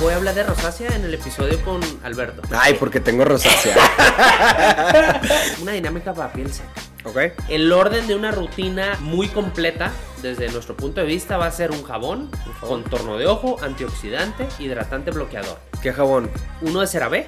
voy 0.00 0.12
a 0.12 0.16
hablar 0.16 0.34
de 0.34 0.44
rosácea 0.44 0.94
en 0.94 1.04
el 1.04 1.14
episodio 1.14 1.60
con 1.64 1.80
Alberto. 2.04 2.42
Ay, 2.50 2.74
porque 2.74 3.00
tengo 3.00 3.24
rosácea. 3.24 3.76
Una 5.62 5.72
dinámica 5.72 6.14
para 6.14 6.32
piel 6.32 6.52
seca. 6.52 6.68
¿Ok? 7.04 7.16
El 7.48 7.72
orden 7.72 8.06
de 8.06 8.14
una 8.14 8.30
rutina 8.30 8.96
muy 9.00 9.28
completa, 9.28 9.92
desde 10.22 10.50
nuestro 10.50 10.76
punto 10.76 11.00
de 11.00 11.06
vista, 11.06 11.36
va 11.36 11.46
a 11.46 11.50
ser 11.50 11.70
un 11.70 11.82
jabón, 11.82 12.30
contorno 12.60 13.18
de 13.18 13.26
ojo, 13.26 13.56
antioxidante, 13.62 14.46
hidratante, 14.58 15.10
bloqueador. 15.10 15.58
¿Qué 15.82 15.92
jabón? 15.92 16.30
Uno 16.60 16.80
de 16.80 16.86
CeraVe, 16.86 17.26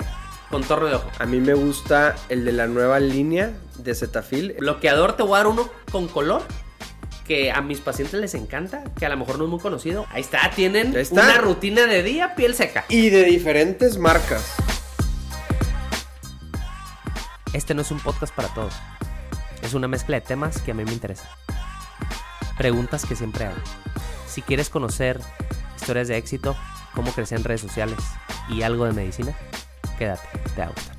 contorno 0.51 0.87
de 0.87 0.95
ojo. 0.97 1.11
A 1.19 1.27
mí 1.27 1.41
me 1.41 1.55
gusta 1.55 2.17
el 2.29 2.45
de 2.45 2.53
la 2.53 2.67
nueva 2.67 3.01
línea 3.01 3.53
de 3.79 3.95
Cetaphil. 3.95 4.57
Bloqueador 4.59 5.17
te 5.17 5.23
voy 5.23 5.35
a 5.35 5.37
dar 5.39 5.47
uno 5.47 5.71
con 5.91 6.09
color 6.09 6.43
que 7.31 7.53
a 7.53 7.61
mis 7.61 7.79
pacientes 7.79 8.21
les 8.21 8.35
encanta, 8.35 8.83
que 8.99 9.07
a 9.07 9.09
lo 9.09 9.17
mejor 9.17 9.39
no 9.39 9.45
es 9.45 9.51
muy 9.51 9.61
conocido. 9.61 10.05
Ahí 10.11 10.21
está, 10.21 10.51
tienen 10.51 10.97
Ahí 10.97 11.03
está. 11.03 11.23
una 11.23 11.39
rutina 11.39 11.87
de 11.87 12.03
día 12.03 12.35
piel 12.35 12.57
seca. 12.57 12.85
Y 12.89 13.09
de 13.11 13.23
diferentes 13.23 13.99
marcas. 13.99 14.57
Este 17.53 17.73
no 17.73 17.83
es 17.83 17.93
un 17.93 18.01
podcast 18.01 18.35
para 18.35 18.49
todos. 18.53 18.75
Es 19.63 19.75
una 19.75 19.87
mezcla 19.87 20.17
de 20.17 20.23
temas 20.23 20.61
que 20.61 20.73
a 20.73 20.75
mí 20.75 20.85
me 20.85 20.93
interesan. 20.93 21.29
Preguntas 22.59 23.07
que 23.07 23.15
siempre 23.15 23.45
hago. 23.45 23.59
Si 24.27 24.43
quieres 24.43 24.69
conocer 24.69 25.21
historias 25.77 26.09
de 26.09 26.17
éxito, 26.17 26.57
cómo 26.97 27.13
crecer 27.13 27.39
en 27.39 27.45
redes 27.45 27.61
sociales 27.61 28.01
y 28.49 28.63
algo 28.63 28.87
de 28.87 28.93
medicina, 28.93 29.37
quédate, 30.01 30.27
te 30.57 30.63
va 30.63 30.67
a 30.67 30.71
gustar. 30.71 30.97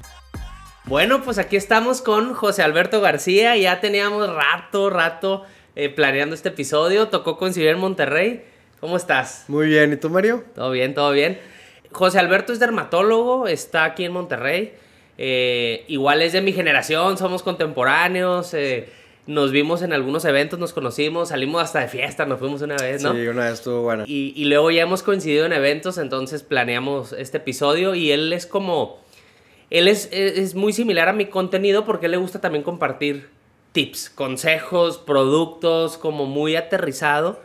Bueno, 0.85 1.23
pues 1.23 1.37
aquí 1.39 1.57
estamos 1.57 2.01
con 2.01 2.33
José 2.33 2.63
Alberto 2.63 3.01
García. 3.01 3.57
Ya 3.57 3.81
teníamos 3.81 4.33
rato, 4.33 4.89
rato 4.89 5.45
eh, 5.75 5.89
planeando 5.89 6.35
este 6.35 6.49
episodio. 6.49 7.07
Tocó 7.09 7.37
coincidir 7.37 7.69
en 7.69 7.79
Monterrey. 7.79 8.43
¿Cómo 8.79 8.97
estás? 8.97 9.45
Muy 9.47 9.67
bien. 9.67 9.93
¿Y 9.93 9.97
tú, 9.97 10.09
Mario? 10.09 10.43
Todo 10.55 10.71
bien, 10.71 10.93
todo 10.93 11.11
bien. 11.11 11.39
José 11.91 12.19
Alberto 12.19 12.53
es 12.53 12.59
dermatólogo, 12.59 13.47
está 13.47 13.83
aquí 13.83 14.05
en 14.05 14.11
Monterrey. 14.13 14.73
Eh, 15.17 15.83
igual 15.87 16.21
es 16.21 16.33
de 16.33 16.41
mi 16.41 16.53
generación, 16.53 17.17
somos 17.17 17.43
contemporáneos. 17.43 18.53
eh, 18.53 18.89
nos 19.27 19.51
vimos 19.51 19.83
en 19.83 19.93
algunos 19.93 20.25
eventos, 20.25 20.57
nos 20.57 20.73
conocimos, 20.73 21.29
salimos 21.29 21.61
hasta 21.61 21.79
de 21.81 21.87
fiesta, 21.87 22.25
nos 22.25 22.39
fuimos 22.39 22.63
una 22.63 22.75
vez, 22.75 23.03
¿no? 23.03 23.13
Sí, 23.13 23.27
una 23.27 23.43
vez 23.45 23.53
estuvo 23.53 23.83
buena. 23.83 24.03
Y, 24.07 24.33
y 24.35 24.45
luego 24.45 24.71
ya 24.71 24.81
hemos 24.81 25.03
coincidido 25.03 25.45
en 25.45 25.53
eventos, 25.53 25.99
entonces 25.99 26.41
planeamos 26.41 27.13
este 27.13 27.37
episodio 27.37 27.93
y 27.93 28.11
él 28.11 28.33
es 28.33 28.47
como... 28.47 28.99
Él 29.69 29.87
es, 29.87 30.09
es- 30.11 30.37
es 30.39 30.55
muy 30.55 30.73
similar 30.73 31.07
a 31.07 31.13
mi 31.13 31.27
contenido 31.27 31.85
porque 31.85 32.07
él 32.07 32.13
le 32.13 32.17
gusta 32.17 32.41
también 32.41 32.63
compartir 32.63 33.29
tips, 33.71 34.09
consejos, 34.09 34.97
productos, 34.97 35.97
como 35.97 36.25
muy 36.25 36.55
aterrizado 36.55 37.39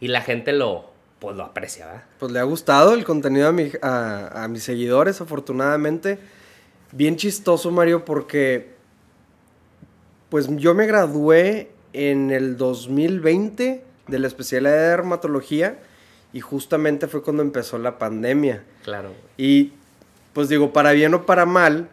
y 0.00 0.08
la 0.08 0.22
gente 0.22 0.52
lo, 0.52 0.90
pues 1.18 1.36
lo 1.36 1.44
aprecia, 1.44 1.86
¿verdad? 1.86 2.04
Pues 2.18 2.32
le 2.32 2.38
ha 2.38 2.44
gustado 2.44 2.94
el 2.94 3.04
contenido 3.04 3.48
a, 3.48 3.52
mi- 3.52 3.72
a, 3.82 4.44
a 4.44 4.48
mis 4.48 4.62
seguidores, 4.62 5.20
afortunadamente. 5.20 6.18
Bien 6.92 7.16
chistoso, 7.16 7.70
Mario, 7.70 8.04
porque 8.04 8.76
pues 10.30 10.48
yo 10.56 10.74
me 10.74 10.86
gradué 10.86 11.70
en 11.92 12.30
el 12.30 12.56
2020 12.56 13.84
de 14.06 14.18
la 14.18 14.26
especialidad 14.26 14.72
de 14.72 14.88
dermatología 14.88 15.78
y 16.32 16.40
justamente 16.40 17.08
fue 17.08 17.22
cuando 17.22 17.42
empezó 17.42 17.78
la 17.78 17.98
pandemia. 17.98 18.62
Claro. 18.84 19.10
Y 19.36 19.72
pues 20.34 20.48
digo, 20.48 20.72
para 20.72 20.92
bien 20.92 21.14
o 21.14 21.24
para 21.26 21.46
mal, 21.46 21.88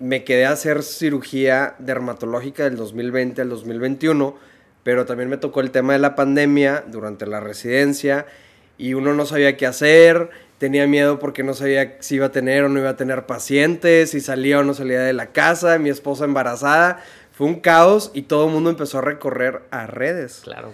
me 0.00 0.24
quedé 0.24 0.46
a 0.46 0.52
hacer 0.52 0.82
cirugía 0.82 1.76
dermatológica 1.78 2.64
del 2.64 2.76
2020 2.76 3.42
al 3.42 3.50
2021, 3.50 4.34
pero 4.82 5.04
también 5.04 5.28
me 5.28 5.36
tocó 5.36 5.60
el 5.60 5.70
tema 5.70 5.92
de 5.92 5.98
la 5.98 6.16
pandemia 6.16 6.84
durante 6.88 7.26
la 7.26 7.38
residencia 7.38 8.26
y 8.78 8.94
uno 8.94 9.12
no 9.12 9.26
sabía 9.26 9.58
qué 9.58 9.66
hacer, 9.66 10.30
tenía 10.56 10.86
miedo 10.86 11.18
porque 11.18 11.42
no 11.42 11.52
sabía 11.52 11.98
si 12.00 12.14
iba 12.14 12.26
a 12.26 12.32
tener 12.32 12.64
o 12.64 12.70
no 12.70 12.80
iba 12.80 12.88
a 12.88 12.96
tener 12.96 13.26
pacientes, 13.26 14.10
si 14.10 14.20
salía 14.20 14.58
o 14.58 14.64
no 14.64 14.72
salía 14.72 15.00
de 15.00 15.12
la 15.12 15.32
casa, 15.32 15.78
mi 15.78 15.90
esposa 15.90 16.24
embarazada. 16.24 17.04
Fue 17.32 17.46
un 17.46 17.60
caos 17.60 18.10
y 18.14 18.22
todo 18.22 18.46
el 18.46 18.52
mundo 18.52 18.70
empezó 18.70 18.98
a 18.98 19.02
recorrer 19.02 19.62
a 19.70 19.86
redes. 19.86 20.40
Claro. 20.44 20.72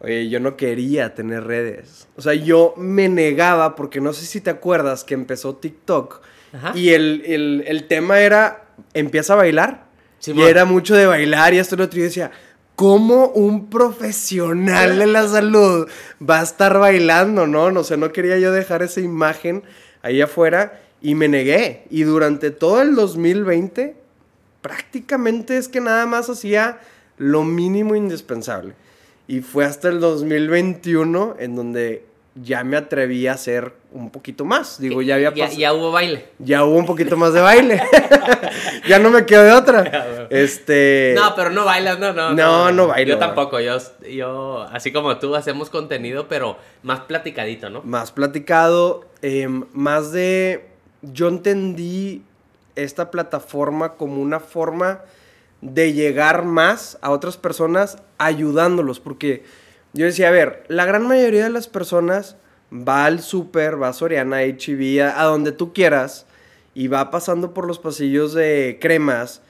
Oye, 0.00 0.28
yo 0.28 0.38
no 0.38 0.58
quería 0.58 1.14
tener 1.14 1.44
redes. 1.44 2.08
O 2.16 2.20
sea, 2.20 2.34
yo 2.34 2.74
me 2.76 3.08
negaba 3.08 3.74
porque 3.74 4.02
no 4.02 4.12
sé 4.12 4.26
si 4.26 4.42
te 4.42 4.50
acuerdas 4.50 5.02
que 5.02 5.14
empezó 5.14 5.56
TikTok 5.56 6.20
Ajá. 6.54 6.72
y 6.74 6.90
el, 6.90 7.22
el- 7.26 7.64
el 7.66 7.84
tema 7.84 8.20
era, 8.20 8.64
empieza 8.94 9.32
a 9.34 9.36
bailar. 9.36 9.84
y 10.20 10.24
Simón. 10.24 10.48
era 10.48 10.64
mucho 10.64 10.94
de 10.94 11.06
bailar 11.06 11.52
y 11.54 11.58
esto 11.58 11.74
y 11.74 11.78
lo 11.78 11.84
otro. 11.84 11.98
Y 11.98 12.00
yo 12.02 12.04
decía, 12.06 12.30
¿cómo 12.76 13.26
un 13.28 13.68
profesional 13.70 14.98
de 14.98 15.06
la 15.06 15.28
salud 15.28 15.88
va 16.28 16.40
a 16.40 16.42
estar 16.44 16.78
bailando, 16.78 17.46
no? 17.46 17.70
No 17.70 17.84
sé, 17.84 17.96
no 17.96 18.12
quería 18.12 18.38
yo 18.38 18.52
dejar 18.52 18.82
esa 18.82 19.00
imagen 19.00 19.62
ahí 20.02 20.20
afuera 20.20 20.80
y 21.02 21.14
me 21.14 21.28
negué. 21.28 21.84
Y 21.90 22.02
durante 22.04 22.50
todo 22.50 22.80
el 22.82 22.94
2020, 22.94 23.96
prácticamente 24.60 25.56
es 25.58 25.68
que 25.68 25.80
nada 25.80 26.06
más 26.06 26.28
hacía 26.30 26.78
lo 27.18 27.44
mínimo 27.44 27.94
indispensable. 27.94 28.74
Y 29.28 29.40
fue 29.40 29.64
hasta 29.64 29.88
el 29.88 30.00
2021 30.00 31.36
en 31.38 31.54
donde 31.56 32.04
ya 32.34 32.64
me 32.64 32.76
atreví 32.76 33.26
a 33.26 33.34
hacer 33.34 33.72
un 33.94 34.10
poquito 34.10 34.44
más. 34.44 34.80
Digo, 34.80 35.02
ya 35.02 35.14
había 35.14 35.32
ya, 35.32 35.44
pasado. 35.44 35.60
ya 35.60 35.72
hubo 35.72 35.92
baile. 35.92 36.26
Ya 36.40 36.64
hubo 36.64 36.76
un 36.76 36.84
poquito 36.84 37.16
más 37.16 37.32
de 37.32 37.40
baile. 37.40 37.80
ya 38.88 38.98
no 38.98 39.10
me 39.10 39.24
quedo 39.24 39.44
de 39.44 39.52
otra. 39.52 40.26
Este. 40.30 41.14
No, 41.14 41.34
pero 41.36 41.50
no 41.50 41.64
bailas, 41.64 41.98
no, 41.98 42.12
no. 42.12 42.32
No, 42.32 42.72
no 42.72 42.88
bailo. 42.88 43.12
Yo 43.12 43.18
tampoco, 43.18 43.60
yo, 43.60 43.76
yo, 44.10 44.62
así 44.72 44.92
como 44.92 45.18
tú, 45.18 45.36
hacemos 45.36 45.70
contenido, 45.70 46.26
pero 46.28 46.56
más 46.82 47.00
platicadito, 47.00 47.70
¿no? 47.70 47.82
Más 47.82 48.10
platicado. 48.10 49.04
em, 49.22 49.64
más 49.72 50.10
de. 50.10 50.66
Yo 51.02 51.28
entendí 51.28 52.22
esta 52.74 53.10
plataforma 53.10 53.94
como 53.94 54.20
una 54.20 54.40
forma 54.40 55.02
de 55.60 55.92
llegar 55.92 56.44
más 56.44 56.98
a 57.00 57.10
otras 57.10 57.36
personas 57.36 57.98
ayudándolos. 58.18 58.98
Porque 58.98 59.44
yo 59.92 60.06
decía, 60.06 60.28
a 60.28 60.32
ver, 60.32 60.64
la 60.68 60.84
gran 60.84 61.06
mayoría 61.06 61.44
de 61.44 61.50
las 61.50 61.68
personas 61.68 62.36
va 62.72 63.06
al 63.06 63.20
súper, 63.20 63.80
va 63.80 63.88
a 63.88 63.92
Soriana, 63.92 64.42
HB, 64.42 65.02
a, 65.02 65.20
a 65.20 65.24
donde 65.24 65.52
tú 65.52 65.72
quieras, 65.72 66.26
y 66.74 66.88
va 66.88 67.10
pasando 67.10 67.54
por 67.54 67.66
los 67.66 67.78
pasillos 67.78 68.34
de 68.34 68.78
cremas 68.80 69.42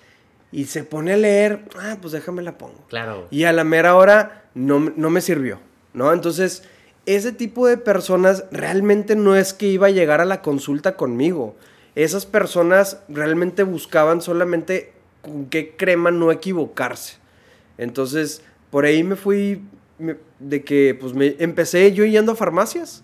y 0.53 0.67
se 0.67 0.85
pone 0.85 1.13
a 1.13 1.17
leer, 1.17 1.65
ah, 1.81 1.97
pues 2.01 2.13
déjame 2.13 2.43
la 2.43 2.57
pongo. 2.57 2.85
Claro. 2.89 3.27
Y 3.31 3.45
a 3.45 3.53
la 3.53 3.65
mera 3.65 3.97
hora 3.97 4.45
no, 4.55 4.79
no 4.79 5.11
me 5.11 5.21
sirvió, 5.21 5.59
¿no? 5.95 6.13
Entonces, 6.13 6.63
ese 7.07 7.33
tipo 7.33 7.67
de 7.67 7.77
personas 7.77 8.45
realmente 8.53 9.17
no 9.17 9.35
es 9.35 9.53
que 9.53 9.67
iba 9.67 9.89
a 9.89 9.91
llegar 9.91 10.21
a 10.21 10.25
la 10.25 10.43
consulta 10.43 10.97
conmigo. 10.97 11.57
Esas 11.97 12.25
personas 12.25 13.01
realmente 13.09 13.63
buscaban 13.63 14.23
solamente 14.23 14.93
con 15.23 15.47
qué 15.47 15.75
crema 15.77 16.11
no 16.11 16.31
equivocarse. 16.31 17.17
Entonces, 17.77 18.43
por 18.71 18.85
ahí 18.85 19.03
me 19.03 19.17
fui 19.17 19.63
me- 19.99 20.17
de 20.39 20.63
que, 20.65 20.97
pues, 20.99 21.13
me 21.15 21.37
empecé 21.39 21.93
yo 21.93 22.05
yendo 22.05 22.33
a 22.33 22.37
farmacias. 22.37 23.03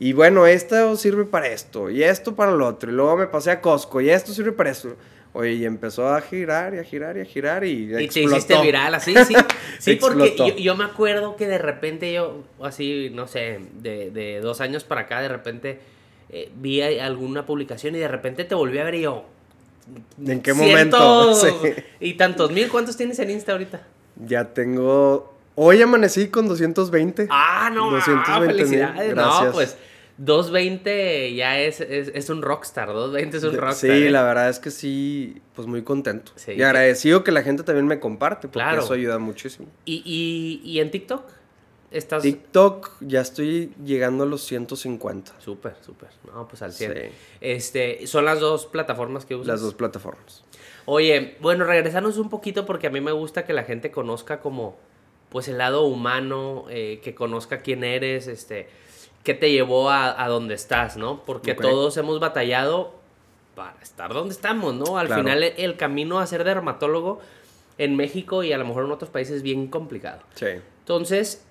Y 0.00 0.12
bueno, 0.12 0.46
esto 0.46 0.96
sirve 0.96 1.24
para 1.24 1.46
esto, 1.48 1.88
y 1.88 2.02
esto 2.02 2.34
para 2.34 2.52
lo 2.52 2.66
otro. 2.66 2.90
Y 2.90 2.94
luego 2.94 3.16
me 3.16 3.26
pasé 3.26 3.50
a 3.52 3.60
Costco, 3.60 4.00
y 4.00 4.10
esto 4.10 4.32
sirve 4.32 4.52
para 4.52 4.70
esto. 4.70 4.96
Oye, 5.32 5.52
y 5.54 5.64
empezó 5.64 6.08
a 6.08 6.20
girar 6.20 6.74
y 6.74 6.78
a 6.78 6.84
girar 6.84 7.16
y 7.16 7.20
a 7.20 7.24
girar 7.24 7.64
y, 7.64 7.84
Y 7.84 7.88
te 7.88 8.04
explotó. 8.04 8.36
hiciste 8.36 8.60
viral, 8.62 8.94
así, 8.94 9.14
sí. 9.26 9.34
Sí, 9.80 9.96
porque 9.96 10.34
yo, 10.36 10.56
yo 10.56 10.76
me 10.76 10.84
acuerdo 10.84 11.34
que 11.36 11.48
de 11.48 11.58
repente 11.58 12.12
yo, 12.12 12.42
así, 12.62 13.10
no 13.12 13.26
sé, 13.26 13.58
de, 13.80 14.10
de 14.12 14.40
dos 14.40 14.60
años 14.60 14.84
para 14.84 15.02
acá, 15.02 15.20
de 15.22 15.28
repente 15.28 15.80
eh, 16.30 16.50
vi 16.56 16.80
alguna 16.82 17.46
publicación 17.46 17.96
y 17.96 17.98
de 17.98 18.06
repente 18.08 18.44
te 18.44 18.54
volví 18.54 18.78
a 18.78 18.84
ver 18.84 18.94
y 18.94 19.00
yo. 19.02 19.24
¿En 20.24 20.40
qué 20.40 20.54
momento? 20.54 21.34
Sí. 21.34 21.48
Y 22.00 22.14
tantos 22.14 22.50
mil, 22.52 22.68
¿cuántos 22.68 22.96
tienes 22.96 23.18
en 23.18 23.30
Insta 23.30 23.52
ahorita? 23.52 23.82
Ya 24.24 24.44
tengo. 24.54 25.33
Hoy 25.56 25.80
amanecí 25.82 26.28
con 26.28 26.48
220. 26.48 27.28
Ah, 27.30 27.70
no, 27.72 27.90
220 27.90 28.40
mil, 28.46 28.56
felicidades. 28.56 29.14
No, 29.14 29.22
gracias. 29.22 29.52
pues 29.52 29.76
220 30.18 31.34
ya 31.34 31.58
es, 31.60 31.80
es, 31.80 32.10
es 32.14 32.30
un 32.30 32.42
rockstar, 32.42 32.88
220 32.88 33.36
es 33.36 33.44
un 33.44 33.56
rockstar. 33.56 33.74
Sí, 33.96 34.04
¿eh? 34.06 34.10
la 34.10 34.22
verdad 34.22 34.48
es 34.48 34.58
que 34.58 34.70
sí, 34.70 35.40
pues 35.54 35.66
muy 35.68 35.82
contento. 35.82 36.32
Sí. 36.36 36.52
Y 36.52 36.62
agradecido 36.62 37.24
que 37.24 37.32
la 37.32 37.42
gente 37.42 37.62
también 37.62 37.86
me 37.86 38.00
comparte, 38.00 38.48
porque 38.48 38.64
Claro. 38.64 38.82
eso 38.82 38.92
ayuda 38.94 39.18
muchísimo. 39.18 39.68
¿Y, 39.84 40.02
y, 40.04 40.68
y 40.68 40.80
en 40.80 40.90
TikTok? 40.90 41.24
Estás... 41.90 42.22
TikTok 42.24 42.90
ya 43.00 43.20
estoy 43.20 43.72
llegando 43.84 44.24
a 44.24 44.26
los 44.26 44.42
150. 44.44 45.32
Súper, 45.38 45.76
súper. 45.80 46.08
No, 46.32 46.48
pues 46.48 46.60
al 46.62 46.72
100. 46.72 46.92
Sí. 46.92 46.98
Este, 47.40 48.06
son 48.08 48.24
las 48.24 48.40
dos 48.40 48.66
plataformas 48.66 49.24
que 49.24 49.36
usas. 49.36 49.46
Las 49.46 49.60
dos 49.60 49.74
plataformas. 49.74 50.42
Oye, 50.86 51.36
bueno, 51.40 51.64
regresarnos 51.64 52.18
un 52.18 52.28
poquito 52.30 52.66
porque 52.66 52.88
a 52.88 52.90
mí 52.90 53.00
me 53.00 53.12
gusta 53.12 53.44
que 53.44 53.52
la 53.52 53.62
gente 53.62 53.92
conozca 53.92 54.40
como, 54.40 54.76
pues 55.34 55.48
el 55.48 55.58
lado 55.58 55.82
humano, 55.82 56.66
eh, 56.70 57.00
que 57.02 57.12
conozca 57.16 57.58
quién 57.58 57.82
eres, 57.82 58.28
este, 58.28 58.68
qué 59.24 59.34
te 59.34 59.50
llevó 59.50 59.90
a, 59.90 60.22
a 60.22 60.28
donde 60.28 60.54
estás, 60.54 60.96
¿no? 60.96 61.24
Porque 61.26 61.54
todos 61.54 61.96
hemos 61.96 62.20
batallado 62.20 62.94
para 63.56 63.74
estar 63.82 64.14
donde 64.14 64.32
estamos, 64.32 64.74
¿no? 64.74 64.96
Al 64.96 65.08
Claro. 65.08 65.22
final 65.22 65.42
el, 65.42 65.52
el 65.56 65.76
camino 65.76 66.20
a 66.20 66.26
ser 66.28 66.44
dermatólogo 66.44 67.18
en 67.78 67.96
México 67.96 68.44
y 68.44 68.52
a 68.52 68.58
lo 68.58 68.64
mejor 68.64 68.84
en 68.84 68.92
otros 68.92 69.10
países 69.10 69.38
es 69.38 69.42
bien 69.42 69.66
complicado. 69.66 70.20
Sí. 70.36 70.46
Entonces, 70.80 71.44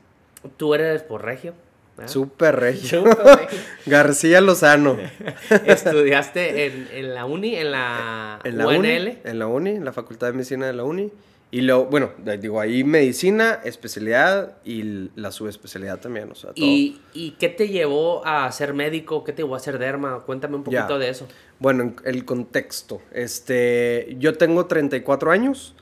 tú 0.55 0.73
eres 0.75 1.03
por 1.03 1.21
regio, 1.25 1.53
¿Ah? 1.97 2.07
Súper 2.07 2.55
regio. 2.59 3.03
García 3.85 4.39
Lozano. 4.39 4.97
¿Estudiaste 5.65 6.65
en, 6.67 6.87
en 6.91 7.13
la 7.13 7.25
uni, 7.25 7.55
en 7.55 7.71
la, 7.71 8.39
En 8.45 8.57
la 8.57 8.67
UNL? 8.67 8.77
uni. 8.79 9.17
En 9.25 9.39
la 9.39 9.47
uni, 9.47 9.69
en 9.71 9.85
la 9.85 9.91
Facultad 9.93 10.27
de 10.27 10.33
Medicina 10.33 10.65
de 10.67 10.73
la 10.73 10.83
uni. 10.85 11.11
Y 11.53 11.61
luego, 11.61 11.85
bueno, 11.85 12.09
digo, 12.39 12.59
ahí 12.59 12.83
medicina, 12.83 13.59
especialidad 13.63 14.57
y 14.65 15.11
la 15.15 15.31
subespecialidad 15.31 15.99
también, 15.99 16.31
o 16.31 16.33
sea, 16.35 16.51
todo. 16.51 16.65
¿Y, 16.65 16.99
¿Y 17.13 17.31
qué 17.37 17.47
te 17.47 17.67
llevó 17.67 18.25
a 18.25 18.51
ser 18.51 18.73
médico? 18.73 19.23
¿Qué 19.23 19.33
te 19.33 19.43
llevó 19.43 19.53
a 19.55 19.59
ser 19.59 19.77
derma? 19.77 20.21
Cuéntame 20.25 20.55
un 20.55 20.63
poquito 20.63 20.89
Ya. 20.89 20.97
de 20.97 21.09
eso. 21.09 21.27
Bueno, 21.59 21.83
en- 21.83 21.95
el 22.05 22.25
contexto. 22.25 23.03
Este, 23.11 24.15
yo 24.17 24.33
tengo 24.35 24.65
34 24.65 25.29
años, 25.29 25.75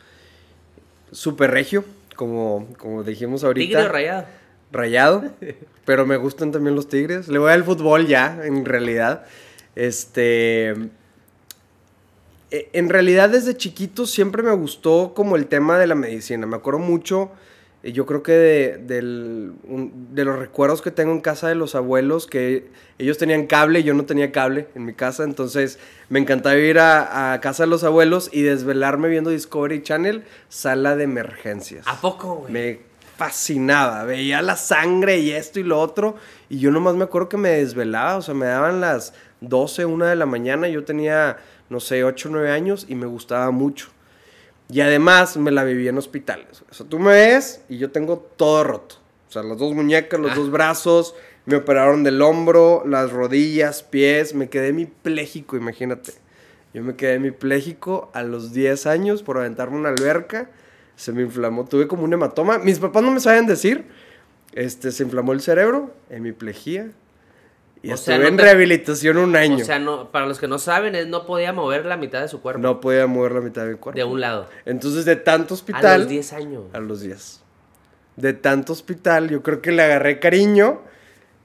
súper 1.13 1.51
regio, 1.51 1.85
como, 2.17 2.67
como 2.77 3.03
dijimos 3.03 3.45
ahorita. 3.45 3.77
¿Tigre 3.79 3.87
rayado? 3.87 4.25
Rayado, 4.73 5.23
pero 5.85 6.05
me 6.05 6.17
gustan 6.17 6.51
también 6.51 6.75
los 6.75 6.89
tigres. 6.89 7.29
Le 7.29 7.39
voy 7.39 7.53
al 7.53 7.63
fútbol 7.63 8.07
ya, 8.07 8.41
en 8.43 8.65
realidad. 8.65 9.23
Este. 9.75 10.75
E- 12.51 12.69
En 12.73 12.89
realidad, 12.89 13.29
desde 13.29 13.55
chiquito 13.57 14.05
siempre 14.05 14.43
me 14.43 14.51
gustó 14.51 15.13
como 15.15 15.35
el 15.35 15.47
tema 15.47 15.79
de 15.79 15.87
la 15.87 15.95
medicina. 15.95 16.45
Me 16.45 16.57
acuerdo 16.57 16.79
mucho, 16.79 17.31
eh, 17.83 17.91
yo 17.93 18.05
creo 18.05 18.21
que 18.23 18.31
de, 18.33 18.77
del- 18.77 19.53
un- 19.63 20.13
de 20.13 20.25
los 20.25 20.37
recuerdos 20.37 20.81
que 20.81 20.91
tengo 20.91 21.11
en 21.13 21.21
casa 21.21 21.47
de 21.47 21.55
los 21.55 21.73
abuelos, 21.75 22.27
que 22.27 22.67
ellos 22.99 23.17
tenían 23.17 23.47
cable 23.47 23.79
y 23.79 23.83
yo 23.83 23.93
no 23.93 24.05
tenía 24.05 24.31
cable 24.31 24.67
en 24.75 24.85
mi 24.85 24.93
casa. 24.93 25.23
Entonces 25.23 25.79
me 26.09 26.19
encantaba 26.19 26.55
ir 26.57 26.77
a, 26.79 27.33
a 27.33 27.41
casa 27.41 27.63
de 27.63 27.67
los 27.69 27.83
abuelos 27.83 28.29
y 28.31 28.41
desvelarme 28.43 29.07
viendo 29.09 29.29
Discovery 29.31 29.81
Channel, 29.81 30.23
sala 30.49 30.95
de 30.95 31.05
emergencias. 31.05 31.87
¿A 31.87 31.99
poco, 31.99 32.35
güey? 32.35 32.51
Me 32.53 32.79
fascinaba, 33.17 34.03
veía 34.03 34.41
la 34.41 34.55
sangre 34.57 35.19
y 35.19 35.29
esto 35.31 35.59
y 35.59 35.63
lo 35.63 35.79
otro, 35.79 36.15
y 36.49 36.57
yo 36.57 36.71
nomás 36.71 36.95
me 36.95 37.03
acuerdo 37.03 37.29
que 37.29 37.37
me 37.37 37.49
desvelaba, 37.49 38.17
o 38.17 38.21
sea, 38.23 38.33
me 38.33 38.47
daban 38.47 38.81
las 38.81 39.13
12, 39.41 39.85
1 39.85 40.05
de 40.07 40.15
la 40.15 40.25
mañana, 40.25 40.67
yo 40.67 40.83
tenía, 40.83 41.37
no 41.71 41.79
sé, 41.79 42.03
8, 42.03 42.29
9 42.31 42.51
años 42.51 42.85
y 42.87 42.95
me 42.95 43.07
gustaba 43.07 43.49
mucho. 43.49 43.87
Y 44.69 44.81
además 44.81 45.37
me 45.37 45.51
la 45.51 45.63
viví 45.63 45.87
en 45.87 45.97
hospitales. 45.97 46.63
O 46.69 46.73
sea, 46.73 46.85
tú 46.85 46.99
me 46.99 47.11
ves 47.11 47.61
y 47.69 47.77
yo 47.77 47.91
tengo 47.91 48.19
todo 48.37 48.63
roto. 48.63 48.95
O 49.27 49.31
sea, 49.31 49.41
las 49.43 49.57
dos 49.57 49.73
muñecas, 49.73 50.19
los 50.19 50.31
Ah. 50.31 50.35
dos 50.35 50.51
brazos, 50.51 51.15
me 51.45 51.55
operaron 51.55 52.03
del 52.03 52.21
hombro, 52.21 52.83
las 52.85 53.11
rodillas, 53.11 53.83
pies, 53.83 54.35
me 54.35 54.49
quedé 54.49 54.67
hemipléjico, 54.67 55.57
imagínate. 55.57 56.13
Yo 56.73 56.83
me 56.83 56.95
quedé 56.95 57.15
hemipléjico 57.15 58.11
a 58.13 58.23
los 58.23 58.53
10 58.53 58.85
años 58.85 59.23
por 59.23 59.37
aventarme 59.37 59.77
una 59.77 59.89
alberca. 59.89 60.49
Se 60.95 61.11
me 61.11 61.21
inflamó, 61.21 61.65
tuve 61.65 61.87
como 61.87 62.03
un 62.03 62.13
hematoma. 62.13 62.59
Mis 62.59 62.79
papás 62.79 63.01
no 63.03 63.11
me 63.11 63.19
saben 63.19 63.47
decir. 63.47 63.85
Este, 64.53 64.91
se 64.91 65.03
inflamó 65.03 65.31
el 65.33 65.41
cerebro, 65.41 65.93
hemiplejía. 66.09 66.91
Y 67.83 67.89
O 67.91 67.95
estuve 67.95 68.15
sea, 68.15 68.23
no 68.23 68.27
en 68.29 68.37
te- 68.37 68.43
rehabilitación 68.43 69.17
un 69.17 69.35
año. 69.35 69.55
O 69.57 69.65
sea, 69.65 69.79
no, 69.79 70.11
para 70.11 70.27
los 70.27 70.37
que 70.39 70.47
no 70.47 70.59
saben, 70.59 70.93
él 70.93 71.09
no 71.09 71.25
podía 71.25 71.51
mover 71.51 71.85
la 71.85 71.97
mitad 71.97 72.21
de 72.21 72.27
su 72.27 72.39
cuerpo. 72.41 72.61
no 72.61 72.79
podía 72.79 73.07
mover 73.07 73.31
la 73.31 73.41
mitad 73.41 73.63
de 73.65 73.71
mi 73.71 73.77
cuerpo. 73.77 73.97
De 73.97 74.03
un 74.03 74.21
lado. 74.21 74.47
Entonces, 74.65 75.03
de 75.05 75.15
tanto 75.15 75.53
A 75.53 75.55
hospital. 75.55 76.01
los 76.01 76.09
10 76.09 76.33
años. 76.33 76.63
A 76.73 76.79
los 76.79 77.01
10. 77.01 77.41
De 78.17 78.33
tanto 78.33 78.73
hospital, 78.73 79.29
yo 79.29 79.41
creo 79.41 79.61
que 79.61 79.71
le 79.71 79.81
agarré 79.81 80.19
cariño 80.19 80.81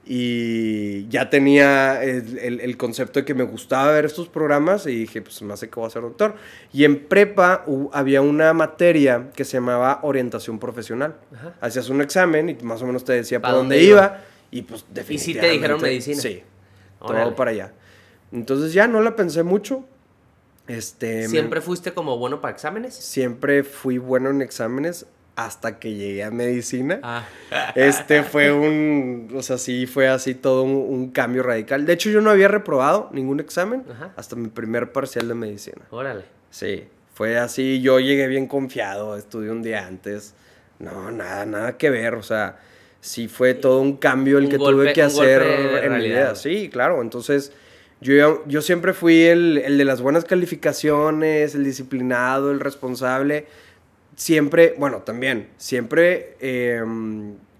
y 0.09 1.07
ya 1.09 1.29
tenía 1.29 2.01
el, 2.03 2.37
el- 2.37 2.59
el 2.61 2.77
concepto 2.77 3.19
de 3.19 3.25
que 3.25 3.33
me 3.33 3.43
gustaba 3.43 3.91
ver 3.91 4.05
estos 4.05 4.29
programas 4.29 4.85
y 4.87 4.91
dije, 4.91 5.21
pues 5.21 5.41
me 5.41 5.53
hace 5.53 5.69
que 5.69 5.75
voy 5.79 5.87
a 5.87 5.89
ser 5.89 6.01
doctor. 6.01 6.35
Y 6.71 6.85
en 6.85 7.05
prepa 7.07 7.65
había 7.91 8.21
una 8.21 8.53
materia 8.53 9.29
que 9.35 9.43
se 9.43 9.57
llamaba 9.57 9.99
orientación 10.03 10.59
profesional. 10.59 11.15
Ajá. 11.35 11.53
Hacías 11.61 11.89
un 11.89 12.01
examen 12.01 12.49
y 12.49 12.63
más 12.63 12.81
o 12.81 12.85
menos 12.85 13.03
te 13.03 13.13
decía 13.13 13.41
¿Pa 13.41 13.49
por 13.49 13.57
dónde 13.57 13.75
dónde 13.75 13.89
iba? 13.89 13.97
iba? 14.05 14.21
Y 14.51 14.61
pues 14.63 14.81
¿Y 14.81 14.83
sí 14.83 14.87
te 14.93 14.99
definitivamente. 15.01 15.53
dijeron 15.53 15.81
medicina? 15.81 16.21
Sí, 16.21 16.43
Órale. 16.99 17.25
todo 17.25 17.35
para 17.35 17.51
allá. 17.51 17.73
Entonces 18.31 18.73
ya 18.73 18.87
no 18.87 19.01
la 19.01 19.15
pensé 19.15 19.43
mucho. 19.43 19.85
Este, 20.67 21.23
me- 21.23 21.27
¿Siempre 21.29 21.61
fuiste 21.61 21.93
como 21.93 22.17
bueno 22.17 22.41
para 22.41 22.53
exámenes? 22.53 22.93
siempre 22.93 23.63
fui 23.63 23.97
bueno 23.99 24.29
en 24.29 24.41
exámenes 24.41 25.05
hasta 25.37 25.77
que 25.79 25.93
llegué 25.93 26.23
a 26.23 26.31
medicina. 26.31 26.99
Ah. 27.03 27.25
Este 27.75 28.23
fue 28.23 28.51
un, 28.51 29.29
o 29.35 29.41
sea, 29.43 29.57
sí 29.59 29.85
fue 29.85 30.07
así 30.09 30.33
todo 30.33 30.63
un, 30.63 30.71
un 30.75 31.11
cambio 31.11 31.43
radical. 31.43 31.85
De 31.85 31.93
hecho, 31.93 32.09
yo 32.09 32.21
no 32.21 32.31
había 32.31 32.47
reprobado 32.47 33.09
ningún 33.13 33.39
examen 33.39 33.85
Ajá. 33.89 34.11
hasta 34.17 34.35
mi 34.35 34.47
primer 34.49 34.91
parcial 34.91 35.27
de 35.27 35.35
medicina. 35.35 35.83
Órale. 35.91 36.25
Sí, 36.49 36.85
fue 37.13 37.37
así, 37.37 37.81
yo 37.81 37.99
llegué 37.99 38.27
bien 38.27 38.47
confiado, 38.47 39.15
estudié 39.15 39.51
un 39.51 39.61
día 39.61 39.85
antes. 39.85 40.33
No, 40.79 41.11
nada, 41.11 41.45
nada 41.45 41.77
que 41.77 41.91
ver, 41.91 42.15
o 42.15 42.23
sea, 42.23 42.57
sí 43.01 43.27
fue 43.27 43.53
todo 43.53 43.81
un 43.81 43.97
cambio 43.97 44.37
el 44.37 44.45
Un 44.45 44.49
que 44.51 44.57
golpe- 44.57 44.71
tuve 44.83 44.93
que 44.93 45.01
hacer 45.03 45.41
en 45.83 45.97
mi 45.97 46.03
vida. 46.05 46.35
Sí, 46.35 46.69
claro, 46.69 47.01
entonces 47.01 47.51
yo, 48.01 48.43
yo 48.47 48.61
siempre 48.61 48.93
fui 48.93 49.23
el, 49.23 49.57
el 49.59 49.77
de 49.77 49.85
las 49.85 50.01
buenas 50.01 50.25
calificaciones, 50.25 51.55
el 51.55 51.63
disciplinado, 51.63 52.51
el 52.51 52.59
responsable. 52.59 53.45
Siempre, 54.15 54.73
bueno, 54.77 54.99
también, 55.03 55.47
siempre 55.57 56.35
eh, 56.39 56.81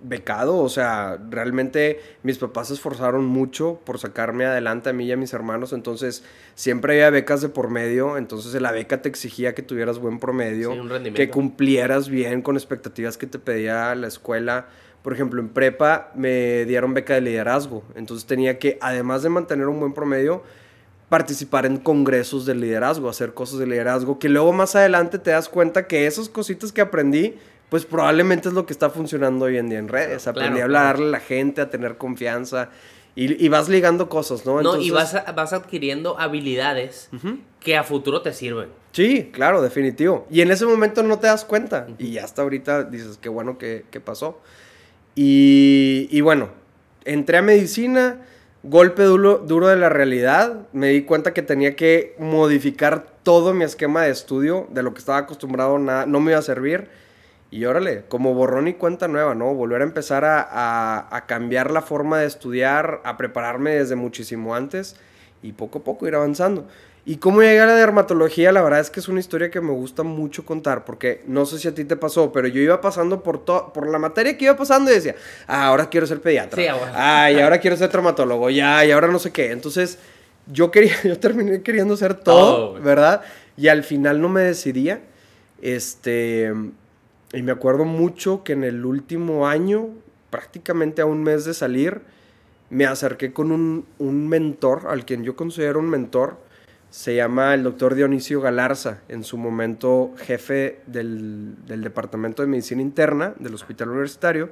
becado, 0.01 0.57
o 0.57 0.69
sea, 0.69 1.19
realmente 1.30 2.00
mis 2.24 2.39
papás 2.39 2.69
se 2.69 2.74
esforzaron 2.75 3.25
mucho 3.25 3.80
por 3.84 4.00
sacarme 4.00 4.45
adelante 4.45 4.89
a 4.89 4.94
mí 4.94 5.06
y 5.06 5.12
a 5.12 5.18
mis 5.18 5.34
hermanos, 5.34 5.72
entonces 5.74 6.24
siempre 6.56 6.94
había 6.94 7.10
becas 7.12 7.42
de 7.42 7.50
por 7.50 7.69
medio, 7.69 8.18
entonces 8.18 8.60
la 8.60 8.72
beca 8.72 9.01
te 9.04 9.10
exigía 9.10 9.54
que 9.54 9.62
tuvieras 9.62 10.00
buen 10.00 10.19
promedio, 10.19 10.74
Sí, 10.74 11.12
que 11.13 11.30
cumplieras 11.30 12.10
bien 12.10 12.42
con 12.42 12.56
expectativas 12.56 13.18
que 13.18 13.28
te 13.28 13.38
pedía 13.39 13.94
la 13.95 14.07
escuela. 14.07 14.68
Por 15.07 15.13
ejemplo, 15.13 15.39
en 15.39 15.48
prepa 15.48 16.12
me 16.15 16.65
dieron 16.65 16.94
beca 16.94 17.13
de 17.13 17.21
liderazgo, 17.21 17.81
entonces 17.95 18.27
tenía 18.27 18.59
que, 18.59 18.77
además 18.81 19.24
de 19.24 19.30
mantener 19.30 19.68
un 19.68 19.80
buen 19.80 19.94
promedio, 19.94 20.44
participar 21.07 21.65
en 21.65 21.77
congresos 21.77 22.45
de 22.45 22.54
liderazgo, 22.56 23.07
hacer 23.07 23.33
cosas 23.33 23.59
de 23.59 23.68
liderazgo, 23.68 24.19
que 24.19 24.27
luego 24.27 24.51
más 24.51 24.75
adelante 24.75 25.18
te 25.18 25.31
das 25.31 25.48
cuenta 25.48 25.88
que 25.88 26.07
esas 26.07 26.27
cositas 26.27 26.74
que 26.74 26.81
aprendí, 26.81 27.36
pues 27.69 27.86
probablemente 27.86 28.50
es 28.50 28.54
lo 28.54 28.65
que 28.65 28.74
está 28.74 28.89
funcionando 28.89 29.45
hoy 29.45 29.56
en 29.57 29.69
día 29.69 29.80
en 29.80 29.88
redes. 29.88 30.24
Claro, 30.24 30.39
Aprendí 30.42 30.59
a 30.59 30.65
claro. 30.65 30.88
hablarle 30.89 31.06
a 31.06 31.12
la 31.12 31.19
gente, 31.21 31.62
a 31.62 31.69
tener 31.69 31.95
confianza 31.95 32.68
y, 33.15 33.42
y 33.42 33.48
vas 33.48 33.69
ligando 33.69 34.10
cosas, 34.10 34.45
¿no? 34.45 34.62
No, 34.62 34.75
y 34.75 34.89
vas, 34.92 35.15
a- 35.15 35.31
vas 35.31 35.53
adquiriendo 35.53 36.19
habilidades 36.19 37.10
que 37.62 37.77
a 37.77 37.86
futuro 37.86 38.21
te 38.21 38.33
sirven. 38.33 38.68
Sí, 38.92 39.30
claro, 39.31 39.62
definitivo. 39.62 40.27
Y 40.30 40.42
en 40.42 40.51
ese 40.51 40.65
momento 40.65 41.01
no 41.01 41.18
te 41.18 41.27
das 41.27 41.45
cuenta. 41.45 41.88
Y 41.98 42.12
ya 42.12 42.25
hasta 42.25 42.42
ahorita 42.42 42.83
dices, 42.83 43.18
qué 43.21 43.30
bueno 43.30 43.57
que, 43.57 43.86
que 43.89 44.01
pasó. 44.01 44.42
Y, 45.19 46.22
bueno, 46.22 46.50
entré 47.04 47.40
a 47.40 47.42
medicina, 47.42 48.22
golpe 48.62 49.02
duro, 49.02 49.40
duro 49.40 49.68
de 49.68 49.75
la 49.75 49.90
realidad. 49.90 50.68
Me 50.74 50.90
di 50.90 51.02
cuenta 51.06 51.34
que 51.34 51.42
tenía 51.42 51.75
que 51.75 52.15
modificar 52.20 53.08
todo 53.24 53.56
mi 53.56 53.63
esquema 53.63 54.03
de 54.03 54.12
estudio, 54.12 54.68
de 54.70 54.84
lo 54.84 54.94
que 54.94 55.00
estaba 55.00 55.18
acostumbrado, 55.18 55.80
nada, 55.80 56.06
no 56.06 56.20
me 56.20 56.34
iba 56.34 56.39
a 56.39 56.44
servir. 56.44 56.89
Y 57.50 57.65
órale, 57.65 58.03
como 58.10 58.36
borrón 58.36 58.68
y 58.68 58.75
cuenta 58.75 59.08
nueva, 59.08 59.34
¿no? 59.34 59.56
Volver 59.56 59.82
a 59.82 59.86
empezar 59.86 60.24
a- 60.24 61.08
a 61.10 61.25
cambiar 61.25 61.72
la 61.72 61.82
forma 61.82 62.20
de 62.20 62.27
estudiar, 62.27 63.01
a 63.03 63.18
prepararme 63.18 63.72
desde 63.72 63.96
muchísimo 63.96 64.53
antes 64.53 64.98
y 65.41 65.53
poco 65.53 65.80
a 65.80 65.84
poco 65.84 66.08
ir 66.08 66.13
avanzando. 66.13 66.68
Y 67.10 67.20
cómo 67.20 67.42
llegué 67.42 67.62
a 67.62 67.66
la 67.66 67.76
dermatología, 67.76 68.52
la 68.52 68.62
verdad 68.62 68.82
es 68.82 68.90
que 68.90 69.00
es 69.00 69.08
una 69.08 69.22
historia 69.22 69.50
que 69.50 69.62
me 69.62 69.72
gusta 69.72 70.04
mucho 70.04 70.44
contar, 70.44 70.84
porque 70.84 71.24
no 71.26 71.46
sé 71.46 71.58
si 71.58 71.70
a 71.70 71.74
ti 71.74 71.86
te 71.86 71.96
pasó, 71.96 72.34
pero 72.34 72.50
yo 72.50 72.60
iba 72.60 72.82
pasando 72.82 73.24
por, 73.24 73.46
por 73.46 73.88
la 73.88 73.98
materia 73.98 74.38
que 74.38 74.44
iba 74.44 74.58
pasando 74.58 74.92
y 74.92 74.96
decía, 74.96 75.16
ah, 75.48 75.68
ahora 75.68 75.88
quiero 75.88 76.06
ser 76.06 76.20
pediatra. 76.20 76.62
Sí, 76.62 76.68
abuelo. 76.68 76.92
ah, 76.94 77.32
y 77.32 77.40
ahora 77.40 77.62
quiero 77.62 77.78
ser 77.78 77.90
traumatólogo, 77.90 78.50
ya, 78.50 78.84
y 78.84 78.92
ahora 78.92 79.08
no 79.08 79.20
sé 79.20 79.32
qué. 79.32 79.52
Entonces, 79.52 80.00
yo 80.48 80.70
quería, 80.70 80.96
yo 81.06 81.18
terminé 81.18 81.62
queriendo 81.62 81.94
hacer 81.94 82.14
todo. 82.14 82.74
¿verdad? 82.74 83.22
Y 83.56 83.70
al 83.70 83.86
final 83.86 84.20
no 84.20 84.28
me 84.28 84.42
decidía. 84.42 85.00
Este, 85.62 86.54
y 87.32 87.42
me 87.42 87.54
acuerdo 87.54 87.86
mucho 87.86 88.44
que 88.44 88.52
en 88.52 88.66
el 88.66 88.84
último 88.84 89.48
año, 89.48 89.92
prácticamente 90.30 91.02
a 91.02 91.06
un 91.06 91.24
mes 91.24 91.46
de 91.46 91.54
salir, 91.54 92.02
me 92.70 92.86
acerqué 92.86 93.32
con 93.32 93.54
un, 93.54 93.86
un 93.98 94.28
mentor, 94.28 94.88
al 94.90 95.06
quien 95.06 95.24
yo 95.24 95.38
considero 95.38 95.80
un 95.80 95.90
mentor. 95.90 96.46
Se 96.98 97.13
llama 97.13 97.54
el 97.54 97.62
doctor 97.62 97.94
Dionisio 97.94 98.42
Galarza, 98.42 99.01
en 99.08 99.24
su 99.24 99.38
momento 99.38 100.16
jefe 100.18 100.80
del, 100.88 101.54
del 101.68 101.84
Departamento 101.84 102.42
de 102.42 102.48
Medicina 102.48 102.82
Interna 102.82 103.36
del 103.38 103.54
Hospital 103.54 103.89
Universitario. 103.89 104.50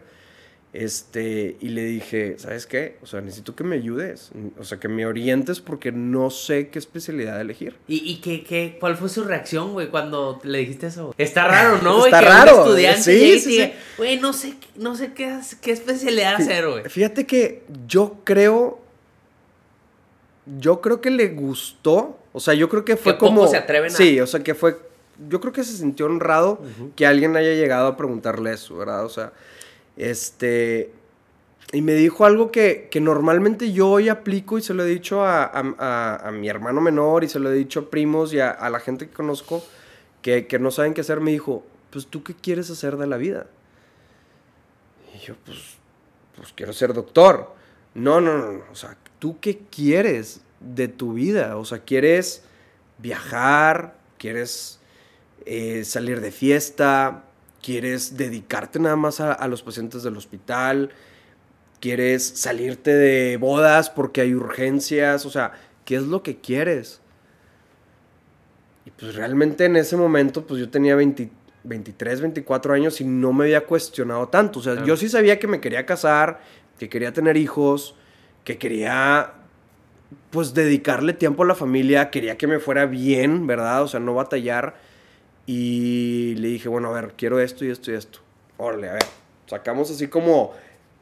Este, 0.72 1.58
y 1.60 1.70
le 1.70 1.84
dije, 1.86 2.36
¿sabes 2.38 2.68
qué? 2.68 3.00
O 3.02 3.08
sea, 3.08 3.22
necesito 3.22 3.56
que 3.56 3.64
me 3.64 3.76
ayudes, 3.78 4.30
o 4.60 4.64
sea, 4.64 4.80
que 4.80 4.88
me 4.88 5.08
orientes 5.08 5.60
porque 5.60 5.92
no 5.92 6.30
sé 6.30 6.68
qué 6.68 6.78
especialidad 6.78 7.42
elegir. 7.42 7.78
¿Y, 7.88 8.08
y 8.08 8.18
qué, 8.18 8.44
qué, 8.44 8.78
cuál 8.80 8.96
fue 8.96 9.10
su 9.10 9.24
reacción, 9.24 9.74
güey, 9.74 9.88
cuando 9.88 10.40
le 10.44 10.60
dijiste 10.60 10.86
eso? 10.86 11.16
Está 11.18 11.48
raro, 11.48 11.82
¿no? 11.82 12.06
Está 12.06 12.20
que 12.20 12.26
un 12.28 12.32
raro, 12.32 12.64
estudiante 12.66 13.02
sí, 13.02 13.12
llegue 13.12 13.36
y 13.38 13.40
sí, 13.40 13.50
diga, 13.50 13.66
sí. 13.66 13.74
Güey, 13.98 14.20
no 14.20 14.34
sé, 14.34 14.54
no 14.76 14.96
sé 14.96 15.14
qué, 15.14 15.36
qué 15.62 15.72
especialidad 15.72 16.36
hacer, 16.36 16.70
güey. 16.70 16.84
Fíjate 16.90 17.26
que 17.26 17.64
yo 17.88 18.20
creo. 18.24 18.80
Yo 20.60 20.80
creo 20.80 21.02
que 21.02 21.10
le 21.10 21.30
gustó. 21.30 22.20
O 22.36 22.42
sea, 22.42 22.54
yo 22.54 22.68
creo 22.68 22.84
que 22.84 22.98
fue 22.98 23.14
Que 23.14 23.20
como. 23.20 23.48
se 23.48 23.56
atreven 23.56 23.94
a- 23.94 23.96
Sí, 23.96 24.20
o 24.20 24.28
sea, 24.28 24.44
que 24.44 24.54
fue. 24.54 24.78
Yo 25.30 25.40
creo 25.40 25.54
que 25.54 25.64
se 25.64 25.72
sintió 25.78 26.06
honrado 26.06 26.60
que 26.98 27.06
alguien 27.06 27.38
haya 27.38 27.54
llegado 27.54 27.88
a 27.88 27.96
preguntarle 27.96 28.52
eso, 28.52 28.76
¿verdad? 28.76 29.06
O 29.06 29.10
sea, 29.10 29.32
este. 29.96 30.92
y 31.72 31.82
me 31.82 31.94
dijo 31.94 32.26
algo 32.26 32.52
que, 32.52 32.90
que, 32.92 33.00
normalmente 33.00 33.72
yo 33.72 33.88
hoy 33.88 34.10
aplico 34.10 34.58
y 34.58 34.62
se 34.62 34.74
lo 34.74 34.84
he 34.84 34.88
dicho 34.88 35.24
a, 35.24 35.46
a, 35.46 36.28
a, 36.28 36.32
mi 36.32 36.50
hermano 36.50 36.82
menor 36.82 37.24
y 37.24 37.30
se 37.30 37.40
lo 37.40 37.50
he 37.50 37.56
dicho 37.56 37.80
a 37.80 37.90
primos 37.90 38.34
y 38.34 38.42
a, 38.42 38.70
la 38.70 38.82
gente 38.82 39.08
que 39.08 39.14
conozco 39.14 39.64
que, 40.22 40.46
que, 40.46 40.60
no 40.60 40.72
saben 40.72 40.94
qué 40.94 41.00
hacer. 41.00 41.22
Me 41.22 41.32
dijo, 41.32 41.64
pues 41.90 42.08
tú 42.08 42.22
qué 42.22 42.34
quieres 42.34 42.70
hacer 42.70 42.98
de 42.98 43.08
la 43.08 43.16
vida. 43.16 43.48
Y 45.16 45.26
yo, 45.26 45.36
pues, 45.46 45.78
pues 46.36 46.52
quiero 46.54 46.74
ser 46.74 46.94
doctor. 46.94 47.54
No, 47.94 48.20
no, 48.20 48.38
no, 48.38 48.52
no. 48.52 48.64
O 48.70 48.76
sea, 48.76 48.98
¿tú 49.20 49.40
qué 49.40 49.62
quieres 49.72 50.42
de 50.66 50.88
tu 50.88 51.14
vida? 51.14 51.58
O 51.58 51.66
sea, 51.66 51.80
¿quieres 51.80 52.44
viajar? 52.98 53.96
¿Quieres 54.18 54.80
eh, 55.46 55.84
salir 55.86 56.22
de 56.22 56.32
fiesta? 56.32 57.24
¿Quieres 57.62 58.18
dedicarte 58.18 58.80
nada 58.80 58.96
más 58.96 59.20
a, 59.20 59.34
a 59.34 59.48
los 59.48 59.62
pacientes 59.64 60.04
del 60.04 60.18
hospital? 60.18 60.90
¿Quieres 61.80 62.24
salirte 62.24 62.94
de 62.94 63.38
bodas 63.38 63.90
porque 63.90 64.22
hay 64.22 64.34
urgencias? 64.34 65.26
O 65.26 65.30
sea, 65.30 65.54
¿qué 65.86 65.96
es 65.96 66.04
lo 66.04 66.24
que 66.24 66.38
quieres? 66.38 67.02
Y 68.86 68.92
pues 68.92 69.16
realmente 69.16 69.66
en 69.66 69.76
ese 69.76 69.98
momento, 69.98 70.46
pues 70.46 70.60
yo 70.60 70.70
tenía 70.70 70.96
23, 70.96 72.22
24 72.22 72.74
años 72.74 73.02
y 73.02 73.04
no 73.04 73.34
me 73.34 73.46
había 73.46 73.66
cuestionado 73.66 74.28
tanto. 74.28 74.60
O 74.60 74.64
sea, 74.64 74.84
yo 74.86 74.96
sí 74.96 75.10
sabía 75.10 75.40
que 75.40 75.48
me 75.48 75.60
quería 75.60 75.86
casar, 75.86 76.40
que 76.78 76.88
quería 76.88 77.12
tener 77.12 77.36
hijos, 77.36 77.96
que 78.44 78.58
quería 78.58 79.34
pues 80.32 80.54
dedicarle 80.54 81.14
tiempo 81.14 81.44
a 81.44 81.46
la 81.46 81.56
familia, 81.56 82.10
quería 82.10 82.38
que 82.38 82.48
me 82.48 82.60
fuera 82.60 82.86
bien, 82.86 83.48
¿verdad? 83.48 83.84
O 83.84 83.88
sea, 83.88 84.00
no 84.00 84.14
batallar. 84.14 84.76
Y 85.46 86.36
le 86.38 86.48
dije, 86.48 86.70
bueno, 86.70 86.90
a 86.90 87.02
ver, 87.02 87.14
quiero 87.16 87.40
esto 87.40 87.66
y 87.66 87.70
esto 87.70 87.92
y 87.92 87.96
esto. 87.96 88.20
Órale, 88.58 88.90
a 88.90 88.94
ver, 88.94 89.06
sacamos 89.48 89.92
así 89.92 90.08
como 90.08 90.54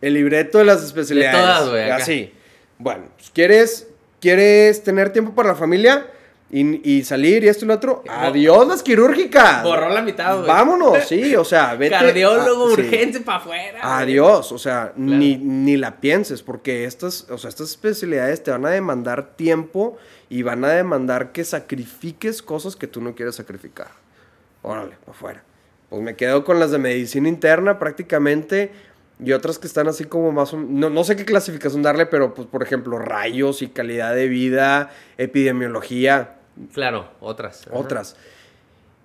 el 0.02 0.16
libreto 0.16 0.58
de 0.58 0.66
las 0.66 0.84
especialidades. 0.84 1.36
De 1.36 1.42
todas, 1.42 1.70
güey. 1.70 1.90
Así. 1.90 2.34
Bueno, 2.78 3.06
pues, 3.16 3.30
¿quieres, 3.32 3.88
¿quieres 4.20 4.84
tener 4.84 5.14
tiempo 5.14 5.34
para 5.34 5.50
la 5.50 5.56
familia? 5.56 6.08
Y, 6.56 7.04
salir 7.04 7.44
y 7.44 7.48
esto 7.48 7.66
y 7.66 7.68
lo 7.68 7.74
otro. 7.74 8.04
Adiós 8.08 8.68
las 8.68 8.84
quirúrgicas. 8.84 9.64
Borró 9.64 9.90
la 9.90 10.04
mitad, 10.04 10.36
güey. 10.36 10.48
Vámonos, 10.48 11.04
sí, 11.08 11.36
o 11.36 11.44
sea, 11.44 11.74
vete. 11.74 11.96
Cardiólogo, 11.96 12.66
urgente 12.66 13.22
para 13.22 13.40
afuera. 13.40 13.80
Adiós, 13.98 14.52
o 14.52 14.60
sea, 14.60 14.94
ni, 14.96 15.36
ni 15.36 15.78
la 15.78 16.00
pienses, 16.00 16.44
porque 16.44 16.86
estas, 16.86 17.28
o 17.32 17.40
sea, 17.40 17.50
estas 17.50 17.72
especialidades 17.72 18.44
te 18.44 18.52
van 18.52 18.68
a 18.68 18.70
demandar 18.70 19.36
tiempo 19.36 19.98
y 20.30 20.44
van 20.44 20.64
a 20.64 20.70
demandar 20.70 21.32
que 21.32 21.44
sacrifiques 21.44 22.44
cosas 22.44 22.76
que 22.76 22.86
tú 22.86 23.02
no 23.02 23.16
quieres 23.16 23.34
sacrificar. 23.34 23.88
Órale, 24.62 24.96
afuera. 25.10 25.44
Pues 25.90 26.04
me 26.04 26.16
quedo 26.16 26.44
con 26.44 26.60
las 26.60 26.70
de 26.70 26.78
medicina 26.78 27.30
interna 27.30 27.80
prácticamente 27.80 28.72
y 29.24 29.32
otras 29.32 29.58
que 29.58 29.68
están 29.68 29.88
así 29.88 30.06
como 30.06 30.32
más... 30.32 30.54
No, 30.54 30.90
no 30.90 31.04
sé 31.04 31.16
qué 31.16 31.26
clasificación 31.26 31.82
darle, 31.82 32.06
pero 32.06 32.34
pues 32.34 32.48
por 32.48 32.62
ejemplo 32.62 33.00
rayos 33.00 33.62
y 33.62 33.70
calidad 33.70 34.14
de 34.14 34.28
vida, 34.28 34.92
epidemiología. 35.18 36.36
Claro, 36.74 37.10
otras. 37.20 37.66
Otras. 37.72 38.16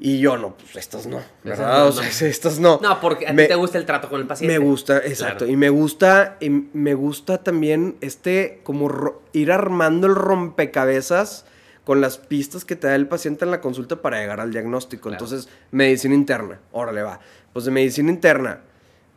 Y 0.01 0.21
yo 0.21 0.37
no, 0.37 0.55
pues 0.57 0.77
estas 0.77 1.07
no, 1.07 1.21
¿verdad? 1.43 1.89
o 1.89 1.93
sea, 1.93 2.07
estas 2.29 2.61
no. 2.61 2.79
No, 2.81 3.01
porque 3.01 3.27
a 3.27 3.31
ti 3.31 3.49
te 3.49 3.55
gusta 3.57 3.79
el 3.79 3.87
trato 3.87 4.09
con 4.09 4.21
el 4.21 4.27
paciente. 4.29 4.57
Me 4.57 4.65
gusta, 4.65 4.99
exacto. 4.99 5.45
Y 5.45 5.57
me 5.57 5.71
gusta, 5.71 6.37
y 6.41 6.51
me 6.51 6.95
gusta 6.95 7.43
también 7.43 7.97
este, 8.01 8.61
como 8.63 9.21
ir 9.33 9.51
armando 9.51 10.07
el 10.07 10.15
rompecabezas 10.15 11.47
con 11.83 12.01
las 12.01 12.19
pistas 12.19 12.65
que 12.65 12.77
te 12.77 12.87
da 12.87 12.95
el 12.95 13.09
paciente 13.09 13.45
en 13.45 13.51
la 13.51 13.61
consulta 13.61 14.01
para 14.01 14.21
llegar 14.21 14.41
al 14.41 14.53
diagnóstico. 14.53 15.11
Entonces, 15.11 15.49
medicina 15.73 16.15
interna, 16.15 16.61
órale 16.71 17.03
va. 17.03 17.19
Pues 17.53 17.65
de 17.65 17.71
medicina 17.73 18.11
interna, 18.11 18.61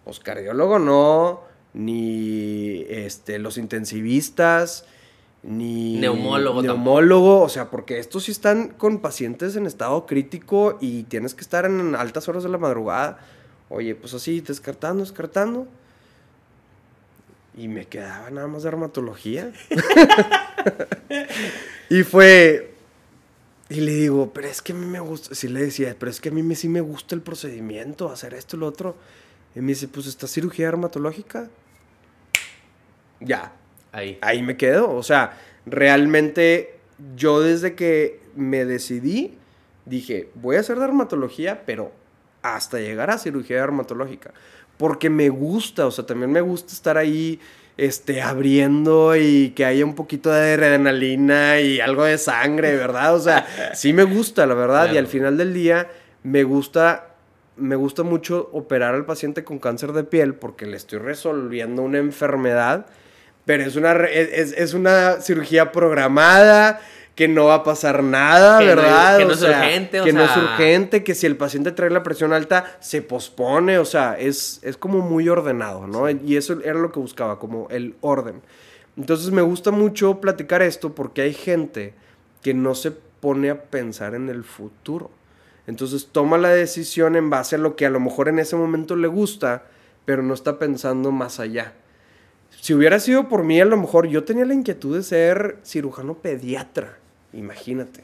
pues 0.03 0.19
cardiólogo 0.19 0.79
no, 0.79 1.43
ni 1.73 2.85
este, 2.89 3.37
los 3.37 3.57
intensivistas, 3.57 4.85
ni 5.43 5.97
neumólogo. 5.97 6.61
Neumólogo, 6.61 7.41
o 7.41 7.49
sea, 7.49 7.69
porque 7.69 7.99
estos 7.99 8.25
sí 8.25 8.31
están 8.31 8.69
con 8.69 8.99
pacientes 8.99 9.55
en 9.55 9.65
estado 9.65 10.05
crítico 10.05 10.77
y 10.79 11.03
tienes 11.03 11.33
que 11.33 11.41
estar 11.41 11.65
en 11.65 11.95
altas 11.95 12.27
horas 12.27 12.43
de 12.43 12.49
la 12.49 12.57
madrugada. 12.57 13.19
Oye, 13.69 13.95
pues 13.95 14.13
así, 14.13 14.41
descartando, 14.41 15.03
descartando. 15.03 15.67
Y 17.55 17.67
me 17.67 17.85
quedaba 17.85 18.29
nada 18.29 18.47
más 18.47 18.63
dermatología. 18.63 19.51
y 21.89 22.03
fue. 22.03 22.75
Y 23.69 23.81
le 23.81 23.93
digo, 23.93 24.31
pero 24.33 24.47
es 24.47 24.61
que 24.61 24.73
a 24.73 24.75
mí 24.75 24.85
me 24.85 24.99
gusta. 24.99 25.33
Sí 25.33 25.47
le 25.47 25.61
decía, 25.61 25.95
pero 25.97 26.11
es 26.11 26.21
que 26.21 26.29
a 26.29 26.31
mí 26.31 26.43
me, 26.43 26.55
sí 26.55 26.69
me 26.69 26.81
gusta 26.81 27.15
el 27.15 27.21
procedimiento, 27.21 28.11
hacer 28.11 28.33
esto 28.33 28.57
y 28.57 28.59
lo 28.59 28.67
otro. 28.67 28.95
Y 29.55 29.61
me 29.61 29.69
dice, 29.69 29.87
pues 29.87 30.05
esta 30.05 30.27
cirugía 30.27 30.67
dermatológica. 30.67 31.49
Ya, 33.19 33.53
Ahí. 33.91 34.17
Ahí 34.21 34.41
me 34.43 34.57
quedo. 34.57 34.93
O 34.93 35.03
sea, 35.03 35.37
realmente 35.65 36.79
yo 37.15 37.41
desde 37.41 37.75
que 37.75 38.19
me 38.35 38.65
decidí, 38.65 39.37
dije, 39.85 40.29
voy 40.35 40.55
a 40.55 40.61
hacer 40.61 40.79
dermatología, 40.79 41.63
pero 41.65 41.91
hasta 42.41 42.79
llegar 42.79 43.09
a 43.09 43.17
cirugía 43.17 43.57
dermatológica. 43.57 44.31
Porque 44.77 45.09
me 45.09 45.29
gusta, 45.29 45.85
o 45.85 45.91
sea, 45.91 46.05
también 46.05 46.31
me 46.31 46.41
gusta 46.41 46.73
estar 46.73 46.97
ahí 46.97 47.39
este, 47.77 48.21
abriendo 48.21 49.15
y 49.15 49.51
que 49.51 49.65
haya 49.65 49.85
un 49.85 49.95
poquito 49.95 50.31
de 50.31 50.53
adrenalina 50.53 51.59
y 51.59 51.79
algo 51.79 52.03
de 52.03 52.17
sangre, 52.17 52.75
¿verdad? 52.75 53.15
O 53.15 53.19
sea, 53.19 53.45
sí 53.75 53.93
me 53.93 54.03
gusta, 54.03 54.45
la 54.45 54.53
verdad. 54.53 54.91
Y 54.93 54.97
al 54.97 55.07
final 55.07 55.37
del 55.37 55.53
día 55.53 55.89
me 56.23 56.43
gusta, 56.43 57.15
me 57.57 57.75
gusta 57.75 58.03
mucho 58.03 58.49
operar 58.53 58.95
al 58.95 59.05
paciente 59.05 59.43
con 59.43 59.59
cáncer 59.59 59.93
de 59.93 60.03
piel 60.03 60.35
porque 60.35 60.65
le 60.65 60.77
estoy 60.77 60.99
resolviendo 60.99 61.81
una 61.83 61.99
enfermedad 61.99 62.87
pero 63.45 63.63
es 63.63 63.75
una, 63.75 63.93
es, 64.05 64.53
es 64.53 64.73
una 64.73 65.21
cirugía 65.21 65.71
programada, 65.71 66.81
que 67.15 67.27
no 67.27 67.45
va 67.45 67.55
a 67.55 67.63
pasar 67.63 68.03
nada, 68.03 68.59
¿verdad? 68.59 69.17
que 69.17 69.25
no 69.25 69.33
es 69.33 69.41
urgente, 69.43 70.01
Que 70.01 70.13
no 70.13 70.23
es 70.23 70.35
urgente, 70.35 71.03
que 71.03 71.13
si 71.13 71.27
el 71.27 71.37
paciente 71.37 71.71
trae 71.71 71.89
la 71.89 72.03
presión 72.03 72.33
alta, 72.33 72.77
se 72.79 73.01
pospone, 73.01 73.77
o 73.77 73.85
sea, 73.85 74.17
es, 74.17 74.59
es 74.63 74.77
como 74.77 74.99
muy 74.99 75.27
ordenado, 75.27 75.87
¿no? 75.87 76.09
Y 76.09 76.37
eso 76.37 76.59
era 76.63 76.79
lo 76.79 76.91
que 76.91 76.99
buscaba, 76.99 77.37
como 77.37 77.67
el 77.69 77.95
orden. 78.01 78.41
Entonces 78.97 79.31
me 79.31 79.41
gusta 79.41 79.71
mucho 79.71 80.19
platicar 80.19 80.61
esto 80.61 80.95
porque 80.95 81.21
hay 81.21 81.33
gente 81.33 81.93
que 82.41 82.53
no 82.53 82.75
se 82.75 82.91
pone 82.91 83.49
a 83.49 83.61
pensar 83.63 84.15
en 84.15 84.29
el 84.29 84.43
futuro. 84.43 85.11
Entonces 85.67 86.07
toma 86.11 86.37
la 86.37 86.49
decisión 86.49 87.15
en 87.15 87.29
base 87.29 87.55
a 87.55 87.59
lo 87.59 87.75
que 87.75 87.85
a 87.85 87.89
lo 87.89 87.99
mejor 87.99 88.29
en 88.29 88.39
ese 88.39 88.55
momento 88.55 88.95
le 88.95 89.07
gusta, 89.07 89.65
pero 90.05 90.23
no 90.23 90.33
está 90.33 90.57
pensando 90.57 91.11
más 91.11 91.39
allá. 91.39 91.73
Si 92.61 92.75
hubiera 92.75 92.99
sido 92.99 93.27
por 93.27 93.43
mí, 93.43 93.59
a 93.59 93.65
lo 93.65 93.75
mejor 93.75 94.07
yo 94.07 94.23
tenía 94.23 94.45
la 94.45 94.53
inquietud 94.53 94.95
de 94.95 95.01
ser 95.01 95.57
cirujano 95.65 96.19
pediatra, 96.19 96.99
imagínate. 97.33 98.03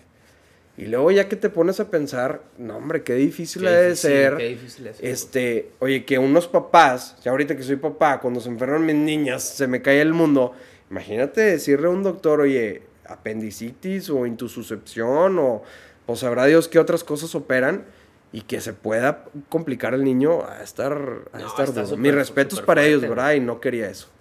Y 0.76 0.88
luego 0.88 1.12
ya 1.12 1.30
que 1.30 1.36
te 1.36 1.52
pones 1.52 1.80
a 1.80 1.92
pensar, 1.92 2.42
no 2.58 2.78
hombre, 2.78 3.04
qué 3.04 3.14
difícil 3.14 3.62
qué 3.62 3.70
de 3.70 3.96
ser. 3.96 4.36
Qué 4.36 4.50
difícil 4.50 4.88
es. 4.88 4.98
Este, 5.00 5.70
oye, 5.78 6.06
que 6.06 6.18
unos 6.18 6.48
papás, 6.48 7.18
ya 7.24 7.30
ahorita 7.30 7.56
que 7.56 7.62
soy 7.62 7.76
papá, 7.76 8.20
cuando 8.20 8.40
se 8.40 8.50
enferman 8.50 8.84
mis 8.84 8.96
niñas, 8.96 9.44
se 9.44 9.68
me 9.68 9.84
cae 9.84 10.02
el 10.02 10.16
mundo. 10.16 10.54
Imagínate 10.90 11.42
decirle 11.42 11.86
a 11.86 11.92
un 11.92 12.02
doctor, 12.02 12.42
oye, 12.42 12.82
apendicitis 13.06 14.10
o 14.10 14.26
intususcepción 14.26 15.38
o, 15.38 15.62
o 16.08 16.16
sabrá 16.16 16.48
Dios 16.48 16.68
qué 16.68 16.80
otras 16.80 17.04
cosas 17.04 17.36
operan 17.36 17.86
y 18.32 18.42
que 18.42 18.60
se 18.60 18.74
pueda 18.74 19.26
complicar 19.50 19.94
el 19.94 20.04
niño 20.04 20.44
a 20.48 20.64
estar, 20.64 21.30
a 21.32 21.42
estar 21.42 21.72
duro. 21.72 21.96
Mis 21.96 22.16
respetos 22.16 22.60
para 22.60 22.84
ellos, 22.84 23.02
¿verdad? 23.02 23.34
Y 23.34 23.40
no 23.40 23.62
quería 23.62 23.88
eso. 23.88 24.17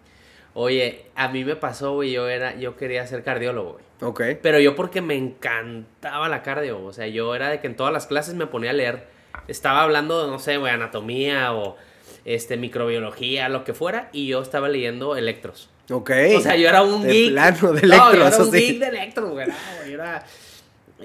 Oye, 0.58 1.04
a 1.14 1.28
mí 1.28 1.44
me 1.44 1.54
pasó, 1.54 1.92
güey, 1.92 2.12
yo 2.12 2.30
era, 2.30 2.56
yo 2.56 2.76
quería 2.76 3.06
ser 3.06 3.22
cardiólogo, 3.22 3.74
güey. 3.74 3.84
Ok. 4.00 4.38
Pero 4.40 4.58
yo 4.58 4.74
porque 4.74 5.02
me 5.02 5.14
encantaba 5.14 6.30
la 6.30 6.42
cardio, 6.42 6.82
o 6.82 6.94
sea, 6.94 7.06
yo 7.08 7.34
era 7.34 7.50
de 7.50 7.60
que 7.60 7.66
en 7.66 7.76
todas 7.76 7.92
las 7.92 8.06
clases 8.06 8.34
me 8.36 8.46
ponía 8.46 8.70
a 8.70 8.72
leer. 8.72 9.06
Estaba 9.48 9.82
hablando, 9.82 10.26
no 10.26 10.38
sé, 10.38 10.56
güey, 10.56 10.72
anatomía 10.72 11.52
o 11.52 11.76
este, 12.24 12.56
microbiología, 12.56 13.50
lo 13.50 13.64
que 13.64 13.74
fuera, 13.74 14.08
y 14.14 14.28
yo 14.28 14.40
estaba 14.40 14.70
leyendo 14.70 15.14
electros. 15.14 15.68
Ok. 15.90 16.10
O 16.34 16.40
sea, 16.40 16.56
yo 16.56 16.70
era 16.70 16.82
un 16.82 17.02
de 17.02 17.12
geek. 17.12 17.32
Plano 17.32 17.72
de 17.72 17.80
electros, 17.82 18.12
no, 18.14 18.18
yo 18.18 18.26
era 18.26 18.36
un 18.38 18.52
geek 18.52 18.78
de 18.78 18.86
electros, 18.86 19.30
güey. 19.32 19.48
era... 19.86 20.24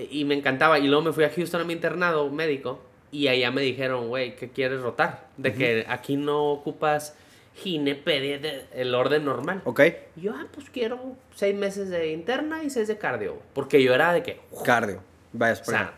Y 0.09 0.23
me 0.23 0.35
encantaba. 0.35 0.79
Y 0.79 0.87
luego 0.87 1.01
me 1.01 1.11
fui 1.11 1.25
a 1.25 1.29
Houston 1.29 1.59
a 1.59 1.63
mi 1.65 1.73
internado 1.73 2.29
médico, 2.29 2.79
y 3.11 3.27
allá 3.27 3.51
me 3.51 3.61
dijeron, 3.63 4.07
güey, 4.07 4.37
¿qué 4.37 4.49
quieres 4.49 4.79
rotar? 4.79 5.27
De 5.35 5.53
que 5.53 5.85
aquí 5.89 6.15
no 6.15 6.51
ocupas 6.51 7.17
ginepedia 7.55 8.39
el 8.73 8.95
orden 8.95 9.25
normal. 9.25 9.61
Ok. 9.65 9.81
Y 10.15 10.21
yo, 10.21 10.33
ah, 10.35 10.47
pues 10.51 10.69
quiero 10.69 11.15
seis 11.35 11.55
meses 11.55 11.89
de 11.89 12.11
interna 12.11 12.63
y 12.63 12.69
seis 12.69 12.87
de 12.87 12.97
cardio. 12.97 13.39
Porque 13.53 13.83
yo 13.83 13.93
era 13.93 14.13
de 14.13 14.23
que. 14.23 14.39
Cardio. 14.63 15.01
Vaya, 15.33 15.61
o 15.61 15.65
sea, 15.65 15.93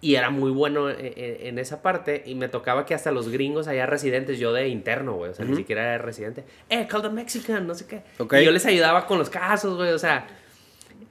y 0.00 0.14
era 0.14 0.30
muy 0.30 0.50
bueno 0.50 0.88
en, 0.90 1.58
esa 1.58 1.82
parte. 1.82 2.22
Y 2.24 2.34
me 2.34 2.48
tocaba 2.48 2.86
que 2.86 2.94
hasta 2.94 3.10
los 3.10 3.28
gringos 3.28 3.68
allá 3.68 3.86
residentes, 3.86 4.38
yo 4.38 4.52
de 4.52 4.68
interno, 4.68 5.14
güey. 5.14 5.30
O 5.30 5.34
sea, 5.34 5.44
ni 5.44 5.56
siquiera 5.56 5.94
era 5.94 5.98
residente. 5.98 6.44
Eh, 6.68 6.86
call 6.86 7.02
the 7.02 7.10
Mexican, 7.10 7.66
no 7.66 7.74
sé 7.74 7.86
qué. 7.86 8.02
Y 8.18 8.44
yo 8.44 8.50
les 8.50 8.64
ayudaba 8.64 9.06
con 9.06 9.18
los 9.18 9.28
casos, 9.28 9.76
güey. 9.76 9.92
O 9.92 9.98
sea, 9.98 10.26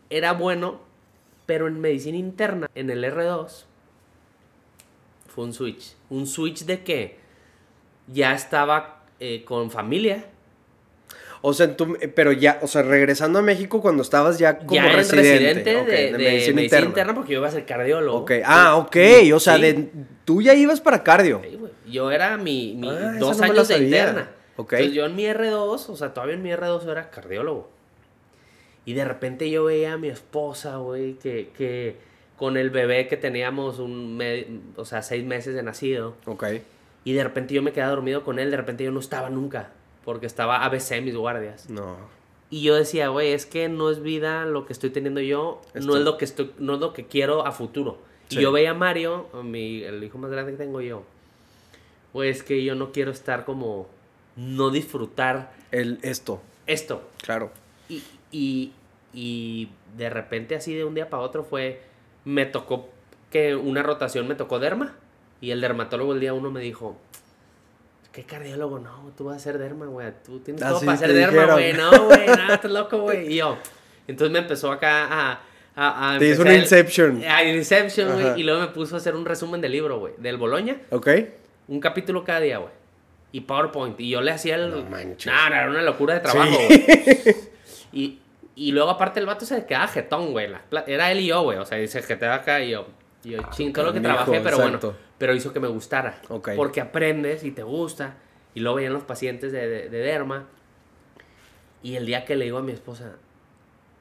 era 0.10 0.34
bueno. 0.34 0.88
Pero 1.46 1.68
en 1.68 1.80
medicina 1.82 2.18
interna, 2.18 2.70
en 2.76 2.92
el 2.92 3.04
R2, 3.04 3.64
fue 5.28 5.44
un 5.46 5.54
switch. 5.54 5.96
¿Un 6.10 6.28
switch 6.28 6.66
de 6.66 6.84
qué? 6.84 7.18
Ya 8.06 8.34
estaba 8.34 8.99
eh, 9.20 9.44
con 9.46 9.72
familia. 9.72 10.26
O 11.42 11.54
sea, 11.54 11.76
tú, 11.78 11.98
eh, 12.02 12.10
pero 12.10 12.32
ya, 12.34 12.60
o 12.62 12.68
sea, 12.68 12.82
regresando 12.82 13.40
a 13.40 13.42
México 13.42 13.82
cuando 13.82 14.04
estabas 14.04 14.40
ya 14.40 14.58
como 14.60 14.76
ya 14.76 14.90
en 14.90 14.96
residente. 14.96 15.54
residente 15.54 15.78
ok, 15.78 15.88
de, 15.88 16.12
de 16.12 16.18
medicina, 16.18 16.62
interna. 16.62 17.16
porque 17.16 17.34
yo 17.34 17.40
iba 17.40 17.48
a 17.48 17.52
ser 17.52 17.66
cardiólogo. 17.66 18.18
Ok, 18.18 18.32
ah, 18.44 18.76
ok, 18.76 18.98
o 19.34 19.40
sea, 19.40 19.58
de, 19.58 19.90
tú 20.26 20.42
ya 20.42 20.54
ibas 20.54 20.82
para 20.82 21.02
cardio. 21.04 21.42
Sí. 21.44 21.58
Yo 21.92 22.12
era 22.12 22.38
mi, 22.38 22.76
mi 22.76 22.90
Ah, 22.90 23.16
dos 23.18 23.38
no 23.38 23.46
años 23.46 23.68
de 23.68 23.78
interna. 23.80 24.30
Ok. 24.58 24.74
Entonces 24.74 24.96
yo 24.96 25.06
en 25.06 25.16
mi 25.16 25.24
R2, 25.24 25.90
o 25.90 25.96
sea, 25.96 26.14
todavía 26.14 26.36
en 26.36 26.44
mi 26.44 26.50
R2 26.52 26.86
yo 26.86 26.92
era 26.92 27.10
cardiólogo. 27.10 27.70
Y 28.86 28.94
de 28.94 29.06
repente 29.06 29.50
yo 29.50 29.66
veía 29.66 29.94
a 29.94 29.98
mi 29.98 30.10
esposa, 30.10 30.78
güey, 30.78 31.14
que, 31.14 31.52
que 31.58 31.96
con 32.38 32.58
el 32.58 32.70
bebé 32.70 33.08
que 33.08 33.18
teníamos 33.18 33.80
un 33.80 34.74
o 34.76 34.86
sea, 34.86 35.02
seis 35.02 35.24
meses 35.24 35.56
de 35.56 35.64
nacido. 35.64 36.16
Ok. 36.26 36.46
Y 37.04 37.14
de 37.14 37.24
repente 37.24 37.54
yo 37.54 37.62
me 37.62 37.72
quedaba 37.72 37.92
dormido 37.92 38.24
con 38.24 38.40
él, 38.40 38.52
de 38.52 38.58
repente 38.58 38.84
yo 38.84 38.92
no 38.92 39.00
estaba 39.00 39.30
nunca. 39.30 39.72
Porque 40.06 40.26
estaba 40.26 40.64
ABC 40.66 41.02
mis 41.02 41.16
guardias. 41.16 41.70
No. 41.70 41.98
Y 42.50 42.64
yo 42.64 42.76
decía, 42.76 43.10
güey, 43.10 43.34
es 43.34 43.46
que 43.46 43.70
no 43.70 43.90
es 43.92 44.02
vida 44.02 44.46
lo 44.46 44.66
que 44.66 44.74
estoy 44.74 44.90
teniendo 44.90 45.22
yo, 45.22 45.62
no 45.76 45.96
es 45.98 46.04
lo 46.04 46.18
que 46.18 46.26
estoy, 46.26 46.52
no 46.58 46.76
es 46.76 46.80
lo 46.80 46.94
que 46.94 47.06
quiero 47.06 47.46
a 47.46 47.52
futuro. 47.52 48.00
Sí. 48.30 48.40
Y 48.40 48.42
yo 48.42 48.52
veía 48.52 48.72
a 48.72 48.74
Mario, 48.74 49.28
mi, 49.44 49.84
el 49.84 50.04
hijo 50.04 50.18
más 50.18 50.32
grande 50.32 50.54
que 50.54 50.58
tengo 50.58 50.82
yo. 50.82 51.04
Güey, 52.14 52.30
es 52.30 52.42
que 52.42 52.64
yo 52.64 52.74
no 52.74 52.92
quiero 52.92 53.12
estar 53.12 53.46
como 53.46 53.88
no 54.36 54.72
disfrutar 54.72 55.52
El, 55.72 56.00
esto, 56.02 56.42
esto. 56.66 57.08
claro. 57.22 57.52
Y, 57.88 58.04
y, 58.32 58.72
y 59.14 59.70
de 59.98 60.10
repente 60.10 60.56
así 60.56 60.74
de 60.74 60.86
un 60.86 60.96
día 60.96 61.10
para 61.10 61.22
otro 61.24 61.44
fue, 61.44 61.82
me 62.26 62.46
tocó 62.46 62.90
que 63.30 63.56
una 63.56 63.84
rotación 63.84 64.28
me 64.28 64.36
tocó 64.36 64.58
derma. 64.60 64.96
Y 65.42 65.52
el 65.52 65.62
dermatólogo 65.62 66.14
el 66.14 66.20
día 66.20 66.34
uno 66.34 66.52
me 66.52 66.60
dijo, 66.60 66.98
¿qué 68.12 68.24
cardiólogo? 68.24 68.80
No, 68.80 69.12
tú 69.18 69.26
vas 69.26 69.38
a 69.38 69.40
ser 69.40 69.58
derma, 69.58 69.86
güey. 69.86 70.12
Tú 70.26 70.40
tienes 70.40 70.62
todo 70.62 70.78
Así 70.78 70.86
para 70.86 70.98
te 71.00 71.06
ser 71.08 71.16
derma, 71.16 71.54
güey. 71.54 71.74
No, 71.74 71.92
güey, 72.06 72.28
nada, 72.28 72.54
estás 72.56 72.72
loco, 72.72 73.00
güey. 73.00 73.34
Y 73.34 73.38
yo, 73.38 73.58
entonces 74.08 74.32
me 74.32 74.40
empezó 74.40 74.72
acá 74.72 75.06
a... 75.06 75.42
a, 75.76 76.16
a 76.16 76.20
Te 76.20 76.28
hizo 76.30 76.42
una 76.42 76.54
Inception. 76.56 77.24
A 77.24 77.44
Inception, 77.44 78.14
güey. 78.14 78.42
Y 78.42 78.44
luego 78.44 78.60
me 78.62 78.68
puso 78.68 78.96
a 78.96 78.98
hacer 78.98 79.16
un 79.16 79.26
resumen 79.26 79.62
del 79.62 79.72
libro, 79.72 80.00
güey. 80.00 80.14
Del 80.18 80.38
Boloña. 80.38 80.78
Ok. 80.90 81.08
Un 81.68 81.80
capítulo 81.80 82.24
cada 82.24 82.42
día, 82.42 82.58
güey. 82.58 82.74
Y 83.32 83.42
PowerPoint. 83.42 84.00
Y 84.00 84.10
yo 84.10 84.22
le 84.22 84.32
hacía 84.32 84.56
el. 84.56 84.72
No 84.72 84.84
manches. 84.90 85.32
Nah, 85.32 85.48
era 85.48 85.70
una 85.70 85.84
locura 85.84 86.16
de 86.16 86.20
trabajo, 86.22 86.52
Sí. 86.52 86.66
güey. 86.68 87.36
Y, 87.92 88.20
y 88.56 88.72
luego, 88.72 88.90
aparte, 88.90 89.20
el 89.20 89.26
vato 89.26 89.46
se 89.46 89.66
quedaba 89.66 89.88
jetón, 89.88 90.32
güey. 90.32 90.48
Era 90.86 91.12
él 91.12 91.22
y 91.22 91.28
yo, 91.28 91.42
güey. 91.44 91.58
O 91.60 91.66
sea, 91.66 91.78
dice 91.78 92.02
jeteaba 92.04 92.36
acá 92.36 92.62
y 92.62 92.72
yo. 92.72 92.86
Y 93.24 93.32
yo, 93.32 93.40
ching, 93.52 93.72
todo 93.74 93.86
lo 93.86 93.94
que 93.94 94.00
trabajé, 94.00 94.42
pero 94.42 94.58
exacto. 94.58 94.88
bueno. 94.90 95.09
Pero 95.20 95.36
hizo 95.36 95.54
que 95.54 95.60
me 95.60 95.68
gustara. 95.68 96.20
Ok. 96.30 96.50
Porque 96.56 96.82
aprendes 96.82 97.44
y 97.44 97.52
te 97.52 97.62
gusta. 97.62 98.16
Y 98.56 98.62
luego 98.62 98.78
veían 98.78 98.94
los 98.94 99.04
pacientes 99.04 99.52
de, 99.52 99.68
de, 99.68 99.90
de 99.90 99.98
derma. 100.00 100.48
Y 101.84 101.96
el 101.96 102.06
día 102.06 102.26
que 102.26 102.36
le 102.36 102.46
digo 102.46 102.58
a 102.58 102.62
mi 102.64 102.72
esposa, 102.72 103.12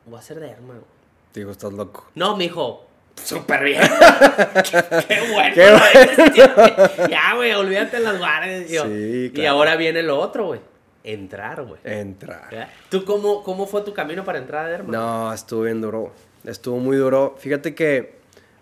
voy 0.06 0.16
a 0.16 0.20
hacer 0.20 0.40
derma, 0.40 0.74
güey. 0.74 0.86
Digo, 1.34 1.50
estás 1.50 1.72
loco. 1.72 2.08
No, 2.14 2.36
me 2.36 2.44
dijo, 2.44 2.86
súper 3.22 3.62
bien. 3.64 3.82
Qué 5.08 5.20
bueno. 5.32 5.54
Qué 5.54 5.70
lo 5.70 5.78
eres, 6.00 6.32
tío. 6.32 7.08
ya, 7.08 7.34
güey, 7.36 7.52
olvídate 7.52 7.98
de 7.98 8.02
las 8.02 8.18
guardias. 8.18 8.62
Y 8.70 8.78
Sí, 8.78 9.24
Y 9.26 9.30
claro. 9.30 9.50
ahora 9.58 9.76
viene 9.76 10.02
lo 10.02 10.18
otro, 10.18 10.46
güey. 10.46 10.60
Entrar, 11.04 11.62
güey. 11.64 11.80
Entrar. 11.84 12.48
¿Verdad? 12.50 12.68
¿Tú 12.90 13.04
cómo, 13.04 13.42
cómo 13.44 13.66
fue 13.66 13.82
tu 13.82 13.94
camino 13.94 14.24
para 14.24 14.38
entrar 14.38 14.66
a 14.66 14.68
Derma? 14.68 14.90
No, 14.92 15.32
estuvo 15.32 15.62
bien 15.62 15.80
duro. 15.80 16.12
Estuvo 16.44 16.78
muy 16.78 16.96
duro. 16.96 17.36
Fíjate 17.38 17.74
que, 17.74 18.17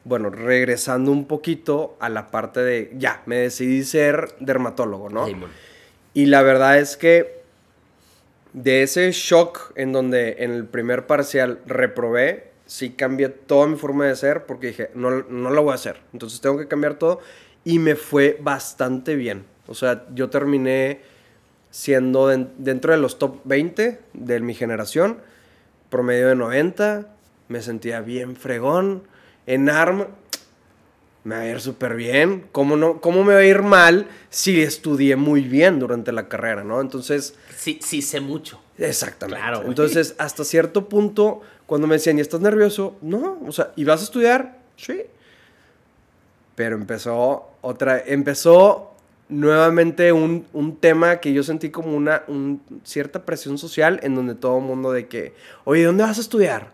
bueno, 0.07 0.31
regresando 0.31 1.11
un 1.11 1.27
poquito 1.27 1.97
a 1.99 2.09
la 2.09 2.31
parte 2.31 2.61
de, 2.61 2.93
ya, 2.97 3.23
me 3.27 3.37
decidí 3.39 3.83
ser 3.83 4.29
dermatólogo, 4.39 5.11
¿no? 5.11 5.27
Simón. 5.27 5.51
Y 6.15 6.27
la 6.27 6.43
verdad 6.43 6.79
es 6.79 6.97
que 6.97 7.43
de 8.53 8.83
ese 8.83 9.11
shock 9.13 9.73
en 9.75 9.93
donde 9.93 10.37
en 10.39 10.53
el 10.53 10.65
primer 10.65 11.07
parcial 11.07 11.59
reprobé, 11.67 12.53
sí 12.67 12.91
cambié 12.91 13.29
toda 13.29 13.67
mi 13.67 13.77
forma 13.77 14.07
de 14.07 14.17
ser 14.17 14.47
porque 14.47 14.69
dije, 14.69 14.91
no, 14.95 15.11
no 15.25 15.51
lo 15.51 15.63
voy 15.65 15.73
a 15.73 15.75
hacer. 15.75 15.97
Entonces 16.13 16.41
tengo 16.41 16.57
que 16.59 16.69
cambiar 16.69 16.95
todo 16.95 17.21
y 17.65 17.79
me 17.79 17.97
fue 17.97 18.39
bastante 18.41 19.15
bien. 19.17 19.45
O 19.67 19.75
sea, 19.75 20.05
yo 20.15 20.31
terminé 20.31 21.01
siendo 21.71 22.29
den- 22.29 22.51
dentro 22.59 22.93
de 22.93 22.99
los 22.99 23.19
top 23.19 23.41
20 23.45 23.99
de 24.15 24.41
mi 24.41 24.55
generación, 24.55 25.19
promedio 25.91 26.29
de 26.29 26.37
90, 26.37 27.09
me 27.49 27.61
sentía 27.61 28.01
bien 28.01 28.37
fregón. 28.37 29.03
En 29.47 29.69
ARM 29.69 30.07
me 31.25 31.35
va 31.35 31.41
a 31.43 31.47
ir 31.49 31.61
súper 31.61 31.97
bien. 31.97 32.47
¿Cómo, 32.53 32.77
no, 32.77 33.01
¿Cómo 33.01 33.25
me 33.25 33.35
va 33.35 33.41
a 33.41 33.45
ir 33.45 33.63
mal 33.63 34.07
si 34.31 34.61
estudié 34.63 35.17
muy 35.17 35.41
bien 35.43 35.79
durante 35.81 36.13
la 36.13 36.29
carrera, 36.29 36.63
no? 36.65 36.81
Entonces, 36.81 37.35
Sí, 37.57 37.79
sí 37.83 38.01
sé 38.03 38.21
mucho. 38.21 38.61
exactamente. 38.79 39.41
Claro. 39.41 39.63
Entonces, 39.67 40.15
hasta 40.19 40.45
cierto 40.45 40.89
punto, 40.89 41.41
cuando 41.67 41.87
me 41.89 41.97
decían, 41.97 42.19
¿y 42.19 42.21
estás 42.21 42.41
nervioso? 42.41 42.97
No, 43.03 43.39
o 43.47 43.51
sea, 43.53 43.73
¿y 43.77 43.85
vas 43.85 44.01
a 44.01 44.05
estudiar? 44.05 44.59
Sí. 44.77 45.03
Pero 46.55 46.77
empezó 46.77 47.51
otra, 47.61 48.03
empezó 48.07 48.93
nuevamente 49.29 50.13
un, 50.13 50.47
un 50.53 50.77
tema 50.77 51.17
que 51.19 51.33
yo 51.33 51.43
sentí 51.43 51.71
como 51.71 51.97
una 51.97 52.23
un- 52.29 52.63
cierta 52.85 53.25
presión 53.25 53.59
social 53.59 53.99
en 54.05 54.15
donde 54.15 54.37
todo 54.37 54.59
el 54.59 54.65
mundo 54.65 54.93
de 54.93 55.09
que, 55.09 55.35
oye, 55.65 55.83
¿dónde 55.85 56.05
vas 56.05 56.19
a 56.19 56.21
estudiar? 56.21 56.71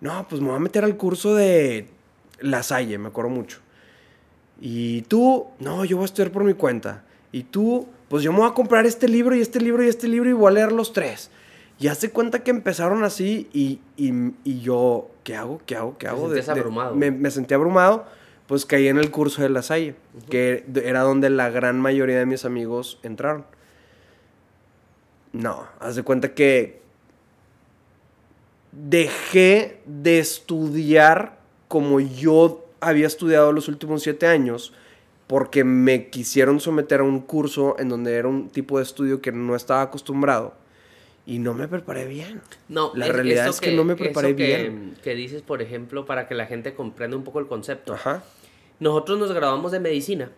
No, 0.00 0.26
pues 0.28 0.40
me 0.40 0.48
voy 0.48 0.56
a 0.56 0.60
meter 0.60 0.84
al 0.84 0.96
curso 0.96 1.34
de 1.34 1.88
La 2.40 2.62
Salle, 2.62 2.98
me 2.98 3.08
acuerdo 3.08 3.30
mucho. 3.30 3.58
Y 4.60 5.02
tú, 5.02 5.46
no, 5.58 5.84
yo 5.84 5.96
voy 5.96 6.04
a 6.04 6.06
estudiar 6.06 6.30
por 6.30 6.44
mi 6.44 6.54
cuenta. 6.54 7.04
Y 7.32 7.44
tú, 7.44 7.88
pues 8.08 8.22
yo 8.22 8.32
me 8.32 8.38
voy 8.40 8.48
a 8.48 8.54
comprar 8.54 8.86
este 8.86 9.08
libro 9.08 9.34
y 9.34 9.40
este 9.40 9.60
libro 9.60 9.82
y 9.84 9.88
este 9.88 10.06
libro 10.08 10.28
y 10.30 10.32
voy 10.32 10.48
a 10.50 10.54
leer 10.54 10.72
los 10.72 10.92
tres. 10.92 11.30
Y 11.80 11.88
hace 11.88 12.10
cuenta 12.10 12.44
que 12.44 12.50
empezaron 12.52 13.02
así 13.02 13.48
y, 13.52 13.80
y- 13.96 14.32
y 14.44 14.60
yo, 14.60 15.08
¿qué 15.24 15.34
hago? 15.34 15.60
¿Qué 15.66 15.74
hago? 15.76 15.98
¿Qué 15.98 16.06
hago? 16.06 16.26
sentías 16.28 16.48
abrumado. 16.50 16.94
me, 16.94 17.10
me 17.10 17.30
sentí 17.32 17.52
abrumado, 17.54 18.06
pues 18.46 18.64
caí 18.64 18.86
en 18.86 18.98
el 18.98 19.10
curso 19.10 19.42
de 19.42 19.48
La 19.48 19.62
Salle, 19.62 19.96
que 20.30 20.64
era 20.84 21.00
donde 21.00 21.30
la 21.30 21.50
gran 21.50 21.80
mayoría 21.80 22.16
de 22.18 22.26
mis 22.26 22.44
amigos 22.44 23.00
entraron. 23.02 23.44
No, 25.32 25.66
haz 25.80 25.96
de 25.96 26.04
cuenta 26.04 26.32
que 26.34 26.80
dejé 28.76 29.80
de 29.86 30.18
estudiar 30.18 31.38
como 31.68 32.00
yo 32.00 32.66
había 32.80 33.06
estudiado 33.06 33.52
los 33.52 33.68
últimos 33.68 34.02
siete 34.02 34.26
años 34.26 34.72
porque 35.26 35.64
me 35.64 36.10
quisieron 36.10 36.60
someter 36.60 37.00
a 37.00 37.04
un 37.04 37.20
curso 37.20 37.76
en 37.78 37.88
donde 37.88 38.14
era 38.14 38.28
un 38.28 38.50
tipo 38.50 38.76
de 38.78 38.84
estudio 38.84 39.22
que 39.22 39.32
no 39.32 39.56
estaba 39.56 39.82
acostumbrado 39.82 40.54
y 41.26 41.38
no 41.38 41.54
me 41.54 41.66
preparé 41.66 42.06
bien. 42.06 42.42
No, 42.68 42.92
La 42.94 43.06
realidad 43.08 43.48
es 43.48 43.58
que 43.60 43.72
no 43.72 43.84
me 43.84 43.96
preparé 43.96 44.36
que- 44.36 44.44
bien. 44.46 44.94
Que 45.02 45.14
dices, 45.14 45.40
por 45.40 45.62
ejemplo, 45.62 46.04
para 46.04 46.28
que 46.28 46.34
la 46.34 46.44
gente 46.46 46.74
comprenda 46.74 47.16
un 47.16 47.24
poco 47.24 47.38
el 47.40 47.46
concepto. 47.46 47.94
Ajá. 47.94 48.22
Nosotros 48.80 49.18
nos 49.18 49.32
graduamos 49.32 49.72
de 49.72 49.80
medicina 49.80 50.30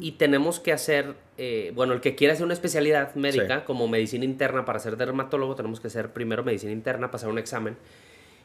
Y 0.00 0.12
tenemos 0.12 0.60
que 0.60 0.72
hacer, 0.72 1.14
eh, 1.36 1.72
bueno, 1.74 1.94
el 1.94 2.00
que 2.00 2.14
quiera 2.14 2.32
hacer 2.34 2.44
una 2.44 2.54
especialidad 2.54 3.12
médica, 3.16 3.58
Sí. 3.58 3.62
como 3.66 3.88
medicina 3.88 4.24
interna, 4.24 4.64
para 4.64 4.78
ser 4.78 4.96
dermatólogo, 4.96 5.56
tenemos 5.56 5.80
que 5.80 5.88
hacer 5.88 6.12
primero 6.12 6.44
medicina 6.44 6.70
interna, 6.70 7.10
pasar 7.10 7.28
un 7.28 7.38
examen. 7.38 7.76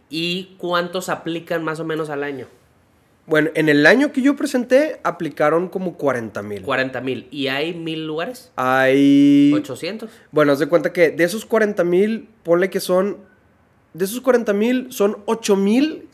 ¿Y 0.10 0.56
cuántos 0.58 1.08
aplican 1.08 1.63
más 1.63 1.80
o 1.80 1.86
menos 1.86 2.10
al 2.10 2.24
año? 2.24 2.48
Bueno, 3.28 3.52
en 3.54 3.70
el 3.70 3.86
año 3.86 4.12
que 4.12 4.24
yo 4.24 4.36
presenté 4.36 5.00
aplicaron 5.04 5.70
como 5.70 5.98
40 5.98 6.42
mil. 6.42 6.63
40 6.63 7.00
mil. 7.02 7.28
¿Y 7.30 7.46
hay 7.48 7.76
mil 7.76 8.08
lugares? 8.08 8.52
Hay... 8.56 9.54
800. 9.54 10.10
Bueno, 10.32 10.52
haz 10.54 10.58
de 10.58 10.65
cuenta 10.68 10.92
que 10.92 11.12
de 11.12 11.24
esos 11.26 11.46
40 11.46 11.84
mil, 11.84 12.28
ponle 12.42 12.72
que 12.72 12.80
son. 12.80 13.18
De 13.94 14.06
esos 14.06 14.22
40 14.22 14.52
mil, 14.54 14.92
son 14.92 15.18
8 15.26 15.56
mil 15.56 16.08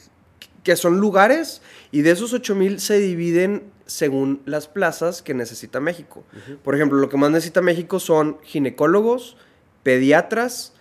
que 0.64 0.76
son 0.76 1.00
lugares. 1.00 1.62
Y 1.94 2.02
de 2.02 2.12
esos 2.12 2.34
8 2.34 2.54
mil 2.54 2.82
se 2.82 3.00
dividen 3.00 3.64
según 3.86 4.42
las 4.46 4.68
plazas 4.68 5.22
que 5.22 5.34
necesita 5.34 5.80
México. 5.80 6.24
Por 6.64 6.76
ejemplo, 6.76 6.98
lo 7.00 7.10
que 7.10 7.18
más 7.18 7.30
necesita 7.32 7.62
México 7.62 8.00
son 8.00 8.38
ginecólogos, 8.44 9.38
pediatras, 9.84 10.74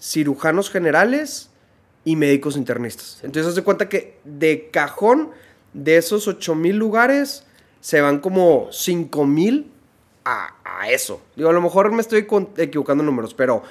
cirujanos 0.00 0.70
generales 0.70 1.50
y 2.04 2.16
médicos 2.16 2.56
internistas. 2.56 3.18
Entonces, 3.22 3.50
haz 3.50 3.54
de 3.56 3.62
cuenta 3.64 3.88
que 3.88 4.18
de 4.24 4.68
cajón, 4.70 5.30
de 5.72 5.96
esos 5.96 6.28
8 6.28 6.54
mil 6.54 6.76
lugares, 6.76 7.44
se 7.80 8.00
van 8.00 8.20
como 8.20 8.68
5 8.70 9.26
mil 9.26 9.72
a, 10.24 10.54
a 10.64 10.88
eso. 10.90 11.20
Digo, 11.36 11.50
a 11.50 11.52
lo 11.52 11.60
mejor 11.60 11.90
me 11.92 12.00
estoy 12.00 12.26
equivocando 12.58 13.02
en 13.02 13.06
números, 13.06 13.34
pero 13.34 13.62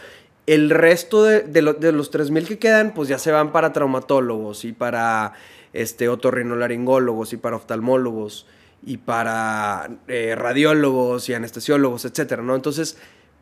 el 0.45 0.69
resto 0.69 1.23
de, 1.23 1.41
de 1.41 1.61
lo- 1.61 1.73
de 1.73 1.91
los 1.93 2.11
3.000 2.11 2.45
que 2.45 2.59
quedan, 2.59 2.93
pues 2.93 3.07
ya 3.07 3.17
se 3.17 3.31
van 3.31 3.51
para 3.53 3.71
traumatólogos 3.71 4.65
y 4.65 4.73
para 4.73 5.33
este, 5.71 6.09
otorrinolaringólogos 6.09 7.31
y 7.33 7.37
para 7.37 7.55
oftalmólogos 7.55 8.45
y 8.85 8.97
para 8.97 9.89
eh, 10.07 10.35
radiólogos 10.35 11.29
y 11.29 11.33
anestesiólogos, 11.33 12.05
etcétera, 12.05 12.41
¿no? 12.41 12.55
Entonces, 12.55 12.97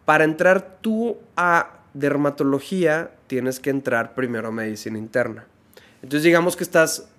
para 0.05 0.23
entrar 0.23 0.77
tú 0.81 1.17
a 1.35 1.79
dermatología, 1.93 3.11
tienes 3.27 3.59
que 3.59 3.69
entrar 3.69 4.13
primero 4.13 4.49
a 4.49 4.51
medicina 4.51 4.97
interna. 4.97 5.45
Entonces, 6.01 6.23
digamos 6.23 6.55
que 6.55 6.63
estás 6.63 7.09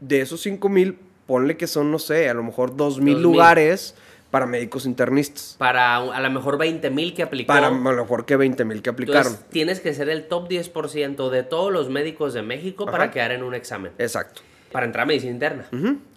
de 0.00 0.20
esos 0.20 0.44
5.000, 0.44 0.96
ponle 1.26 1.56
que 1.56 1.66
son, 1.66 1.90
no 1.90 1.98
sé, 1.98 2.28
a 2.28 2.34
lo 2.34 2.42
mejor 2.42 2.72
2.000 2.72 2.76
2,000. 2.76 3.22
lugares 3.22 3.94
para 4.34 4.46
médicos 4.46 4.84
internistas. 4.84 5.54
Para 5.58 5.96
a 5.96 6.20
lo 6.20 6.30
mejor 6.30 6.58
20 6.58 6.90
mil 6.90 7.14
que 7.14 7.22
aplicó. 7.22 7.46
Para 7.46 7.68
a 7.68 7.70
lo 7.70 7.76
mejor 7.76 8.26
que 8.26 8.34
20 8.34 8.64
mil 8.64 8.82
que 8.82 8.90
aplicaron. 8.90 9.28
Entonces, 9.28 9.48
tienes 9.50 9.78
que 9.78 9.94
ser 9.94 10.08
el 10.08 10.26
top 10.26 10.48
10% 10.48 11.30
de 11.30 11.44
todos 11.44 11.72
los 11.72 11.88
médicos 11.88 12.34
de 12.34 12.42
México 12.42 12.84
para 12.84 13.12
quedar 13.12 13.30
en 13.30 13.44
un 13.44 13.54
examen. 13.54 13.92
Exacto. 13.96 14.42
Para 14.72 14.86
entrar 14.86 15.04
a 15.04 15.06
medicina 15.06 15.30
interna. 15.30 15.68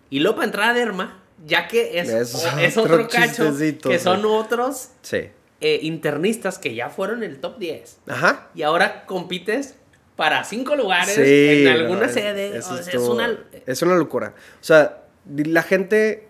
Y 0.10 0.19
luego 0.19 0.38
para 0.38 0.45
entrar 0.45 0.69
a 0.69 0.73
derma, 0.73 1.19
ya 1.45 1.67
que 1.67 2.00
es, 2.00 2.10
Es 2.10 2.36
o- 2.36 2.58
es 2.58 2.78
otro 2.78 2.95
otro 2.95 3.08
cacho, 3.10 3.54
que 3.84 4.00
son 4.00 4.26
otros 4.26 4.89
Sí. 5.02 5.30
eh, 5.62 5.80
internistas 5.84 6.58
que 6.60 6.73
ya 6.76 6.89
fueron 6.89 7.23
el 7.23 7.39
top 7.39 7.58
10. 7.60 7.97
Ajá. 8.08 8.50
Y 8.56 8.63
ahora 8.63 9.06
compites 9.06 9.76
para 10.15 10.43
cinco 10.43 10.76
lugares 10.76 11.13
Sí, 11.15 11.62
en 11.62 11.67
alguna 11.67 12.00
no, 12.02 12.06
es- 12.06 12.13
sede. 12.13 12.58
eso 12.58 12.73
O 12.73 12.78
sea, 12.78 12.93
es 12.93 13.02
una... 13.02 13.39
es 13.65 13.82
una 13.82 13.95
locura. 13.95 14.34
O 14.60 14.63
sea, 14.63 15.04
la 15.36 15.62
gente, 15.63 16.28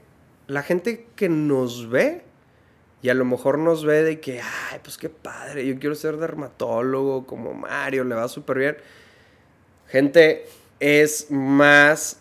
la 0.47 0.61
gente 0.63 1.07
que 1.15 1.29
nos 1.29 1.89
ve 1.89 2.23
y 3.01 3.09
a 3.09 3.13
lo 3.13 3.23
mejor 3.25 3.59
nos 3.59 3.85
ve 3.85 4.03
de 4.03 4.19
que, 4.19 4.41
ay, 4.41 4.79
pues 4.83 4.97
qué 4.97 5.07
padre, 5.09 5.65
yo 5.65 5.79
quiero 5.79 5.95
ser 5.95 6.17
dermatólogo 6.17 7.25
como 7.25 7.53
Mario, 7.53 8.03
le 8.03 8.15
va 8.15 8.27
súper 8.27 8.57
bien. 8.57 8.77
Gente, 9.87 10.45
es 10.79 11.27
más 11.31 12.19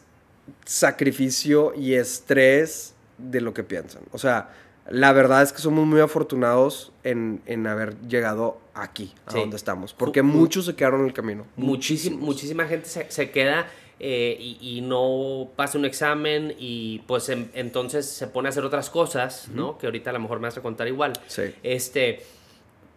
sacrificio 0.64 1.72
y 1.76 1.94
estrés 1.94 2.94
de 3.18 3.40
lo 3.40 3.54
que 3.54 3.62
piensan. 3.64 4.02
O 4.12 4.18
sea, 4.18 4.50
la 4.88 5.12
verdad 5.12 5.42
es 5.42 5.52
que 5.52 5.58
somos 5.60 5.86
muy 5.86 6.00
afortunados 6.00 6.92
en, 7.02 7.40
en 7.46 7.66
haber 7.66 7.96
llegado 8.08 8.58
aquí, 8.74 9.12
a 9.26 9.32
Sí. 9.32 9.38
donde 9.40 9.56
estamos. 9.56 9.94
Porque 9.94 10.22
Mu- 10.22 10.38
muchos 10.38 10.66
se 10.66 10.74
quedaron 10.76 11.00
en 11.00 11.06
el 11.06 11.12
camino. 11.12 11.46
Muchísima, 11.56 12.18
muchísima 12.18 12.66
gente 12.66 12.88
se, 12.88 13.10
se 13.10 13.30
queda 13.30 13.66
eh, 13.98 14.36
y, 14.38 14.58
y 14.60 14.80
no 14.82 15.48
pasa 15.56 15.78
un 15.78 15.86
examen 15.86 16.54
y 16.58 16.98
pues 17.06 17.28
en- 17.30 17.50
entonces 17.54 18.06
se 18.06 18.26
pone 18.26 18.48
a 18.48 18.50
hacer 18.50 18.64
otras 18.64 18.90
cosas, 18.90 19.48
¿no? 19.52 19.78
Que 19.78 19.86
ahorita 19.86 20.10
a 20.10 20.12
lo 20.12 20.20
mejor 20.20 20.38
me 20.38 20.48
vas 20.48 20.58
a 20.58 20.62
contar 20.62 20.86
igual. 20.86 21.14
Sí. 21.26 21.42
Este, 21.62 22.20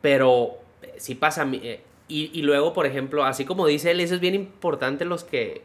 pero 0.01 0.57
eh, 0.81 0.95
sí 0.97 1.15
pasa. 1.15 1.47
eh, 1.53 1.81
y, 2.07 2.31
y 2.37 2.41
luego, 2.41 2.73
por 2.73 2.85
ejemplo, 2.87 3.23
así 3.23 3.45
como 3.45 3.65
dice 3.67 3.91
él, 3.91 3.99
eso 4.01 4.15
es 4.15 4.19
bien 4.21 4.33
importante 4.35 5.05
los 5.05 5.23
que... 5.23 5.61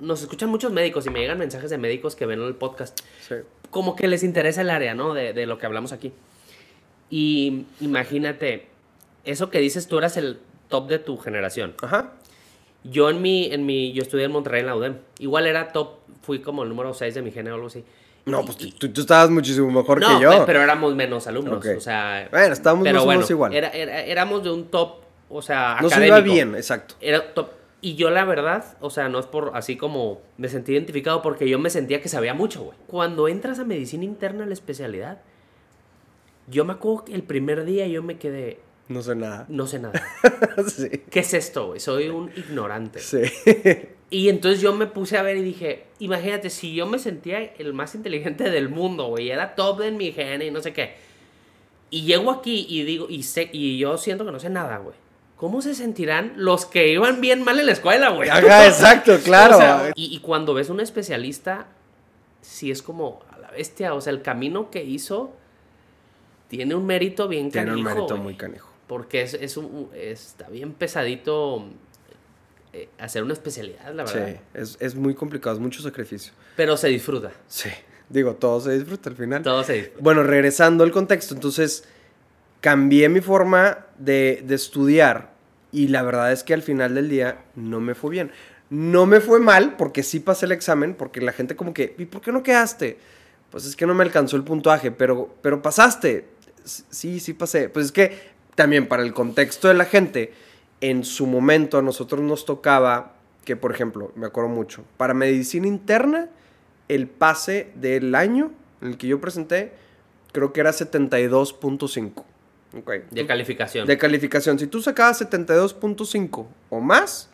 Nos 0.00 0.22
escuchan 0.22 0.48
muchos 0.48 0.72
médicos 0.72 1.06
y 1.06 1.10
me 1.10 1.20
llegan 1.20 1.38
mensajes 1.38 1.70
de 1.70 1.78
médicos 1.78 2.16
que 2.16 2.26
ven 2.26 2.40
el 2.40 2.54
podcast. 2.54 2.98
Sí. 3.28 3.36
Como 3.70 3.94
que 3.96 4.08
les 4.08 4.22
interesa 4.22 4.62
el 4.62 4.70
área, 4.70 4.94
¿no? 4.94 5.14
De, 5.14 5.32
de 5.32 5.46
lo 5.46 5.58
que 5.58 5.66
hablamos 5.66 5.92
aquí. 5.92 6.12
Y 7.10 7.64
imagínate, 7.80 8.66
eso 9.24 9.50
que 9.50 9.58
dices, 9.60 9.86
tú 9.88 9.98
eras 9.98 10.16
el 10.16 10.38
top 10.68 10.88
de 10.88 10.98
tu 10.98 11.16
generación. 11.18 11.74
Ajá. 11.82 12.12
Yo 12.84 13.10
en 13.10 13.20
mi, 13.20 13.52
en 13.52 13.66
mi, 13.66 13.92
yo 13.92 14.02
estudié 14.02 14.24
en 14.24 14.32
Monterrey 14.32 14.60
en 14.60 14.66
la 14.66 14.76
UDEM. 14.76 14.96
Igual 15.18 15.46
era 15.46 15.72
top, 15.72 15.96
fui 16.22 16.40
como 16.40 16.62
el 16.62 16.68
número 16.68 16.94
6 16.94 17.14
de 17.14 17.22
mi 17.22 17.30
género 17.30 17.54
o 17.54 17.56
algo 17.56 17.66
así. 17.68 17.84
No, 18.26 18.42
Y- 18.42 18.44
pues 18.46 18.56
y- 18.64 18.72
tú, 18.72 18.88
tú 18.92 19.00
estabas 19.02 19.30
muchísimo 19.30 19.70
mejor 19.70 20.00
no, 20.00 20.16
que 20.18 20.22
yo. 20.22 20.30
pe- 20.30 20.42
pero 20.46 20.62
éramos 20.62 20.94
menos 20.94 21.26
alumnos, 21.26 21.58
Ok. 21.64 21.76
o 21.76 21.80
sea... 21.80 22.28
Bueno, 22.30 22.52
estábamos 22.52 22.84
pero 22.84 22.94
más 22.96 23.02
o 23.02 23.06
bueno, 23.06 23.18
menos 23.20 23.30
igual. 23.30 23.52
Era, 23.54 23.68
era- 23.70 24.02
éramos 24.02 24.42
de 24.44 24.50
un 24.50 24.66
top, 24.68 25.00
o 25.28 25.42
sea, 25.42 25.78
no 25.82 25.88
se 25.88 25.94
académico. 25.96 26.18
iba 26.18 26.34
bien, 26.34 26.54
exacto. 26.54 26.94
Era 27.00 27.34
top. 27.34 27.50
Y 27.82 27.94
yo 27.94 28.10
la 28.10 28.24
verdad, 28.24 28.76
o 28.80 28.90
sea, 28.90 29.08
no 29.08 29.18
es 29.18 29.26
por 29.26 29.52
así 29.54 29.76
como 29.76 30.20
me 30.36 30.48
sentí 30.48 30.72
identificado 30.72 31.22
porque 31.22 31.48
yo 31.48 31.58
me 31.58 31.70
sentía 31.70 32.02
que 32.02 32.08
sabía 32.08 32.34
mucho, 32.34 32.62
güey. 32.62 32.78
Cuando 32.86 33.26
entras 33.28 33.58
a 33.58 33.64
medicina 33.64 34.04
interna, 34.04 34.44
la 34.44 34.52
especialidad, 34.52 35.22
yo 36.46 36.64
me 36.64 36.74
acuerdo 36.74 37.06
que 37.06 37.14
el 37.14 37.22
primer 37.22 37.64
día 37.64 37.86
yo 37.86 38.02
me 38.02 38.18
quedé, 38.18 38.60
No 38.88 39.02
sé 39.02 39.14
nada. 39.14 39.46
no 39.48 39.66
sé 39.66 39.78
nada. 39.78 40.02
sí. 40.66 40.88
¿Qué 41.10 41.20
es 41.20 41.32
esto, 41.32 41.68
güey? 41.68 41.80
Soy 41.80 42.08
un 42.08 42.30
ignorante. 42.36 42.98
Sí. 43.00 43.22
Y 44.10 44.28
entonces 44.28 44.60
yo 44.60 44.74
me 44.74 44.88
puse 44.88 45.16
a 45.16 45.22
ver 45.22 45.36
y 45.36 45.42
dije, 45.42 45.84
imagínate, 46.00 46.50
si 46.50 46.74
yo 46.74 46.84
me 46.84 46.98
sentía 46.98 47.44
el 47.44 47.72
más 47.72 47.94
inteligente 47.94 48.50
del 48.50 48.68
mundo, 48.68 49.06
güey, 49.06 49.30
era 49.30 49.54
top 49.54 49.82
en 49.82 49.96
mi 49.96 50.10
gene 50.10 50.46
y 50.46 50.50
no 50.50 50.60
sé 50.60 50.72
qué. 50.72 50.94
Y 51.90 52.02
llego 52.02 52.32
aquí 52.32 52.66
y 52.68 52.82
digo, 52.82 53.06
y, 53.08 53.22
sé, 53.22 53.48
y 53.52 53.78
yo 53.78 53.96
siento 53.98 54.26
que 54.26 54.32
no 54.32 54.40
sé 54.40 54.50
nada, 54.50 54.78
güey. 54.78 54.96
¿Cómo 55.40 55.62
se 55.62 55.74
sentirán 55.74 56.34
los 56.36 56.66
que 56.66 56.92
iban 56.92 57.22
bien 57.22 57.42
mal 57.42 57.58
en 57.58 57.64
la 57.64 57.72
escuela, 57.72 58.10
güey? 58.10 58.28
Ajá, 58.28 58.66
exacto, 58.66 59.18
claro. 59.24 59.56
O 59.56 59.58
sea, 59.58 59.90
y, 59.94 60.14
y 60.14 60.20
cuando 60.20 60.52
ves 60.52 60.68
un 60.68 60.80
especialista, 60.80 61.66
sí 62.42 62.70
es 62.70 62.82
como 62.82 63.22
a 63.32 63.38
la 63.38 63.50
bestia. 63.50 63.94
O 63.94 64.02
sea, 64.02 64.12
el 64.12 64.20
camino 64.20 64.70
que 64.70 64.84
hizo 64.84 65.32
tiene 66.48 66.74
un 66.74 66.84
mérito 66.84 67.26
bien 67.26 67.50
Tiene 67.50 67.70
un 67.70 67.78
canijo, 67.78 67.88
mérito 67.88 68.14
güey. 68.16 68.20
muy 68.20 68.34
canijo. 68.34 68.68
Porque 68.86 69.22
es, 69.22 69.32
es 69.32 69.56
un, 69.56 69.88
está 69.94 70.50
bien 70.50 70.74
pesadito 70.74 71.64
eh, 72.74 72.90
hacer 72.98 73.22
una 73.22 73.32
especialidad, 73.32 73.94
la 73.94 74.04
verdad. 74.04 74.28
Sí, 74.28 74.40
es, 74.52 74.76
es 74.78 74.94
muy 74.94 75.14
complicado, 75.14 75.56
es 75.56 75.62
mucho 75.62 75.80
sacrificio. 75.80 76.34
Pero 76.54 76.76
se 76.76 76.88
disfruta. 76.88 77.32
Sí. 77.48 77.70
Digo, 78.10 78.34
todo 78.34 78.60
se 78.60 78.72
disfruta 78.72 79.08
al 79.08 79.16
final. 79.16 79.42
Todo 79.42 79.64
se 79.64 79.72
disfruta. 79.72 80.00
Bueno, 80.02 80.22
regresando 80.22 80.84
al 80.84 80.90
contexto, 80.90 81.32
entonces 81.32 81.84
cambié 82.60 83.08
mi 83.08 83.22
forma 83.22 83.86
de, 84.00 84.44
estudiar 84.48 85.30
y 85.70 85.88
la 85.88 86.02
verdad 86.02 86.32
es 86.32 86.42
que 86.42 86.54
al 86.54 86.62
final 86.62 86.94
del 86.94 87.08
día 87.08 87.44
no 87.54 87.80
me 87.80 87.94
fue 87.94 88.10
bien. 88.10 88.32
No 88.70 89.06
me 89.06 89.20
fue 89.20 89.40
mal 89.40 89.76
porque 89.76 90.02
sí 90.02 90.20
pasé 90.20 90.46
el 90.46 90.52
examen, 90.52 90.94
porque 90.94 91.20
la 91.20 91.32
gente 91.32 91.56
como 91.56 91.74
que, 91.74 91.94
¿y 91.98 92.06
por 92.06 92.20
qué 92.20 92.32
no 92.32 92.42
quedaste? 92.42 92.98
Pues 93.50 93.66
es 93.66 93.76
que 93.76 93.86
no 93.86 93.94
me 93.94 94.04
alcanzó 94.04 94.36
el 94.36 94.44
puntaje, 94.44 94.90
pero, 94.90 95.34
pero 95.42 95.60
pasaste. 95.60 96.26
Sí, 96.64 97.20
sí 97.20 97.34
pasé. 97.34 97.68
Pues 97.68 97.86
es 97.86 97.92
que 97.92 98.18
también 98.54 98.86
para 98.86 99.02
el 99.02 99.12
contexto 99.12 99.68
de 99.68 99.74
la 99.74 99.84
gente, 99.84 100.32
en 100.80 101.04
su 101.04 101.26
momento 101.26 101.78
a 101.78 101.82
nosotros 101.82 102.20
nos 102.20 102.44
tocaba 102.44 103.14
que, 103.44 103.56
por 103.56 103.72
ejemplo, 103.72 104.12
me 104.14 104.26
acuerdo 104.26 104.50
mucho, 104.50 104.84
para 104.96 105.14
medicina 105.14 105.66
interna, 105.66 106.28
el 106.88 107.06
pase 107.06 107.70
del 107.74 108.14
año 108.14 108.52
en 108.80 108.88
el 108.88 108.96
que 108.96 109.06
yo 109.06 109.20
presenté, 109.20 109.72
creo 110.32 110.52
que 110.52 110.60
era 110.60 110.70
72.5. 110.70 112.24
Ok. 112.76 112.90
De 113.10 113.26
calificación. 113.26 113.86
De 113.86 113.98
calificación. 113.98 114.58
Si 114.58 114.66
tú 114.66 114.80
sacabas 114.80 115.20
72.5 115.20 116.46
o 116.70 116.80
más, 116.80 117.28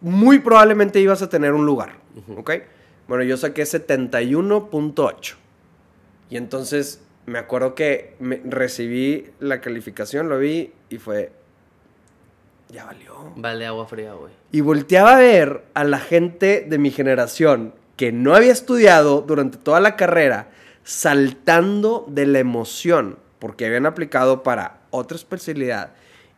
muy 0.00 0.38
probablemente 0.40 1.00
ibas 1.00 1.22
a 1.22 1.28
tener 1.28 1.52
un 1.52 1.64
lugar. 1.66 1.96
¿Ok? 2.36 2.50
Bueno, 3.08 3.24
yo 3.24 3.36
saqué 3.36 3.62
71.8. 3.62 5.34
Y 6.30 6.36
entonces 6.36 7.00
me 7.26 7.38
acuerdo 7.38 7.74
que 7.74 8.14
me- 8.18 8.40
recibí 8.44 9.30
la 9.40 9.60
calificación, 9.60 10.28
lo 10.28 10.38
vi 10.38 10.72
y 10.90 10.98
fue. 10.98 11.32
Ya 12.70 12.84
valió. 12.84 13.32
Vale 13.36 13.66
agua 13.66 13.86
fría, 13.86 14.14
güey. 14.14 14.32
Y 14.52 14.60
volteaba 14.60 15.16
a 15.16 15.18
ver 15.18 15.64
a 15.74 15.84
la 15.84 15.98
gente 15.98 16.66
de 16.68 16.78
mi 16.78 16.90
generación 16.90 17.74
que 17.96 18.10
no 18.12 18.34
había 18.34 18.52
estudiado 18.52 19.20
durante 19.22 19.56
toda 19.58 19.80
la 19.80 19.96
carrera, 19.96 20.48
saltando 20.82 22.04
de 22.08 22.26
la 22.26 22.40
emoción, 22.40 23.18
porque 23.44 23.66
habían 23.66 23.84
aplicado 23.84 24.42
para 24.42 24.78
otra 24.88 25.18
especialidad 25.18 25.90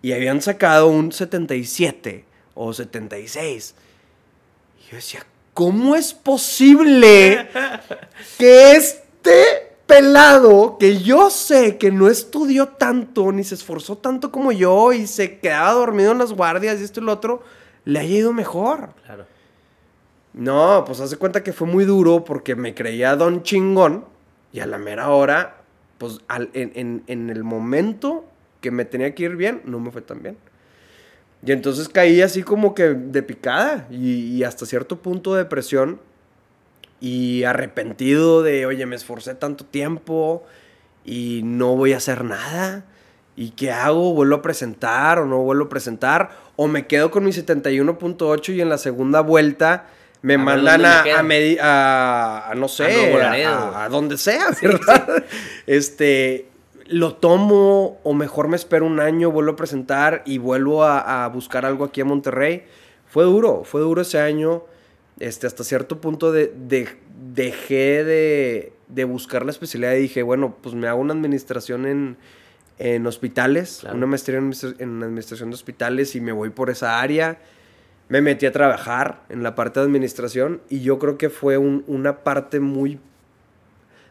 y 0.02 0.12
habían 0.12 0.42
sacado 0.42 0.88
un 0.88 1.12
77 1.12 2.24
o 2.56 2.72
76. 2.72 3.76
Y 4.80 4.90
yo 4.90 4.96
decía, 4.96 5.24
¿cómo 5.54 5.94
es 5.94 6.12
posible 6.12 7.48
que 8.38 8.72
este 8.72 9.76
pelado, 9.86 10.78
que 10.80 11.00
yo 11.00 11.30
sé 11.30 11.78
que 11.78 11.92
no 11.92 12.08
estudió 12.08 12.70
tanto, 12.70 13.30
ni 13.30 13.44
se 13.44 13.54
esforzó 13.54 13.98
tanto 13.98 14.32
como 14.32 14.50
yo, 14.50 14.92
y 14.92 15.06
se 15.06 15.38
quedaba 15.38 15.74
dormido 15.74 16.10
en 16.10 16.18
las 16.18 16.32
guardias 16.32 16.80
y 16.80 16.82
esto 16.82 16.98
y 16.98 17.04
lo 17.04 17.12
otro, 17.12 17.44
le 17.84 18.00
haya 18.00 18.16
ido 18.16 18.32
mejor? 18.32 18.88
Claro. 19.04 19.26
No, 20.32 20.82
pues 20.84 20.98
hace 20.98 21.16
cuenta 21.16 21.44
que 21.44 21.52
fue 21.52 21.68
muy 21.68 21.84
duro 21.84 22.24
porque 22.24 22.56
me 22.56 22.74
creía 22.74 23.14
don 23.14 23.44
chingón 23.44 24.06
y 24.52 24.58
a 24.58 24.66
la 24.66 24.78
mera 24.78 25.10
hora, 25.10 25.55
pues 25.98 26.20
al- 26.28 26.50
en, 26.54 26.72
en- 26.74 27.02
en 27.06 27.30
el 27.30 27.44
momento 27.44 28.24
que 28.60 28.70
me 28.70 28.84
tenía 28.84 29.14
que 29.14 29.24
ir 29.24 29.36
bien, 29.36 29.62
no 29.64 29.80
me 29.80 29.90
fue 29.90 30.02
tan 30.02 30.22
bien. 30.22 30.36
Y 31.44 31.52
entonces 31.52 31.88
caí 31.88 32.22
así 32.22 32.42
como 32.42 32.74
que 32.74 32.84
de 32.94 33.22
picada 33.22 33.86
y, 33.90 34.42
hasta 34.42 34.66
cierto 34.66 34.98
punto 35.00 35.34
de 35.34 35.44
depresión 35.44 36.00
y 37.00 37.44
arrepentido 37.44 38.42
de, 38.42 38.66
oye, 38.66 38.86
me 38.86 38.96
esforcé 38.96 39.34
tanto 39.34 39.64
tiempo 39.64 40.44
y 41.04 41.42
no 41.44 41.76
voy 41.76 41.92
a 41.92 41.98
hacer 41.98 42.24
nada. 42.24 42.84
¿Y 43.36 43.50
qué 43.50 43.70
hago? 43.70 44.14
¿Vuelvo 44.14 44.36
a 44.36 44.42
presentar 44.42 45.18
o 45.18 45.26
no 45.26 45.38
vuelvo 45.42 45.66
a 45.66 45.68
presentar? 45.68 46.30
¿O 46.56 46.68
me 46.68 46.86
quedo 46.86 47.10
con 47.10 47.24
mi 47.24 47.32
71.8 47.32 48.54
y 48.54 48.60
en 48.62 48.70
la 48.70 48.78
segunda 48.78 49.20
vuelta 49.20 49.86
me 50.26 50.34
A 50.34 50.38
mandan 50.38 50.80
me 50.82 50.86
a, 50.88 51.00
a, 51.20 51.22
medi- 51.22 51.58
a- 51.60 52.52
no 52.56 52.66
sé, 52.66 52.84
a, 53.44 53.88
donde 53.88 54.18
sea, 54.18 54.46
¿verdad? 54.60 55.24
Este, 55.66 56.48
lo 56.86 57.14
tomo 57.14 58.00
o 58.02 58.12
mejor 58.14 58.48
me 58.48 58.56
espero 58.56 58.86
un 58.86 58.98
año, 58.98 59.30
vuelvo 59.30 59.52
a 59.52 59.56
presentar 59.56 60.22
y 60.26 60.38
vuelvo 60.38 60.84
a, 60.84 61.26
buscar 61.28 61.64
algo 61.64 61.84
aquí 61.84 62.00
en 62.00 62.08
Monterrey. 62.08 62.64
Fue 63.08 63.22
duro, 63.24 63.62
fue 63.64 63.80
duro 63.80 64.02
ese 64.02 64.18
año. 64.18 64.64
Este, 65.20 65.46
hasta 65.46 65.62
cierto 65.64 66.00
punto 66.00 66.32
de, 66.32 66.52
de- 66.56 66.88
dejé 67.32 68.02
de, 68.04 68.72
de 68.88 69.04
buscar 69.04 69.44
la 69.44 69.50
especialidad 69.52 69.92
y 69.94 70.00
dije, 70.00 70.22
bueno, 70.22 70.56
pues 70.60 70.74
me 70.74 70.88
hago 70.88 71.00
una 71.00 71.14
administración 71.14 71.86
en, 71.86 72.16
en 72.78 73.06
hospitales, 73.06 73.78
Claro. 73.82 73.96
una 73.96 74.06
maestría 74.06 74.38
en, 74.38 74.52
en 74.78 75.02
administración 75.02 75.50
de 75.50 75.54
hospitales 75.54 76.14
y 76.16 76.20
me 76.20 76.32
voy 76.32 76.50
por 76.50 76.68
esa 76.68 77.00
área. 77.00 77.38
Me 78.08 78.20
metí 78.20 78.46
a 78.46 78.52
trabajar 78.52 79.22
en 79.28 79.42
la 79.42 79.54
parte 79.54 79.80
de 79.80 79.86
administración 79.86 80.60
y 80.68 80.80
yo 80.80 80.98
creo 80.98 81.18
que 81.18 81.28
fue 81.30 81.58
un- 81.58 81.82
una 81.86 82.18
parte 82.22 82.60
muy 82.60 83.00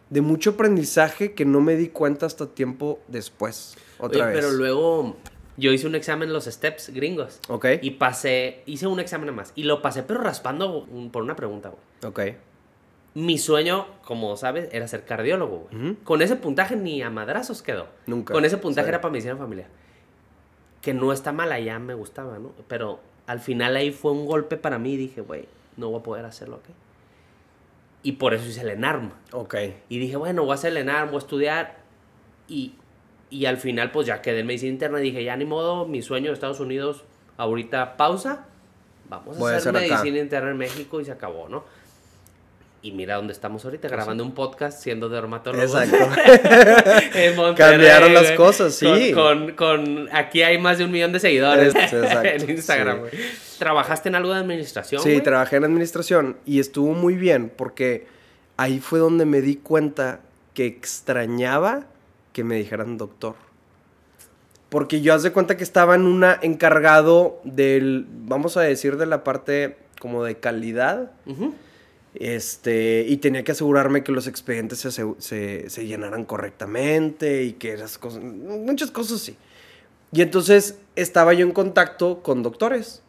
de 0.09 0.21
mucho 0.21 0.51
aprendizaje 0.51 1.33
que 1.33 1.45
no 1.45 1.61
me 1.61 1.75
di 1.75 1.87
cuenta 1.89 2.25
hasta 2.25 2.47
tiempo 2.47 2.99
después. 3.07 3.75
Otra 3.97 4.25
Oye, 4.25 4.33
vez. 4.35 4.45
Pero 4.45 4.57
luego 4.57 5.15
yo 5.57 5.71
hice 5.71 5.87
un 5.87 5.95
examen 5.95 6.27
en 6.29 6.33
los 6.33 6.45
steps 6.45 6.89
gringos. 6.89 7.39
Ok. 7.47 7.65
Y 7.81 7.91
pasé, 7.91 8.61
hice 8.65 8.85
un 8.87 8.99
examen 8.99 9.33
más. 9.33 9.53
Y 9.55 9.63
lo 9.63 9.81
pasé, 9.81 10.03
pero 10.03 10.19
raspando 10.21 10.87
por 11.11 11.23
una 11.23 11.35
pregunta, 11.35 11.69
güey. 11.69 11.81
Ok. 12.11 12.35
Mi 13.15 13.37
sueño, 13.37 13.87
como 14.03 14.35
sabes, 14.35 14.67
era 14.73 14.87
ser 14.89 15.05
cardiólogo, 15.05 15.69
güey. 15.71 15.91
Ujú. 15.91 16.03
Con 16.03 16.21
ese 16.21 16.35
puntaje 16.35 16.75
ni 16.75 17.01
a 17.01 17.09
madrazos 17.09 17.61
quedó. 17.61 17.87
Nunca. 18.07 18.33
Con 18.33 18.43
ese 18.43 18.57
puntaje 18.57 18.87
Sí. 18.87 18.89
era 18.89 18.99
para 18.99 19.13
medicina 19.13 19.37
familiar. 19.37 19.69
Que 20.81 20.93
no 20.93 21.13
está 21.13 21.31
mala, 21.31 21.59
ya 21.61 21.79
me 21.79 21.93
gustaba, 21.93 22.37
¿no? 22.39 22.51
Pero 22.67 22.99
al 23.27 23.39
final 23.39 23.75
ahí 23.75 23.91
fue 23.91 24.11
un 24.11 24.25
golpe 24.25 24.57
para 24.57 24.77
mí 24.77 24.93
y 24.93 24.97
dije, 24.97 25.21
güey, 25.21 25.47
no 25.77 25.89
voy 25.89 25.99
a 25.99 26.03
poder 26.03 26.25
hacerlo, 26.25 26.57
¿ok? 26.57 26.65
Y 28.03 28.13
por 28.13 28.33
eso 28.35 28.47
hice 28.47 28.61
el 28.61 28.69
ENARM. 28.69 29.11
Ok. 29.31 29.55
Y 29.89 29.97
dije, 29.97 30.15
bueno, 30.15 30.43
voy 30.43 30.51
a 30.51 30.55
hacer 30.55 30.71
el 30.71 30.77
ENARM, 30.77 31.07
voy 31.07 31.15
a 31.15 31.19
estudiar. 31.19 31.77
Y, 32.47 32.75
y 33.31 33.45
al 33.47 33.57
final, 33.57 33.91
pues 33.91 34.05
ya 34.05 34.21
quedé 34.21 34.41
en 34.41 34.45
medicina 34.45 34.71
interna. 34.71 34.99
Dije, 34.99 35.23
ya 35.23 35.35
ni 35.35 35.45
modo, 35.45 35.87
mi 35.87 36.03
sueño 36.03 36.27
de 36.27 36.33
Estados 36.33 36.59
Unidos, 36.59 37.03
ahorita 37.37 37.97
pausa. 37.97 38.45
Vamos 39.09 39.37
a 39.37 39.39
Voy 39.39 39.53
a 39.53 39.57
hacer 39.57 39.73
medicina 39.73 40.19
interna 40.19 40.51
en 40.51 40.57
México 40.57 41.01
y 41.01 41.05
se 41.05 41.11
acabó, 41.11 41.49
¿no? 41.49 41.63
Y 42.85 42.91
mira 42.91 43.15
dónde 43.15 43.33
estamos 43.33 43.65
ahorita, 43.65 43.87
grabando 43.87 44.23
un 44.23 44.35
podcast 44.35 44.79
siendo 44.79 45.09
dermatólogo. 45.09 45.63
Exacto. 45.63 45.97
Cambiaron 47.57 48.13
las 48.13 48.33
cosas, 48.33 48.75
sí. 48.75 49.11
Con, 49.11 49.53
con, 49.53 49.55
con- 49.55 50.09
aquí 50.11 50.43
hay 50.43 50.59
más 50.59 50.77
de 50.77 50.85
un 50.85 50.91
millón 50.91 51.11
de 51.11 51.19
seguidores 51.19 51.73
en 52.23 52.47
Instagram, 52.47 52.99
sí. 53.09 53.17
¿Trabajaste 53.57 54.09
en 54.09 54.13
algo 54.15 54.31
de 54.31 54.39
administración? 54.39 55.01
Sí, 55.01 55.19
trabajé 55.21 55.55
en 55.55 55.63
administración 55.63 56.37
y 56.45 56.59
estuvo 56.59 56.93
muy 56.93 57.15
bien 57.15 57.51
porque 57.55 58.05
ahí 58.55 58.77
fue 58.79 58.99
donde 58.99 59.25
me 59.25 59.41
di 59.41 59.55
cuenta 59.55 60.19
que 60.53 60.67
extrañaba 60.67 61.85
que 62.33 62.43
me 62.43 62.55
dijeran 62.55 62.99
doctor. 62.99 63.33
Porque 64.69 65.01
yo 65.01 65.15
haz 65.15 65.23
de 65.23 65.31
cuenta 65.31 65.57
que 65.57 65.63
estaba 65.63 65.95
en 65.95 66.05
una 66.05 66.37
encargado 66.39 67.41
del, 67.45 68.05
vamos 68.09 68.57
a 68.57 68.61
decir, 68.61 68.97
de 68.97 69.07
la 69.07 69.23
parte 69.23 69.77
como 69.99 70.23
de 70.23 70.35
calidad. 70.37 71.11
Ujú. 71.25 71.55
Este, 72.19 73.05
y 73.07 73.17
tenía 73.17 73.43
que 73.43 73.51
asegurarme 73.51 74.03
que 74.03 74.11
los 74.11 74.27
expedientes 74.27 74.79
se, 74.79 74.91
se, 74.91 75.69
se 75.69 75.85
llenaran 75.85 76.23
correctamente 76.25 77.43
y 77.43 77.53
que 77.53 77.73
esas 77.73 77.97
cosas, 77.97 78.21
muchas 78.23 78.91
cosas 78.91 79.19
sí. 79.21 79.35
Y 80.11 80.21
entonces 80.21 80.77
estaba 80.95 81.33
yo 81.33 81.45
en 81.45 81.51
contacto 81.51 82.21
con 82.23 82.41
doctores. 82.43 83.01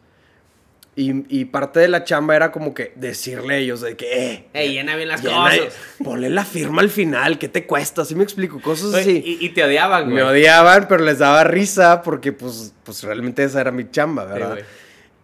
Y, 0.95 1.25
y 1.29 1.45
parte 1.45 1.79
de 1.79 1.87
la 1.89 2.03
chamba 2.03 2.35
era 2.35 2.51
como 2.51 2.73
que 2.73 2.91
decirle 2.95 3.53
a 3.53 3.57
ellos 3.59 3.81
de 3.81 3.95
que, 3.95 4.31
eh, 4.33 4.47
Ey, 4.53 4.73
llena 4.73 4.95
bien 4.95 5.07
las 5.09 5.21
llena- 5.23 5.51
cosas. 5.55 5.75
ponle 6.03 6.27
la 6.31 6.43
firma 6.43 6.81
al 6.81 6.89
final, 6.89 7.37
¿qué 7.37 7.47
te 7.47 7.67
cuesta? 7.67 8.01
Así 8.01 8.15
me 8.15 8.23
explico, 8.23 8.59
cosas 8.59 8.95
así. 8.95 9.21
Y, 9.23 9.45
y 9.45 9.49
te 9.49 9.63
odiaban, 9.63 10.05
güey. 10.05 10.15
Me 10.15 10.23
odiaban, 10.23 10.87
pero 10.89 11.03
les 11.05 11.19
daba 11.19 11.43
risa 11.43 12.01
porque 12.01 12.33
pues, 12.33 12.73
pues 12.83 13.03
realmente 13.03 13.43
esa 13.43 13.61
era 13.61 13.71
mi 13.71 13.89
chamba, 13.91 14.23
Sí, 14.25 14.33
¿verdad? 14.33 14.49
güey. 14.53 14.63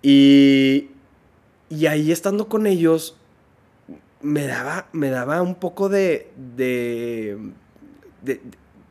Y, 0.04 0.90
y 1.70 1.88
ahí 1.88 2.12
estando 2.12 2.48
con 2.48 2.68
ellos, 2.68 3.18
me 4.24 4.48
daba, 4.48 4.88
me 4.94 5.10
daba 5.10 5.42
un 5.42 5.56
poco 5.56 5.90
de, 5.90 6.32
de, 6.56 7.38
de, 8.22 8.42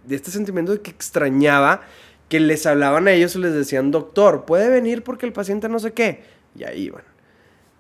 de 0.05 0.15
este 0.15 0.31
sentimiento 0.31 0.73
de 0.73 0.81
que 0.81 0.91
extrañaba 0.91 1.83
que 2.29 2.41
les 2.41 2.65
hablaban 2.65 3.09
a 3.09 3.13
ellos 3.13 3.35
y 3.37 3.41
les 3.41 3.53
decían, 3.53 3.91
doctor, 3.91 4.45
puede 4.45 4.71
venir 4.71 5.03
porque 5.03 5.27
el 5.27 5.33
paciente 5.33 5.69
no 5.69 5.79
sé 5.79 5.93
qué. 5.93 6.23
Y 6.57 6.65
ahí 6.65 6.85
iban. 6.85 7.03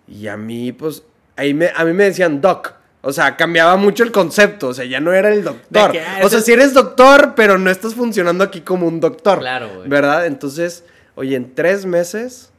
Y 0.06 0.26
a 0.28 0.36
mí, 0.36 0.72
pues, 0.72 1.04
ahí 1.36 1.54
me, 1.54 1.70
a 1.74 1.84
mí 1.84 1.92
me 1.92 2.04
decían 2.04 2.40
doc. 2.40 2.74
O 3.00 3.12
sea, 3.12 3.36
cambiaba 3.36 3.76
mucho 3.76 4.02
el 4.04 4.12
concepto. 4.12 4.68
O 4.68 4.74
sea, 4.74 4.84
ya 4.84 5.00
no 5.00 5.12
era 5.12 5.32
el 5.32 5.42
doctor. 5.42 5.92
Que, 5.92 6.00
ah, 6.00 6.20
o 6.22 6.28
sea, 6.28 6.40
si 6.40 6.52
eres 6.52 6.74
doctor, 6.74 7.32
pero 7.34 7.58
no 7.58 7.70
estás 7.70 7.94
funcionando 7.94 8.44
aquí 8.44 8.60
como 8.60 8.86
un 8.86 9.00
doctor. 9.00 9.38
Claro, 9.38 9.70
güey. 9.74 9.88
¿Verdad? 9.88 10.26
Entonces, 10.26 10.84
oye, 11.14 11.34
en 11.34 11.54
tres 11.54 11.86
meses 11.86 12.52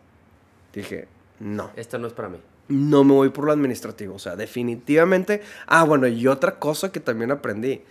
dije, 0.74 1.08
no, 1.40 1.72
Esto 1.76 2.00
no 2.00 2.08
es 2.08 2.14
para 2.14 2.30
mí. 2.30 2.40
No 2.74 3.04
me 3.04 3.14
voy 3.14 3.30
por 3.30 3.46
lo 3.46 3.52
administrativo. 3.52 4.16
O 4.16 4.20
sea, 4.20 4.36
definitivamente. 4.36 5.42
Ah, 5.68 5.84
bueno, 5.84 6.08
y 6.08 6.28
otra 6.28 6.60
cosa 6.60 6.92
que 6.92 7.00
también 7.00 7.32
aprendí. 7.32 7.82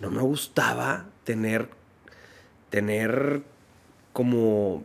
No 0.00 0.10
me 0.10 0.22
gustaba 0.22 1.06
tener. 1.24 1.68
Tener 2.70 3.42
como. 4.12 4.82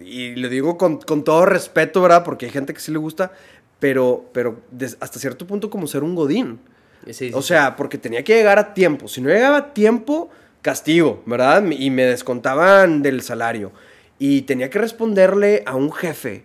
Y 0.00 0.34
lo 0.36 0.48
digo 0.48 0.76
con, 0.76 0.98
con 0.98 1.22
todo 1.24 1.46
respeto, 1.46 2.02
¿verdad? 2.02 2.24
Porque 2.24 2.46
hay 2.46 2.52
gente 2.52 2.74
que 2.74 2.80
sí 2.80 2.90
le 2.92 2.98
gusta. 2.98 3.32
Pero, 3.78 4.24
pero 4.32 4.60
hasta 5.00 5.18
cierto 5.18 5.46
punto 5.46 5.68
como 5.70 5.86
ser 5.86 6.02
un 6.02 6.14
godín. 6.14 6.58
Sí, 7.06 7.12
sí, 7.12 7.30
O 7.34 7.42
sí. 7.42 7.48
sea, 7.48 7.76
porque 7.76 7.98
tenía 7.98 8.24
que 8.24 8.34
llegar 8.34 8.58
a 8.58 8.72
tiempo. 8.72 9.08
Si 9.08 9.20
no 9.20 9.28
llegaba 9.28 9.56
a 9.58 9.74
tiempo, 9.74 10.30
castigo, 10.62 11.22
¿verdad? 11.26 11.62
Y 11.70 11.90
me 11.90 12.04
descontaban 12.04 13.02
del 13.02 13.20
salario. 13.20 13.72
Y 14.18 14.42
tenía 14.42 14.70
que 14.70 14.78
responderle 14.78 15.62
a 15.66 15.74
un 15.74 15.92
jefe. 15.92 16.44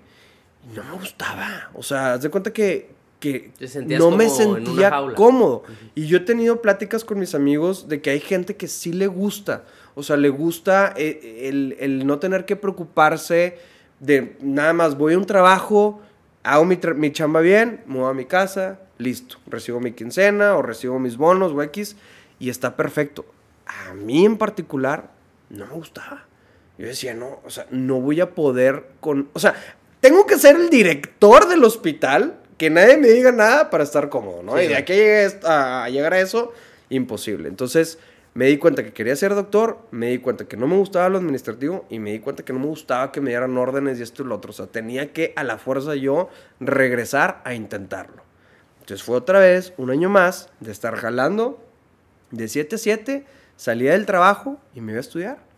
No 0.75 0.83
me 0.83 0.91
gustaba. 0.97 1.69
O 1.73 1.83
sea, 1.83 2.13
haz 2.13 2.21
de 2.21 2.29
cuenta 2.29 2.51
que, 2.53 2.91
que 3.19 3.51
no 3.99 4.11
me 4.11 4.25
sentía 4.29 4.89
cómodo. 5.15 5.63
Y 5.95 6.07
yo 6.07 6.17
he 6.17 6.21
tenido 6.21 6.61
pláticas 6.61 7.03
con 7.03 7.19
mis 7.19 7.33
amigos 7.35 7.87
de 7.89 8.01
que 8.01 8.09
hay 8.11 8.19
gente 8.19 8.55
que 8.55 8.67
sí 8.67 8.93
le 8.93 9.07
gusta. 9.07 9.63
O 9.95 10.03
sea, 10.03 10.15
le 10.17 10.29
gusta 10.29 10.93
eh, 10.95 11.47
el, 11.49 11.75
el 11.79 12.05
no 12.05 12.19
tener 12.19 12.45
que 12.45 12.55
preocuparse 12.55 13.57
de 13.99 14.37
nada 14.41 14.73
más 14.73 14.97
voy 14.97 15.13
a 15.13 15.17
un 15.17 15.25
trabajo, 15.25 16.01
hago 16.43 16.63
mi, 16.65 16.75
tra- 16.77 16.95
mi 16.95 17.11
chamba 17.11 17.41
bien, 17.41 17.83
me 17.85 17.99
voy 17.99 18.09
a 18.09 18.13
mi 18.13 18.25
casa, 18.25 18.79
listo. 18.97 19.37
Recibo 19.47 19.79
mi 19.81 19.91
quincena 19.91 20.55
o 20.55 20.61
recibo 20.61 20.99
mis 20.99 21.17
bonos 21.17 21.51
o 21.51 21.61
X 21.63 21.95
y 22.39 22.49
está 22.49 22.75
perfecto. 22.77 23.25
A 23.65 23.93
mí 23.93 24.25
en 24.25 24.37
particular 24.37 25.11
no 25.49 25.65
me 25.65 25.73
gustaba. 25.73 26.25
Yo 26.77 26.87
decía, 26.87 27.13
no, 27.13 27.39
o 27.43 27.49
sea, 27.49 27.65
no 27.71 27.99
voy 27.99 28.21
a 28.21 28.33
poder 28.33 28.85
con... 29.01 29.27
O 29.33 29.39
sea, 29.39 29.53
tengo 30.01 30.25
que 30.25 30.37
ser 30.37 30.55
el 30.55 30.69
director 30.69 31.47
del 31.47 31.63
hospital, 31.63 32.39
que 32.57 32.69
nadie 32.69 32.97
me 32.97 33.07
diga 33.07 33.31
nada 33.31 33.69
para 33.69 33.83
estar 33.83 34.09
cómodo, 34.09 34.43
¿no? 34.43 34.57
Sí, 34.57 34.63
y 34.63 34.67
de 34.67 34.75
aquí 34.75 34.93
a, 35.47 35.83
a 35.83 35.89
llegar 35.89 36.13
a 36.13 36.19
eso, 36.19 36.53
imposible. 36.89 37.47
Entonces, 37.47 37.99
me 38.33 38.45
di 38.45 38.57
cuenta 38.57 38.83
que 38.83 38.93
quería 38.93 39.15
ser 39.15 39.33
doctor, 39.33 39.79
me 39.91 40.09
di 40.09 40.19
cuenta 40.19 40.45
que 40.45 40.55
no 40.55 40.67
me 40.67 40.77
gustaba 40.77 41.09
lo 41.09 41.17
administrativo 41.17 41.85
y 41.89 41.99
me 41.99 42.11
di 42.11 42.19
cuenta 42.19 42.43
que 42.43 42.53
no 42.53 42.59
me 42.59 42.67
gustaba 42.67 43.11
que 43.11 43.21
me 43.21 43.31
dieran 43.31 43.57
órdenes 43.57 43.99
y 43.99 44.03
esto 44.03 44.23
y 44.23 44.27
lo 44.27 44.35
otro. 44.35 44.51
O 44.51 44.53
sea, 44.53 44.67
tenía 44.67 45.11
que 45.13 45.33
a 45.35 45.43
la 45.43 45.57
fuerza 45.57 45.95
yo 45.95 46.29
regresar 46.59 47.41
a 47.43 47.53
intentarlo. 47.53 48.23
Entonces 48.79 49.03
fue 49.03 49.17
otra 49.17 49.39
vez 49.39 49.73
un 49.77 49.89
año 49.89 50.09
más 50.09 50.49
de 50.59 50.71
estar 50.71 50.95
jalando 50.95 51.59
de 52.31 52.47
7 52.47 52.75
a 52.75 52.79
7, 52.79 53.25
salía 53.55 53.91
del 53.91 54.05
trabajo 54.05 54.59
y 54.75 54.81
me 54.81 54.91
iba 54.91 54.99
a 54.99 55.01
estudiar. 55.01 55.48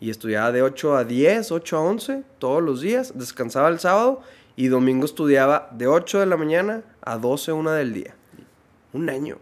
Y 0.00 0.10
estudiaba 0.10 0.50
de 0.50 0.62
8 0.62 0.96
a 0.96 1.04
10, 1.04 1.52
8 1.52 1.76
a 1.76 1.80
11 1.80 2.22
todos 2.38 2.62
los 2.62 2.80
días, 2.80 3.12
descansaba 3.16 3.68
el 3.68 3.78
sábado 3.78 4.22
y 4.56 4.68
domingo 4.68 5.04
estudiaba 5.04 5.68
de 5.72 5.86
8 5.86 6.20
de 6.20 6.26
la 6.26 6.36
mañana 6.36 6.82
a 7.02 7.16
12, 7.16 7.52
1 7.52 7.70
del 7.72 7.92
día. 7.92 8.14
Un 8.92 9.08
año. 9.10 9.38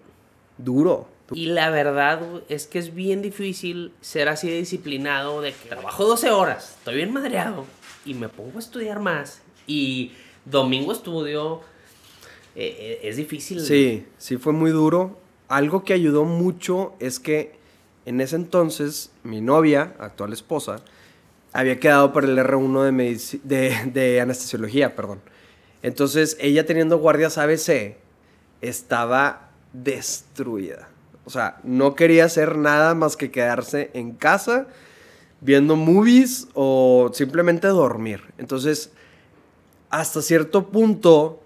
Duro. 0.58 1.08
Y 1.32 1.46
la 1.46 1.70
verdad 1.70 2.20
es 2.48 2.66
que 2.66 2.78
es 2.78 2.94
bien 2.94 3.22
difícil 3.22 3.92
ser 4.00 4.28
así 4.28 4.48
de 4.48 4.58
disciplinado 4.58 5.40
de 5.40 5.52
que 5.52 5.68
trabajo 5.68 6.04
12 6.04 6.30
horas, 6.30 6.76
estoy 6.78 6.96
bien 6.96 7.12
madreado 7.12 7.64
y 8.04 8.14
me 8.14 8.28
pongo 8.28 8.56
a 8.56 8.60
estudiar 8.60 9.00
más 9.00 9.42
y 9.66 10.12
domingo 10.44 10.92
estudio. 10.92 11.60
eh, 12.54 12.76
eh, 12.78 13.00
es 13.02 13.16
difícil. 13.16 13.60
Sí, 13.60 14.06
sí 14.16 14.36
fue 14.36 14.52
muy 14.52 14.70
duro. 14.70 15.18
Algo 15.48 15.84
que 15.84 15.92
ayudó 15.92 16.24
mucho 16.24 16.94
es 16.98 17.20
que 17.20 17.57
en 18.08 18.22
ese 18.22 18.36
entonces 18.36 19.10
mi 19.22 19.42
novia, 19.42 19.94
actual 19.98 20.32
esposa, 20.32 20.76
había 21.52 21.78
quedado 21.78 22.14
para 22.14 22.26
el 22.26 22.38
R1 22.38 23.42
de, 23.42 23.90
de 23.92 24.20
anestesiología, 24.20 24.96
perdón. 24.96 25.20
Entonces 25.82 26.38
ella 26.40 26.64
teniendo 26.64 26.98
guardias 26.98 27.36
ABC 27.36 27.96
estaba 28.62 29.50
destruida. 29.74 30.88
O 31.26 31.30
sea, 31.30 31.60
no 31.62 31.94
quería 31.94 32.24
hacer 32.24 32.56
nada 32.56 32.94
más 32.94 33.14
que 33.14 33.30
quedarse 33.30 33.90
en 33.92 34.12
casa 34.12 34.68
viendo 35.42 35.76
movies 35.76 36.48
o 36.54 37.10
simplemente 37.12 37.68
dormir. 37.68 38.22
Entonces, 38.38 38.90
hasta 39.90 40.22
cierto 40.22 40.68
punto 40.68 41.42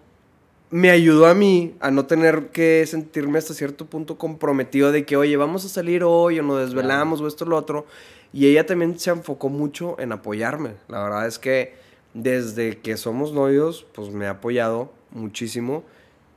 me 0.73 0.91
ayudó 0.91 1.27
a 1.27 1.35
mí 1.35 1.75
a 1.81 1.91
no 1.93 2.07
tener 2.07 2.49
que 2.49 2.85
sentirme 2.87 3.39
hasta 3.39 3.55
cierto 3.55 3.87
punto 3.87 4.19
comprometido 4.19 4.91
de 4.91 5.05
que, 5.05 5.17
oye, 5.17 5.37
vamos 5.37 5.65
a 5.65 5.69
salir 5.69 6.03
hoy 6.03 6.41
o 6.41 6.43
nos 6.43 6.59
desvelamos 6.61 7.21
o 7.21 7.29
esto 7.29 7.45
o 7.45 7.49
lo 7.49 7.57
otro. 7.57 7.87
Y 8.33 8.47
ella 8.47 8.67
también 8.67 8.99
se 8.99 9.11
enfocó 9.11 9.49
mucho 9.51 9.95
en 10.01 10.11
apoyarme. 10.13 10.71
La 10.89 11.03
verdad 11.05 11.27
es 11.29 11.39
que 11.39 11.75
desde 12.15 12.79
que 12.79 12.97
somos 12.97 13.33
novios, 13.33 13.87
pues 13.95 14.09
me 14.11 14.27
ha 14.27 14.31
apoyado 14.31 14.91
muchísimo. 15.11 15.85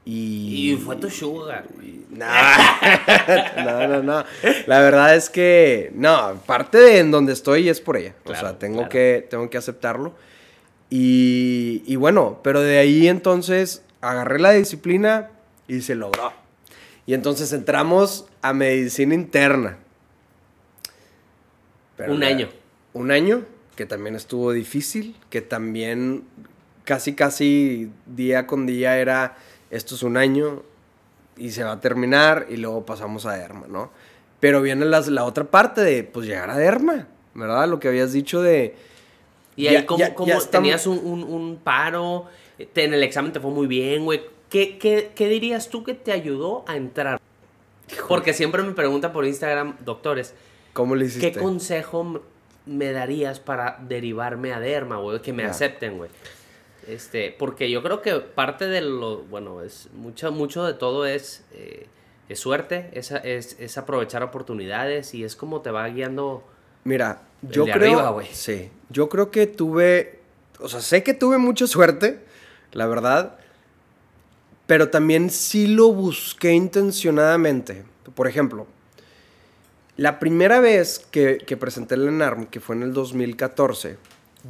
Y, 0.07 0.73
Y 0.73 0.77
fue 0.77 0.97
tu 0.97 1.09
sugar. 1.09 1.65
y- 1.81 2.05
no, 2.11 2.25
no, 3.63 3.87
no, 3.87 4.03
no. 4.03 4.23
La 4.67 4.79
verdad 4.81 5.15
es 5.15 5.29
que, 5.29 5.91
no, 5.95 6.39
parte 6.45 6.77
de 6.77 6.99
en 6.99 7.09
donde 7.09 7.31
estoy 7.33 7.69
es 7.69 7.79
por 7.81 7.97
ella. 7.97 8.13
o 8.23 8.27
Claro, 8.27 8.47
sea, 8.49 8.59
tengo, 8.59 8.75
claro. 8.79 8.89
que, 8.89 9.25
tengo 9.29 9.49
que 9.49 9.57
aceptarlo. 9.57 10.13
Y, 10.89 11.81
y 11.87 11.95
bueno, 11.95 12.39
pero 12.43 12.61
de 12.61 12.77
ahí 12.77 13.07
entonces 13.07 13.81
agarré 14.01 14.39
la 14.39 14.51
disciplina 14.51 15.29
y 15.67 15.81
se 15.81 15.95
logró. 15.95 16.33
Y 17.05 17.13
entonces 17.13 17.53
entramos 17.53 18.25
a 18.41 18.53
medicina 18.53 19.13
interna. 19.13 19.77
Pero 21.97 22.13
Un 22.13 22.23
año. 22.23 22.49
Un 22.93 23.11
año, 23.11 23.43
que 23.75 23.85
también 23.85 24.15
estuvo 24.15 24.51
difícil, 24.51 25.15
que 25.29 25.41
también 25.41 26.23
casi, 26.83 27.13
casi 27.13 27.91
día 28.05 28.47
con 28.47 28.65
día 28.65 28.97
era, 28.97 29.35
esto 29.69 29.95
es 29.95 30.03
un 30.03 30.17
año 30.17 30.63
y 31.37 31.51
se 31.51 31.63
va 31.63 31.73
a 31.73 31.81
terminar 31.81 32.47
y 32.49 32.57
luego 32.57 32.85
pasamos 32.85 33.25
a 33.25 33.33
Derma, 33.33 33.67
¿no? 33.67 33.91
Pero 34.39 34.61
viene 34.61 34.85
las- 34.85 35.07
la 35.07 35.23
otra 35.25 35.45
parte 35.45 35.81
de, 35.81 36.03
pues, 36.03 36.27
llegar 36.27 36.49
a 36.49 36.57
Derma, 36.57 37.07
¿verdad? 37.33 37.67
Lo 37.67 37.79
que 37.79 37.87
habías 37.89 38.13
dicho 38.13 38.41
de... 38.41 38.75
Y 39.57 39.67
ahí, 39.67 39.73
Ya- 39.75 39.85
¿cómo, 39.85 39.99
ya- 39.99 40.13
cómo 40.15 40.27
ya 40.27 40.37
estamos- 40.37 40.51
tenías 40.63 40.87
un, 40.87 40.99
un- 40.99 41.23
un 41.23 41.57
paro? 41.57 42.25
En 42.57 42.93
el 42.93 43.03
examen 43.03 43.31
te 43.31 43.39
fue 43.39 43.51
muy 43.51 43.67
bien, 43.67 44.05
güey. 44.05 44.21
¿Qué, 44.49 44.77
qué, 44.77 45.11
qué 45.15 45.27
dirías 45.27 45.69
tú 45.69 45.83
que 45.83 45.93
te 45.93 46.11
ayudó 46.11 46.63
a 46.67 46.77
entrar? 46.77 47.19
Porque 48.07 48.33
siempre 48.33 48.63
me 48.63 48.71
preguntan 48.73 49.11
por 49.11 49.25
Instagram, 49.25 49.77
doctores, 49.83 50.33
¿Cómo 50.73 50.95
le 50.95 51.05
hiciste? 51.05 51.31
¿qué 51.31 51.39
consejo 51.39 52.21
me 52.65 52.91
darías 52.91 53.39
para 53.39 53.77
derivarme 53.87 54.53
a 54.53 54.59
Derma, 54.59 54.97
güey? 54.97 55.21
Que 55.21 55.33
me 55.33 55.45
acepten, 55.45 55.97
güey. 55.97 56.09
Este, 56.87 57.33
porque 57.37 57.69
yo 57.69 57.81
creo 57.81 58.01
que 58.01 58.15
parte 58.15 58.67
de 58.67 58.81
lo, 58.81 59.19
bueno, 59.23 59.61
es 59.61 59.89
mucho, 59.93 60.31
mucho 60.31 60.65
de 60.65 60.73
todo 60.73 61.05
es, 61.05 61.43
eh, 61.53 61.87
es 62.29 62.39
suerte, 62.39 62.89
es, 62.93 63.11
es, 63.11 63.57
es 63.59 63.77
aprovechar 63.77 64.21
oportunidades 64.21 65.13
y 65.13 65.23
es 65.23 65.35
como 65.35 65.61
te 65.61 65.71
va 65.71 65.87
guiando. 65.87 66.43
Mira, 66.83 67.21
yo 67.41 67.65
de 67.65 67.71
creo. 67.71 67.93
arriba, 67.93 68.09
güey. 68.11 68.27
sí, 68.31 68.69
yo 68.89 69.09
creo 69.09 69.31
que 69.31 69.47
tuve. 69.47 70.19
O 70.59 70.69
sea, 70.69 70.81
sé 70.81 71.03
que 71.03 71.13
tuve 71.13 71.37
mucha 71.37 71.67
suerte, 71.67 72.19
la 72.75 72.85
verdad. 72.85 73.37
Pero 74.67 74.89
también 74.89 75.31
sí 75.31 75.65
lo 75.65 75.91
busqué 75.91 76.53
intencionadamente. 76.53 77.83
Por 78.13 78.27
ejemplo, 78.27 78.67
la 79.97 80.19
primera 80.19 80.59
vez 80.59 80.99
que, 81.09 81.39
presenté 81.59 81.95
el 81.95 82.07
ENARM, 82.07 82.47
que 82.47 82.59
fue 82.59 82.75
en 82.75 82.83
el 82.83 82.93
2014, 82.93 83.97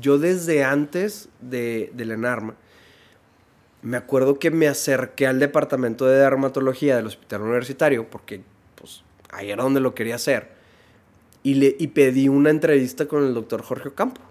yo 0.01 0.17
desde 0.17 0.63
antes 0.63 1.29
de, 1.39 1.91
del 1.93 2.11
ENARM, 2.11 2.55
me 3.83 3.97
acuerdo 3.97 4.39
que 4.39 4.49
me 4.49 4.67
acerqué 4.67 5.27
al 5.27 5.39
departamento 5.39 6.07
de 6.07 6.17
dermatología 6.17 6.95
del 6.95 7.05
hospital 7.05 7.43
universitario, 7.43 8.09
porque 8.09 8.41
pues 8.73 9.03
ahí 9.29 9.51
era 9.51 9.63
donde 9.63 9.79
lo 9.79 9.93
quería 9.93 10.15
hacer, 10.15 10.49
y, 11.43 11.53
le, 11.53 11.75
y 11.77 11.87
pedí 11.87 12.27
una 12.27 12.49
entrevista 12.49 13.05
con 13.07 13.23
el 13.23 13.35
doctor 13.35 13.61
Jorge 13.61 13.89
Ocampo, 13.89 14.21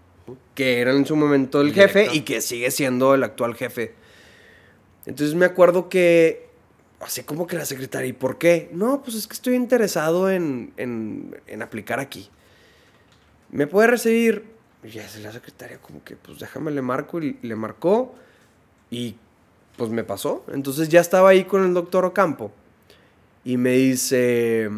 que 0.55 0.81
era 0.81 0.93
en 0.93 1.05
su 1.07 1.17
momento 1.17 1.61
el 1.61 1.69
El 1.69 1.75
jefe 1.75 1.99
director. 2.01 2.17
y 2.17 2.21
que 2.23 2.41
sigue 2.41 2.71
siendo 2.71 3.15
el 3.15 3.25
actual 3.25 3.55
jefe. 3.55 3.95
Entonces 5.07 5.35
me 5.35 5.47
acuerdo 5.47 5.89
que, 5.89 6.49
así 7.01 7.23
como 7.25 7.47
que 7.47 7.57
la 7.57 7.65
secretaria, 7.67 8.09
¿y 8.09 8.13
por 8.13 8.39
qué? 8.39 8.71
No, 8.73 9.03
pues 9.03 9.17
es 9.17 9.27
que 9.27 9.35
estoy 9.35 9.55
interesado 9.55 10.31
en, 10.31 10.73
en, 10.77 11.37
en 11.47 11.63
aplicar 11.63 12.01
aquí. 12.01 12.31
¿Me 13.51 13.67
puede 13.67 13.89
recibir? 13.89 14.45
Y 14.83 14.91
ya 14.91 15.05
es 15.05 15.17
la 15.21 15.33
secretaria 15.33 15.79
como 15.79 16.03
que, 16.05 16.17
pues 16.17 16.39
déjame, 16.39 16.71
le 16.71 16.83
marco 16.83 17.21
y 17.21 17.39
le 17.43 17.57
marcó 17.57 18.15
y 18.91 19.17
pues 19.77 19.91
me 19.91 20.05
pasó. 20.05 20.45
Entonces 20.53 20.89
ya 20.89 21.01
estaba 21.01 21.31
ahí 21.31 21.45
con 21.45 21.65
el 21.65 21.75
doctor 21.75 22.05
Ocampo 22.05 22.53
y 23.45 23.57
me 23.57 23.73
dice, 23.73 24.71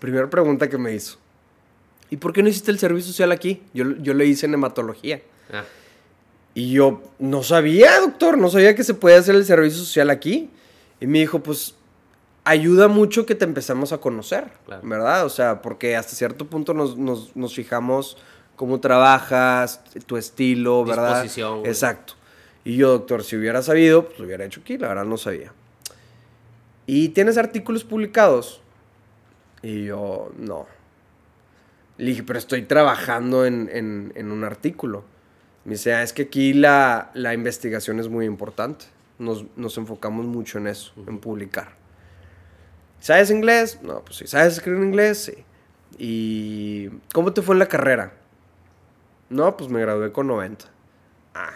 primera 0.00 0.28
pregunta 0.28 0.68
que 0.68 0.78
me 0.78 0.94
hizo, 0.94 1.18
¿y 2.10 2.16
por 2.16 2.32
qué 2.32 2.42
no 2.42 2.48
hiciste 2.48 2.70
el 2.70 2.78
servicio 2.78 3.12
social 3.12 3.32
aquí? 3.32 3.62
Yo, 3.72 3.84
yo 3.98 4.14
le 4.14 4.26
hice 4.26 4.46
en 4.46 4.54
hematología. 4.54 5.22
Ah, 5.52 5.64
Y 6.54 6.72
yo 6.72 7.02
no 7.18 7.42
sabía, 7.42 8.00
doctor, 8.00 8.36
no 8.36 8.50
sabía 8.50 8.74
que 8.74 8.84
se 8.84 8.94
puede 8.94 9.16
hacer 9.16 9.34
el 9.36 9.44
servicio 9.44 9.78
social 9.78 10.10
aquí. 10.10 10.50
Y 11.00 11.06
me 11.06 11.20
dijo, 11.20 11.42
pues 11.42 11.74
ayuda 12.44 12.88
mucho 12.88 13.24
que 13.26 13.34
te 13.34 13.44
empecemos 13.44 13.92
a 13.92 13.98
conocer, 13.98 14.50
Claro. 14.66 14.82
¿verdad? 14.84 15.24
O 15.24 15.28
sea, 15.30 15.62
porque 15.62 15.96
hasta 15.96 16.14
cierto 16.14 16.46
punto 16.46 16.74
nos, 16.74 16.96
nos- 16.98 17.34
nos 17.36 17.54
fijamos 17.54 18.16
cómo 18.56 18.80
trabajas, 18.80 19.80
tu 20.06 20.16
estilo, 20.16 20.84
¿verdad? 20.84 21.22
Disposición. 21.22 21.64
Exacto. 21.64 22.14
Y 22.64 22.76
yo, 22.76 22.90
doctor, 22.90 23.24
si 23.24 23.36
hubiera 23.36 23.62
sabido, 23.62 24.06
pues 24.06 24.18
lo 24.18 24.26
hubiera 24.26 24.44
hecho 24.44 24.60
aquí, 24.60 24.76
la 24.76 24.88
verdad 24.88 25.04
no 25.04 25.16
sabía. 25.16 25.52
¿Y 26.86 27.10
tienes 27.10 27.38
artículos 27.38 27.84
publicados? 27.84 28.60
Y 29.62 29.84
yo, 29.84 30.30
no. 30.38 30.66
Le 32.00 32.06
dije, 32.10 32.22
pero 32.22 32.38
estoy 32.38 32.62
trabajando 32.62 33.44
en, 33.44 33.68
en- 33.72 34.12
en 34.14 34.30
un 34.32 34.44
artículo. 34.44 35.04
Me 35.64 35.72
dice, 35.72 35.92
"Ah, 35.94 36.02
es 36.02 36.12
que 36.12 36.22
aquí 36.22 36.52
la, 36.54 37.10
la 37.14 37.34
investigación 37.34 38.00
es 38.00 38.08
muy 38.08 38.24
importante. 38.26 38.86
Nos, 39.18 39.44
nos 39.56 39.76
enfocamos 39.76 40.24
mucho 40.24 40.58
en 40.58 40.66
eso, 40.66 40.92
en 41.06 41.18
publicar. 41.18 41.72
¿Sabes 43.00 43.30
inglés? 43.30 43.78
No, 43.82 44.00
pues 44.02 44.16
sí. 44.16 44.26
¿Sabes 44.26 44.54
escribir 44.54 44.82
inglés? 44.82 45.24
Sí. 45.24 45.44
¿Y 45.98 46.88
cómo 47.12 47.32
te 47.32 47.42
fue 47.42 47.54
en 47.54 47.58
la 47.58 47.66
carrera? 47.68 48.12
No, 49.28 49.56
pues 49.56 49.68
me 49.70 49.80
gradué 49.80 50.12
con 50.12 50.26
90. 50.26 50.64
Ah. 51.34 51.50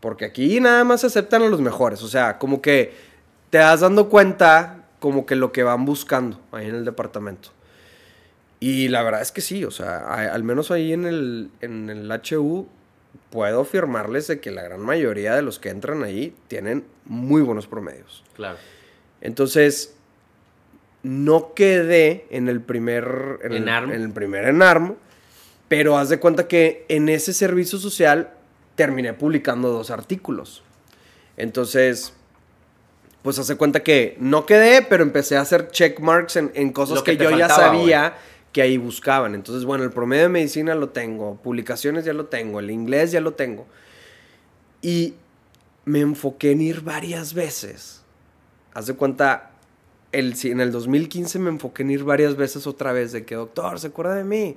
Porque 0.00 0.24
aquí 0.24 0.60
nada 0.60 0.82
más 0.84 1.04
aceptan 1.04 1.42
a 1.42 1.48
los 1.48 1.60
mejores. 1.60 2.02
O 2.02 2.08
sea, 2.08 2.38
como 2.38 2.60
que 2.60 2.94
te 3.50 3.58
das 3.58 3.80
dando 3.80 4.08
cuenta 4.08 4.84
como 4.98 5.24
que 5.26 5.36
lo 5.36 5.52
que 5.52 5.62
van 5.62 5.84
buscando 5.84 6.40
ahí 6.52 6.68
en 6.68 6.74
el 6.74 6.84
departamento. 6.84 7.50
Y 8.60 8.88
la 8.88 9.02
verdad 9.02 9.20
es 9.22 9.32
que 9.32 9.40
sí, 9.42 9.64
o 9.64 9.70
sea, 9.70 9.98
a- 9.98 10.32
al 10.32 10.42
menos 10.42 10.70
ahí 10.70 10.92
en 10.92 11.04
el, 11.06 11.50
en 11.60 11.90
el 11.90 12.10
HU 12.10 12.66
puedo 13.30 13.60
afirmarles 13.62 14.26
de 14.28 14.40
que 14.40 14.50
la 14.50 14.62
gran 14.62 14.80
mayoría 14.80 15.34
de 15.34 15.42
los 15.42 15.58
que 15.58 15.68
entran 15.68 16.02
ahí 16.04 16.34
tienen 16.48 16.84
muy 17.04 17.42
buenos 17.42 17.66
promedios. 17.66 18.24
claro. 18.34 18.58
Entonces, 19.22 19.94
no 21.02 21.54
quedé 21.54 22.26
en 22.30 22.48
el 22.48 22.60
primer 22.60 23.38
en, 23.42 23.52
el, 23.52 23.62
ENARM. 23.62 23.92
en 23.92 24.02
el 24.02 24.10
primer 24.10 24.44
ENARM, 24.46 24.94
pero 25.68 25.96
haz 25.98 26.08
de 26.10 26.18
cuenta 26.20 26.46
que 26.48 26.84
en 26.88 27.08
ese 27.08 27.32
servicio 27.32 27.78
social 27.78 28.30
terminé 28.74 29.14
publicando 29.14 29.70
dos 29.70 29.90
artículos. 29.90 30.62
Entonces, 31.36 32.12
pues 33.22 33.38
hace 33.38 33.56
cuenta 33.56 33.82
que 33.82 34.16
no 34.20 34.46
quedé, 34.46 34.82
pero 34.82 35.02
empecé 35.02 35.36
a 35.36 35.40
hacer 35.40 35.68
check 35.70 35.98
marks 36.00 36.36
en, 36.36 36.50
en 36.54 36.72
cosas 36.72 37.02
que 37.02 37.16
yo 37.16 37.30
ya 37.30 37.48
sabía 37.48 38.14
que 38.52 38.62
ahí 38.62 38.76
buscaban. 38.78 39.34
Entonces, 39.34 39.64
bueno, 39.64 39.84
el 39.84 39.90
promedio 39.90 40.24
de 40.24 40.28
medicina 40.30 40.74
lo 40.74 40.88
tengo, 40.88 41.36
publicaciones 41.42 42.04
ya 42.04 42.12
lo 42.12 42.26
tengo, 42.26 42.60
el 42.60 42.70
inglés 42.70 43.12
ya 43.12 43.20
lo 43.20 43.34
tengo. 43.34 43.66
Y 44.82 45.14
me 45.84 46.00
enfoqué 46.00 46.52
en 46.52 46.60
ir 46.60 46.80
varias 46.82 47.34
veces. 47.34 48.02
Haz 48.74 48.86
de 48.86 48.94
cuenta, 48.94 49.50
el, 50.12 50.36
si 50.36 50.50
en 50.50 50.60
el 50.60 50.70
2015 50.72 51.38
me 51.38 51.50
enfoqué 51.50 51.82
en 51.82 51.90
ir 51.90 52.04
varias 52.04 52.36
veces 52.36 52.66
otra 52.66 52.92
vez 52.92 53.12
de 53.12 53.24
que, 53.24 53.34
doctor, 53.34 53.78
¿se 53.80 53.88
acuerda 53.88 54.14
de 54.14 54.24
mí? 54.24 54.56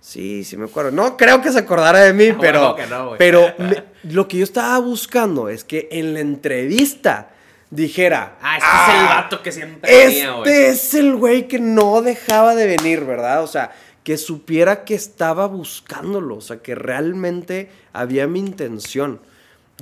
Sí, 0.00 0.44
sí 0.44 0.56
me 0.56 0.64
acuerdo. 0.64 0.90
No 0.92 1.16
creo 1.16 1.42
que 1.42 1.52
se 1.52 1.58
acordara 1.58 2.00
de 2.00 2.14
mí, 2.14 2.28
Ah, 2.30 2.38
pero, 2.40 2.60
bueno 2.60 2.74
que 2.76 2.86
no, 2.86 3.06
güey. 3.08 3.18
pero 3.18 3.42
me- 3.58 3.84
lo 4.04 4.26
que 4.28 4.38
yo 4.38 4.44
estaba 4.44 4.78
buscando 4.78 5.48
es 5.50 5.62
que 5.64 5.88
en 5.92 6.14
la 6.14 6.20
entrevista 6.20 7.30
dijera, 7.70 8.36
Ah, 8.42 8.56
este 8.58 8.68
es 8.92 9.00
el 9.00 9.06
vato 9.06 9.42
que 9.42 9.52
siempre 9.52 9.96
venía, 10.06 10.32
güey. 10.32 10.50
este 10.50 10.68
es 10.68 10.94
el 10.94 11.16
güey 11.16 11.48
que 11.48 11.58
no 11.58 12.02
dejaba 12.02 12.54
de 12.54 12.66
venir, 12.66 13.04
¿verdad? 13.04 13.42
O 13.42 13.46
sea, 13.46 13.72
que 14.04 14.16
supiera 14.16 14.84
que 14.84 14.94
estaba 14.94 15.46
buscándolo, 15.46 16.36
o 16.36 16.40
sea, 16.40 16.58
que 16.58 16.74
realmente 16.74 17.70
había 17.92 18.26
mi 18.26 18.40
intención. 18.40 19.20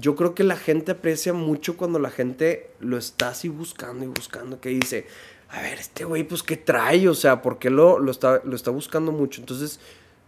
Yo 0.00 0.14
creo 0.16 0.34
que 0.34 0.44
la 0.44 0.56
gente 0.56 0.92
aprecia 0.92 1.32
mucho 1.32 1.76
cuando 1.76 1.98
la 1.98 2.10
gente 2.10 2.70
lo 2.80 2.98
está 2.98 3.28
así 3.28 3.48
buscando 3.48 4.04
y 4.04 4.08
buscando, 4.08 4.60
que 4.60 4.68
dice, 4.68 5.06
a 5.48 5.60
ver, 5.62 5.78
este 5.78 6.04
güey, 6.04 6.24
pues, 6.24 6.42
¿qué 6.42 6.56
trae? 6.56 7.08
O 7.08 7.14
sea, 7.14 7.42
¿por 7.42 7.58
qué 7.58 7.70
lo, 7.70 7.98
lo, 7.98 8.10
está, 8.10 8.40
lo 8.44 8.54
está 8.54 8.70
buscando 8.70 9.12
mucho? 9.12 9.40
Entonces, 9.40 9.80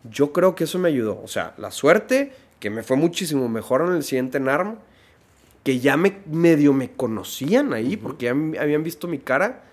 yo 0.04 0.32
creo 0.32 0.54
que 0.54 0.64
eso 0.64 0.78
me 0.78 0.88
ayudó. 0.88 1.20
O 1.22 1.28
sea, 1.28 1.54
la 1.58 1.70
suerte, 1.70 2.32
que 2.58 2.70
me 2.70 2.82
fue 2.82 2.96
muchísimo 2.96 3.48
mejor 3.48 3.82
en 3.82 3.94
el 3.94 4.02
siguiente 4.02 4.40
NARM, 4.40 4.76
que 5.62 5.78
ya 5.78 5.96
me 5.96 6.18
medio 6.30 6.72
me 6.72 6.90
conocían 6.92 7.72
ahí, 7.72 7.96
porque 7.96 8.26
ya 8.26 8.30
habían 8.60 8.82
visto 8.82 9.08
mi 9.08 9.18
cara. 9.18 9.64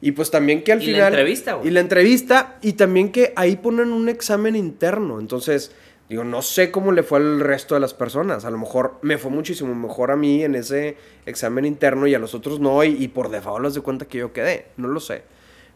Y 0.00 0.12
pues 0.12 0.30
también 0.30 0.64
que 0.64 0.72
al 0.72 0.82
Y 0.82 0.86
la 0.86 0.92
final... 0.92 1.12
entrevista, 1.12 1.54
güey. 1.54 1.68
Y 1.68 1.70
la 1.70 1.80
entrevista, 1.80 2.58
y 2.60 2.72
también 2.72 3.12
que 3.12 3.32
ahí 3.36 3.56
ponen 3.56 3.92
un 3.92 4.08
examen 4.08 4.56
interno. 4.56 5.20
Entonces, 5.20 5.70
digo, 6.08 6.24
no 6.24 6.42
sé 6.42 6.72
cómo 6.72 6.90
le 6.90 7.04
fue 7.04 7.18
al 7.18 7.38
resto 7.40 7.74
de 7.74 7.80
las 7.80 7.94
personas. 7.94 8.44
A 8.44 8.50
lo 8.50 8.58
mejor 8.58 8.98
me 9.02 9.16
fue 9.16 9.30
muchísimo 9.30 9.74
mejor 9.74 10.10
a 10.10 10.16
mí 10.16 10.42
en 10.42 10.56
ese 10.56 10.96
examen 11.24 11.64
interno 11.64 12.06
y 12.08 12.14
a 12.14 12.18
los 12.18 12.34
otros 12.34 12.58
no, 12.58 12.82
y, 12.82 12.88
y 12.88 13.08
por 13.08 13.30
default 13.30 13.64
les 13.64 13.74
de 13.74 13.80
cuenta 13.80 14.06
que 14.06 14.18
yo 14.18 14.32
quedé. 14.32 14.66
No 14.76 14.88
lo 14.88 14.98
sé. 14.98 15.22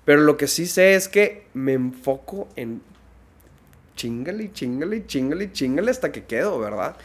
Pero 0.04 0.22
lo 0.22 0.36
que 0.36 0.48
sí 0.48 0.66
sé 0.66 0.94
es 0.94 1.08
que 1.08 1.46
me 1.54 1.74
enfoco 1.74 2.48
en 2.56 2.80
chingale, 3.96 4.52
chingale, 4.52 5.06
chingale, 5.06 5.52
chingale 5.52 5.90
hasta 5.90 6.12
que 6.12 6.24
quedo, 6.24 6.58
¿verdad? 6.58 6.96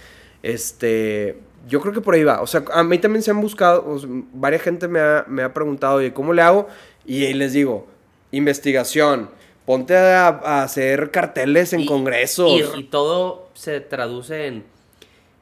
Este, 0.44 1.38
yo 1.68 1.80
creo 1.82 1.94
que 1.94 2.02
por 2.02 2.16
ahí 2.16 2.24
va. 2.24 2.42
O 2.42 2.48
sea, 2.48 2.64
a 2.74 2.84
mí 2.84 2.98
también 2.98 3.24
se 3.24 3.32
han 3.32 3.42
buscado, 3.42 3.86
o 3.88 4.00
sea, 4.00 4.10
varias 4.34 4.62
gente 4.62 4.88
me 4.88 5.00
ha, 5.00 5.26
me 5.28 5.44
ha 5.44 5.54
preguntado, 5.54 5.96
oye, 5.96 6.14
¿cómo 6.14 6.34
le 6.34 6.42
hago? 6.42 6.68
Y 7.06 7.26
ahí 7.26 7.34
les 7.34 7.54
digo, 7.54 7.88
investigación, 8.32 9.30
ponte 9.66 9.96
a, 9.96 10.28
a 10.28 10.64
hacer 10.64 11.12
carteles 11.12 11.74
en 11.74 11.82
Y- 11.82 11.86
congresos. 11.86 12.50
Y, 12.76 12.80
y 12.80 12.84
todo 12.86 13.50
se 13.54 13.80
traduce 13.80 14.48
en, 14.48 14.64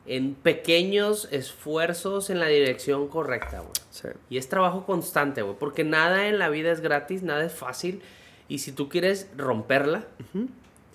en 0.05 0.33
pequeños 0.35 1.27
esfuerzos 1.31 2.29
en 2.29 2.39
la 2.39 2.47
dirección 2.47 3.07
correcta, 3.07 3.59
güey. 3.59 3.71
Sí. 3.91 4.07
Y 4.29 4.37
es 4.37 4.49
trabajo 4.49 4.85
constante, 4.85 5.41
güey. 5.41 5.55
Porque 5.59 5.83
nada 5.83 6.27
en 6.27 6.39
la 6.39 6.49
vida 6.49 6.71
es 6.71 6.81
gratis, 6.81 7.23
nada 7.23 7.43
es 7.45 7.53
fácil. 7.53 8.01
Y 8.47 8.59
si 8.59 8.71
tú 8.71 8.89
quieres 8.89 9.27
romperla, 9.37 10.05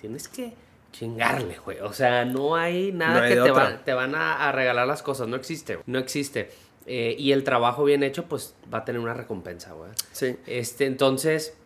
tienes 0.01 0.27
que 0.27 0.53
chingarle, 0.97 1.57
güey. 1.63 1.79
O 1.79 1.93
sea, 1.93 2.25
no 2.25 2.55
hay 2.55 2.91
nada 2.91 3.13
No 3.19 3.23
hay 3.23 3.29
que 3.29 3.35
te, 3.35 3.41
otra. 3.41 3.53
va- 3.63 3.77
te 3.83 3.93
van 3.93 4.15
a, 4.15 4.47
a 4.47 4.51
regalar 4.51 4.87
las 4.87 5.01
cosas. 5.03 5.27
No 5.27 5.35
existe. 5.35 5.79
No 5.85 5.99
existe. 5.99 6.49
Eh, 6.87 7.15
y 7.17 7.31
el 7.31 7.43
trabajo 7.43 7.83
bien 7.83 8.03
hecho, 8.03 8.25
pues 8.25 8.55
va 8.73 8.79
a 8.79 8.85
tener 8.85 9.01
una 9.01 9.13
recompensa, 9.13 9.73
güey. 9.73 9.89
Sí. 10.11 10.37
Este, 10.45 10.85
entonces, 10.85 11.57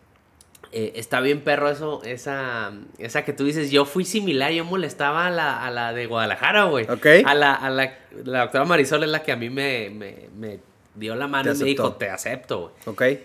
eh, 0.72 0.92
está 0.96 1.20
bien 1.20 1.40
perro 1.42 1.68
eso, 1.68 2.02
esa, 2.04 2.72
esa 2.98 3.24
que 3.24 3.32
tú 3.32 3.44
dices, 3.44 3.70
yo 3.70 3.84
fui 3.84 4.04
similar, 4.04 4.50
yo 4.52 4.64
molestaba 4.64 5.26
a 5.26 5.30
la, 5.30 5.64
a 5.66 5.70
la 5.70 5.92
de 5.92 6.06
Guadalajara, 6.06 6.64
güey. 6.64 6.86
Ok. 6.90 7.06
A 7.26 7.34
la, 7.34 7.52
a 7.54 7.68
la, 7.70 7.98
la 8.24 8.40
doctora 8.42 8.64
Marisol 8.64 9.04
es 9.04 9.10
la 9.10 9.22
que 9.22 9.32
a 9.32 9.36
mí 9.36 9.50
me, 9.50 9.90
me, 9.90 10.28
me 10.36 10.58
dio 10.94 11.14
la 11.16 11.26
mano 11.28 11.52
y 11.52 11.56
me 11.58 11.64
dijo, 11.64 11.92
te 11.92 12.08
acepto, 12.08 12.72
güey. 12.86 13.14
Ok. 13.14 13.20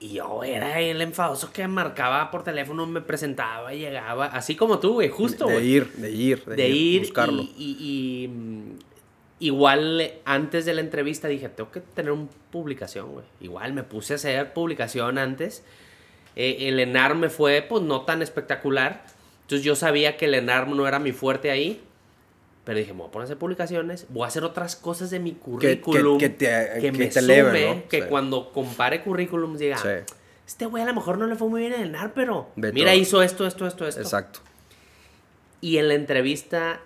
Y 0.00 0.10
yo 0.14 0.44
era 0.44 0.80
el 0.80 1.00
enfadoso 1.02 1.52
que 1.52 1.66
marcaba 1.66 2.30
por 2.30 2.44
teléfono, 2.44 2.86
me 2.86 3.00
presentaba, 3.00 3.72
llegaba, 3.74 4.26
así 4.26 4.54
como 4.54 4.78
tú, 4.78 4.94
güey, 4.94 5.08
justo, 5.08 5.46
De 5.46 5.64
ir, 5.64 5.92
de 5.94 6.10
ir, 6.12 6.44
de, 6.44 6.54
De 6.56 6.68
ir 6.68 7.00
Buscarlo. 7.00 7.42
y, 7.42 7.52
y- 7.58 8.24
y, 8.24 8.28
mm, 8.28 8.78
igual 9.40 10.12
antes 10.24 10.64
de 10.66 10.74
la 10.74 10.80
entrevista 10.80 11.28
dije, 11.28 11.48
tengo 11.48 11.70
que 11.70 11.80
tener 11.80 12.12
una 12.12 12.28
publicación, 12.50 13.10
güey. 13.12 13.24
Igual 13.40 13.72
me 13.72 13.82
puse 13.82 14.14
a 14.14 14.16
hacer 14.16 14.52
publicación 14.52 15.18
antes. 15.18 15.64
Eh, 16.36 16.68
el 16.68 16.78
ENAR 16.78 17.14
me 17.16 17.28
fue, 17.28 17.62
pues, 17.68 17.82
no 17.82 18.02
tan 18.02 18.22
espectacular. 18.22 19.04
Entonces 19.42 19.64
yo 19.64 19.74
sabía 19.76 20.16
que 20.16 20.26
el 20.26 20.34
ENAR 20.34 20.68
no 20.68 20.86
era 20.86 20.98
mi 20.98 21.12
fuerte 21.12 21.50
ahí. 21.50 21.80
Pero 22.68 22.80
dije, 22.80 22.92
me 22.92 22.98
voy 22.98 23.08
a 23.08 23.10
poner 23.10 23.22
a 23.22 23.24
hacer 23.24 23.38
publicaciones, 23.38 24.04
voy 24.10 24.24
a 24.24 24.26
hacer 24.26 24.44
otras 24.44 24.76
cosas 24.76 25.08
de 25.08 25.18
mi 25.20 25.32
currículum 25.32 26.18
que 26.18 26.28
te- 26.28 26.68
que 26.74 26.80
que 26.82 26.92
me 26.92 27.06
te 27.06 27.86
que 27.88 28.02
Sí. 28.02 28.06
cuando 28.10 28.52
compare 28.52 29.02
currículums 29.02 29.58
diga, 29.58 29.78
Sí. 29.78 29.88
este 30.46 30.66
güey 30.66 30.82
a 30.82 30.86
lo 30.86 30.92
mejor 30.92 31.16
no 31.16 31.26
le 31.26 31.34
fue 31.34 31.48
muy 31.48 31.62
bien 31.62 31.72
en 31.72 31.80
el 31.80 31.88
ENAR, 31.88 32.12
pero 32.12 32.50
Ve 32.56 32.70
mira, 32.74 32.94
hizo 32.94 33.22
esto, 33.22 33.46
esto, 33.46 33.66
esto, 33.66 33.88
esto. 33.88 34.02
Exacto. 34.02 34.40
Y 35.62 35.78
en 35.78 35.88
la 35.88 35.94
entrevista 35.94 36.82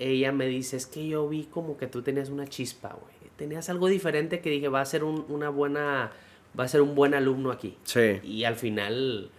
ella 0.00 0.32
me 0.32 0.46
dice, 0.48 0.76
es 0.76 0.86
que 0.86 1.06
yo 1.06 1.28
vi 1.28 1.44
como 1.44 1.76
que 1.76 1.86
tú 1.86 2.02
tenías 2.02 2.28
una 2.30 2.48
chispa, 2.48 2.88
güey. 3.00 3.14
Tenías 3.36 3.70
algo 3.70 3.86
diferente 3.86 4.40
que 4.40 4.50
dije, 4.50 4.66
va 4.68 4.80
a 4.80 4.84
ser 4.84 5.04
un- 5.04 5.26
una 5.28 5.48
buena, 5.48 6.10
va 6.58 6.64
a 6.64 6.68
ser 6.68 6.80
un 6.80 6.96
buen 6.96 7.14
alumno 7.14 7.52
aquí. 7.52 7.78
Sí. 7.84 8.18
Y 8.24 8.42
al 8.42 8.56
final, 8.56 9.30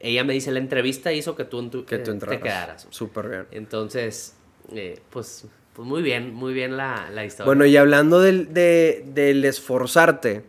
ella 0.00 0.24
me 0.24 0.32
dice, 0.32 0.50
la 0.50 0.58
entrevista 0.58 1.12
hizo 1.12 1.36
que 1.36 1.44
tú, 1.44 1.60
en 1.60 1.70
tu- 1.70 1.84
Que 1.84 1.94
eh, 1.94 1.98
te 1.98 2.40
quedaras. 2.40 2.88
Súper 2.90 3.28
bien. 3.28 3.46
Entonces, 3.52 4.34
eh, 4.72 5.00
pues, 5.10 5.44
pues 5.74 5.86
muy 5.88 6.02
bien, 6.02 6.34
muy 6.34 6.52
bien 6.52 6.76
la, 6.76 7.08
la 7.10 7.24
historia. 7.24 7.46
Bueno, 7.46 7.64
y 7.66 7.76
hablando 7.76 8.20
del, 8.20 8.52
de- 8.52 9.04
del 9.14 9.44
esforzarte, 9.44 10.42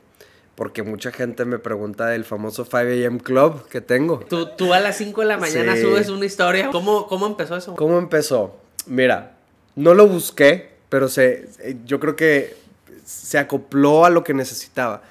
porque 0.55 0.84
mucha 0.84 1.11
gente 1.11 1.45
me 1.45 1.59
pregunta 1.59 2.07
del 2.07 2.26
famoso 2.26 2.65
5 2.65 2.78
AM 2.78 3.20
Club 3.20 3.67
que 3.70 3.80
tengo. 3.82 4.20
Tú, 4.30 4.49
tú 4.57 4.74
a 4.74 4.80
las 4.80 4.97
5 4.97 5.22
de 5.22 5.28
la 5.28 5.38
mañana 5.38 5.76
Sí. 5.76 5.82
subes 5.84 6.09
una 6.09 6.26
historia. 6.26 6.70
¿Cómo, 6.72 7.07
cómo 7.07 7.28
empezó 7.28 7.55
eso? 7.55 7.76
¿Cómo 7.76 7.97
empezó? 7.97 8.57
Mira, 8.86 9.38
no 9.76 9.93
lo 9.93 10.07
busqué, 10.07 10.72
pero 10.89 11.07
se, 11.07 11.47
eh, 11.59 11.78
yo 11.86 11.99
creo 11.99 12.15
que 12.15 12.57
se 13.05 13.38
acopló 13.38 14.03
a 14.05 14.09
lo 14.09 14.24
que 14.24 14.34
necesitaba. 14.34 15.01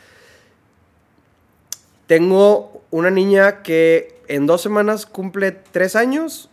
Tengo 2.06 2.82
una 2.90 3.11
niña 3.11 3.62
que 3.62 4.20
en 4.28 4.46
dos 4.46 4.62
semanas 4.62 5.04
cumple 5.06 5.52
tres 5.52 5.94
años 5.96 6.48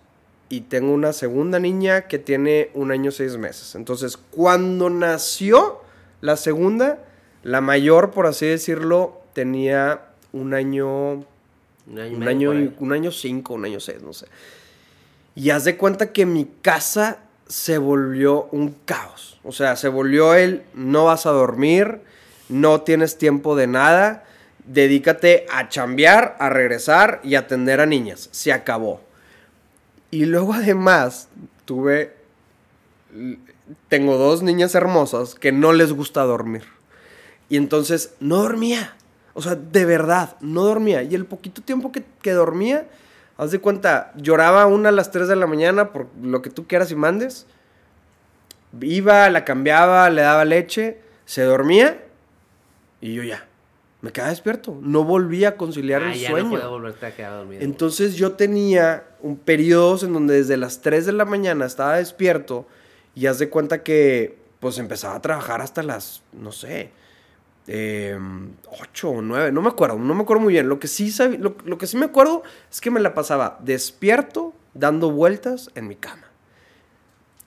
y 0.50 0.62
tengo 0.62 0.94
una 0.94 1.14
segunda 1.14 1.60
niña 1.60 2.08
que 2.08 2.20
tiene 2.20 2.70
un 2.74 2.92
año 2.92 3.12
seis 3.12 3.38
meses. 3.38 3.76
Entonces, 3.76 4.18
cuando 4.18 4.90
nació 4.90 5.82
la 6.22 6.38
segunda, 6.38 7.00
la 7.44 7.62
mayor, 7.62 8.12
por 8.12 8.28
así 8.28 8.46
decirlo, 8.46 9.22
tenía 9.34 10.02
un 10.34 10.54
año 10.54 11.26
Un 11.88 12.00
año, 12.00 12.12
y 12.12 12.16
un 12.16 12.28
año, 12.28 12.74
un 12.80 12.94
año 12.94 13.12
cinco, 13.12 13.54
un 13.54 13.66
año 13.66 13.80
seis, 13.80 14.02
no 14.02 14.14
sé. 14.14 14.28
Y 15.36 15.50
haz 15.50 15.66
de 15.66 15.78
cuenta 15.78 16.12
que 16.14 16.26
mi 16.26 16.48
casa 16.62 17.20
se 17.48 17.78
volvió 17.78 18.48
un 18.52 18.76
caos. 18.86 19.40
O 19.44 19.52
sea, 19.52 19.76
se 19.76 19.90
volvió 19.90 20.34
el 20.34 20.64
no 20.74 21.06
vas 21.06 21.26
a 21.26 21.32
dormir, 21.32 22.02
no 22.50 22.82
tienes 22.82 23.18
tiempo 23.18 23.56
de 23.56 23.68
nada, 23.68 24.24
dedícate 24.66 25.46
a 25.52 25.70
chambear, 25.70 26.36
a 26.40 26.50
regresar 26.50 27.20
y 27.24 27.36
atender 27.36 27.82
a 27.82 27.86
niñas. 27.86 28.30
Se 28.32 28.52
acabó. 28.52 29.02
Y 30.16 30.24
luego 30.24 30.54
además 30.54 31.28
tuve, 31.66 32.16
tengo 33.90 34.18
dos 34.18 34.44
niñas 34.44 34.74
hermosas 34.74 35.36
que 35.36 35.52
no 35.52 35.74
les 35.74 35.92
gusta 35.92 36.24
dormir. 36.24 36.64
Y 37.50 37.58
entonces 37.58 38.16
no 38.22 38.38
dormía. 38.38 38.96
O 39.34 39.42
sea, 39.42 39.56
de 39.56 39.84
verdad, 39.84 40.38
no 40.40 40.64
dormía. 40.64 41.04
Y 41.04 41.16
el 41.16 41.26
poquito 41.26 41.62
tiempo 41.62 41.92
que, 41.92 42.06
que 42.22 42.32
dormía, 42.32 42.88
haz 43.36 43.52
de 43.52 43.60
cuenta, 43.60 44.14
lloraba 44.16 44.68
una 44.68 44.88
a 44.88 44.94
las 44.94 45.12
3 45.12 45.28
de 45.28 45.36
la 45.36 45.48
mañana 45.48 45.92
por 45.92 46.08
lo 46.22 46.42
que 46.42 46.50
tú 46.50 46.66
quieras 46.66 46.92
y 46.92 46.96
mandes. 46.96 47.46
Iba, 48.80 49.30
la 49.30 49.44
cambiaba, 49.44 50.10
le 50.10 50.22
daba 50.22 50.46
leche, 50.46 51.02
se 51.26 51.42
dormía 51.42 52.02
y 53.02 53.16
yo 53.16 53.24
ya, 53.24 53.46
me 54.06 54.12
quedaba 54.12 54.30
despierto. 54.30 54.78
No 54.82 55.04
volvía 55.04 55.50
a 55.50 55.56
conciliar 55.58 56.04
Ah, 56.04 56.14
el 56.14 56.20
ya 56.20 56.30
sueño. 56.30 56.58
no 56.58 56.70
volverte 56.70 57.06
a 57.08 57.16
quedar 57.16 57.34
dormido. 57.40 57.62
Entonces 57.64 58.16
yo 58.16 58.34
tenía 58.34 59.04
un 59.22 59.36
periodos 59.38 60.04
en 60.04 60.14
donde 60.14 60.36
desde 60.36 60.58
las 60.58 60.82
3 60.82 61.06
de 61.08 61.12
la 61.12 61.26
mañana 61.26 61.66
estaba 61.66 61.98
despierto 61.98 62.68
y 63.16 63.26
haz 63.26 63.40
de 63.40 63.50
cuenta 63.50 63.84
que 63.84 64.38
pues 64.60 64.78
empezaba 64.78 65.16
a 65.16 65.22
trabajar 65.22 65.62
hasta 65.62 65.84
las, 65.84 66.22
no 66.34 66.52
sé, 66.52 66.92
8 67.68 69.10
o 69.10 69.22
9, 69.22 69.52
no 69.52 69.62
me 69.62 69.70
acuerdo, 69.70 69.98
no 69.98 70.14
me 70.14 70.22
acuerdo 70.24 70.44
muy 70.44 70.54
bien. 70.54 70.70
Lo 70.70 70.80
que, 70.80 70.88
sí 70.88 71.14
lo, 71.40 71.56
lo 71.66 71.78
que 71.78 71.88
sí 71.88 71.98
me 71.98 72.06
acuerdo 72.06 72.44
es 72.72 72.82
que 72.82 72.92
me 72.92 73.00
la 73.00 73.14
pasaba 73.14 73.60
despierto, 73.64 74.54
dando 74.74 75.12
vueltas 75.12 75.72
en 75.76 75.88
mi 75.88 75.96
cama. 75.96 76.24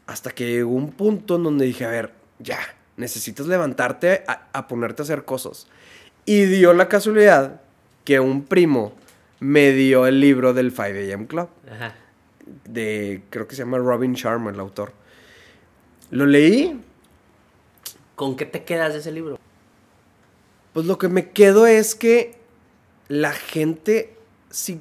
Hasta 0.06 0.30
que 0.30 0.46
llegó 0.50 0.70
un 0.72 0.92
punto 0.92 1.36
en 1.36 1.44
donde 1.44 1.66
dije, 1.66 1.84
a 1.84 1.90
ver, 1.90 2.12
ya, 2.38 2.58
necesitas 2.96 3.46
levantarte 3.46 4.24
a, 4.26 4.48
a 4.52 4.66
ponerte 4.68 5.02
a 5.02 5.04
hacer 5.04 5.24
cosas. 5.24 5.66
Y 6.28 6.44
dio 6.44 6.74
la 6.74 6.88
casualidad 6.88 7.62
que 8.04 8.20
un 8.20 8.44
primo 8.44 8.92
me 9.40 9.72
dio 9.72 10.06
el 10.06 10.20
libro 10.20 10.52
del 10.52 10.70
5 10.70 10.82
AM 11.14 11.26
Club. 11.26 11.48
Ajá. 11.70 11.94
De, 12.64 13.22
creo 13.30 13.46
que 13.46 13.54
se 13.54 13.62
llama 13.62 13.78
Robin 13.78 14.14
Sharma, 14.14 14.50
el 14.50 14.60
autor. 14.60 14.92
Lo 16.10 16.26
leí, 16.26 16.80
¿Con 18.18 18.34
qué 18.34 18.46
te 18.46 18.64
quedas 18.64 18.94
de 18.94 18.98
ese 18.98 19.12
libro? 19.12 19.38
pues 20.72 20.86
lo 20.86 20.98
que 20.98 21.08
me 21.08 21.30
quedo 21.30 21.66
es 21.66 21.94
que 21.94 22.36
la 23.08 23.32
gente, 23.32 24.16
sí, 24.50 24.80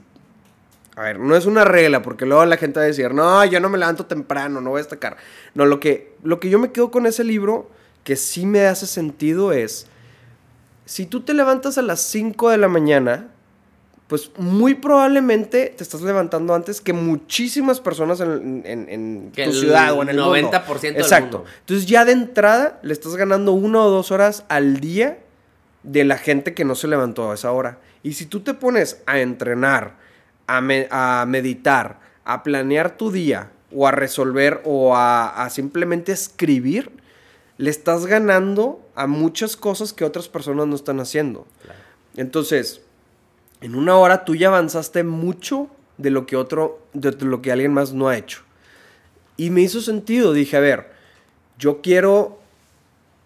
a 0.96 1.04
ver, 1.04 1.20
no 1.20 1.36
es 1.36 1.46
una 1.46 1.64
regla, 1.64 2.02
porque 2.02 2.26
luego 2.26 2.46
la 2.46 2.58
gente 2.58 2.80
va 2.80 2.84
a 2.84 2.88
decir, 2.88 3.14
no, 3.14 3.46
yo 3.46 3.60
no 3.60 3.70
me 3.70 3.78
levanto 3.78 4.06
temprano, 4.06 4.60
no 4.60 4.72
voy 4.72 4.80
a 4.80 4.84
destacar. 4.84 5.18
No, 5.54 5.66
lo 5.66 5.80
que, 5.80 6.16
lo 6.24 6.40
que 6.40 6.50
yo 6.50 6.60
me 6.60 6.72
quedo 6.72 6.90
con 6.90 7.06
ese 7.06 7.24
libro, 7.24 7.70
que 8.04 8.16
sí 8.16 8.46
me 8.46 8.66
hace 8.66 8.88
sentido 8.88 9.54
es, 9.54 9.88
si 10.88 11.06
tú 11.06 11.22
te 11.22 11.34
levantas 11.34 11.78
a 11.78 11.82
las 11.82 12.02
5 12.02 12.50
de 12.50 12.58
la 12.58 12.68
mañana, 12.68 13.28
pues 14.08 14.32
muy 14.38 14.74
probablemente 14.76 15.74
te 15.76 15.84
estás 15.84 16.02
levantando 16.02 16.56
antes 16.56 16.80
que 16.80 16.94
muchísimas 16.94 17.82
personas 17.82 18.22
en, 18.22 18.64
en- 18.66 18.88
en 18.90 19.32
Que 19.36 19.44
tu 19.46 19.54
ciudad 19.54 19.94
o 19.94 20.02
en 20.02 20.08
el 20.10 20.18
90% 20.18 20.24
mundo. 20.44 20.80
del 20.82 20.96
Exacto. 20.96 21.38
mundo. 21.40 21.52
Entonces 21.60 21.86
ya 21.88 22.06
de 22.06 22.14
entrada 22.14 22.80
le 22.84 22.94
estás 22.94 23.16
ganando 23.18 23.52
una 23.52 23.82
o 23.84 23.90
dos 23.90 24.12
horas 24.12 24.46
al 24.48 24.80
día 24.80 25.20
de 25.84 26.06
la 26.06 26.18
gente 26.18 26.54
que 26.54 26.64
no 26.64 26.76
se 26.76 26.88
levantó 26.88 27.30
a 27.32 27.34
esa 27.36 27.52
hora. 27.52 27.80
Y 28.02 28.14
si 28.14 28.26
tú 28.26 28.40
te 28.40 28.54
pones 28.54 29.02
a 29.08 29.20
entrenar, 29.20 29.96
a, 30.48 30.62
me- 30.62 30.88
a 30.90 31.26
meditar, 31.28 32.00
a 32.24 32.44
planear 32.44 32.96
tu 32.96 33.12
día 33.12 33.52
o 33.76 33.88
a 33.88 33.92
resolver 33.92 34.62
o 34.64 34.96
a, 34.96 35.44
a 35.44 35.50
simplemente 35.50 36.14
escribir, 36.14 36.92
le 37.58 37.70
estás 37.70 38.06
ganando 38.06 38.82
a 38.96 39.08
muchas 39.08 39.58
cosas 39.58 39.94
que 39.94 40.06
otras 40.06 40.28
personas 40.28 40.68
no 40.68 40.76
están 40.76 41.00
haciendo. 41.00 41.46
Claro. 41.64 41.80
Entonces, 42.16 42.82
en 43.62 43.76
una 43.76 43.98
hora 43.98 44.26
tú 44.26 44.36
ya 44.36 44.48
avanzaste 44.48 45.04
mucho 45.04 45.70
de 45.98 46.12
lo 46.12 46.26
que 46.26 46.36
otro, 46.36 46.80
de 46.94 47.12
lo 47.26 47.42
que 47.42 47.52
alguien 47.52 47.74
más 47.74 47.94
no 47.94 48.08
ha 48.08 48.18
hecho. 48.18 48.42
Y 49.36 49.50
me 49.50 49.62
hizo 49.62 49.82
sentido, 49.82 50.34
dije, 50.34 50.58
a 50.58 50.62
ver, 50.62 50.92
yo 51.58 51.82
quiero, 51.82 52.40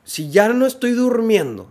si 0.03 0.29
ya 0.29 0.49
no 0.49 0.65
estoy 0.65 0.91
durmiendo, 0.91 1.69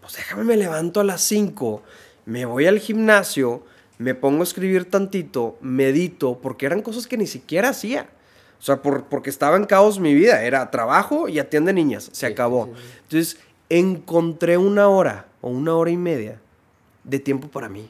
pues 0.00 0.14
déjame 0.14 0.44
me 0.44 0.56
levanto 0.56 1.00
a 1.00 1.04
las 1.04 1.20
5, 1.22 1.82
me 2.26 2.44
voy 2.44 2.66
al 2.66 2.78
gimnasio, 2.78 3.64
me 3.98 4.14
pongo 4.14 4.40
a 4.40 4.44
escribir 4.44 4.90
tantito, 4.90 5.58
medito, 5.60 6.38
porque 6.40 6.66
eran 6.66 6.82
cosas 6.82 7.06
que 7.06 7.16
ni 7.16 7.26
siquiera 7.26 7.70
hacía. 7.70 8.08
O 8.62 8.64
sea, 8.64 8.76
por- 8.80 9.06
porque 9.06 9.28
estaba 9.28 9.56
en 9.56 9.64
caos 9.64 9.98
mi 9.98 10.14
vida, 10.14 10.44
era 10.44 10.70
trabajo 10.70 11.28
y 11.28 11.40
atiende 11.40 11.72
niñas, 11.72 12.04
se 12.12 12.26
Sí, 12.28 12.32
acabó. 12.32 12.66
sí, 12.66 12.72
sí. 12.80 12.98
Entonces, 13.02 13.36
encontré 13.68 14.56
una 14.56 14.88
hora 14.88 15.26
o 15.40 15.50
una 15.50 15.74
hora 15.74 15.90
y 15.90 15.96
media 15.96 16.38
de 17.02 17.18
tiempo 17.18 17.48
para 17.48 17.68
mí. 17.68 17.88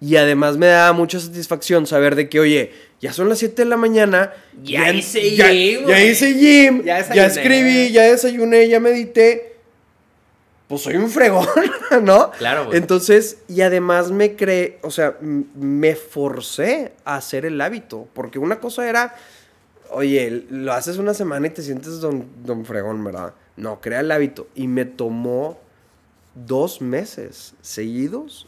Y 0.00 0.14
además 0.16 0.56
me 0.56 0.66
da 0.66 0.92
mucha 0.92 1.18
satisfacción 1.18 1.86
saber 1.88 2.14
de 2.14 2.28
que, 2.28 2.38
oye, 2.40 2.72
ya 3.00 3.12
son 3.12 3.28
las 3.28 3.38
7 3.38 3.62
de 3.62 3.68
la 3.68 3.76
mañana. 3.76 4.32
Ya 4.62 4.92
hice 4.92 5.34
ya, 5.34 5.50
gym, 5.50 5.86
Ya 5.86 6.04
hice 6.04 6.34
gym. 6.34 6.82
Ya 6.84 7.12
Ya, 7.14 7.26
escribí, 7.26 7.90
ya 7.90 8.02
desayuné, 8.04 8.68
ya 8.68 8.78
medité. 8.80 9.51
Pues 10.72 10.84
soy 10.84 10.96
un 10.96 11.10
fregón, 11.10 11.46
¿no? 12.02 12.30
Claro, 12.30 12.64
güey. 12.64 12.78
Entonces, 12.78 13.42
y 13.46 13.60
además 13.60 14.10
me 14.10 14.36
creé, 14.36 14.78
o 14.80 14.90
sea, 14.90 15.18
me 15.20 15.94
forcé 15.96 16.94
a 17.04 17.16
hacer 17.16 17.44
el 17.44 17.60
hábito. 17.60 18.08
Porque 18.14 18.38
una 18.38 18.58
cosa 18.58 18.88
era, 18.88 19.14
oye, 19.90 20.46
lo 20.48 20.72
haces 20.72 20.96
una 20.96 21.12
semana 21.12 21.48
y 21.48 21.50
te 21.50 21.60
sientes 21.60 22.00
don, 22.00 22.26
don 22.42 22.64
fregón, 22.64 23.04
¿verdad? 23.04 23.34
No, 23.58 23.82
crea 23.82 24.00
el 24.00 24.10
hábito. 24.10 24.48
Y 24.54 24.66
me 24.66 24.86
tomó 24.86 25.60
dos 26.34 26.80
meses 26.80 27.52
seguidos 27.60 28.46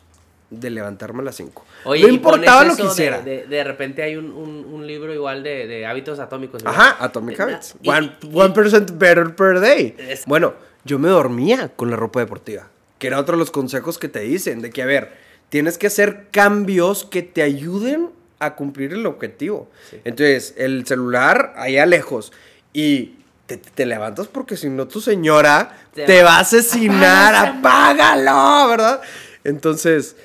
de 0.49 0.71
levantarme 0.71 1.21
a 1.21 1.25
las 1.27 1.35
5. 1.37 1.63
Oye, 1.85 2.03
no 2.05 2.09
importaba 2.09 2.65
lo 2.65 2.75
que 2.75 2.85
de- 2.85 2.89
hiciera. 2.89 3.21
De, 3.21 3.45
de 3.47 3.65
repente 3.65 4.03
hay 4.03 4.17
un, 4.17 4.31
un- 4.33 4.65
un 4.65 4.87
libro 4.87 5.13
igual 5.13 5.43
de, 5.43 5.67
de 5.67 5.85
hábitos 5.85 6.19
atómicos. 6.21 6.63
¿verdad? 6.63 6.81
Ajá, 6.81 7.05
Atomic 7.05 7.39
Habits. 7.39 7.75
y- 7.83 7.89
One, 7.91 8.17
y- 8.23 8.31
one 8.35 8.55
percent 8.55 8.93
better 8.97 9.35
per 9.37 9.61
day. 9.61 9.95
Es- 9.99 10.25
Bueno, 10.25 10.55
yo 10.85 10.99
me 10.99 11.09
dormía 11.09 11.69
con 11.77 11.91
la 11.91 11.97
ropa 11.97 12.21
deportiva. 12.21 12.69
Que 12.99 13.07
era 13.09 13.19
otro 13.19 13.37
de 13.37 13.39
los 13.41 13.51
consejos 13.51 13.99
que 13.99 14.09
te 14.09 14.21
dicen. 14.21 14.61
De 14.63 14.71
que, 14.71 14.83
a 14.83 14.87
ver, 14.87 15.17
tienes 15.49 15.79
que 15.79 15.87
hacer 15.89 16.29
cambios 16.31 17.05
que 17.05 17.23
te 17.23 17.43
ayuden 17.43 18.11
a 18.39 18.55
cumplir 18.55 18.93
el 18.93 19.07
objetivo. 19.07 19.71
Sí. 19.91 20.01
Entonces, 20.05 20.55
el 20.57 20.87
celular 20.87 21.55
allá 21.57 21.87
lejos. 21.87 22.33
Y 22.73 23.17
te, 23.47 23.57
te 23.59 23.87
levantas 23.87 24.27
porque 24.29 24.57
si 24.57 24.69
no 24.71 24.89
tu 24.89 25.01
señora 25.01 25.77
Te 25.93 26.05
te, 26.07 26.23
va- 26.23 26.31
va 26.31 26.37
a 26.37 26.41
asesinar. 26.41 27.35
¡Apágalo! 27.35 28.69
¿Verdad? 28.69 29.01
Entonces, 29.45 30.17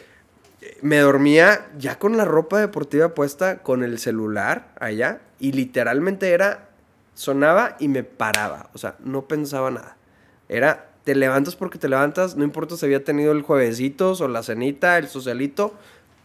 me 0.81 0.97
dormía 0.99 1.67
ya 1.77 1.99
con 1.99 2.15
la 2.17 2.25
ropa 2.25 2.59
deportiva 2.59 3.13
puesta, 3.13 3.59
con 3.59 3.83
el 3.83 3.99
celular 3.99 4.69
allá, 4.79 5.19
y 5.39 5.51
literalmente 5.51 6.31
era, 6.31 6.69
sonaba 7.15 7.75
y 7.79 7.87
me 7.89 8.03
paraba, 8.03 8.69
o 8.73 8.77
sea, 8.77 8.95
no 8.99 9.27
pensaba 9.27 9.71
nada. 9.71 9.97
Era, 10.49 10.89
te 11.03 11.15
levantas 11.15 11.55
porque 11.55 11.77
te 11.77 11.87
levantas, 11.87 12.35
no 12.35 12.43
importa 12.43 12.75
si 12.75 12.85
había 12.85 13.03
tenido 13.03 13.31
el 13.31 13.43
juevesitos 13.43 14.19
o 14.21 14.27
la 14.27 14.43
cenita, 14.43 14.97
el 14.97 15.07
socialito, 15.07 15.73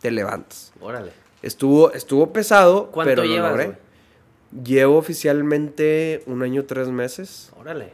te 0.01 0.11
levantas. 0.11 0.72
Órale. 0.81 1.12
Estuvo, 1.43 1.93
estuvo 1.93 2.33
pesado, 2.33 2.91
¿Cuánto 2.91 3.11
pero 3.11 3.22
lo 3.25 3.29
llevas, 3.29 3.51
logré. 3.51 3.64
güey? 3.66 4.64
Llevo 4.64 4.97
oficialmente 4.97 6.22
un 6.27 6.43
año, 6.43 6.64
tres 6.64 6.89
meses. 6.89 7.53
Órale. 7.59 7.93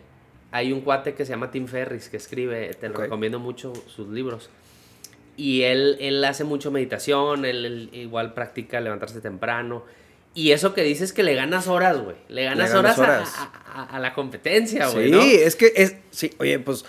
Hay 0.53 0.73
un 0.73 0.81
cuate 0.81 1.15
que 1.15 1.25
se 1.25 1.31
llama 1.31 1.51
Tim 1.51 1.67
Ferris 1.67 2.09
que 2.09 2.17
escribe, 2.17 2.75
te 2.75 2.89
lo 2.89 2.97
recomiendo 2.97 3.39
mucho 3.39 3.73
sus 3.87 4.09
libros. 4.09 4.51
Y 5.37 5.63
él, 5.63 5.97
él 6.01 6.25
hace 6.25 6.45
mucho 6.45 6.71
meditación, 6.71 7.45
él, 7.45 7.65
él 7.65 7.91
igual 7.93 8.35
practica 8.35 8.81
levantarse 8.81 9.21
temprano. 9.21 9.85
Y 10.35 10.53
eso 10.53 10.75
que 10.75 10.83
dices 10.83 11.13
que 11.13 11.23
le 11.23 11.35
ganas 11.35 11.67
horas, 11.67 11.99
güey. 12.01 12.17
Le 12.29 12.45
ganas, 12.45 12.73
ganas 12.73 12.99
horas, 12.99 12.99
a- 12.99 13.03
horas. 13.03 13.35
A, 13.75 13.81
a- 13.83 13.97
a 13.97 13.99
la 14.01 14.13
competencia, 14.15 14.89
güey. 14.89 15.07
Sí, 15.07 15.11
¿no? 15.11 15.21
es 15.23 15.57
que 15.57 15.73
es. 15.77 15.97
Sí, 16.11 16.31
oye, 16.39 16.59
pues. 16.61 16.85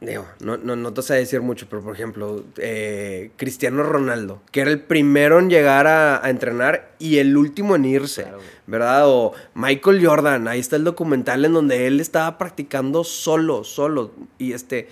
Digo, 0.00 0.26
no, 0.40 0.58
no, 0.58 0.76
no 0.76 0.92
te 0.92 1.00
sé 1.00 1.14
decir 1.14 1.40
mucho, 1.40 1.66
pero 1.70 1.80
por 1.82 1.94
ejemplo, 1.94 2.44
eh, 2.58 3.30
Cristiano 3.36 3.82
Ronaldo, 3.84 4.42
que 4.50 4.60
era 4.60 4.70
el 4.70 4.80
primero 4.82 5.38
en 5.38 5.48
llegar 5.48 5.86
a, 5.86 6.22
a 6.22 6.28
entrenar 6.28 6.92
y 6.98 7.18
el 7.18 7.34
último 7.38 7.74
en 7.76 7.86
irse, 7.86 8.24
Claro. 8.24 8.40
¿verdad? 8.66 9.02
O 9.08 9.32
Michael 9.54 10.04
Jordan, 10.06 10.46
ahí 10.46 10.60
está 10.60 10.76
el 10.76 10.84
documental 10.84 11.44
en 11.46 11.54
donde 11.54 11.86
él 11.86 12.00
estaba 12.00 12.36
practicando 12.36 13.02
solo, 13.04 13.64
solo. 13.64 14.12
Y 14.36 14.52
este. 14.52 14.88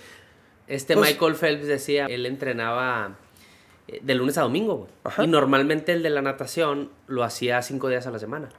Este 0.67 0.95
Pues- 0.95 1.11
Michael 1.11 1.35
Phelps 1.35 1.67
decía, 1.67 2.07
él 2.07 2.25
entrenaba 2.25 3.15
de 4.01 4.15
lunes 4.15 4.37
a 4.37 4.41
domingo, 4.41 4.87
güey. 5.03 5.27
Y 5.27 5.29
normalmente 5.29 5.91
el 5.93 6.03
de 6.03 6.09
la 6.09 6.21
natación 6.21 6.89
lo 7.07 7.23
hacía 7.23 7.61
cinco 7.61 7.89
días 7.89 8.07
a 8.07 8.11
la 8.11 8.19
semana. 8.19 8.49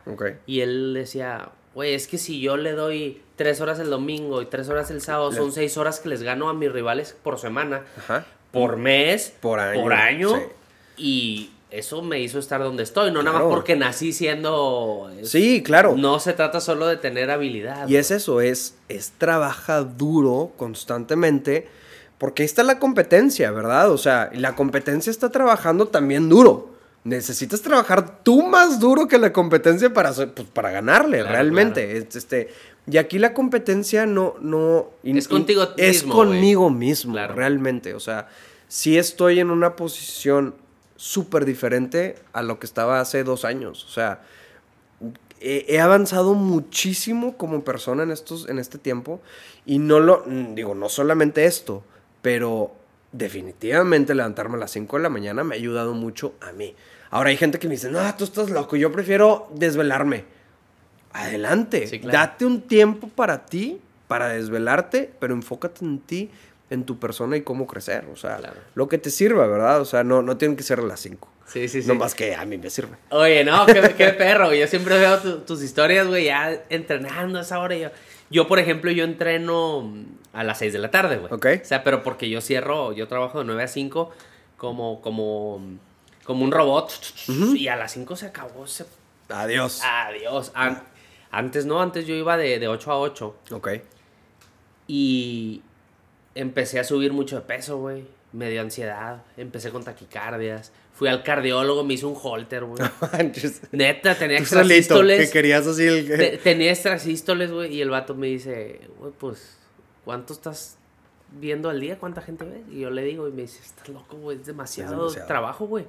Y 0.46 0.60
él 0.60 0.92
decía, 0.94 1.48
güey, 1.74 1.94
es 1.94 2.06
que 2.06 2.18
si 2.18 2.40
yo 2.40 2.56
le 2.56 2.72
doy 2.72 3.22
tres 3.36 3.60
horas 3.60 3.78
el 3.80 3.90
domingo 3.90 4.42
y 4.42 4.46
tres 4.46 4.68
horas 4.68 4.90
el 4.90 5.00
sábado, 5.00 5.32
son 5.32 5.50
seis 5.52 5.76
horas 5.76 6.00
que 6.00 6.08
les 6.08 6.22
gano 6.22 6.48
a 6.48 6.54
mis 6.54 6.70
rivales 6.70 7.16
por 7.22 7.38
semana, 7.38 7.82
Ajá. 7.98 8.26
por 8.52 8.76
mes, 8.76 9.34
Por 9.40 9.58
año, 9.60 9.82
por 9.82 9.92
año. 9.92 10.36
sí. 10.36 10.42
Y 10.96 11.50
eso 11.72 12.02
me 12.02 12.20
hizo 12.20 12.38
estar 12.38 12.62
donde 12.62 12.84
estoy, 12.84 13.10
no 13.10 13.20
nada 13.24 13.40
más 13.40 13.48
porque 13.48 13.74
nací 13.74 14.12
siendo... 14.12 15.10
Sí, 15.24 15.60
claro. 15.64 15.96
No 15.96 16.20
se 16.20 16.32
trata 16.32 16.60
solo 16.60 16.86
de 16.86 16.96
tener 16.96 17.32
habilidad. 17.32 17.88
Y 17.88 17.96
es 17.96 18.12
eso, 18.12 18.40
es, 18.40 18.76
es 18.88 19.10
trabaja 19.18 19.82
duro 19.82 20.52
constantemente, 20.56 21.66
porque 22.18 22.42
ahí 22.42 22.46
está 22.46 22.62
la 22.62 22.78
competencia, 22.78 23.50
¿verdad? 23.50 23.90
O 23.90 23.98
sea, 23.98 24.30
la 24.34 24.54
competencia 24.54 25.10
está 25.10 25.30
trabajando 25.30 25.88
también 25.88 26.28
duro. 26.28 26.70
Necesitas 27.04 27.60
trabajar 27.60 28.22
tú 28.22 28.42
más 28.42 28.80
duro 28.80 29.08
que 29.08 29.18
la 29.18 29.32
competencia 29.32 29.92
para, 29.92 30.12
pues, 30.12 30.48
para 30.52 30.70
ganarle, 30.70 31.18
Claro, 31.18 31.32
realmente. 31.32 31.98
Es- 31.98 32.16
Este, 32.16 32.48
y 32.86 32.96
aquí 32.96 33.18
la 33.18 33.34
competencia 33.34 34.06
no... 34.06 34.36
no 34.40 34.90
Es 35.02 35.28
contigo 35.28 35.68
Es 35.76 36.02
mismo, 36.04 36.14
güey. 36.14 36.28
conmigo 36.28 36.70
mismo, 36.70 37.12
Claro. 37.12 37.34
realmente. 37.34 37.94
O 37.94 38.00
sea, 38.00 38.28
sí 38.68 38.96
estoy 38.96 39.40
en 39.40 39.50
una 39.50 39.76
posición 39.76 40.54
súper 40.96 41.44
diferente 41.44 42.16
a 42.32 42.42
lo 42.42 42.58
que 42.58 42.64
estaba 42.66 43.00
hace 43.00 43.22
dos 43.24 43.44
años. 43.44 43.84
O 43.84 43.88
sea, 43.88 44.22
he, 45.40 45.78
avanzado 45.80 46.34
muchísimo 46.34 47.36
como 47.36 47.64
persona 47.64 48.02
en, 48.04 48.10
estos, 48.12 48.48
en 48.48 48.58
este 48.58 48.78
tiempo. 48.78 49.20
Y 49.66 49.78
no 49.78 50.00
lo, 50.00 50.24
digo, 50.54 50.74
no 50.74 50.88
solamente 50.88 51.44
esto, 51.44 51.82
pero 52.24 52.74
definitivamente 53.12 54.14
levantarme 54.14 54.56
a 54.56 54.60
las 54.60 54.70
5 54.70 54.96
de 54.96 55.02
la 55.02 55.10
mañana 55.10 55.44
me 55.44 55.54
ha 55.54 55.58
ayudado 55.58 55.92
mucho 55.92 56.32
a 56.40 56.52
mí. 56.52 56.74
Ahora 57.10 57.28
hay 57.28 57.36
gente 57.36 57.58
que 57.58 57.68
me 57.68 57.74
dice, 57.74 57.90
no, 57.90 58.00
tú 58.16 58.24
estás 58.24 58.48
loco, 58.48 58.76
yo 58.76 58.90
prefiero 58.90 59.46
desvelarme. 59.54 60.24
Adelante, 61.12 61.86
Sí, 61.86 62.00
claro. 62.00 62.18
date 62.18 62.44
un 62.46 62.62
tiempo 62.62 63.08
para 63.08 63.44
ti, 63.44 63.78
para 64.08 64.28
desvelarte, 64.28 65.12
pero 65.20 65.34
enfócate 65.34 65.84
en 65.84 65.98
ti, 66.00 66.30
en 66.70 66.84
tu 66.84 66.98
persona 66.98 67.36
y 67.36 67.42
cómo 67.42 67.66
crecer. 67.66 68.06
O 68.12 68.16
sea, 68.16 68.38
Claro. 68.38 68.56
lo 68.74 68.88
que 68.88 68.96
te 68.98 69.10
sirva, 69.10 69.46
¿verdad? 69.46 69.80
O 69.80 69.84
sea, 69.84 70.02
no, 70.02 70.22
no 70.22 70.36
tienen 70.38 70.56
que 70.56 70.62
ser 70.64 70.80
a 70.80 70.82
las 70.82 70.98
5. 71.00 71.30
Sí, 71.46 71.68
sí, 71.68 71.82
sí. 71.82 71.88
No 71.88 71.94
más 71.94 72.14
que 72.14 72.34
a 72.34 72.44
mí 72.46 72.56
me 72.56 72.70
sirve. 72.70 72.96
Oye, 73.10 73.44
no, 73.44 73.66
qué, 73.66 73.94
qué 73.98 74.08
perro. 74.08 74.52
Yo 74.54 74.66
siempre 74.66 74.98
veo 74.98 75.18
tu- 75.18 75.38
tus 75.40 75.62
historias, 75.62 76.08
güey, 76.08 76.24
ya 76.24 76.62
entrenando 76.70 77.38
a 77.38 77.42
esa 77.42 77.58
hora. 77.60 77.76
y 77.76 77.80
Yo, 77.82 77.90
yo, 78.34 78.46
por 78.48 78.58
ejemplo, 78.58 78.90
yo 78.90 79.04
entreno 79.04 79.90
a 80.32 80.42
las 80.44 80.58
6 80.58 80.72
de 80.72 80.78
la 80.80 80.90
tarde, 80.90 81.16
güey. 81.18 81.32
Ok. 81.32 81.46
O 81.62 81.64
sea, 81.64 81.84
pero 81.84 82.02
porque 82.02 82.28
yo 82.28 82.40
cierro, 82.40 82.92
yo 82.92 83.06
trabajo 83.08 83.38
de 83.38 83.44
9 83.44 83.62
a 83.62 83.68
5 83.68 84.10
como, 84.56 85.00
como, 85.00 85.60
como 86.24 86.44
un 86.44 86.50
robot. 86.52 86.92
Y 87.56 87.68
a 87.68 87.76
las 87.76 87.92
5 87.92 88.16
se 88.16 88.26
acabó 88.26 88.64
ese... 88.64 88.84
Adiós. 89.28 89.80
Adiós. 89.84 90.50
An- 90.54 90.82
antes 91.30 91.64
no, 91.66 91.80
antes 91.80 92.06
yo 92.06 92.14
iba 92.14 92.36
de, 92.36 92.58
de 92.58 92.68
8 92.68 92.92
a 92.92 92.98
8. 92.98 93.36
Ok. 93.52 93.68
Y 94.86 95.62
empecé 96.34 96.78
a 96.80 96.84
subir 96.84 97.12
mucho 97.12 97.36
de 97.36 97.42
peso, 97.42 97.78
güey. 97.78 98.04
Me 98.32 98.50
dio 98.50 98.60
ansiedad. 98.60 99.22
Empecé 99.36 99.70
con 99.70 99.84
taquicardias. 99.84 100.72
Fui 100.94 101.08
al 101.08 101.22
cardiólogo, 101.24 101.82
me 101.84 101.94
hizo 101.94 102.08
un 102.08 102.16
holter, 102.22 102.64
güey. 102.64 102.80
Neta, 103.72 104.14
tenía 104.16 104.36
que 104.38 104.42
extrasístoles. 104.44 105.30
querías 105.32 105.66
así 105.66 105.84
el... 105.86 106.06
Te- 106.06 106.38
tenía 106.38 106.70
extrasístoles, 106.70 107.50
güey, 107.50 107.74
y 107.74 107.80
el 107.82 107.90
vato 107.90 108.14
me 108.14 108.28
dice, 108.28 108.80
güey, 108.98 109.12
pues, 109.18 109.58
¿cuánto 110.04 110.32
estás 110.32 110.76
viendo 111.32 111.68
al 111.68 111.80
día? 111.80 111.98
¿Cuánta 111.98 112.20
gente 112.22 112.44
ves? 112.44 112.60
Y 112.70 112.80
yo 112.80 112.90
le 112.90 113.02
digo, 113.02 113.28
y 113.28 113.32
me 113.32 113.42
dice, 113.42 113.60
estás 113.60 113.88
loco, 113.88 114.16
güey, 114.18 114.38
es 114.38 114.46
demasiado, 114.46 114.92
demasiado. 114.96 115.26
trabajo, 115.26 115.66
güey. 115.66 115.84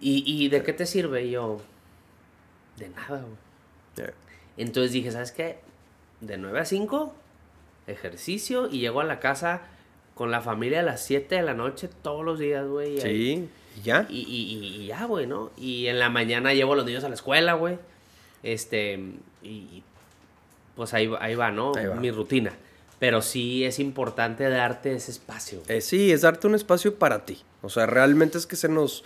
¿Y, 0.00 0.22
¿Y 0.44 0.48
de 0.48 0.62
qué 0.62 0.72
te 0.72 0.86
sirve? 0.86 1.24
Y 1.24 1.30
yo, 1.32 1.60
de 2.76 2.88
nada, 2.90 3.20
güey. 3.22 3.36
Entonces 4.56 4.92
dije, 4.92 5.10
¿sabes 5.10 5.32
qué? 5.32 5.58
De 6.20 6.36
9 6.36 6.60
a 6.60 6.64
5, 6.64 7.12
ejercicio, 7.88 8.68
y 8.70 8.78
llego 8.78 9.00
a 9.00 9.04
la 9.04 9.18
casa 9.20 9.62
con 10.14 10.30
la 10.30 10.40
familia 10.40 10.80
a 10.80 10.82
las 10.84 11.04
7 11.04 11.34
de 11.34 11.42
la 11.42 11.54
noche 11.54 11.88
todos 12.02 12.24
los 12.24 12.38
días, 12.38 12.64
güey. 12.66 13.00
ahí- 13.00 13.00
Sí, 13.36 13.48
¿y 13.76 13.82
ya? 13.82 14.06
y, 14.08 14.20
y- 14.20 14.82
y 14.82 14.86
ya, 14.86 15.04
güey, 15.04 15.26
¿no? 15.26 15.50
Y 15.56 15.86
en 15.86 15.98
la 15.98 16.08
mañana 16.10 16.52
llevo 16.54 16.72
a 16.74 16.76
los 16.76 16.84
niños 16.86 17.04
a 17.04 17.08
la 17.08 17.14
escuela, 17.14 17.54
güey. 17.54 17.78
Este, 18.42 18.98
y 19.42 19.82
pues 20.76 20.92
ahí, 20.94 21.06
va- 21.06 21.22
ahí 21.22 21.34
va, 21.34 21.50
¿no? 21.50 21.72
Ahí 21.76 21.86
va. 21.86 21.94
Mi 21.96 22.10
rutina. 22.10 22.52
Pero 22.98 23.22
sí 23.22 23.64
es 23.64 23.78
importante 23.80 24.48
darte 24.48 24.94
ese 24.94 25.10
espacio. 25.10 25.62
Eh, 25.68 25.80
sí, 25.80 26.12
es 26.12 26.22
darte 26.22 26.46
un 26.46 26.54
espacio 26.54 26.94
para 26.96 27.24
ti. 27.26 27.42
O 27.62 27.68
sea, 27.68 27.86
realmente 27.86 28.38
es 28.38 28.46
que 28.46 28.56
se 28.56 28.68
nos... 28.68 29.04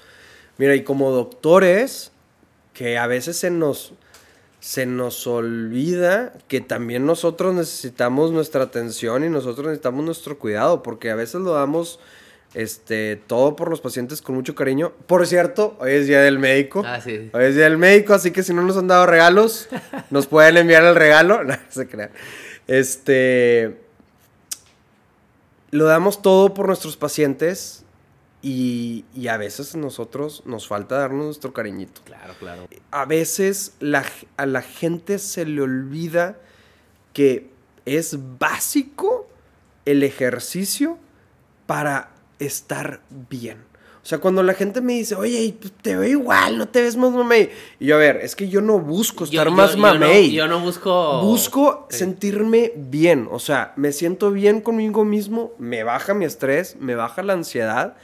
Mira, 0.58 0.74
y 0.74 0.82
como 0.84 1.10
doctores, 1.10 2.10
que 2.74 2.98
a 2.98 3.06
veces 3.06 3.36
se 3.36 3.50
nos, 3.50 3.92
se 4.60 4.86
nos 4.86 5.26
olvida 5.26 6.32
que 6.48 6.60
también 6.60 7.06
nosotros 7.06 7.54
necesitamos 7.54 8.30
nuestra 8.32 8.64
atención 8.64 9.24
y 9.24 9.28
nosotros 9.30 9.66
necesitamos 9.66 10.04
nuestro 10.04 10.38
cuidado, 10.38 10.82
porque 10.82 11.10
a 11.10 11.14
veces 11.14 11.40
lo 11.40 11.52
damos 11.54 11.98
este, 12.54 13.16
todo 13.26 13.56
por 13.56 13.70
los 13.70 13.80
pacientes 13.80 14.22
con 14.22 14.34
mucho 14.34 14.54
cariño. 14.54 14.92
Por 15.06 15.26
cierto, 15.26 15.76
hoy 15.80 15.92
es 15.92 16.06
Día 16.06 16.20
del 16.20 16.38
Médico. 16.38 16.82
Ah, 16.84 17.00
sí. 17.00 17.30
Hoy 17.32 17.44
es 17.44 17.54
Día 17.54 17.64
del 17.64 17.78
Médico, 17.78 18.14
así 18.14 18.30
que 18.30 18.42
si 18.42 18.54
no 18.54 18.62
nos 18.62 18.76
han 18.76 18.88
dado 18.88 19.06
regalos, 19.06 19.68
nos 20.10 20.26
pueden 20.26 20.56
enviar 20.56 20.84
el 20.84 20.94
regalo. 20.94 21.42
No, 21.48 21.54
no 21.54 21.58
se 21.68 21.88
crean. 21.88 22.10
Este. 22.66 23.78
Lo 25.70 25.84
damos 25.84 26.22
todo 26.22 26.54
por 26.54 26.66
nuestros 26.66 26.96
pacientes 26.96 27.84
Y, 28.40 29.04
y 29.14 29.28
a 29.28 29.36
veces 29.36 29.76
nosotros 29.76 30.42
nos 30.46 30.66
falta 30.66 30.96
darnos 30.96 31.26
nuestro 31.26 31.52
cariñito. 31.52 32.00
Claro, 32.04 32.34
claro. 32.38 32.68
A 32.90 33.04
veces 33.04 33.74
la 33.80 34.04
a 34.38 34.46
la 34.46 34.62
gente 34.62 35.18
se 35.18 35.44
le 35.44 35.60
olvida 35.60 36.38
que 37.12 37.50
es 37.84 38.16
básico 38.38 39.28
el 39.84 40.02
ejercicio 40.02 40.98
para 41.66 42.10
estar 42.38 43.00
bien. 43.30 43.66
O 44.02 44.06
sea, 44.08 44.18
cuando 44.18 44.42
la 44.42 44.54
gente 44.54 44.80
me 44.80 44.94
dice, 44.94 45.14
oye, 45.16 45.54
te 45.82 45.94
veo 45.96 46.08
igual, 46.08 46.56
no 46.56 46.66
te 46.68 46.80
ves 46.80 46.96
más 46.96 47.10
mamey. 47.12 47.50
Y 47.78 47.86
yo, 47.86 47.96
a 47.96 47.98
ver, 47.98 48.16
es 48.22 48.34
que 48.36 48.48
yo 48.48 48.62
no 48.62 48.78
busco 48.78 49.24
estar 49.24 49.46
yo- 49.46 49.52
más 49.52 49.72
yo 49.72 49.76
no- 49.76 49.82
mamey. 49.82 50.32
Yo 50.32 50.48
no, 50.48 50.60
busco. 50.60 51.20
Busco 51.20 51.86
Sí. 51.90 51.98
sentirme 51.98 52.72
bien, 52.74 53.28
o 53.30 53.38
sea, 53.38 53.74
me 53.76 53.92
siento 53.92 54.30
bien 54.30 54.62
conmigo 54.62 55.04
mismo, 55.04 55.52
me 55.58 55.82
baja 55.82 56.14
mi 56.14 56.24
estrés, 56.24 56.76
me 56.80 56.94
baja 56.94 57.22
la 57.22 57.34
ansiedad, 57.34 57.96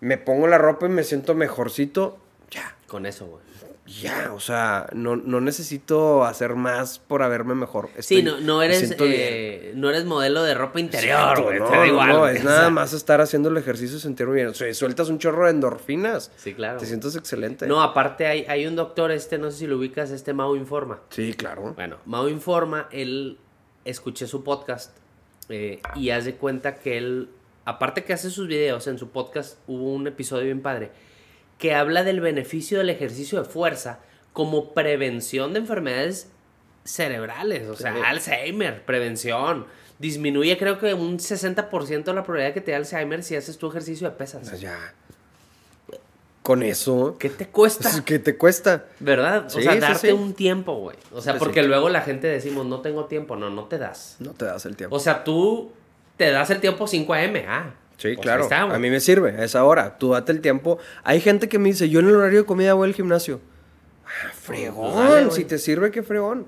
me 0.00 0.18
pongo 0.18 0.46
la 0.46 0.58
ropa 0.58 0.86
y 0.86 0.90
me 0.90 1.04
siento 1.04 1.34
mejorcito, 1.34 2.18
ya, 2.50 2.76
Con 2.86 3.06
eso, 3.06 3.26
güey. 3.26 3.42
Ya, 3.86 4.32
o 4.34 4.40
sea, 4.40 4.88
no, 4.92 5.16
no 5.16 5.40
necesito 5.40 6.24
hacer 6.24 6.56
más 6.56 6.98
por 6.98 7.22
haberme 7.22 7.54
mejor. 7.54 7.88
Sí, 8.00 8.22
no, 8.22 8.40
no 8.40 8.62
eres, 8.62 8.94
eh, 8.98 9.72
no 9.76 9.90
eres 9.90 10.04
modelo 10.04 10.42
de 10.42 10.54
ropa 10.54 10.80
interior, 10.80 11.40
güey. 11.40 11.58
no, 11.60 11.86
igual. 11.86 12.08
no, 12.08 12.28
es 12.28 12.42
nada 12.42 12.62
sea, 12.62 12.70
más 12.70 12.92
estar 12.92 13.20
haciendo 13.20 13.48
el 13.48 13.56
ejercicio 13.56 13.96
y 13.96 14.00
sentirme 14.00 14.34
bien. 14.34 14.48
O 14.48 14.54
sea, 14.54 14.72
sueltas 14.74 15.08
un 15.08 15.18
chorro 15.18 15.44
de 15.44 15.52
endorfinas, 15.52 16.32
Sí, 16.36 16.54
claro. 16.54 16.78
te 16.78 16.86
sientes 16.86 17.14
excelente. 17.16 17.66
No, 17.66 17.80
aparte 17.80 18.26
hay, 18.26 18.44
hay 18.48 18.66
un 18.66 18.74
doctor, 18.74 19.12
este, 19.12 19.38
no 19.38 19.50
sé 19.50 19.58
si 19.58 19.66
lo 19.66 19.76
ubicas, 19.78 20.10
este 20.10 20.32
Mau 20.32 20.56
Informa. 20.56 21.00
Sí, 21.10 21.34
claro. 21.34 21.72
Bueno, 21.74 21.98
Mau 22.06 22.28
Informa, 22.28 22.88
él 22.90 23.38
escuché 23.84 24.26
su 24.26 24.42
podcast 24.42 24.96
eh, 25.48 25.80
y 25.94 26.10
haz 26.10 26.24
de 26.24 26.34
cuenta 26.34 26.74
que 26.74 26.98
él, 26.98 27.28
aparte 27.64 28.02
que 28.02 28.12
hace 28.12 28.30
sus 28.30 28.48
videos 28.48 28.88
en 28.88 28.98
su 28.98 29.10
podcast, 29.10 29.58
hubo 29.68 29.92
un 29.92 30.08
episodio 30.08 30.44
bien 30.44 30.60
padre 30.60 30.90
que 31.58 31.74
habla 31.74 32.04
del 32.04 32.20
beneficio 32.20 32.78
del 32.78 32.90
ejercicio 32.90 33.42
de 33.42 33.48
fuerza 33.48 34.00
como 34.32 34.72
prevención 34.74 35.52
de 35.54 35.60
enfermedades 35.60 36.28
cerebrales, 36.84 37.68
o 37.68 37.74
sea, 37.76 37.94
Sí. 37.94 38.00
Alzheimer, 38.04 38.82
prevención. 38.84 39.66
Disminuye 39.98 40.58
creo 40.58 40.78
que 40.78 40.92
un 40.94 41.18
60% 41.18 42.12
la 42.12 42.22
probabilidad 42.22 42.52
que 42.54 42.60
te 42.60 42.70
dé 42.72 42.76
Alzheimer 42.76 43.22
si 43.22 43.34
haces 43.34 43.56
tu 43.58 43.68
ejercicio 43.68 44.08
de 44.08 44.14
O 44.14 44.18
pesas. 44.18 44.46
sea, 44.46 44.56
ya. 44.58 44.94
Con 46.42 46.62
eso, 46.62 47.16
¿Qué 47.18 47.28
te 47.28 47.48
cuesta? 47.48 47.90
¿qué 48.04 48.20
te 48.20 48.36
cuesta? 48.36 48.84
¿Verdad? 49.00 49.46
Sí, 49.48 49.58
o 49.58 49.62
sea, 49.62 49.72
sí, 49.72 49.78
darte 49.80 50.12
un 50.12 50.32
tiempo, 50.34 50.76
güey. 50.76 50.96
O 51.12 51.20
sea, 51.20 51.38
porque 51.38 51.62
luego 51.64 51.88
la 51.88 52.02
gente 52.02 52.28
decimos, 52.28 52.66
no 52.66 52.82
tengo 52.82 53.06
tiempo. 53.06 53.34
No, 53.34 53.50
no 53.50 53.64
te 53.64 53.78
das. 53.78 54.16
No 54.20 54.30
te 54.32 54.44
das 54.44 54.64
el 54.64 54.76
tiempo. 54.76 54.94
O 54.94 55.00
sea, 55.00 55.24
tú 55.24 55.72
te 56.16 56.30
das 56.30 56.50
el 56.50 56.60
tiempo 56.60 56.86
5 56.86 57.12
a.m. 57.14 57.44
Ah. 57.48 57.74
Sí, 57.98 58.08
pues 58.14 58.20
claro. 58.20 58.42
está, 58.42 58.60
a 58.62 58.78
mí 58.78 58.90
me 58.90 59.00
sirve 59.00 59.30
a 59.30 59.44
esa 59.44 59.64
hora. 59.64 59.96
Tú 59.98 60.10
date 60.12 60.30
el 60.32 60.40
tiempo. 60.40 60.78
Hay 61.02 61.20
gente 61.20 61.48
que 61.48 61.58
me 61.58 61.70
dice, 61.70 61.88
yo 61.88 62.00
en 62.00 62.08
el 62.08 62.16
horario 62.16 62.40
de 62.40 62.46
comida 62.46 62.74
voy 62.74 62.88
al 62.88 62.94
gimnasio. 62.94 63.40
Ah, 64.04 64.30
fregón. 64.34 64.92
Pues 64.92 65.08
dale, 65.08 65.30
si 65.30 65.44
te 65.44 65.58
sirve, 65.58 65.90
qué 65.90 66.02
fregón. 66.02 66.46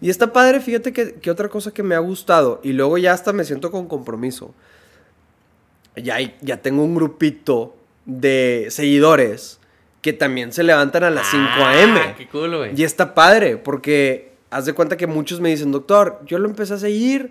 Y 0.00 0.10
está 0.10 0.32
padre, 0.32 0.60
fíjate 0.60 0.92
que, 0.92 1.14
que 1.14 1.30
otra 1.30 1.48
cosa 1.48 1.72
que 1.72 1.82
me 1.82 1.94
ha 1.94 1.98
gustado. 2.00 2.60
Y 2.62 2.72
luego 2.72 2.98
ya 2.98 3.12
hasta 3.12 3.32
me 3.32 3.44
siento 3.44 3.70
con 3.70 3.88
compromiso. 3.88 4.54
Ya, 5.96 6.16
hay- 6.16 6.36
ya 6.40 6.56
tengo 6.58 6.82
un 6.84 6.94
grupito 6.94 7.74
de 8.04 8.66
seguidores 8.70 9.60
que 10.00 10.12
también 10.12 10.52
se 10.52 10.62
levantan 10.62 11.04
a 11.04 11.10
las 11.10 11.28
5 11.30 11.44
a.m. 11.64 12.00
Ah, 12.00 12.14
qué 12.16 12.26
cool, 12.28 12.56
güey. 12.56 12.72
Y 12.78 12.82
está 12.84 13.14
padre, 13.14 13.56
porque 13.56 14.32
haz 14.50 14.66
de 14.66 14.72
cuenta 14.72 14.96
que 14.96 15.06
muchos 15.06 15.40
me 15.40 15.48
dicen, 15.50 15.70
doctor, 15.70 16.20
yo 16.26 16.38
lo 16.38 16.48
empecé 16.48 16.74
a 16.74 16.78
seguir 16.78 17.30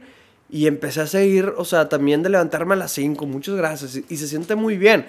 y 0.51 0.67
empecé 0.67 1.01
a 1.01 1.07
seguir, 1.07 1.53
o 1.57 1.65
sea, 1.65 1.87
también 1.89 2.23
de 2.23 2.29
levantarme 2.29 2.73
a 2.73 2.77
las 2.77 2.91
5, 2.91 3.25
muchas 3.25 3.55
gracias, 3.55 3.99
y, 4.09 4.17
se 4.17 4.27
siente 4.27 4.55
muy 4.55 4.77
bien. 4.77 5.05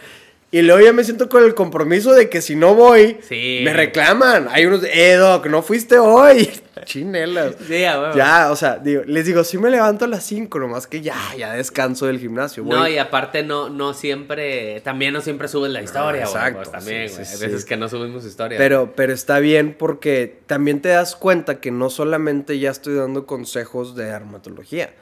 Y 0.54 0.60
luego 0.60 0.84
ya 0.84 0.92
me 0.92 1.02
siento 1.02 1.30
con 1.30 1.42
el 1.44 1.54
compromiso 1.54 2.12
de 2.12 2.28
que 2.28 2.42
si 2.42 2.54
no 2.56 2.74
voy, 2.74 3.16
Sí. 3.26 3.62
me 3.64 3.72
reclaman. 3.72 4.48
Hay 4.50 4.66
unos, 4.66 4.84
eh, 4.84 5.14
doc, 5.14 5.46
no 5.46 5.62
fuiste 5.62 5.98
hoy. 5.98 6.50
Chinelas. 6.84 7.54
Sí, 7.66 7.84
a 7.84 7.98
huevo. 7.98 8.14
Ya, 8.14 8.50
o 8.52 8.56
sea, 8.56 8.76
digo, 8.76 9.02
les 9.06 9.24
digo, 9.24 9.44
sí 9.44 9.56
me 9.56 9.70
levanto 9.70 10.04
a 10.04 10.08
las 10.08 10.24
5, 10.24 10.58
nomás 10.58 10.86
que 10.86 11.00
ya, 11.00 11.16
ya 11.38 11.54
descanso 11.54 12.06
del 12.06 12.18
gimnasio. 12.18 12.64
No, 12.64 12.80
voy. 12.80 12.92
y 12.92 12.98
aparte 12.98 13.42
no, 13.42 13.70
no 13.70 13.94
siempre, 13.94 14.82
también 14.82 15.14
no 15.14 15.22
siempre 15.22 15.48
subes 15.48 15.72
la 15.72 15.80
historia, 15.80 16.26
güey. 16.26 16.34
exacto, 16.34 16.58
Pues 16.58 16.70
también, 16.70 17.08
sí, 17.08 17.16
Hay 17.16 17.40
veces 17.40 17.64
que 17.64 17.76
no 17.78 17.88
subimos 17.88 18.26
historia. 18.26 18.58
Pero, 18.58 18.92
pero 18.94 19.14
está 19.14 19.38
bien 19.38 19.74
porque 19.78 20.40
también 20.46 20.82
te 20.82 20.90
das 20.90 21.16
cuenta 21.16 21.60
que 21.60 21.70
no 21.70 21.88
solamente 21.88 22.58
ya 22.58 22.70
estoy 22.70 22.94
dando 22.94 23.24
consejos 23.24 23.96
de 23.96 24.04
dermatología, 24.04 24.92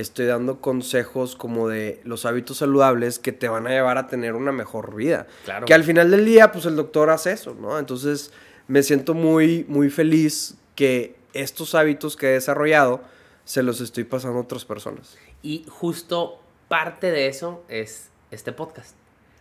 estoy 0.00 0.26
dando 0.26 0.60
consejos 0.60 1.34
como 1.34 1.68
de 1.68 2.00
los 2.04 2.24
hábitos 2.24 2.58
saludables 2.58 3.18
que 3.18 3.32
te 3.32 3.48
van 3.48 3.66
a 3.66 3.70
llevar 3.70 3.98
a 3.98 4.06
tener 4.06 4.34
una 4.34 4.52
mejor 4.52 4.94
vida. 4.94 5.26
Claro. 5.44 5.66
Que 5.66 5.74
al 5.74 5.82
final 5.82 6.10
del 6.10 6.24
día, 6.24 6.52
pues 6.52 6.66
el 6.66 6.76
doctor 6.76 7.10
hace 7.10 7.32
eso, 7.32 7.54
¿no? 7.54 7.78
Entonces 7.78 8.32
me 8.68 8.82
siento 8.84 9.14
muy, 9.14 9.64
muy 9.68 9.90
feliz 9.90 10.56
que 10.76 11.16
estos 11.32 11.74
hábitos 11.74 12.16
que 12.16 12.28
he 12.28 12.32
desarrollado 12.32 13.00
se 13.44 13.62
los 13.64 13.80
estoy 13.80 14.04
pasando 14.04 14.38
a 14.38 14.42
otras 14.42 14.64
personas. 14.64 15.18
Y 15.42 15.64
justo 15.68 16.40
parte 16.68 17.10
de 17.10 17.26
eso 17.26 17.64
es 17.68 18.10
este 18.30 18.52
podcast. 18.52 18.94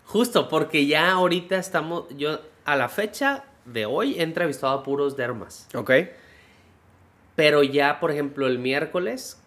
Justo 0.05 0.49
porque 0.49 0.87
ya 0.87 1.11
ahorita 1.11 1.57
estamos, 1.57 2.05
yo 2.17 2.39
a 2.65 2.75
la 2.75 2.89
fecha 2.89 3.43
de 3.65 3.85
hoy 3.85 4.15
he 4.17 4.23
entrevistado 4.23 4.73
a 4.73 4.83
puros 4.83 5.17
dermas. 5.17 5.67
¿Ok? 5.75 5.91
Pero 7.35 7.61
ya, 7.61 7.99
por 7.99 8.09
ejemplo, 8.09 8.47
el 8.47 8.57
miércoles 8.57 9.37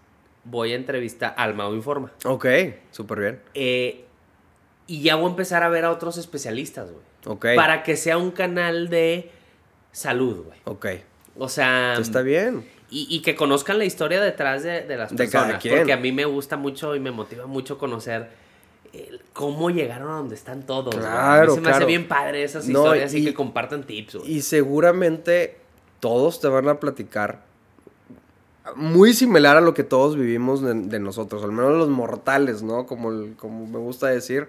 voy 0.45 0.73
a 0.73 0.77
entrevistar 0.77 1.35
al 1.37 1.55
Mau 1.55 1.75
Informa. 1.75 2.13
Ok, 2.25 2.47
súper 2.91 3.21
bien. 3.21 3.41
Eh, 3.55 4.05
y 4.87 5.03
ya 5.03 5.17
voy 5.17 5.27
a 5.27 5.31
empezar 5.31 5.63
a 5.63 5.69
ver 5.69 5.85
a 5.85 5.91
otros 5.91 6.17
especialistas, 6.19 6.91
güey. 6.91 7.03
Ok. 7.27 7.47
Para 7.57 7.83
que 7.83 7.97
sea 7.97 8.17
un 8.19 8.31
canal 8.31 8.89
de 8.89 9.31
salud, 9.93 10.45
güey. 10.47 10.59
Ok. 10.65 10.87
O 11.39 11.49
sea... 11.49 11.95
Está 12.01 12.23
bien. 12.23 12.67
Y, 12.91 13.07
y 13.09 13.21
que 13.23 13.37
conozcan 13.37 13.79
la 13.79 13.85
historia 13.85 14.21
detrás 14.21 14.63
de, 14.65 14.83
de 14.83 14.97
las 14.97 15.15
De 15.15 15.29
cada 15.29 15.45
personas. 15.45 15.63
quien. 15.63 15.77
Porque 15.77 15.93
a 15.93 15.97
mí 15.97 16.11
me 16.11 16.25
gusta 16.25 16.57
mucho 16.57 16.97
y 16.97 17.01
me 17.01 17.13
motiva 17.13 17.47
mucho 17.47 17.79
conocer 17.79 18.29
el- 18.93 19.21
cómo 19.33 19.71
llegaron 19.71 20.11
a 20.11 20.15
donde 20.17 20.35
están 20.35 20.65
todos. 20.67 20.95
güey. 20.97 21.07
A 21.07 21.11
mí 21.11 21.15
Claro, 21.15 21.55
se 21.55 21.61
me 21.61 21.69
hace 21.69 21.77
claro. 21.77 21.87
bien 21.87 22.09
padre 22.09 22.43
esas 22.43 22.67
No, 22.67 22.81
historias 22.83 23.15
y, 23.15 23.19
y- 23.19 23.25
que 23.27 23.35
compartan 23.35 23.85
tips, 23.85 24.17
güey. 24.17 24.33
Y 24.33 24.41
seguramente 24.43 25.57
todos 26.01 26.41
te 26.41 26.49
van 26.49 26.69
a 26.69 26.81
platicar 26.81 27.43
muy 28.77 29.13
similar 29.15 29.57
a 29.57 29.61
lo 29.61 29.75
que 29.75 29.85
todos 29.85 30.17
vivimos 30.17 30.63
de, 30.63 30.75
de 30.75 30.99
nosotros, 31.01 31.43
al 31.45 31.53
menos 31.53 31.77
los 31.77 31.89
mortales, 31.89 32.63
¿no? 32.63 32.87
Como, 32.87 33.11
el- 33.11 33.35
como 33.37 33.67
me 33.67 33.79
gusta 33.79 34.07
decir, 34.09 34.49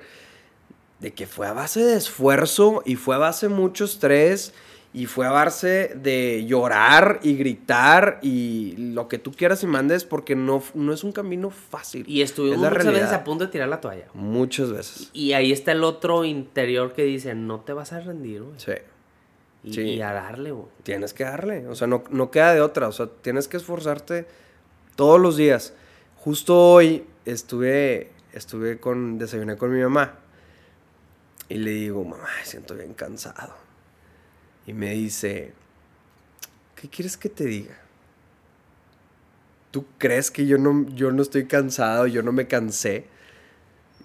de 1.00 1.14
que 1.14 1.26
fue 1.28 1.48
a 1.48 1.54
base 1.54 1.80
de 1.84 1.96
esfuerzo 1.96 2.84
y 2.86 2.96
fue 2.96 3.16
a 3.16 3.20
base 3.20 3.48
de 3.48 3.54
mucho 3.56 3.86
estrés 3.86 4.54
y 4.94 5.06
fue 5.06 5.26
a 5.26 5.32
base 5.32 5.94
de 5.96 6.46
llorar 6.46 7.22
y 7.24 7.36
gritar 7.38 8.20
y 8.22 8.76
lo 8.78 9.08
que 9.08 9.18
tú 9.18 9.32
quieras 9.32 9.64
y 9.64 9.68
mandes 9.68 10.04
porque 10.04 10.36
no, 10.36 10.62
no 10.74 10.92
es 10.94 11.04
un 11.06 11.12
camino 11.14 11.50
fácil. 11.50 12.04
Y 12.08 12.22
estuvimos 12.22 12.56
Es 12.58 12.60
muchas 12.72 12.78
veces 12.86 12.92
realidad. 12.94 13.14
a 13.14 13.24
punto 13.24 13.46
de 13.46 13.52
tirar 13.52 13.70
la 13.70 13.80
toalla. 13.80 14.06
Muchas 14.14 14.70
veces. 14.72 15.10
Y 15.14 15.32
ahí 15.32 15.52
está 15.54 15.72
el 15.72 15.84
otro 15.86 16.26
interior 16.26 16.92
que 16.94 17.04
dice, 17.04 17.34
no 17.36 17.62
te 17.62 17.72
vas 17.74 17.94
a 17.94 18.02
rendir, 18.02 18.44
güey. 18.44 18.60
Sí. 18.60 18.74
Y, 19.64 19.74
Sí. 19.74 19.82
y 19.82 20.02
a 20.02 20.12
darle, 20.14 20.52
güey. 20.52 20.68
Tienes 20.84 21.14
que 21.14 21.24
darle, 21.24 21.68
o 21.68 21.76
sea, 21.76 21.88
no, 21.88 22.04
no 22.10 22.32
queda 22.32 22.54
de 22.54 22.62
otra, 22.62 22.88
o 22.88 22.92
sea, 22.92 23.08
tienes 23.22 23.48
que 23.48 23.58
esforzarte 23.58 24.26
todos 24.96 25.20
los 25.20 25.38
días. 25.38 25.74
Justo 26.18 26.58
hoy 26.74 27.06
estuve, 27.26 28.12
estuve 28.34 28.80
con, 28.80 29.18
desayuné 29.18 29.58
con 29.58 29.72
mi 29.72 29.82
mamá 29.82 30.16
y 31.50 31.56
le 31.58 31.72
digo, 31.72 32.04
mamá, 32.04 32.28
me 32.40 32.46
siento 32.46 32.76
bien 32.76 32.94
cansado. 32.94 33.54
Y 34.66 34.74
me 34.74 34.92
dice, 34.92 35.54
¿qué 36.76 36.88
quieres 36.90 37.18
que 37.18 37.30
te 37.30 37.46
diga? 37.46 37.78
¿Tú 39.72 39.86
crees 39.98 40.32
que 40.32 40.46
yo 40.46 40.58
no, 40.58 40.86
yo 40.90 41.12
no 41.12 41.22
estoy 41.22 41.46
cansado, 41.46 42.06
yo 42.08 42.24
no 42.24 42.32
me 42.32 42.48
cansé? 42.48 43.06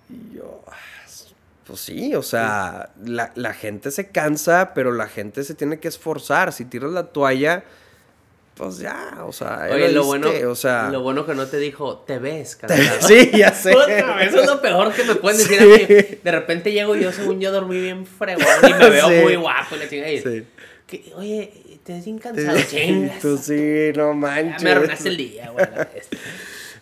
Y 0.08 0.36
yo, 0.36 0.62
"Ah, 0.68 0.72
pues 1.66 1.80
sí, 1.80 2.14
o 2.14 2.22
sea, 2.22 2.90
la, 3.04 3.32
la 3.34 3.52
gente 3.52 3.90
se 3.90 4.08
cansa, 4.08 4.72
pero 4.74 4.92
la 4.92 5.08
gente 5.08 5.42
se 5.44 5.54
tiene 5.54 5.80
que 5.80 5.88
esforzar. 5.88 6.52
Si 6.52 6.64
tiras 6.64 6.92
la 6.92 7.06
toalla, 7.08 7.64
pues 8.54 8.78
ya, 8.78 9.18
o 9.26 9.32
sea, 9.32 9.68
Oye, 9.72 9.90
lo 9.92 10.04
bueno, 10.04 10.30
o 10.48 10.54
sea, 10.54 10.88
lo 10.90 11.02
bueno 11.02 11.26
que 11.26 11.34
no 11.34 11.46
te 11.46 11.58
dijo, 11.58 11.98
te 12.06 12.18
ves 12.18 12.54
cansado. 12.60 12.84
sí, 13.08 13.30
ya 13.34 13.52
sé. 13.52 13.72
Puta, 13.72 14.22
eso 14.22 14.40
es 14.42 14.46
lo 14.46 14.62
peor 14.62 14.92
que 14.92 15.04
me 15.04 15.16
pueden 15.16 15.38
decir 15.38 15.58
Sí. 15.58 15.64
a 15.64 15.66
mí. 15.88 16.18
De 16.22 16.30
repente 16.30 16.72
llego 16.72 16.94
yo, 16.94 17.10
según 17.12 17.40
yo, 17.40 17.50
dormí 17.50 17.80
bien 17.80 18.06
fregón 18.06 18.44
y 18.68 18.72
me 18.72 18.88
veo 18.90 19.08
Sí. 19.08 19.14
muy 19.22 19.36
guapo. 19.36 19.74
Y 19.76 19.88
chingada. 19.88 20.12
y, 20.12 20.20
Sí. 20.22 20.44
que, 20.86 21.12
Oye, 21.16 21.52
te 21.84 21.94
ves 21.94 22.04
bien 22.04 22.18
cansado, 22.18 22.58
chingas. 22.70 23.18
Tú 23.20 23.36
sí, 23.38 23.90
no 23.96 24.10
Ya 24.10 24.14
manches. 24.14 24.62
me 24.62 24.70
arruinaste 24.70 25.08
el 25.08 25.16
día, 25.16 25.50
güey. 25.50 25.66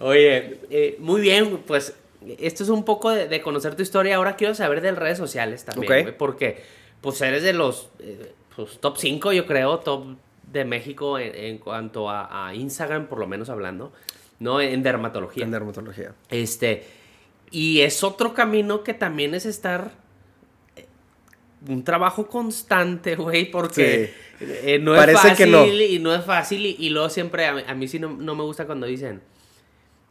Oye, 0.01 0.59
eh, 0.71 0.97
muy 0.99 1.21
bien, 1.23 1.59
pues 1.67 1.95
esto 2.39 2.63
es 2.63 2.69
un 2.69 2.85
poco 2.85 3.11
de, 3.11 3.29
de 3.29 3.41
conocer 3.41 3.75
tu 3.75 3.83
historia. 3.83 4.17
Ahora 4.17 4.37
quiero 4.37 4.55
saber 4.55 4.81
de 4.81 4.93
redes 4.93 5.19
sociales 5.19 5.65
también, 5.65 6.15
porque 6.19 6.63
pues 7.01 7.21
eres 7.21 7.43
de 7.43 7.53
los 7.53 7.91
eh, 7.99 8.33
pues, 8.57 8.79
top 8.81 8.97
5, 8.97 9.33
yo 9.33 9.47
creo, 9.47 9.79
top 9.81 10.17
de 10.51 10.65
México 10.65 11.19
en, 11.19 11.35
en 11.35 11.59
cuanto 11.59 12.09
a, 12.09 12.49
a 12.49 12.55
Instagram, 12.55 13.07
por 13.07 13.19
lo 13.19 13.27
menos 13.27 13.49
hablando, 13.49 13.93
¿no? 14.39 14.61
En 14.61 14.83
dermatología. 14.83 15.45
En 15.45 15.51
dermatología. 15.51 16.15
Este, 16.31 16.85
y 17.51 17.81
es 17.81 18.03
otro 18.03 18.35
camino 18.35 18.83
que 18.83 18.95
también 18.95 19.35
es 19.35 19.47
estar 19.47 19.93
un 21.69 21.85
trabajo 21.85 22.27
constante, 22.27 23.17
güey, 23.17 23.51
porque 23.51 24.13
Sí. 24.39 24.45
eh, 24.65 24.79
no 24.79 24.95
es 24.97 25.13
fácil 25.13 25.51
no. 25.51 25.67
y 25.67 25.99
no 25.99 26.15
es 26.15 26.25
fácil 26.25 26.67
y, 26.67 26.89
luego 26.91 27.09
siempre, 27.09 27.47
a 27.47 27.55
mí, 27.55 27.63
a 27.67 27.75
mí 27.75 27.89
sí 27.89 27.99
no, 27.99 28.11
no 28.11 28.35
me 28.35 28.43
gusta 28.43 28.67
cuando 28.67 28.87
dicen, 28.87 29.23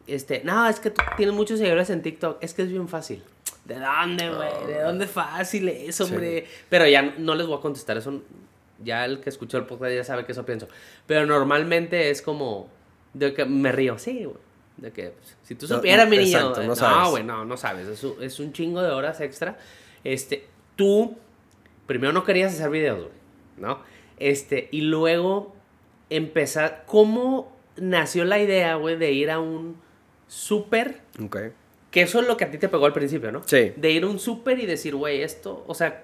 este, 0.08 0.42
no, 0.44 0.68
es 0.68 0.80
que 0.80 0.90
tú 0.90 1.02
tienes 1.18 1.34
muchos 1.36 1.60
seguidores 1.60 1.90
en 1.90 2.02
TikTok, 2.02 2.38
es 2.42 2.54
que 2.54 2.64
es 2.64 2.70
bien 2.72 2.88
fácil. 2.88 3.24
¿De 3.66 3.76
dónde, 3.80 4.30
güey? 4.30 4.68
¿De 4.68 4.82
dónde 4.82 5.06
es 5.06 5.12
fácil 5.12 5.72
Sí. 5.92 6.04
hombre? 6.04 6.46
Pero 6.70 6.88
ya 6.88 7.02
no, 7.02 7.14
no 7.20 7.36
les 7.36 7.48
voy 7.48 7.58
a 7.58 7.62
contestar, 7.62 7.98
eso 7.98 8.22
ya 8.84 9.06
el 9.06 9.22
que 9.22 9.30
escuchó 9.30 9.58
el 9.58 9.66
podcast 9.66 9.94
ya 9.96 10.04
sabe 10.04 10.26
que 10.26 10.34
eso 10.34 10.46
pienso. 10.46 10.68
Pero 11.08 11.26
normalmente 11.26 12.10
es 12.10 12.22
como, 12.22 12.68
de 13.14 13.34
que 13.34 13.46
me 13.46 13.72
río, 13.72 13.98
sí, 13.98 14.26
güey. 14.26 14.38
De 14.76 14.92
que, 14.92 15.12
pues, 15.12 15.38
si 15.44 15.56
tú 15.56 15.68
No, 15.70 15.76
supieras, 15.76 16.10
mi 16.10 16.18
niño. 16.18 16.38
exacto, 16.38 16.62
no 16.62 16.68
no, 16.70 16.76
sabes. 16.76 17.10
güey, 17.12 17.24
no, 17.24 17.46
no 17.46 17.56
sabes. 17.56 17.88
Es 17.88 18.04
un, 18.04 18.22
es 18.22 18.40
un 18.40 18.52
chingo 18.52 18.82
de 18.82 18.90
horas 18.92 19.22
extra. 19.22 19.58
Este, 20.04 20.46
tú, 20.76 21.16
primero 21.88 22.12
no 22.12 22.26
querías 22.26 22.54
hacer 22.54 22.70
videos, 22.70 22.98
güey, 23.00 23.12
¿no? 23.58 23.80
Este, 24.18 24.68
y 24.72 24.82
luego 24.82 25.56
empezar, 26.10 26.84
¿cómo 26.88 27.56
nació 27.78 28.26
la 28.26 28.40
idea, 28.40 28.76
güey, 28.76 28.98
de 28.98 29.12
ir 29.14 29.32
a 29.32 29.40
un 29.40 29.78
súper? 30.28 31.02
Ok. 31.24 31.38
Que 31.92 32.02
eso 32.02 32.20
es 32.20 32.28
lo 32.28 32.38
que 32.38 32.46
a 32.46 32.52
ti 32.52 32.58
te 32.58 32.70
pegó 32.70 32.86
al 32.86 32.94
principio, 32.94 33.32
¿no? 33.32 33.44
Sí. 33.46 33.74
De 33.76 33.92
ir 33.92 34.04
a 34.04 34.08
un 34.08 34.20
súper 34.20 34.60
y 34.60 34.66
decir, 34.66 34.96
güey, 34.96 35.22
esto, 35.22 35.64
o 35.68 35.76
sea, 35.76 36.04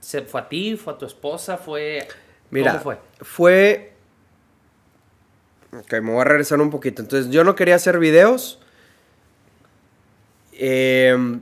¿se 0.00 0.22
fue 0.22 0.42
a 0.42 0.48
ti, 0.48 0.76
fue 0.76 0.92
a 0.92 0.98
tu 0.98 1.06
esposa, 1.06 1.56
fue... 1.56 2.06
Mira, 2.50 2.72
¿Cómo 2.72 2.82
fue? 2.82 2.98
fue. 3.20 3.92
Ok, 5.72 5.92
me 5.94 6.12
voy 6.12 6.20
a 6.20 6.24
regresar 6.24 6.60
un 6.60 6.70
poquito. 6.70 7.02
Entonces, 7.02 7.32
yo 7.32 7.42
no 7.42 7.54
quería 7.54 7.74
hacer 7.74 7.98
videos. 7.98 8.60
Em, 10.52 11.40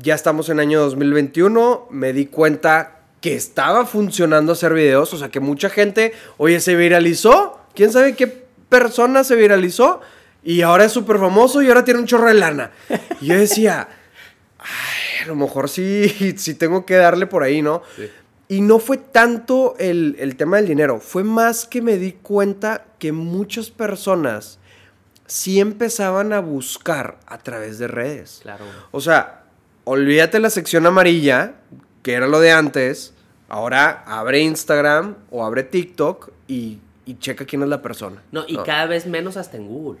ya 0.00 0.14
estamos 0.14 0.48
en 0.48 0.58
año 0.58 0.80
2021. 0.80 1.86
Me 1.90 2.12
di 2.12 2.26
cuenta 2.26 3.02
que 3.20 3.34
estaba 3.36 3.86
funcionando 3.86 4.52
hacer 4.52 4.72
videos. 4.74 5.12
O 5.14 5.18
sea, 5.18 5.28
que 5.28 5.38
mucha 5.40 5.70
gente, 5.70 6.12
oye, 6.38 6.60
se 6.60 6.74
viralizó. 6.74 7.60
¿Quién 7.74 7.92
sabe 7.92 8.16
qué 8.16 8.26
persona 8.68 9.22
se 9.22 9.36
viralizó? 9.36 10.00
Y 10.42 10.62
ahora 10.62 10.84
es 10.84 10.92
súper 10.92 11.18
famoso 11.18 11.62
y 11.62 11.68
ahora 11.68 11.84
tiene 11.84 12.00
un 12.00 12.06
chorro 12.06 12.28
de 12.28 12.34
lana. 12.34 12.70
Y 13.20 13.26
yo 13.26 13.36
decía, 13.36 13.88
ay, 14.58 15.24
a 15.24 15.26
lo 15.26 15.34
mejor 15.34 15.68
sí, 15.68 16.34
sí 16.36 16.54
tengo 16.54 16.86
que 16.86 16.94
darle 16.94 17.26
por 17.26 17.42
ahí, 17.42 17.60
¿no? 17.62 17.82
Sí. 17.96 18.08
Y 18.50 18.60
no 18.62 18.78
fue 18.78 18.96
tanto 18.96 19.74
el, 19.78 20.16
el 20.18 20.36
tema 20.36 20.56
del 20.56 20.66
dinero, 20.66 21.00
fue 21.00 21.22
más 21.22 21.66
que 21.66 21.82
me 21.82 21.98
di 21.98 22.12
cuenta 22.12 22.86
que 22.98 23.12
muchas 23.12 23.70
personas 23.70 24.58
sí 25.26 25.60
empezaban 25.60 26.32
a 26.32 26.40
buscar 26.40 27.18
a 27.26 27.36
través 27.38 27.78
de 27.78 27.88
redes. 27.88 28.40
Claro. 28.42 28.64
O 28.90 29.02
sea, 29.02 29.42
olvídate 29.84 30.40
la 30.40 30.48
sección 30.48 30.86
amarilla, 30.86 31.56
que 32.02 32.14
era 32.14 32.26
lo 32.26 32.40
de 32.40 32.52
antes, 32.52 33.12
ahora 33.50 34.02
abre 34.06 34.40
Instagram 34.40 35.16
o 35.30 35.44
abre 35.44 35.62
TikTok 35.64 36.30
y, 36.46 36.78
y 37.04 37.18
checa 37.18 37.44
quién 37.44 37.62
es 37.62 37.68
la 37.68 37.82
persona. 37.82 38.22
No, 38.32 38.44
y 38.48 38.56
cada 38.64 38.86
vez 38.86 39.06
menos 39.06 39.36
hasta 39.36 39.58
en 39.58 39.68
Google. 39.68 40.00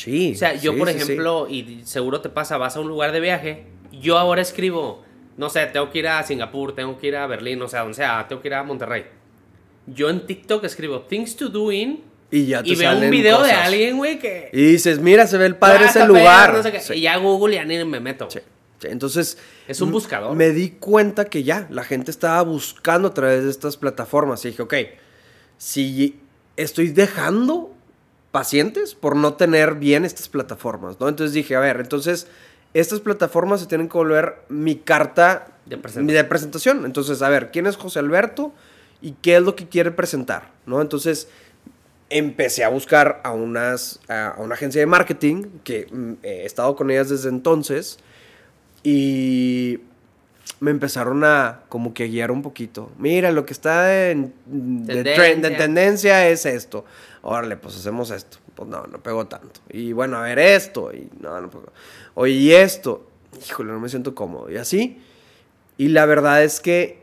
Sí. 0.00 0.32
O 0.34 0.38
sea, 0.38 0.54
yo, 0.54 0.72
sí, 0.72 0.78
por 0.78 0.88
sí, 0.88 0.94
sí. 0.94 1.02
ejemplo, 1.02 1.46
y 1.46 1.82
seguro 1.84 2.22
te 2.22 2.30
pasa, 2.30 2.56
vas 2.56 2.74
a 2.74 2.80
un 2.80 2.88
lugar 2.88 3.12
de 3.12 3.20
viaje, 3.20 3.66
yo 3.92 4.16
ahora 4.16 4.40
escribo, 4.40 5.04
no 5.36 5.50
sé, 5.50 5.66
tengo 5.66 5.90
que 5.90 5.98
ir 5.98 6.08
a 6.08 6.22
Singapur, 6.22 6.74
tengo 6.74 6.96
que 6.96 7.08
ir 7.08 7.16
a 7.16 7.26
Berlín, 7.26 7.60
o 7.60 7.68
sea, 7.68 7.80
donde 7.80 7.96
sea, 7.96 8.26
tengo 8.26 8.40
que 8.40 8.48
ir 8.48 8.54
a 8.54 8.62
Monterrey. 8.62 9.04
Yo 9.86 10.08
en 10.08 10.26
TikTok 10.26 10.64
escribo 10.64 11.02
things 11.02 11.36
to 11.36 11.50
do 11.50 11.70
in 11.70 12.02
Y 12.30 12.46
ya 12.46 12.62
te 12.62 12.70
y 12.70 12.76
veo 12.76 12.96
un 12.96 13.10
video 13.10 13.42
de 13.42 13.50
cosas. 13.50 13.66
alguien, 13.66 13.98
güey, 13.98 14.18
que... 14.18 14.48
Y 14.54 14.72
dices, 14.72 15.00
mira, 15.00 15.26
se 15.26 15.36
ve 15.36 15.44
el 15.44 15.56
padre 15.56 15.84
ese 15.84 16.06
lugar. 16.06 16.54
no 16.54 16.62
sé 16.62 16.72
qué. 16.72 16.80
Sí. 16.80 16.94
Y 16.94 17.00
ya 17.02 17.18
Google 17.18 17.56
ya 17.56 17.64
ni 17.66 17.84
me 17.84 18.00
meto. 18.00 18.30
Sí, 18.30 18.38
sí, 18.78 18.88
Entonces. 18.88 19.36
Es 19.68 19.82
un 19.82 19.90
buscador. 19.90 20.34
Me 20.34 20.50
di 20.52 20.70
cuenta 20.70 21.26
que 21.26 21.42
ya, 21.42 21.66
la 21.70 21.84
gente 21.84 22.10
estaba 22.10 22.40
buscando 22.42 23.08
a 23.08 23.14
través 23.14 23.44
de 23.44 23.50
estas 23.50 23.76
plataformas. 23.76 24.44
Y 24.44 24.48
dije, 24.48 24.62
ok, 24.62 24.74
si 25.58 26.20
estoy 26.56 26.88
dejando 26.88 27.74
pacientes 28.32 28.94
por 28.94 29.16
no 29.16 29.34
tener 29.34 29.74
bien 29.74 30.04
estas 30.04 30.28
plataformas, 30.28 30.98
¿no? 31.00 31.08
Entonces 31.08 31.34
dije, 31.34 31.56
a 31.56 31.60
ver, 31.60 31.80
entonces 31.80 32.26
estas 32.74 33.00
plataformas 33.00 33.60
se 33.60 33.66
tienen 33.66 33.88
que 33.88 33.98
volver 33.98 34.36
mi 34.48 34.76
carta 34.76 35.48
De 35.66 35.76
presentación. 35.76 36.06
de 36.16 36.24
presentación. 36.24 36.84
Entonces, 36.84 37.22
a 37.22 37.28
ver, 37.28 37.50
¿quién 37.50 37.66
es 37.66 37.76
José 37.76 37.98
Alberto 37.98 38.52
y 39.02 39.12
qué 39.22 39.36
es 39.36 39.42
lo 39.42 39.56
que 39.56 39.66
quiere 39.68 39.90
presentar, 39.90 40.50
¿no? 40.66 40.80
Entonces 40.80 41.26
empecé 42.08 42.62
a 42.64 42.68
buscar 42.68 43.20
a, 43.24 43.30
unas, 43.32 44.00
a, 44.08 44.34
una 44.38 44.54
agencia 44.54 44.80
de 44.80 44.86
marketing 44.86 45.44
que 45.64 45.86
mm, 45.90 46.12
he 46.22 46.44
estado 46.44 46.76
con 46.76 46.90
ellas 46.90 47.08
desde 47.08 47.28
entonces 47.28 47.98
y 48.82 49.80
me 50.60 50.70
empezaron 50.70 51.24
a 51.24 51.60
como 51.68 51.94
que 51.94 52.08
guiar 52.08 52.30
un 52.30 52.42
poquito. 52.42 52.90
Mira, 52.98 53.30
lo 53.32 53.46
que 53.46 53.52
está 53.52 54.10
en, 54.10 54.32
de, 54.46 55.02
trend- 55.16 55.40
de 55.40 55.50
tendencia 55.52 56.28
es 56.28 56.44
esto. 56.46 56.84
Órale, 57.22 57.56
pues 57.56 57.76
hacemos 57.76 58.10
esto. 58.10 58.38
Pues 58.54 58.68
no, 58.68 58.86
no 58.86 58.98
pegó 59.02 59.26
tanto. 59.26 59.60
Y 59.68 59.92
bueno, 59.92 60.16
a 60.16 60.22
ver 60.22 60.38
esto. 60.38 60.92
Y 60.92 61.10
no, 61.20 61.40
no 61.40 61.50
pegó. 61.50 61.66
Oye, 62.14 62.32
y 62.32 62.52
esto. 62.52 63.06
Híjole, 63.48 63.72
no 63.72 63.80
me 63.80 63.88
siento 63.88 64.14
cómodo. 64.14 64.50
Y 64.50 64.56
así. 64.56 65.00
Y 65.76 65.88
la 65.88 66.06
verdad 66.06 66.42
es 66.42 66.60
que 66.60 67.00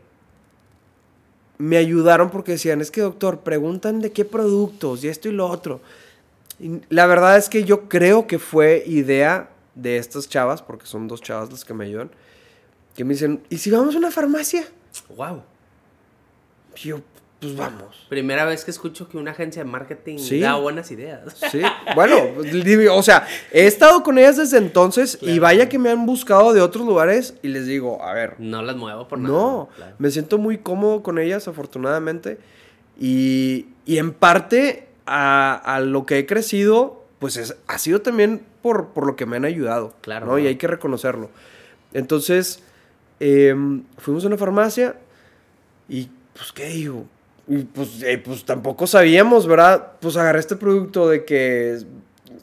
me 1.58 1.78
ayudaron 1.78 2.30
porque 2.30 2.54
decían, 2.54 2.82
es 2.82 2.92
que 2.92 3.02
doctor, 3.02 3.40
preguntan 3.40 4.00
de 4.00 4.12
qué 4.12 4.26
productos 4.26 5.04
y 5.04 5.08
esto 5.08 5.30
y 5.30 5.32
lo 5.32 5.48
otro. 5.48 5.82
Y 6.60 6.82
la 6.90 7.06
verdad 7.08 7.38
es 7.38 7.50
que 7.50 7.64
yo 7.64 7.88
creo 7.88 8.28
que 8.28 8.40
fue 8.40 8.84
idea 8.86 9.50
de 9.76 9.98
estas 9.98 10.28
chavas, 10.28 10.62
porque 10.62 10.86
son 10.86 11.08
dos 11.08 11.22
chavas 11.22 11.52
las 11.52 11.66
que 11.66 11.74
me 11.74 11.86
ayudan, 11.86 12.10
que 12.96 13.04
me 13.04 13.14
dicen, 13.14 13.44
¿y 13.50 13.58
si 13.58 13.70
vamos 13.70 13.96
a 13.96 14.00
una 14.00 14.12
farmacia? 14.12 14.64
Wow. 15.16 15.44
Y 16.76 16.90
yo, 16.90 17.02
pues 17.40 17.56
vamos. 17.56 18.06
Primera 18.10 18.46
vez 18.46 18.66
que 18.66 18.72
escucho 18.72 19.08
que 19.08 19.18
una 19.18 19.32
agencia 19.32 19.64
de 19.64 19.70
marketing 19.70 20.18
Sí. 20.18 20.40
da 20.40 20.56
buenas 20.56 20.90
ideas. 20.92 21.36
Sí, 21.52 21.62
bueno, 21.96 22.16
o 22.94 23.04
sea, 23.04 23.28
he 23.52 23.68
estado 23.68 24.02
con 24.04 24.18
ellas 24.18 24.38
desde 24.38 24.58
entonces 24.58 25.20
y 25.22 25.38
vaya 25.40 25.70
que 25.70 25.78
me 25.78 25.90
han 25.92 26.06
buscado 26.08 26.54
de 26.54 26.62
otros 26.62 26.86
lugares 26.88 27.36
y 27.44 27.50
les 27.50 27.68
digo, 27.68 28.04
a 28.04 28.14
ver, 28.14 28.36
No 28.40 28.62
las 28.64 28.76
muevo 28.76 29.08
por 29.08 29.20
nada. 29.20 29.34
No, 29.36 29.70
claro. 29.76 29.96
me 30.00 30.10
siento 30.10 30.38
muy 30.40 30.58
cómodo 30.58 31.04
con 31.04 31.20
ellas, 31.20 31.48
afortunadamente. 31.48 32.40
Y, 33.00 33.68
y 33.86 34.00
en 34.00 34.14
parte 34.14 34.88
a, 35.06 35.54
a 35.54 35.80
lo 35.80 36.06
que 36.08 36.18
he 36.20 36.26
crecido, 36.26 37.06
pues 37.20 37.38
es- 37.38 37.56
ha 37.68 37.78
sido 37.78 38.02
también 38.02 38.42
por, 38.64 38.88
por 38.90 39.06
lo 39.06 39.16
que 39.16 39.26
me 39.28 39.38
han 39.38 39.46
ayudado. 39.46 39.94
Claro, 40.02 40.26
¿no? 40.26 40.40
Y 40.40 40.48
hay 40.48 40.56
que 40.56 40.66
reconocerlo. 40.68 41.30
Entonces, 41.94 42.64
em, 43.20 43.84
fuimos 44.00 44.24
a 44.24 44.28
una 44.28 44.38
farmacia 44.38 44.96
y, 45.88 46.10
pues, 46.34 46.52
¿qué 46.52 46.66
digo? 46.70 47.06
Y 47.48 47.60
pues, 47.64 48.04
eh, 48.04 48.18
pues 48.18 48.44
tampoco 48.44 48.88
sabíamos, 48.88 49.48
¿verdad? 49.48 49.94
Pues 50.02 50.18
agarré 50.18 50.40
este 50.40 50.56
producto 50.56 51.08
de 51.08 51.24
que 51.24 51.80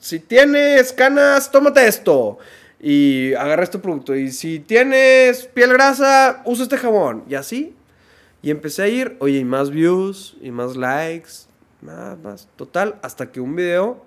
si 0.00 0.18
tienes 0.18 0.92
canas, 0.92 1.50
tómate 1.50 1.86
esto. 1.86 2.38
Y 2.80 3.34
agarré 3.34 3.64
este 3.64 3.78
producto. 3.78 4.14
Y 4.14 4.30
si 4.30 4.60
tienes 4.60 5.46
piel 5.46 5.72
grasa, 5.72 6.42
usa 6.44 6.64
este 6.64 6.78
jabón. 6.78 7.24
Y 7.28 7.34
así. 7.34 7.74
Y 8.42 8.50
empecé 8.50 8.82
a 8.82 8.88
ir, 8.88 9.16
oye, 9.20 9.38
y 9.38 9.44
más 9.44 9.70
views, 9.70 10.36
y 10.42 10.50
más 10.50 10.76
likes, 10.76 11.30
más, 11.80 12.18
más. 12.18 12.48
Total, 12.56 12.96
hasta 13.02 13.32
que 13.32 13.40
un 13.40 13.56
video 13.56 14.04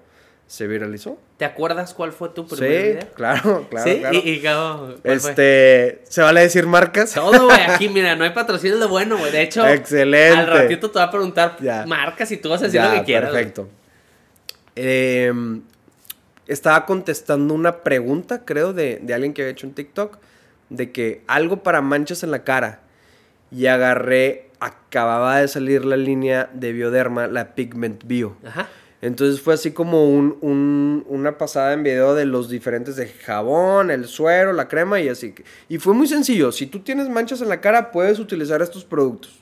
se 0.48 0.66
viralizó. 0.66 1.20
¿Te 1.38 1.45
acuerdas 1.45 1.93
cuál 1.93 2.14
fue 2.14 2.30
tu 2.30 2.48
Sí, 2.48 2.56
primer 2.56 2.82
video? 2.95 3.14
claro, 3.14 3.68
claro, 3.70 3.91
¿Sí? 3.91 4.00
claro. 4.00 4.16
¿Y, 4.18 4.30
y 4.30 4.41
cómo- 4.41 4.78
cuál 5.04 5.20
fue? 5.20 5.32
este, 5.32 6.02
¿se 6.10 6.22
vale 6.22 6.41
decir 6.41 6.66
marcas? 6.66 7.14
Todo, 7.14 7.45
güey. 7.45 7.60
Aquí, 7.68 7.89
mira, 7.93 8.16
no 8.16 8.24
hay 8.24 8.30
patrocinio 8.32 8.80
de 8.80 8.86
bueno, 8.88 9.18
güey. 9.18 9.32
De 9.32 9.41
hecho, 9.41 9.68
Excelente. 9.68 10.39
al 10.39 10.48
ratito 10.48 10.89
te 10.89 11.00
va 11.00 11.06
a 11.06 11.12
preguntar 11.12 11.58
Ya. 11.62 11.86
marcas 11.86 12.32
y 12.32 12.38
tú 12.38 12.50
vas 12.50 12.62
a 12.62 12.66
decir 12.66 12.82
lo 12.82 12.91
que 12.91 13.04
quieras. 13.04 13.32
Perfecto. 13.32 13.68
Em, 14.76 15.62
estaba 16.48 16.86
contestando 16.86 17.54
una 17.54 17.84
pregunta, 17.84 18.45
creo, 18.45 18.74
de, 18.74 19.00
de 19.02 19.14
alguien 19.14 19.34
que 19.34 19.41
había 19.41 19.52
hecho 19.52 19.68
un 19.68 19.74
TikTok, 19.74 20.18
de 20.70 20.91
que 20.91 21.24
algo 21.28 21.64
para 21.64 21.82
manchas 21.82 22.24
en 22.24 22.32
la 22.32 22.43
cara. 22.43 22.82
Y 23.52 23.68
agarré, 23.68 24.50
acababa 24.60 25.39
de 25.39 25.48
salir 25.48 25.86
la 25.86 25.95
línea 25.98 26.50
de 26.54 26.74
Bioderma, 26.74 27.28
la 27.28 27.56
Pigment 27.56 28.04
Bio. 28.06 28.38
Ajá. 28.45 28.68
Entonces 29.02 29.41
fue 29.41 29.54
así 29.54 29.72
como 29.72 30.10
un- 30.10 30.38
un- 30.41 31.06
una 31.08 31.38
pasada 31.38 31.74
en 31.74 31.84
video 31.84 32.16
de 32.16 32.26
los 32.26 32.50
diferentes 32.50 32.95
de 32.95 33.08
jabón, 33.08 33.91
el 33.91 34.08
suero, 34.08 34.54
la 34.54 34.68
crema 34.68 35.00
y 35.00 35.08
así. 35.10 35.36
Y 35.70 35.78
fue 35.78 35.93
muy 35.93 36.08
sencillo. 36.08 36.52
Si 36.52 36.66
tú 36.66 36.80
tienes 36.80 37.08
manchas 37.08 37.41
en 37.41 37.50
la 37.50 37.62
cara, 37.62 37.91
puedes 37.91 38.18
utilizar 38.18 38.62
estos 38.64 38.84
productos. 38.86 39.39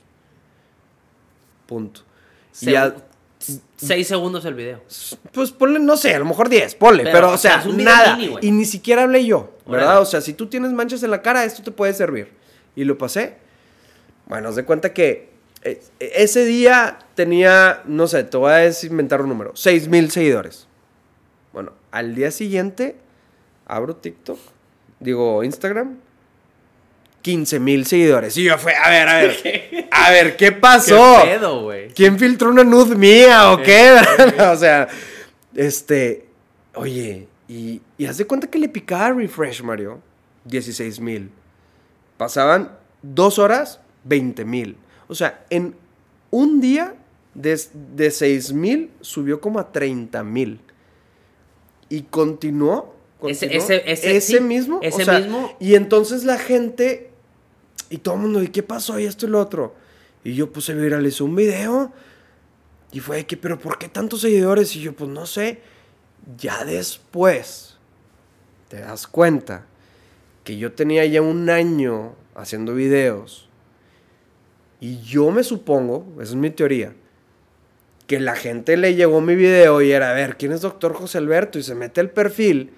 Punto. 1.66 2.02
Y 2.60 2.74
Seis 3.76 4.08
segundos 4.08 4.44
el 4.46 4.54
video. 4.54 4.80
pues 5.32 5.52
ponle, 5.52 5.78
no 5.78 5.96
sé, 5.96 6.14
a 6.14 6.18
lo 6.18 6.24
mejor 6.24 6.48
10, 6.48 6.74
ponle, 6.74 7.02
Pero, 7.04 7.14
pero, 7.14 7.30
o 7.32 7.38
sea, 7.38 7.62
nada. 7.76 8.16
mini, 8.16 8.34
y 8.40 8.50
ni 8.50 8.64
siquiera 8.64 9.02
hablé 9.04 9.24
yo, 9.26 9.52
¿verdad? 9.66 10.00
O 10.00 10.04
sea, 10.06 10.20
si 10.22 10.32
tú 10.32 10.46
tienes 10.48 10.72
manchas 10.72 11.02
en 11.02 11.10
la 11.10 11.20
cara, 11.22 11.44
esto 11.44 11.62
te 11.62 11.70
puede 11.70 11.92
servir. 11.92 12.28
Y 12.74 12.84
lo 12.84 12.96
pasé. 12.98 13.36
Bueno, 14.26 14.48
haz 14.48 14.56
de 14.56 14.64
cuenta 14.64 14.92
que 14.94 15.28
ese 15.98 16.44
día 16.44 16.98
tenía, 17.14 17.82
no 17.86 18.06
sé, 18.06 18.24
te 18.24 18.36
voy 18.36 18.52
a 18.52 18.70
inventar 18.84 19.22
un 19.22 19.28
número, 19.28 19.52
6 19.54 19.88
mil 19.88 20.10
seguidores. 20.10 20.66
Bueno, 21.52 21.72
al 21.90 22.14
día 22.14 22.30
siguiente 22.30 22.96
abro 23.66 23.96
TikTok, 23.96 24.38
digo 25.00 25.42
Instagram, 25.42 25.96
15 27.22 27.60
mil 27.60 27.86
seguidores. 27.86 28.36
Y 28.36 28.44
yo 28.44 28.56
fue, 28.58 28.74
a 28.74 28.88
ver, 28.88 29.08
a 29.08 29.16
ver, 29.16 29.88
a 29.90 30.10
ver, 30.10 30.36
¿qué 30.36 30.52
pasó? 30.52 31.22
¿Qué 31.24 31.30
pedo? 31.30 31.68
¿Quién 31.94 32.18
filtró 32.18 32.50
una 32.50 32.62
nud 32.62 32.94
mía 32.94 33.50
o 33.50 33.60
qué? 33.60 33.96
o 34.38 34.56
sea, 34.56 34.86
este, 35.54 36.26
oye, 36.74 37.26
y, 37.48 37.80
y 37.98 38.06
haz 38.06 38.18
de 38.18 38.26
cuenta 38.26 38.46
que 38.46 38.58
le 38.58 38.68
picaba 38.68 39.12
refresh, 39.12 39.62
Mario, 39.62 40.00
16 40.44 41.00
mil. 41.00 41.30
Pasaban 42.16 42.78
dos 43.02 43.38
horas, 43.38 43.80
20 44.04 44.44
mil. 44.44 44.76
O 45.08 45.14
sea, 45.14 45.44
en 45.50 45.74
un 46.30 46.60
día 46.60 46.94
de, 47.34 47.60
de 47.94 48.10
6 48.10 48.52
mil 48.52 48.90
subió 49.00 49.40
como 49.40 49.58
a 49.58 49.72
30 49.72 50.22
mil. 50.24 50.60
Y 51.88 52.02
continuó. 52.02 52.94
Ese- 53.22 53.46
continuó, 53.48 53.64
ese- 53.64 53.92
ese- 53.92 54.20
sí, 54.20 54.40
mismo. 54.40 54.80
ese 54.82 55.02
o 55.02 55.04
sea, 55.04 55.18
mismo. 55.20 55.56
Y 55.60 55.74
entonces 55.74 56.24
la 56.24 56.38
gente. 56.38 57.10
Y 57.90 57.98
todo 57.98 58.14
el 58.16 58.20
mundo, 58.22 58.42
¿y 58.42 58.48
qué 58.48 58.62
pasó? 58.62 58.98
Y 58.98 59.04
esto 59.04 59.26
y 59.26 59.30
lo 59.30 59.40
otro. 59.40 59.74
Y 60.24 60.34
yo, 60.34 60.50
pues 60.50 60.64
se 60.64 60.74
viralizó 60.74 61.24
un 61.24 61.36
video. 61.36 61.92
Y 62.92 63.00
fue 63.00 63.24
que, 63.26 63.36
¿pero 63.36 63.58
por 63.58 63.78
qué 63.78 63.88
tantos 63.88 64.22
seguidores? 64.22 64.74
Y 64.74 64.80
yo, 64.80 64.92
pues 64.94 65.08
no 65.10 65.26
sé. 65.26 65.60
Ya 66.38 66.64
después 66.64 67.76
te 68.68 68.80
das 68.80 69.06
cuenta 69.06 69.66
que 70.42 70.56
yo 70.58 70.72
tenía 70.72 71.04
ya 71.06 71.22
un 71.22 71.48
año 71.50 72.14
haciendo 72.34 72.74
videos. 72.74 73.45
Y 74.80 75.00
yo 75.00 75.30
me 75.30 75.42
supongo, 75.42 76.06
esa 76.16 76.30
es 76.30 76.34
mi 76.34 76.50
teoría, 76.50 76.94
que 78.06 78.20
la 78.20 78.36
gente 78.36 78.76
le 78.76 78.94
llegó 78.94 79.20
mi 79.20 79.34
video 79.34 79.82
y 79.82 79.90
era, 79.90 80.10
a 80.10 80.14
ver, 80.14 80.36
¿quién 80.36 80.52
es 80.52 80.60
doctor 80.60 80.92
José 80.94 81.18
Alberto? 81.18 81.58
Y 81.58 81.62
se 81.62 81.74
mete 81.74 82.00
el 82.00 82.10
perfil 82.10 82.72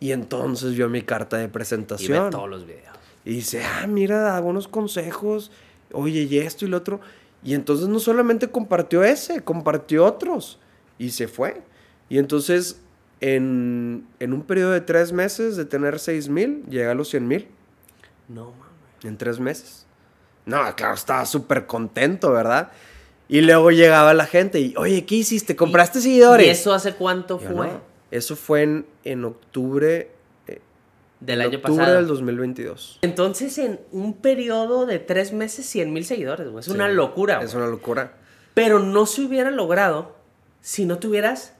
y 0.00 0.12
entonces 0.12 0.74
vio 0.74 0.88
mi 0.88 1.02
carta 1.02 1.36
de 1.36 1.44
Y 1.44 1.46
ve 1.46 1.52
presentación. 1.52 2.30
todos 2.30 2.48
los 2.48 2.66
videos. 2.66 2.96
Y 3.24 3.34
dice, 3.34 3.62
ah, 3.62 3.86
mira, 3.86 4.20
da 4.20 4.40
buenos 4.40 4.66
consejos, 4.66 5.50
oye, 5.92 6.22
y 6.22 6.38
esto 6.38 6.64
y 6.64 6.68
lo 6.68 6.78
otro. 6.78 7.00
Y 7.44 7.54
entonces 7.54 7.88
no 7.88 8.00
solamente 8.00 8.48
compartió 8.48 9.04
ese, 9.04 9.42
compartió 9.42 10.04
otros. 10.04 10.58
Y 10.98 11.10
se 11.10 11.28
fue. 11.28 11.62
Y 12.08 12.18
entonces, 12.18 12.80
en, 13.20 14.06
en 14.18 14.32
un 14.32 14.42
periodo 14.42 14.72
de 14.72 14.80
tres 14.80 15.12
meses 15.12 15.56
de 15.56 15.64
tener 15.64 15.98
seis 15.98 16.28
mil, 16.28 16.64
llega 16.68 16.90
a 16.90 16.94
los 16.94 17.08
100 17.08 17.28
mil. 17.28 17.48
No, 18.28 18.50
mames. 18.52 19.04
En 19.04 19.16
tres 19.16 19.38
meses. 19.38 19.86
No, 20.50 20.74
claro, 20.76 20.94
estaba 20.94 21.24
súper 21.26 21.66
contento, 21.66 22.32
¿verdad? 22.32 22.70
Y 23.28 23.40
luego 23.42 23.70
llegaba 23.70 24.12
la 24.14 24.26
gente 24.26 24.58
y, 24.60 24.74
oye, 24.76 25.06
¿qué 25.06 25.14
hiciste? 25.16 25.54
¿Compraste 25.54 26.00
seguidores? 26.00 26.46
¿Y 26.46 26.50
eso 26.50 26.72
hace 26.74 26.94
cuánto 26.94 27.40
Yo, 27.40 27.48
fue? 27.50 27.66
"No". 27.68 27.80
Eso 28.10 28.34
fue 28.34 28.62
en, 28.62 28.86
en 29.04 29.24
octubre, 29.24 30.10
eh, 30.48 30.60
Del 31.20 31.40
en 31.42 31.46
año 31.46 31.58
octubre 31.58 31.78
pasado. 31.78 31.96
del 31.96 32.06
2022. 32.08 32.98
Entonces, 33.02 33.56
en 33.58 33.78
un 33.92 34.14
periodo 34.14 34.84
de 34.86 34.98
tres 34.98 35.32
meses, 35.32 35.64
100 35.66 35.92
mil 35.92 36.04
seguidores, 36.04 36.48
güey. 36.48 36.60
Es 36.60 36.66
una 36.68 36.88
locura, 36.88 37.40
Es 37.40 37.52
güey. 37.52 37.62
una 37.62 37.70
locura. 37.70 38.14
Pero 38.54 38.80
no 38.80 39.06
se 39.06 39.22
hubiera 39.22 39.52
logrado 39.52 40.16
si 40.60 40.84
no 40.84 40.98
tuvieras 40.98 41.54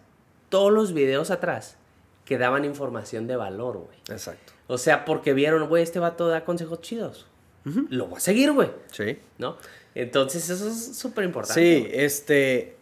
todos 0.49 0.73
los 0.73 0.93
videos 0.93 1.31
atrás 1.31 1.77
que 2.25 2.37
daban 2.37 2.65
información 2.65 3.29
de 3.29 3.37
valor, 3.37 3.79
güey. 3.79 3.97
Exacto. 4.09 4.53
O 4.67 4.77
sea, 4.77 5.05
porque 5.05 5.35
vieron, 5.35 5.69
güey, 5.69 5.85
este 5.85 6.01
vato 6.01 6.27
da 6.27 6.45
consejos 6.45 6.81
chidos. 6.81 7.29
Lo 7.65 8.07
voy 8.07 8.17
a 8.17 8.21
seguir, 8.21 8.53
güey. 8.53 8.71
Sí. 8.93 9.19
¿No? 9.39 9.57
Entonces, 9.95 10.49
eso 10.49 10.69
es 10.69 10.97
súper 10.97 11.25
importante. 11.25 11.61
Sí, 11.61 11.81
güey. 11.89 12.01
este. 12.05 12.77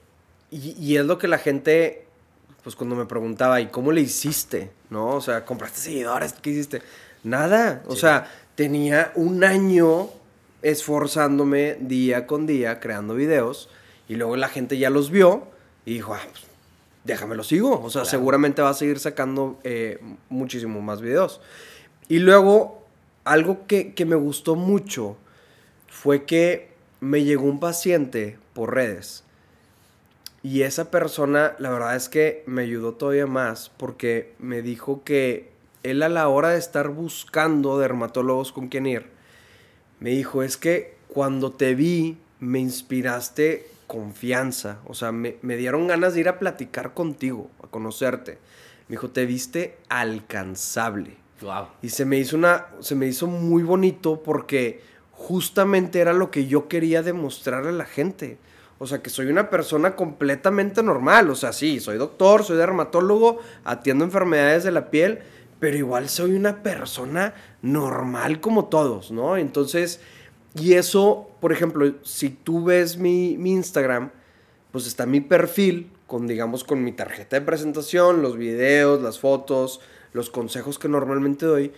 Y, 0.50 0.74
y 0.78 0.96
es 0.96 1.04
lo 1.04 1.18
que 1.18 1.28
la 1.28 1.38
gente, 1.38 2.06
pues 2.62 2.74
cuando 2.76 2.94
me 2.96 3.04
preguntaba, 3.06 3.60
¿y 3.60 3.66
cómo 3.66 3.92
le 3.92 4.00
hiciste? 4.00 4.70
¿No? 4.90 5.16
O 5.16 5.20
sea, 5.20 5.44
¿compraste 5.44 5.78
seguidores? 5.80 6.32
¿Qué 6.34 6.50
hiciste? 6.50 6.82
Nada. 7.24 7.82
O 7.86 7.94
Sí. 7.94 8.02
sea, 8.02 8.30
tenía 8.54 9.12
un 9.14 9.42
año 9.44 10.08
esforzándome 10.62 11.76
día 11.80 12.26
con 12.26 12.46
día 12.46 12.80
creando 12.80 13.14
videos. 13.14 13.68
Y 14.08 14.14
luego 14.14 14.36
la 14.36 14.48
gente 14.48 14.78
ya 14.78 14.90
los 14.90 15.10
vio 15.10 15.48
y 15.84 15.94
dijo, 15.94 16.14
ah, 16.14 16.20
pues, 16.30 16.44
déjame 17.04 17.34
lo 17.36 17.44
sigo. 17.44 17.72
O 17.82 17.90
sea, 17.90 18.02
Claro. 18.02 18.10
seguramente 18.10 18.62
va 18.62 18.70
a 18.70 18.74
seguir 18.74 18.98
sacando 19.00 19.58
eh, 19.64 19.98
muchísimo 20.28 20.80
más 20.80 21.00
videos. 21.00 21.40
Y 22.08 22.18
luego, 22.20 22.77
algo 23.28 23.66
que, 23.66 23.94
que 23.94 24.04
me 24.04 24.16
gustó 24.16 24.56
mucho 24.56 25.16
fue 25.86 26.24
que 26.24 26.70
me 27.00 27.24
llegó 27.24 27.44
un 27.44 27.60
paciente 27.60 28.38
por 28.54 28.74
redes. 28.74 29.24
Y 30.42 30.62
esa 30.62 30.90
persona, 30.90 31.54
la 31.58 31.70
verdad 31.70 31.96
es 31.96 32.08
que 32.08 32.42
me 32.46 32.62
ayudó 32.62 32.94
todavía 32.94 33.26
más 33.26 33.70
porque 33.76 34.34
me 34.38 34.62
dijo 34.62 35.02
que 35.04 35.50
él 35.82 36.02
a 36.02 36.08
la 36.08 36.28
hora 36.28 36.50
de 36.50 36.58
estar 36.58 36.88
buscando 36.88 37.78
dermatólogos 37.78 38.52
con 38.52 38.68
quien 38.68 38.86
ir, 38.86 39.06
me 40.00 40.10
dijo, 40.10 40.42
es 40.42 40.56
que 40.56 40.96
cuando 41.08 41.52
te 41.52 41.74
vi, 41.74 42.18
me 42.40 42.60
inspiraste 42.60 43.66
confianza. 43.86 44.78
O 44.86 44.94
sea, 44.94 45.10
me, 45.12 45.36
me 45.42 45.56
dieron 45.56 45.88
ganas 45.88 46.14
de 46.14 46.20
ir 46.20 46.28
a 46.28 46.38
platicar 46.38 46.94
contigo, 46.94 47.50
a 47.62 47.66
conocerte. 47.66 48.38
Me 48.88 48.94
dijo, 48.94 49.10
te 49.10 49.26
viste 49.26 49.76
alcanzable. 49.88 51.16
Y 51.82 51.90
se 51.90 52.04
me 52.04 52.18
hizo 52.18 52.36
una. 52.36 52.66
Se 52.80 52.94
me 52.94 53.06
hizo 53.06 53.26
muy 53.26 53.62
bonito 53.62 54.22
porque 54.22 54.82
justamente 55.12 56.00
era 56.00 56.12
lo 56.12 56.30
que 56.30 56.46
yo 56.46 56.68
quería 56.68 57.02
demostrarle 57.02 57.70
a 57.70 57.72
la 57.72 57.84
gente. 57.84 58.38
O 58.78 58.86
sea, 58.86 59.02
que 59.02 59.10
soy 59.10 59.26
una 59.26 59.50
persona 59.50 59.96
completamente 59.96 60.82
normal. 60.82 61.30
O 61.30 61.34
sea, 61.34 61.52
sí, 61.52 61.80
soy 61.80 61.98
doctor, 61.98 62.44
soy 62.44 62.56
dermatólogo, 62.56 63.38
atiendo 63.64 64.04
enfermedades 64.04 64.64
de 64.64 64.70
la 64.70 64.90
piel, 64.90 65.20
pero 65.58 65.76
igual 65.76 66.08
soy 66.08 66.32
una 66.32 66.62
persona 66.62 67.34
normal 67.62 68.40
como 68.40 68.66
todos, 68.66 69.10
¿no? 69.10 69.36
Entonces, 69.36 70.00
y 70.54 70.74
eso, 70.74 71.28
por 71.40 71.52
ejemplo, 71.52 71.92
si 72.04 72.30
tú 72.30 72.64
ves 72.64 72.96
mi 72.96 73.32
Instagram, 73.32 74.10
pues 74.70 74.86
está 74.86 75.06
mi 75.06 75.20
perfil 75.20 75.90
con, 76.06 76.26
digamos, 76.26 76.64
con 76.64 76.82
mi 76.84 76.92
tarjeta 76.92 77.38
de 77.38 77.44
presentación, 77.44 78.22
los 78.22 78.36
videos, 78.36 79.02
las 79.02 79.18
fotos, 79.18 79.80
los 80.12 80.30
consejos 80.30 80.78
que 80.78 80.88
normalmente 80.88 81.46
doy. 81.46 81.72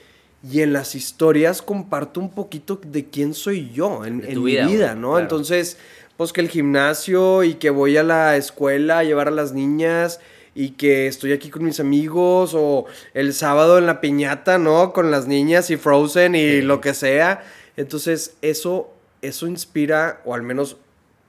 Y 0.48 0.62
en 0.62 0.72
las 0.72 0.94
historias 0.94 1.60
comparto 1.60 2.18
un 2.18 2.30
poquito 2.30 2.80
de 2.82 3.06
quién 3.06 3.34
soy 3.34 3.70
yo 3.72 4.04
en, 4.06 4.18
mi 4.18 4.56
vida, 4.56 4.94
¿no? 4.94 5.10
claro. 5.10 5.18
Entonces, 5.18 5.76
pues 6.16 6.32
que 6.32 6.40
el 6.40 6.48
gimnasio 6.48 7.44
y 7.44 7.54
que 7.54 7.70
voy 7.70 7.96
a 7.96 8.02
la 8.02 8.36
escuela 8.36 8.98
a 8.98 9.04
llevar 9.04 9.28
a 9.28 9.30
las 9.30 9.52
niñas 9.52 10.20
y 10.54 10.70
que 10.70 11.06
estoy 11.06 11.32
aquí 11.32 11.50
con 11.50 11.64
mis 11.64 11.80
amigos 11.80 12.52
o 12.54 12.86
el 13.14 13.32
sábado 13.34 13.78
en 13.78 13.86
la 13.86 14.00
piñata, 14.00 14.58
¿no? 14.58 14.92
Con 14.92 15.10
las 15.10 15.26
niñas 15.26 15.70
y 15.70 15.76
Frozen 15.76 16.34
y 16.34 16.38
Sí. 16.38 16.62
lo 16.62 16.80
que 16.80 16.94
sea. 16.94 17.44
Entonces, 17.76 18.36
eso, 18.42 18.92
eso 19.22 19.46
inspira, 19.46 20.20
o 20.24 20.34
al 20.34 20.42
menos 20.42 20.76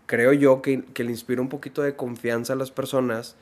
creo 0.08 0.34
yo 0.34 0.62
que, 0.62 0.84
que 0.94 1.04
le 1.04 1.12
inspira 1.12 1.42
un 1.42 1.50
poquito 1.50 1.82
de 1.82 1.96
confianza 1.96 2.54
a 2.54 2.56
las 2.56 2.72
personas, 2.72 3.36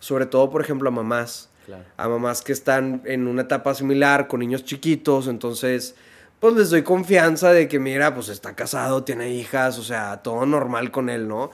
sobre 0.00 0.26
todo, 0.26 0.50
por 0.50 0.62
ejemplo, 0.62 0.88
a 0.88 0.92
mamás. 0.92 1.47
Claro. 1.68 1.84
A 1.98 2.08
mamás 2.08 2.40
que 2.40 2.52
están 2.52 3.02
en 3.04 3.28
una 3.28 3.42
etapa 3.42 3.74
similar 3.74 4.26
con 4.26 4.40
niños 4.40 4.64
chiquitos, 4.64 5.28
entonces, 5.28 5.94
pues 6.40 6.54
les 6.54 6.70
doy 6.70 6.82
confianza 6.82 7.52
de 7.52 7.68
que, 7.68 7.78
mira, 7.78 8.14
pues 8.14 8.30
está 8.30 8.56
casado, 8.56 9.04
tiene 9.04 9.34
hijas, 9.34 9.78
o 9.78 9.82
sea, 9.82 10.22
todo 10.22 10.46
normal 10.46 10.90
con 10.90 11.10
él, 11.10 11.28
¿no? 11.28 11.50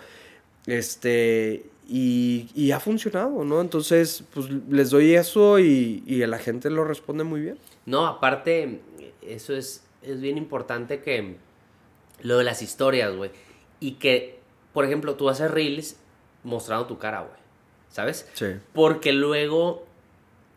Este, 0.69 1.67
y, 1.89 2.49
y 2.55 2.71
ha 2.71 2.79
funcionado, 2.79 3.45
¿no? 3.45 3.61
Entonces, 3.61 4.23
pues 4.33 4.49
les 4.71 4.91
doy 4.91 5.17
eso 5.17 5.59
y, 5.59 6.05
y 6.07 6.23
a 6.23 6.29
la 6.29 6.39
gente 6.39 6.71
lo 6.71 6.85
responde 6.85 7.25
muy 7.25 7.41
bien. 7.41 7.59
No, 7.85 8.07
aparte, 8.07 8.83
eso 9.21 9.57
es, 9.57 9.83
es 10.01 10.21
bien 10.21 10.39
importante 10.39 11.01
que 11.01 11.39
lo 12.23 12.39
de 12.39 12.45
las 12.45 12.62
historias, 12.62 13.17
güey. 13.17 13.33
Y 13.81 13.95
que, 13.95 14.39
por 14.73 14.85
ejemplo, 14.85 15.17
tú 15.17 15.29
haces 15.29 15.51
reels 15.51 15.97
mostrando 16.45 16.87
tu 16.87 16.99
cara, 16.99 17.23
güey. 17.23 17.43
¿Sabes? 17.91 18.29
Sí. 18.35 18.47
Porque 18.73 19.12
luego 19.12 19.87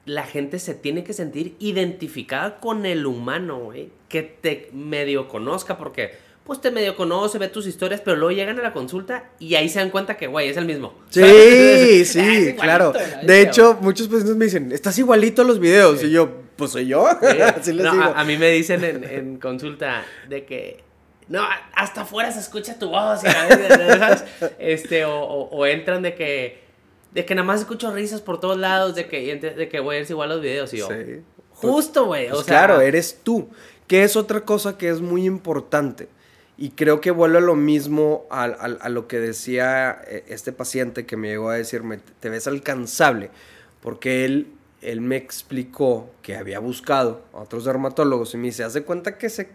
la 0.08 0.24
gente 0.24 0.58
se 0.58 0.74
tiene 0.74 1.04
que 1.04 1.14
sentir 1.14 1.56
identificada 1.60 2.60
con 2.60 2.86
el 2.88 3.06
humano, 3.06 3.60
güey. 3.60 3.90
Que 4.10 4.24
te 4.24 4.70
medio 4.74 5.28
conozca, 5.28 5.78
porque 5.78 6.26
pues 6.46 6.62
te 6.62 6.72
medio 6.72 6.96
conoce, 6.96 7.38
ve 7.40 7.50
tus 7.50 7.68
historias, 7.68 8.00
pero 8.00 8.16
luego 8.16 8.32
llegan 8.32 8.58
a 8.58 8.62
la 8.64 8.72
consulta 8.72 9.30
y 9.38 9.56
ahí 9.56 9.68
se 9.68 9.80
dan 9.80 9.90
cuenta 9.90 10.16
que, 10.16 10.28
güey, 10.28 10.48
es 10.48 10.56
el 10.58 10.64
mismo. 10.66 10.94
Sí, 11.10 12.06
sí, 12.06 12.20
igualito, 12.22 12.62
claro. 12.62 12.94
la 12.94 13.22
De 13.24 13.42
hecho, 13.42 13.78
muchos 13.82 14.08
pacientes 14.08 14.36
me 14.38 14.46
dicen, 14.46 14.72
estás 14.72 14.98
igualito 14.98 15.42
a 15.42 15.46
los 15.46 15.60
videos. 15.60 16.00
Sí. 16.00 16.08
Y 16.08 16.12
yo, 16.12 16.30
pues 16.56 16.72
soy 16.72 16.88
yo. 16.88 17.06
Sí. 17.22 17.42
Así 17.42 17.74
les 17.74 17.84
No, 17.86 17.92
digo. 17.92 18.04
a, 18.06 18.22
a 18.22 18.24
mí 18.24 18.38
me 18.38 18.50
dicen 18.52 18.82
en, 18.86 19.04
en 19.04 19.38
consulta 19.40 20.06
de 20.30 20.46
que 20.46 20.84
no, 21.28 21.46
hasta 21.74 22.04
afuera 22.04 22.32
se 22.32 22.40
escucha 22.40 22.80
tu 22.80 22.88
voz 22.92 23.20
este 24.60 25.04
o, 25.04 25.20
o- 25.20 25.50
o 25.50 25.66
entran 25.66 26.02
de 26.02 26.16
que 26.16 26.67
de 27.14 27.26
que 27.26 27.36
nada 27.36 27.46
más 27.48 27.62
escucho 27.62 27.92
risas 27.94 28.22
por 28.22 28.40
todos 28.40 28.58
lados 28.58 28.96
de 28.96 29.08
que 29.08 29.36
de 29.36 29.70
que 29.70 29.80
güey 29.80 30.02
es 30.02 30.10
igual 30.10 30.30
los 30.30 30.42
videos 30.42 30.74
y 30.74 30.78
yo 30.78 30.88
Sí. 30.88 31.22
justo 31.52 32.06
güey 32.06 32.28
Pues 32.30 32.40
o 32.42 32.44
sea 32.44 32.66
claro, 32.66 32.82
eres 32.82 33.20
tú. 33.24 33.50
Que 33.88 34.04
es 34.04 34.16
otra 34.18 34.42
cosa 34.42 34.78
que 34.78 34.90
es 34.90 35.00
muy 35.00 35.26
importante. 35.26 36.10
Y 36.58 36.72
creo 36.72 37.00
que 37.00 37.12
vuelve 37.12 37.38
a 37.38 37.42
lo 37.42 37.56
mismo 37.56 38.26
a, 38.30 38.44
a- 38.44 38.78
a 38.82 38.90
lo 38.90 39.08
que 39.08 39.20
decía 39.20 40.02
eh, 40.08 40.26
este 40.28 40.52
paciente 40.52 41.06
que 41.06 41.16
me 41.16 41.30
llegó 41.30 41.50
a 41.50 41.56
decirme, 41.56 42.00
te 42.20 42.30
ves 42.30 42.48
alcanzable. 42.48 43.30
Porque 43.80 44.26
él, 44.26 44.48
él 44.82 45.00
me 45.02 45.16
explicó 45.16 46.10
que 46.22 46.36
había 46.36 46.60
buscado 46.60 47.22
a 47.32 47.38
otros 47.38 47.64
dermatólogos 47.64 48.34
y 48.34 48.38
me 48.38 48.48
dice, 48.48 48.64
haz 48.66 48.74
de 48.74 48.84
cuenta 48.84 49.18
que 49.18 49.30
se 49.30 49.50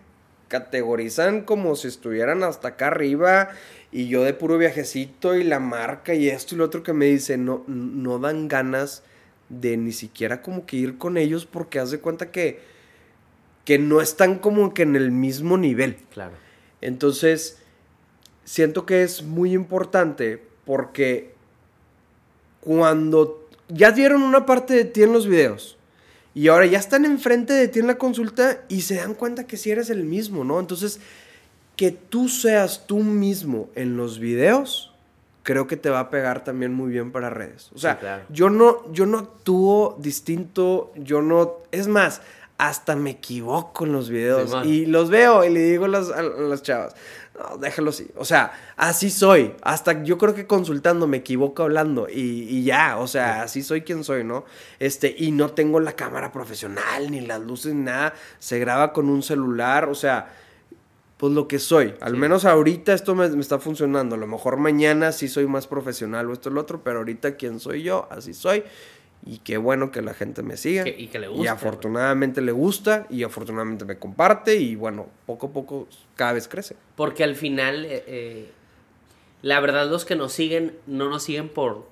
categorizan 0.52 1.44
como 1.44 1.74
si 1.76 1.88
estuvieran 1.88 2.42
hasta 2.42 2.68
acá 2.68 2.88
arriba 2.88 3.48
y 3.90 4.08
yo 4.08 4.22
de 4.22 4.34
puro 4.34 4.58
viajecito 4.58 5.34
y 5.34 5.44
la 5.44 5.60
marca 5.60 6.12
y 6.12 6.28
esto 6.28 6.54
y 6.54 6.58
lo 6.58 6.66
otro 6.66 6.82
que 6.82 6.92
me 6.92 7.06
dice, 7.06 7.38
no, 7.38 7.64
no 7.66 8.18
dan 8.18 8.48
ganas 8.48 9.02
de 9.48 9.78
ni 9.78 9.92
siquiera 9.92 10.42
como 10.42 10.66
que 10.66 10.76
ir 10.76 10.98
con 10.98 11.16
ellos 11.16 11.46
porque 11.46 11.78
haz 11.78 11.90
de 11.90 12.00
cuenta 12.00 12.30
que, 12.30 12.60
que 13.64 13.78
no 13.78 14.02
están 14.02 14.40
como 14.40 14.74
que 14.74 14.82
en 14.82 14.94
el 14.94 15.10
mismo 15.10 15.56
nivel. 15.56 15.96
Claro. 16.12 16.34
Entonces, 16.82 17.56
siento 18.44 18.84
que 18.84 19.04
es 19.04 19.22
muy 19.22 19.54
importante 19.54 20.42
porque 20.66 21.32
cuando 22.60 23.48
ya 23.68 23.90
dieron 23.90 24.22
una 24.22 24.44
parte 24.44 24.74
de 24.74 24.84
ti 24.84 25.02
en 25.02 25.14
los 25.14 25.26
videos 25.26 25.78
y 26.34 26.48
ahora 26.48 26.66
ya 26.66 26.78
están 26.78 27.04
enfrente 27.04 27.52
de 27.52 27.68
ti 27.68 27.80
en 27.80 27.86
la 27.86 27.98
consulta 27.98 28.60
y 28.68 28.82
se 28.82 28.96
dan 28.96 29.14
cuenta 29.14 29.46
que 29.46 29.56
si 29.56 29.70
eres 29.70 29.90
el 29.90 30.04
mismo, 30.04 30.44
¿no? 30.44 30.58
Entonces, 30.60 31.00
que 31.76 31.90
tú 31.90 32.28
seas 32.28 32.86
tú 32.86 32.98
mismo 33.00 33.68
en 33.74 33.96
los 33.96 34.18
videos, 34.18 34.92
creo 35.42 35.66
que 35.66 35.76
te 35.76 35.90
va 35.90 36.00
a 36.00 36.10
pegar 36.10 36.44
también 36.44 36.72
muy 36.72 36.90
bien 36.90 37.12
para 37.12 37.28
redes. 37.30 37.70
O 37.74 37.78
sea, 37.78 37.94
Sí, 37.94 38.00
claro. 38.00 38.24
yo 38.30 38.50
no 38.50 38.92
yo 38.92 39.06
no 39.06 39.18
actúo 39.18 39.96
distinto, 40.00 40.92
yo 40.96 41.20
no, 41.22 41.58
es 41.70 41.88
más, 41.88 42.22
hasta 42.58 42.94
me 42.94 43.10
equivoco 43.10 43.84
en 43.84 43.92
los 43.92 44.08
videos 44.08 44.54
y 44.64 44.86
los 44.86 45.10
veo 45.10 45.44
y 45.44 45.50
le 45.50 45.60
digo 45.60 45.86
a 45.86 45.88
las, 45.88 46.10
a 46.10 46.22
las 46.22 46.62
chavas, 46.62 46.94
no, 47.50 47.56
déjalo 47.58 47.90
así. 47.90 48.08
O 48.16 48.24
sea, 48.24 48.52
así 48.76 49.10
soy. 49.10 49.54
Hasta 49.62 50.02
yo 50.02 50.18
creo 50.18 50.34
que 50.34 50.46
consultando 50.46 51.06
me 51.06 51.18
equivoco 51.18 51.62
hablando 51.62 52.08
y, 52.08 52.46
y 52.48 52.64
ya, 52.64 52.98
o 52.98 53.06
sea, 53.06 53.42
así 53.42 53.62
soy 53.62 53.82
quien 53.82 54.04
soy, 54.04 54.24
¿no? 54.24 54.44
Este, 54.78 55.14
y 55.16 55.32
no 55.32 55.50
tengo 55.50 55.80
la 55.80 55.92
cámara 55.92 56.32
profesional, 56.32 57.10
ni 57.10 57.20
las 57.20 57.40
luces, 57.40 57.74
ni 57.74 57.82
nada. 57.84 58.14
Se 58.38 58.58
graba 58.58 58.92
con 58.92 59.08
un 59.08 59.22
celular, 59.22 59.88
o 59.88 59.94
sea, 59.94 60.32
pues 61.16 61.32
lo 61.32 61.46
que 61.48 61.58
soy. 61.58 61.94
Al 62.00 62.12
Sí. 62.12 62.18
menos 62.18 62.44
ahorita 62.44 62.92
esto 62.92 63.14
me, 63.14 63.28
me 63.28 63.40
está 63.40 63.58
funcionando. 63.58 64.14
A 64.16 64.18
lo 64.18 64.26
mejor 64.26 64.56
mañana 64.56 65.12
sí 65.12 65.28
soy 65.28 65.46
más 65.46 65.66
profesional 65.66 66.28
o 66.28 66.32
esto 66.32 66.48
o 66.50 66.52
lo 66.52 66.60
otro, 66.60 66.82
pero 66.82 66.98
ahorita 66.98 67.36
quien 67.36 67.60
soy 67.60 67.82
yo, 67.82 68.08
así 68.10 68.34
soy. 68.34 68.64
Y 69.24 69.38
qué 69.38 69.56
bueno 69.56 69.92
que 69.92 70.02
la 70.02 70.14
gente 70.14 70.42
me 70.42 70.56
siga. 70.56 70.82
Que- 70.84 70.96
y 70.98 71.06
que 71.06 71.18
le 71.20 71.26
Y 71.26 71.30
guste, 71.30 71.48
afortunadamente 71.48 72.40
le 72.40 72.50
gusta 72.52 73.06
y 73.08 73.22
afortunadamente 73.22 73.84
me 73.84 73.96
comparte 73.98 74.56
y 74.56 74.74
bueno, 74.74 75.06
poco 75.26 75.46
a 75.46 75.52
poco 75.52 75.88
cada 76.16 76.32
vez 76.32 76.48
crece. 76.48 76.74
Porque 76.96 77.22
al 77.22 77.36
final, 77.36 77.84
eh, 77.84 78.02
eh, 78.06 78.50
la 79.42 79.60
verdad, 79.60 79.88
los 79.88 80.04
que 80.04 80.16
nos 80.16 80.32
siguen, 80.32 80.76
no 80.86 81.08
nos 81.08 81.22
siguen 81.22 81.48
por. 81.48 81.86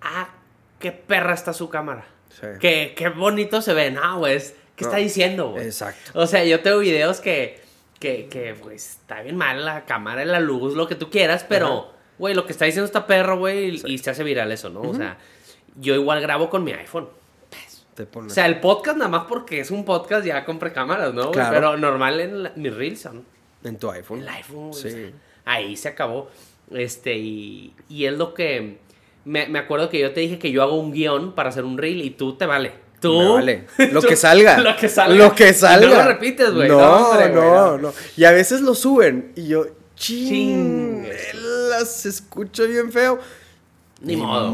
Ah, 0.00 0.30
qué 0.78 0.92
perra 0.92 1.34
está 1.34 1.52
su 1.52 1.68
cámara. 1.68 2.06
Sí. 2.30 2.46
Qué, 2.60 2.94
qué 2.96 3.08
bonito 3.10 3.60
se 3.62 3.74
ve. 3.74 3.90
No, 3.90 4.18
güey. 4.18 4.38
¿Qué 4.76 4.84
No. 4.84 4.90
está 4.90 4.96
diciendo, 4.98 5.50
güey? 5.50 5.64
Exacto. 5.66 6.12
O 6.14 6.26
sea, 6.26 6.44
yo 6.44 6.60
tengo 6.60 6.78
videos 6.78 7.20
que, 7.20 7.60
que, 7.98 8.28
que, 8.28 8.54
pues, 8.54 8.90
está 9.00 9.22
bien 9.22 9.36
mal 9.36 9.64
la 9.64 9.84
cámara, 9.86 10.24
la 10.24 10.38
luz, 10.40 10.74
lo 10.76 10.86
que 10.86 10.94
tú 10.94 11.10
quieras, 11.10 11.44
pero, 11.48 11.92
güey, 12.18 12.34
lo 12.34 12.46
que 12.46 12.52
está 12.52 12.64
diciendo 12.64 12.86
está 12.86 13.06
perro, 13.06 13.38
güey, 13.38 13.70
y- 13.84 13.94
y 13.94 13.98
se 13.98 14.10
hace 14.10 14.22
viral 14.22 14.52
eso, 14.52 14.70
¿no? 14.70 14.82
O 14.82 14.94
sea, 14.94 15.18
yo 15.80 15.94
igual 15.94 16.20
grabo 16.20 16.48
con 16.50 16.64
mi 16.64 16.72
iPhone. 16.72 17.08
O 18.14 18.30
sea, 18.30 18.46
el 18.46 18.60
podcast 18.60 18.96
nada 18.96 19.10
más 19.10 19.24
porque 19.28 19.58
es 19.58 19.72
un 19.72 19.84
podcast 19.84 20.24
ya 20.24 20.44
compré 20.44 20.72
cámaras, 20.72 21.12
¿no? 21.14 21.32
Claro. 21.32 21.52
Pero 21.52 21.76
normal 21.76 22.20
en 22.20 22.42
la- 22.44 22.52
mis 22.54 22.72
reels 22.72 23.00
son 23.00 23.24
en 23.64 23.76
tu 23.76 23.90
iPhone. 23.90 24.20
el 24.20 24.28
iPhone, 24.28 24.72
Sí. 24.72 24.86
o 24.86 24.90
sea, 24.90 25.10
ahí 25.44 25.76
se 25.76 25.88
acabó. 25.88 26.30
Este, 26.72 27.16
y, 27.16 27.74
y 27.88 28.04
es 28.04 28.12
lo 28.16 28.34
que. 28.34 28.78
Me, 29.24 29.46
me 29.48 29.58
acuerdo 29.58 29.90
que 29.90 29.98
yo 29.98 30.12
te 30.12 30.20
dije 30.20 30.38
que 30.38 30.52
yo 30.52 30.62
hago 30.62 30.78
un 30.78 30.92
guion 30.92 31.34
para 31.34 31.48
hacer 31.48 31.64
un 31.64 31.76
reel 31.76 32.00
y 32.02 32.10
tú 32.10 32.36
te 32.36 32.46
vale. 32.46 32.72
Tú. 33.00 33.18
Me 33.18 33.28
vale. 33.30 33.66
Lo 33.92 34.00
tú- 34.00 34.06
que 34.08 34.16
salga. 34.16 34.58
Lo 34.60 34.76
que 34.76 34.88
salga. 34.88 35.14
Lo 35.16 35.34
que 35.34 35.48
Y 35.48 35.54
salga. 35.54 35.88
no 35.88 35.94
lo 35.96 36.02
repites, 36.08 36.52
güey. 36.52 36.68
No, 36.68 36.78
No, 36.80 37.08
hombre, 37.10 37.28
güey, 37.30 37.42
no, 37.44 37.66
no. 37.72 37.78
no. 37.78 37.92
Y 38.16 38.24
a 38.24 38.30
veces 38.30 38.60
lo 38.60 38.74
suben 38.76 39.32
y 39.36 39.48
yo, 39.48 39.66
ching, 39.96 41.04
Ching. 41.04 41.08
las 41.70 42.06
escucho 42.06 42.66
bien 42.68 42.90
feo. 42.92 43.18
Ni 44.00 44.14
modo, 44.16 44.48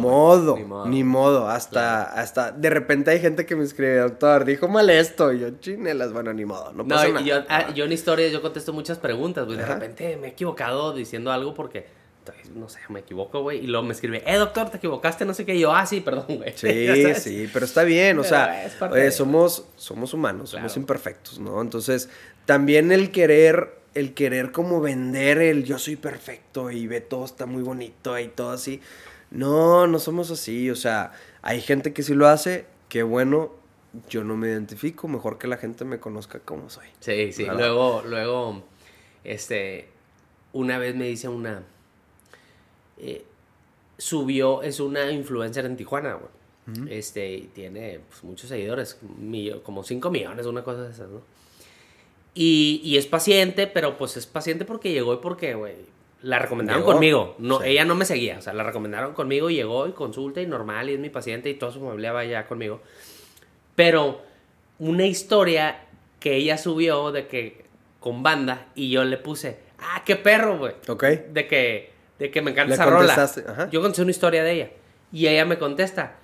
Ni 0.57 0.65
modo. 0.65 0.87
ni 0.87 1.05
modo. 1.05 1.49
Hasta, 1.49 2.03
hasta, 2.05 2.51
de 2.53 2.71
repente 2.71 3.11
hay 3.11 3.21
gente 3.21 3.45
que 3.45 3.55
me 3.57 3.65
escribe, 3.65 3.97
doctor, 3.99 4.45
dijo 4.47 4.69
mal 4.69 4.89
esto. 4.89 5.33
Y 5.35 5.41
yo, 5.41 5.51
chinelas, 5.61 6.13
bueno, 6.15 6.33
ni 6.33 6.45
modo, 6.47 6.73
no 6.73 6.83
No, 6.85 6.89
pasa 6.95 7.09
nada. 7.09 7.21
yo, 7.21 7.37
ah, 7.51 7.71
yo 7.75 7.85
en 7.85 7.93
historias 7.93 8.33
yo 8.33 8.41
contesto 8.41 8.73
muchas 8.73 8.99
preguntas, 8.99 9.45
güey. 9.45 9.59
De 9.59 9.67
repente 9.67 10.17
me 10.17 10.29
he 10.29 10.31
equivocado 10.31 10.95
diciendo 10.95 11.31
algo 11.31 11.53
porque, 11.53 11.87
no 12.55 12.71
sé, 12.71 12.79
me 12.89 13.01
equivoco, 13.01 13.43
güey. 13.43 13.59
Y 13.63 13.67
luego 13.67 13.85
me 13.87 13.93
escribe, 13.93 14.23
eh, 14.27 14.37
doctor, 14.37 14.71
te 14.71 14.79
equivocaste, 14.79 15.27
no 15.27 15.35
sé 15.35 15.45
qué. 15.45 15.55
Y 15.57 15.61
yo, 15.61 15.75
ah, 15.75 15.85
sí, 15.85 16.01
perdón, 16.01 16.25
güey. 16.39 16.53
Sí, 16.57 17.15
sí, 17.17 17.51
pero 17.53 17.67
está 17.67 17.85
bien, 17.85 18.19
o 18.19 18.23
Pero 18.23 18.29
sea, 18.35 18.71
oye, 18.91 19.01
de- 19.03 19.11
somos, 19.11 19.67
somos 19.77 20.15
humanos, 20.15 20.51
somos 20.51 20.75
imperfectos, 20.79 21.39
¿no? 21.39 21.61
Entonces, 21.61 22.09
también 22.47 22.93
el 22.93 23.11
querer, 23.11 23.75
el 23.93 24.15
querer 24.15 24.53
como 24.53 24.81
vender 24.81 25.37
el 25.39 25.65
yo 25.65 25.79
soy 25.79 25.97
perfecto 25.97 26.71
y 26.71 26.87
ve 26.87 27.03
todo 27.03 27.27
está 27.27 27.45
muy 27.45 27.63
bonito 27.63 28.19
y 28.19 28.29
todo 28.29 28.53
así. 28.53 28.81
No, 29.35 29.87
no 29.87 29.99
somos 29.99 30.31
así, 30.31 30.71
o 30.71 30.77
sea, 30.77 31.13
hay 31.43 31.61
gente 31.61 31.93
que 31.93 32.03
sí 32.03 32.15
lo 32.15 32.27
hace, 32.29 32.67
qué 32.89 33.03
bueno, 33.03 33.53
yo 34.09 34.25
no 34.25 34.37
me 34.37 34.49
identifico, 34.49 35.07
mejor 35.09 35.39
que 35.39 35.47
la 35.49 35.57
gente 35.57 35.85
me 35.85 36.01
conozca 36.01 36.39
como 36.41 36.71
soy. 36.71 36.87
Sí, 37.01 37.33
sí. 37.33 37.43
¿Verdad? 37.45 37.59
Luego, 37.59 38.03
luego, 38.07 38.63
este, 39.25 39.89
una 40.53 40.79
vez 40.79 40.95
me 40.97 41.07
dice 41.07 41.29
una, 41.29 41.63
eh, 42.99 43.25
subió, 43.99 44.63
es 44.63 44.81
una 44.81 45.11
influencer 45.11 45.65
en 45.67 45.77
Tijuana, 45.77 46.15
güey. 46.15 46.31
Este, 46.89 47.31
y 47.35 47.43
tiene 47.49 48.01
pues, 48.09 48.25
muchos 48.25 48.49
seguidores, 48.49 48.99
millo- 49.21 49.63
como 49.63 49.85
5 49.85 50.11
millones, 50.11 50.47
una 50.47 50.65
cosa 50.65 50.83
de 50.85 50.93
esas, 50.93 51.11
¿no? 51.11 51.21
Y, 52.33 52.81
y 52.83 52.97
es 52.97 53.07
paciente, 53.07 53.67
pero 53.67 53.99
pues 53.99 54.17
es 54.17 54.27
paciente 54.27 54.65
porque 54.65 54.91
llegó 54.91 55.13
y 55.13 55.19
porque, 55.19 55.53
güey, 55.55 55.75
la 56.25 56.39
recomendaron 56.39 56.83
Llegó. 56.83 56.93
conmigo. 56.93 57.35
No, 57.39 57.61
Sí. 57.61 57.69
Ella 57.69 57.85
no 57.85 57.95
me 57.95 58.05
seguía, 58.05 58.39
o 58.39 58.43
sea, 58.43 58.53
la 58.55 58.63
recomendaron 58.65 59.13
conmigo 59.15 59.51
y 59.51 59.55
llegó 59.57 59.87
y 59.87 59.93
consulta 59.93 60.41
y 60.41 60.47
normal 60.47 60.89
y 60.91 60.95
es 60.95 60.99
mi 60.99 61.11
paciente 61.11 61.51
y 61.51 61.55
todo 61.55 61.71
su 61.71 61.81
familia 61.81 62.13
va 62.13 62.25
ya 62.25 62.47
conmigo. 62.47 62.81
Pero 63.75 64.21
una 64.79 65.05
historia 65.07 65.81
que 66.21 66.37
ella 66.37 66.57
subió 66.59 67.13
de 67.13 67.27
que 67.27 67.65
con 68.01 68.23
banda 68.23 68.67
y 68.75 68.91
yo 68.91 69.05
le 69.05 69.17
puse, 69.19 69.59
ah, 69.79 70.03
qué 70.05 70.17
perro, 70.17 70.59
güey. 70.59 70.75
¿Ok? 70.89 71.05
De 71.05 71.47
que, 71.47 71.93
de 72.19 72.31
que 72.31 72.43
me 72.43 72.51
encanta 72.53 72.69
Le 72.69 72.75
esa 72.75 72.87
rola. 72.87 73.13
ajá. 73.15 73.69
Yo 73.71 73.81
conté 73.83 74.03
una 74.03 74.11
historia 74.11 74.43
de 74.43 74.53
ella 74.53 74.71
y 75.13 75.27
ella 75.27 75.45
me 75.45 75.59
contesta, 75.59 76.17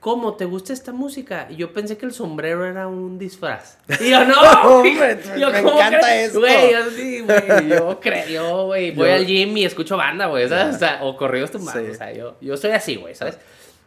¿cómo 0.00 0.34
te 0.34 0.44
gusta 0.44 0.72
esta 0.72 0.92
música? 0.92 1.46
Y 1.50 1.56
yo 1.56 1.72
pensé 1.72 1.96
que 1.96 2.06
el 2.06 2.12
sombrero 2.12 2.64
era 2.64 2.86
un 2.88 3.18
disfraz. 3.18 3.78
Y 4.00 4.10
yo, 4.10 4.24
no, 4.24 4.34
Hombre, 4.64 4.94
güey". 5.24 5.40
Yo, 5.40 5.50
me 5.50 5.62
"¿Cómo 5.62 5.76
encanta 5.76 6.00
crees?". 6.00 6.26
esto. 6.28 6.40
Güey, 6.40 6.72
yo 6.72 6.90
sí, 6.90 7.20
güey. 7.20 7.68
Yo 7.68 8.00
creo, 8.02 8.66
güey. 8.66 8.90
Voy 8.92 9.08
Yo- 9.08 9.14
al 9.14 9.26
gym 9.26 9.56
y 9.56 9.64
escucho 9.64 9.96
banda, 9.96 10.26
güey. 10.26 10.48
¿sabes? 10.48 10.76
O, 10.76 10.78
sea, 10.78 10.98
o 11.02 11.16
corridos 11.16 11.50
tumbados. 11.50 11.82
Sí. 11.84 11.90
O 11.90 11.94
sea, 11.94 12.12
yo, 12.12 12.36
yo 12.40 12.56
soy 12.56 12.70
así, 12.72 12.96
güey, 12.96 13.14
¿sabes? 13.14 13.38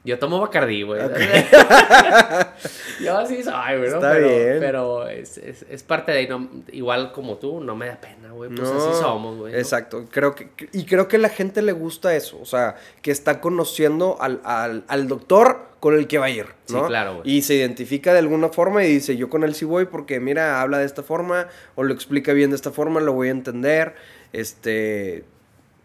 Yo 0.05 0.17
tomo 0.17 0.39
Bacardí, 0.39 0.83
güey. 0.83 1.01
yo 3.03 3.17
así 3.17 3.43
soy, 3.43 3.77
güey. 3.77 3.85
Está 3.87 4.11
pero, 4.13 4.27
bien. 4.29 4.57
Pero 4.59 5.07
es, 5.07 5.37
es, 5.37 5.65
es 5.69 5.83
parte 5.83 6.11
de 6.11 6.17
ahí. 6.19 6.27
no- 6.27 6.49
igual 6.71 7.11
como 7.11 7.37
tú, 7.37 7.59
no 7.61 7.75
me 7.75 7.87
da 7.87 7.99
pena, 7.99 8.31
güey. 8.31 8.49
Pues 8.49 8.69
No, 8.71 8.77
así 8.91 8.99
somos, 9.01 9.37
güey. 9.37 9.53
¿no? 9.53 9.59
Exacto, 9.59 10.05
creo 10.11 10.35
que, 10.35 10.49
y 10.71 10.85
creo 10.85 11.07
que 11.07 11.17
a 11.17 11.19
la 11.19 11.29
gente 11.29 11.61
le 11.61 11.71
gusta 11.73 12.15
eso, 12.15 12.39
o 12.41 12.45
sea, 12.45 12.75
que 13.01 13.11
está 13.11 13.41
conociendo 13.41 14.17
al, 14.21 14.41
al, 14.43 14.83
al 14.87 15.07
doctor 15.07 15.67
con 15.79 15.95
el 15.95 16.07
que 16.07 16.17
va 16.17 16.25
a 16.25 16.29
ir, 16.29 16.45
Sí, 16.65 16.73
¿no? 16.73 16.87
claro, 16.87 17.15
güey. 17.17 17.29
Y 17.29 17.41
se 17.41 17.55
identifica 17.55 18.13
de 18.13 18.19
alguna 18.19 18.49
forma 18.49 18.83
y 18.83 18.87
dice, 18.87 19.15
yo 19.17 19.29
con 19.29 19.43
él 19.43 19.55
sí 19.55 19.65
voy 19.65 19.85
porque, 19.85 20.19
mira, 20.19 20.61
habla 20.61 20.77
de 20.79 20.85
esta 20.85 21.03
forma, 21.03 21.47
o 21.75 21.83
lo 21.83 21.93
explica 21.93 22.33
bien 22.33 22.49
de 22.49 22.55
esta 22.57 22.71
forma, 22.71 22.99
lo 22.99 23.13
voy 23.13 23.29
a 23.29 23.31
entender, 23.31 23.95
este, 24.33 25.23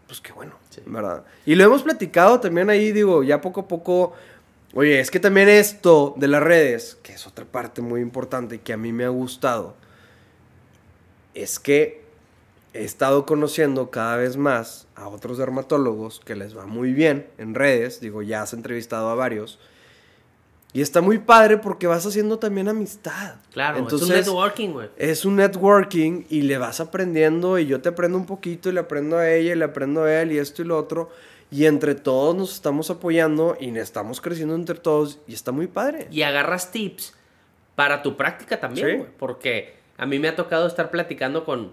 pues 0.07 0.19
qué 0.21 0.33
bueno, 0.33 0.53
¿verdad? 0.85 1.23
Y 1.45 1.55
lo 1.55 1.63
hemos 1.63 1.83
platicado 1.83 2.39
también 2.39 2.69
ahí, 2.69 2.91
digo, 2.91 3.23
ya 3.23 3.41
poco 3.41 3.61
a 3.61 3.67
poco, 3.67 4.13
oye, 4.73 4.99
es 4.99 5.11
que 5.11 5.19
también 5.19 5.49
esto 5.49 6.13
de 6.17 6.27
las 6.27 6.43
redes, 6.43 6.97
que 7.03 7.13
es 7.13 7.27
otra 7.27 7.45
parte 7.45 7.81
muy 7.81 8.01
importante 8.01 8.59
que 8.59 8.73
a 8.73 8.77
mí 8.77 8.91
me 8.91 9.05
ha 9.05 9.09
gustado, 9.09 9.75
es 11.33 11.59
que 11.59 12.03
he 12.73 12.83
estado 12.83 13.25
conociendo 13.25 13.89
cada 13.89 14.17
vez 14.17 14.35
más 14.37 14.87
a 14.95 15.07
otros 15.07 15.37
dermatólogos 15.37 16.19
que 16.19 16.35
les 16.35 16.57
va 16.57 16.65
muy 16.65 16.93
bien 16.93 17.27
en 17.37 17.55
redes, 17.55 18.01
digo, 18.01 18.21
ya 18.21 18.41
has 18.41 18.53
entrevistado 18.53 19.09
a 19.09 19.15
varios, 19.15 19.59
y 20.75 20.81
está 20.81 20.99
muy 20.99 21.19
padre 21.19 21.57
porque 21.57 21.87
vas 21.87 22.05
haciendo 22.05 22.37
también 22.37 22.67
amistad. 22.67 23.35
Claro, 23.53 23.77
Entonces, 23.77 24.09
es 24.09 24.27
un 24.27 24.35
networking, 24.35 24.69
güey. 24.71 24.89
es 24.97 25.23
un 25.23 25.35
networking 25.37 26.25
y 26.29 26.41
le 26.41 26.57
vas 26.57 26.81
aprendiendo 26.81 27.57
y 27.57 27.65
yo 27.65 27.79
te 27.81 27.87
aprendo 27.87 28.17
un 28.17 28.25
poquito 28.25 28.67
y 28.69 28.73
le 28.73 28.81
aprendo 28.81 29.17
a 29.17 29.29
ella 29.29 29.53
y 29.53 29.55
le 29.55 29.63
aprendo 29.63 30.03
a 30.03 30.21
él 30.21 30.33
y 30.33 30.37
esto 30.37 30.61
y 30.61 30.65
lo 30.65 30.77
otro. 30.77 31.09
Y 31.49 31.65
entre 31.65 31.95
todos 31.95 32.35
nos 32.35 32.53
estamos 32.53 32.89
apoyando 32.89 33.55
y 33.57 33.69
estamos 33.77 34.19
creciendo 34.19 34.53
entre 34.55 34.75
todos 34.75 35.19
y 35.27 35.33
está 35.33 35.53
muy 35.53 35.67
padre. 35.67 36.07
Y 36.11 36.23
agarras 36.23 36.71
tips 36.71 37.13
para 37.75 38.03
tu 38.03 38.17
práctica 38.17 38.59
también, 38.59 38.87
Sí. 38.89 38.95
güey. 38.97 39.09
Porque 39.17 39.75
a 39.97 40.05
mí 40.05 40.19
me 40.19 40.27
ha 40.27 40.35
tocado 40.35 40.67
estar 40.67 40.91
platicando 40.91 41.45
con. 41.45 41.71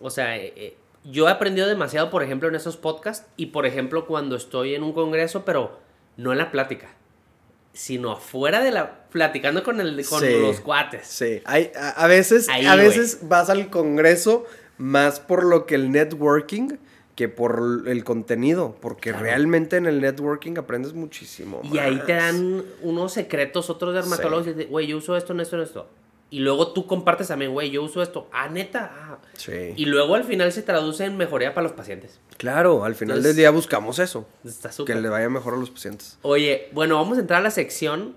O 0.00 0.08
sea, 0.08 0.38
eh, 0.38 0.54
eh, 0.56 0.76
yo 1.04 1.28
he 1.28 1.30
aprendido 1.30 1.66
demasiado, 1.68 2.08
por 2.08 2.22
ejemplo, 2.22 2.48
en 2.48 2.54
esos 2.54 2.78
podcasts. 2.78 3.26
Y 3.36 3.46
por 3.46 3.66
ejemplo, 3.66 4.06
cuando 4.06 4.36
estoy 4.36 4.74
en 4.74 4.82
un 4.84 4.94
congreso, 4.94 5.44
pero 5.44 5.78
no 6.16 6.32
en 6.32 6.38
la 6.38 6.50
plática. 6.50 6.88
Sino 7.78 8.10
afuera 8.10 8.60
de 8.60 8.72
la. 8.72 9.04
platicando 9.08 9.62
con, 9.62 9.80
el, 9.80 10.04
con 10.04 10.20
Sí. 10.20 10.32
los 10.40 10.60
cuates. 10.60 11.06
Sí, 11.06 11.40
hay, 11.44 11.70
a, 11.76 11.90
a 11.90 12.06
veces, 12.08 12.48
Ahí, 12.48 12.66
a 12.66 12.74
veces 12.74 13.20
vas 13.22 13.48
al 13.50 13.70
congreso 13.70 14.44
más 14.78 15.20
por 15.20 15.44
lo 15.44 15.64
que 15.64 15.76
el 15.76 15.90
networking 15.92 16.76
que 17.14 17.28
por 17.28 17.84
el 17.86 18.04
contenido, 18.04 18.76
porque 18.80 19.10
Claro. 19.10 19.24
realmente 19.24 19.76
en 19.76 19.86
el 19.86 20.00
networking 20.00 20.56
aprendes 20.58 20.92
muchísimo. 20.92 21.60
Y 21.64 21.78
ahí 21.78 22.00
te 22.04 22.12
dan 22.14 22.64
unos 22.82 23.12
secretos, 23.12 23.70
otros 23.70 23.94
dermatólogos, 23.94 24.46
güey, 24.68 24.86
yo 24.88 24.98
uso 24.98 25.16
esto, 25.16 25.32
esto, 25.40 25.62
esto. 25.62 25.88
Y 26.30 26.40
luego 26.40 26.72
tú 26.72 26.86
compartes 26.86 27.28
también, 27.28 27.52
güey, 27.52 27.70
yo 27.70 27.82
uso 27.82 28.02
esto. 28.02 28.28
Ah, 28.32 28.48
neta. 28.48 28.90
Ah. 28.94 29.18
Sí. 29.34 29.72
Y 29.76 29.86
luego 29.86 30.14
al 30.14 30.24
final 30.24 30.52
se 30.52 30.62
traduce 30.62 31.04
en 31.04 31.16
mejoría 31.16 31.54
para 31.54 31.62
los 31.66 31.72
pacientes. 31.72 32.20
Claro, 32.36 32.84
al 32.84 32.94
final 32.94 33.16
Entonces- 33.16 33.34
del 33.34 33.42
día 33.42 33.50
buscamos 33.50 33.98
eso, 33.98 34.28
Está 34.44 34.68
que 34.68 34.74
súper. 34.74 34.96
le 34.98 35.08
vaya 35.08 35.28
mejor 35.30 35.54
a 35.54 35.56
los 35.56 35.70
pacientes. 35.70 36.18
Oye, 36.22 36.68
bueno, 36.72 36.96
vamos 36.96 37.16
a 37.18 37.22
entrar 37.22 37.40
a 37.40 37.42
la 37.42 37.50
sección 37.50 38.14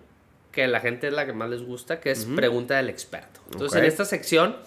que 0.51 0.67
la 0.67 0.81
gente 0.81 1.07
es 1.07 1.13
la 1.13 1.25
que 1.25 1.31
más 1.31 1.49
les 1.49 1.63
gusta, 1.63 2.01
que 2.01 2.11
es 2.11 2.25
pregunta 2.25 2.75
del 2.75 2.89
experto. 2.89 3.39
Entonces, 3.53 3.79
en 3.79 3.85
esta 3.85 4.03
sección 4.03 4.57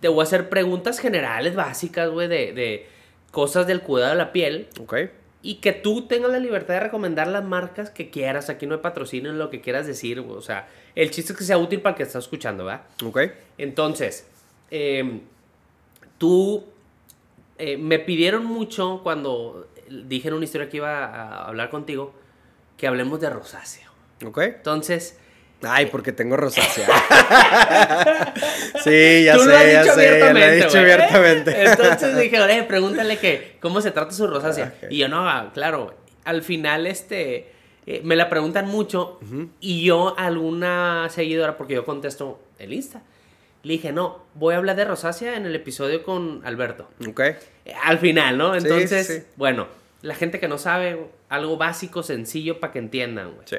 te 0.00 0.06
voy 0.06 0.20
a 0.20 0.22
hacer 0.22 0.48
preguntas 0.48 1.00
generales, 1.00 1.56
básicas, 1.56 2.08
güey, 2.10 2.28
de, 2.28 2.52
de 2.52 2.86
cosas 3.32 3.66
del 3.66 3.80
cuidado 3.82 4.12
de 4.12 4.16
la 4.18 4.30
piel. 4.32 4.68
¿Ok? 4.80 4.94
Y 5.48 5.54
que 5.56 5.72
tú 5.72 6.06
tengas 6.06 6.30
la 6.30 6.40
libertad 6.40 6.74
de 6.74 6.80
recomendar 6.80 7.26
las 7.26 7.42
marcas 7.42 7.88
que 7.88 8.10
quieras. 8.10 8.50
Aquí 8.50 8.66
no 8.66 8.74
hay 8.74 8.82
patrocinio, 8.82 9.32
lo 9.32 9.48
que 9.48 9.62
quieras 9.62 9.86
decir. 9.86 10.20
O 10.20 10.42
sea, 10.42 10.68
el 10.94 11.10
chiste 11.10 11.32
es 11.32 11.38
que 11.38 11.44
sea 11.44 11.56
útil 11.56 11.80
para 11.80 11.92
el 11.92 11.96
que 11.96 12.02
está 12.02 12.18
escuchando, 12.18 12.66
¿verdad? 12.66 12.82
¿Ok? 13.02 13.18
Entonces, 13.56 14.26
em, 14.70 15.22
tú 16.18 16.66
eh, 17.56 17.78
me 17.78 17.98
pidieron 17.98 18.44
mucho 18.44 19.00
cuando 19.02 19.68
dije 19.88 20.28
en 20.28 20.34
una 20.34 20.44
historia 20.44 20.68
que 20.68 20.76
iba 20.76 21.06
a 21.06 21.46
hablar 21.46 21.70
contigo 21.70 22.12
que 22.76 22.86
hablemos 22.86 23.18
de 23.18 23.30
rosácea. 23.30 23.90
¿Ok? 24.26 24.38
Entonces, 24.38 25.18
Ay, 25.62 25.86
porque 25.86 26.12
tengo 26.12 26.36
rosácea. 26.36 26.86
sí, 28.84 29.24
ya 29.24 29.34
tú 29.34 29.40
sé, 29.40 29.46
lo 29.48 29.56
has 29.56 29.64
ya 29.72 29.82
dicho 29.82 29.94
sé, 29.94 30.04
ya 30.04 30.10
lo 30.10 30.16
he 30.16 30.22
abiertamente. 30.22 30.56
dicho 30.64 30.78
abiertamente. 30.78 31.64
Entonces 31.64 32.18
dije, 32.18 32.40
oye, 32.40 32.62
pregúntale 32.64 33.18
que 33.18 33.56
cómo 33.60 33.80
se 33.80 33.90
trata 33.90 34.12
su 34.12 34.26
rosácea. 34.26 34.74
Ok. 34.82 34.90
Y 34.90 34.98
yo, 34.98 35.08
no, 35.08 35.28
ah, 35.28 35.50
claro, 35.52 35.94
al 36.24 36.42
final, 36.42 36.86
este, 36.86 37.50
eh, 37.86 38.00
me 38.04 38.16
la 38.16 38.28
preguntan 38.28 38.66
mucho 38.66 39.18
y 39.60 39.84
yo 39.84 40.14
a 40.18 40.26
alguna 40.26 41.08
seguidora, 41.10 41.56
porque 41.56 41.74
yo 41.74 41.84
contesto 41.84 42.40
el 42.58 42.72
Insta, 42.72 43.02
le 43.64 43.72
dije, 43.72 43.92
no, 43.92 44.24
voy 44.34 44.54
a 44.54 44.58
hablar 44.58 44.76
de 44.76 44.84
rosácea 44.84 45.36
en 45.36 45.44
el 45.46 45.54
episodio 45.56 46.04
con 46.04 46.40
Alberto. 46.44 46.88
¿Ok? 47.08 47.20
Eh, 47.20 47.36
Al 47.84 47.98
final, 47.98 48.38
¿no? 48.38 48.54
Entonces, 48.54 49.06
sí, 49.06 49.12
sí. 49.14 49.22
bueno, 49.36 49.66
la 50.02 50.14
gente 50.14 50.38
que 50.38 50.46
no 50.46 50.58
sabe, 50.58 50.98
algo 51.28 51.56
básico, 51.56 52.04
sencillo 52.04 52.60
para 52.60 52.72
que 52.72 52.78
entiendan, 52.78 53.32
güey. 53.34 53.42
Sí. 53.46 53.56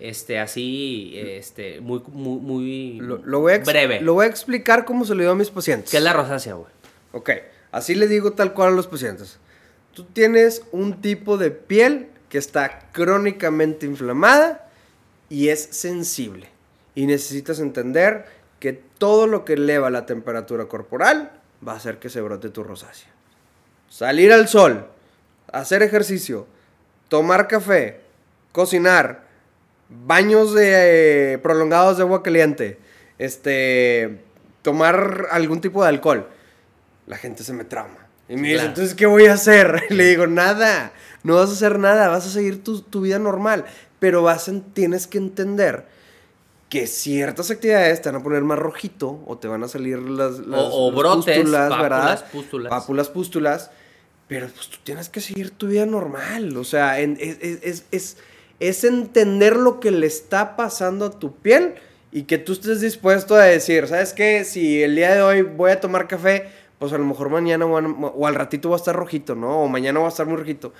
Este, 0.00 0.38
así, 0.38 1.14
este, 1.16 1.80
muy, 1.80 2.00
muy, 2.06 2.40
muy 2.40 3.00
Lo, 3.00 3.18
lo 3.24 3.40
voy 3.40 3.52
a 3.52 3.56
ex- 3.56 3.66
breve. 3.66 4.00
Lo 4.00 4.14
voy 4.14 4.26
a 4.26 4.28
explicar 4.28 4.84
cómo 4.84 5.04
se 5.04 5.14
lo 5.14 5.20
digo 5.20 5.32
a 5.32 5.36
mis 5.36 5.50
pacientes. 5.50 5.90
¿Qué 5.90 5.96
es 5.96 6.02
la 6.02 6.12
rosácea, 6.12 6.54
güey? 6.54 6.70
Ok, 7.12 7.30
así 7.72 7.94
le 7.94 8.06
digo 8.06 8.32
tal 8.32 8.52
cual 8.54 8.68
a 8.68 8.76
los 8.76 8.86
pacientes. 8.86 9.38
Tú 9.94 10.04
tienes 10.04 10.62
un 10.70 11.00
tipo 11.00 11.36
de 11.36 11.50
piel 11.50 12.08
que 12.28 12.38
está 12.38 12.90
crónicamente 12.92 13.86
inflamada 13.86 14.70
y 15.28 15.48
es 15.48 15.64
sensible. 15.72 16.48
Y 16.94 17.06
necesitas 17.06 17.58
entender 17.58 18.26
que 18.60 18.72
todo 18.72 19.26
lo 19.26 19.44
que 19.44 19.54
eleva 19.54 19.90
la 19.90 20.06
temperatura 20.06 20.66
corporal 20.66 21.32
va 21.66 21.72
a 21.72 21.76
hacer 21.76 21.98
que 21.98 22.08
se 22.08 22.20
brote 22.20 22.50
tu 22.50 22.62
rosácea. 22.62 23.08
Salir 23.88 24.32
al 24.32 24.46
sol, 24.48 24.86
hacer 25.50 25.82
ejercicio, 25.82 26.46
tomar 27.08 27.48
café, 27.48 28.00
cocinar, 28.52 29.26
baños 29.88 30.54
de, 30.54 31.32
eh, 31.34 31.38
prolongados 31.38 31.96
de 31.96 32.02
agua 32.02 32.22
caliente, 32.22 32.78
este, 33.18 34.20
tomar 34.62 35.26
algún 35.30 35.60
tipo 35.60 35.82
de 35.82 35.88
alcohol, 35.88 36.28
la 37.06 37.16
gente 37.16 37.42
se 37.44 37.52
me 37.52 37.64
trauma. 37.64 38.06
Y 38.28 38.36
me 38.36 38.48
dice, 38.48 38.66
entonces, 38.66 38.94
¿qué 38.94 39.06
voy 39.06 39.26
a 39.26 39.34
hacer? 39.34 39.84
Le 39.90 40.04
digo, 40.04 40.26
nada, 40.26 40.92
no 41.22 41.36
vas 41.36 41.48
a 41.50 41.52
hacer 41.52 41.78
nada, 41.78 42.08
vas 42.08 42.26
a 42.26 42.30
seguir 42.30 42.62
tu, 42.62 42.82
tu 42.82 43.00
vida 43.00 43.18
normal, 43.18 43.64
pero 43.98 44.22
vas 44.22 44.48
en- 44.48 44.62
tienes 44.62 45.06
que 45.06 45.18
entender 45.18 45.86
que 46.68 46.86
ciertas 46.86 47.50
actividades 47.50 48.02
te 48.02 48.10
van 48.10 48.20
a 48.20 48.22
poner 48.22 48.42
más 48.42 48.58
rojito 48.58 49.22
o 49.26 49.38
te 49.38 49.48
van 49.48 49.64
a 49.64 49.68
salir 49.68 49.98
las, 50.00 50.38
las- 50.40 50.68
o 50.70 50.90
las 50.90 50.98
brotes, 50.98 51.36
pústulas, 51.38 51.70
pápulas, 51.70 51.80
¿verdad? 51.82 52.24
pústulas. 52.30 52.70
Pápulas, 52.70 53.08
pústulas. 53.08 53.70
Pero 54.28 54.46
pues 54.54 54.68
tú 54.68 54.76
tienes 54.84 55.08
que 55.08 55.22
seguir 55.22 55.52
tu 55.52 55.68
vida 55.68 55.86
normal. 55.86 56.54
O 56.58 56.64
sea, 56.64 57.00
en- 57.00 57.16
es, 57.18 57.38
es- 57.62 57.84
es- 57.90 58.16
es- 58.60 58.84
entender 58.84 59.56
lo 59.56 59.80
que 59.80 59.90
le 59.90 60.06
está 60.06 60.56
pasando 60.56 61.06
a 61.06 61.10
tu 61.18 61.34
piel 61.36 61.74
y 62.12 62.22
que 62.24 62.38
tú 62.38 62.52
estés 62.52 62.80
dispuesto 62.80 63.34
a 63.34 63.44
decir, 63.44 63.86
¿sabes 63.86 64.12
qué? 64.12 64.44
Si 64.44 64.82
el 64.82 64.96
día 64.96 65.14
de 65.14 65.22
hoy 65.22 65.42
voy 65.42 65.70
a 65.70 65.80
tomar 65.80 66.08
café, 66.08 66.48
pues 66.78 66.92
a 66.92 66.98
lo 66.98 67.04
mejor 67.04 67.28
mañana 67.28 67.66
o 67.66 68.26
al 68.26 68.34
ratito 68.34 68.70
va 68.70 68.76
a 68.76 68.78
estar 68.78 68.94
rojito, 68.96 69.34
¿no? 69.34 69.62
O 69.62 69.68
mañana 69.68 70.00
va 70.00 70.06
a 70.06 70.10
estar 70.10 70.26
muy 70.26 70.36
rojito. 70.36 70.72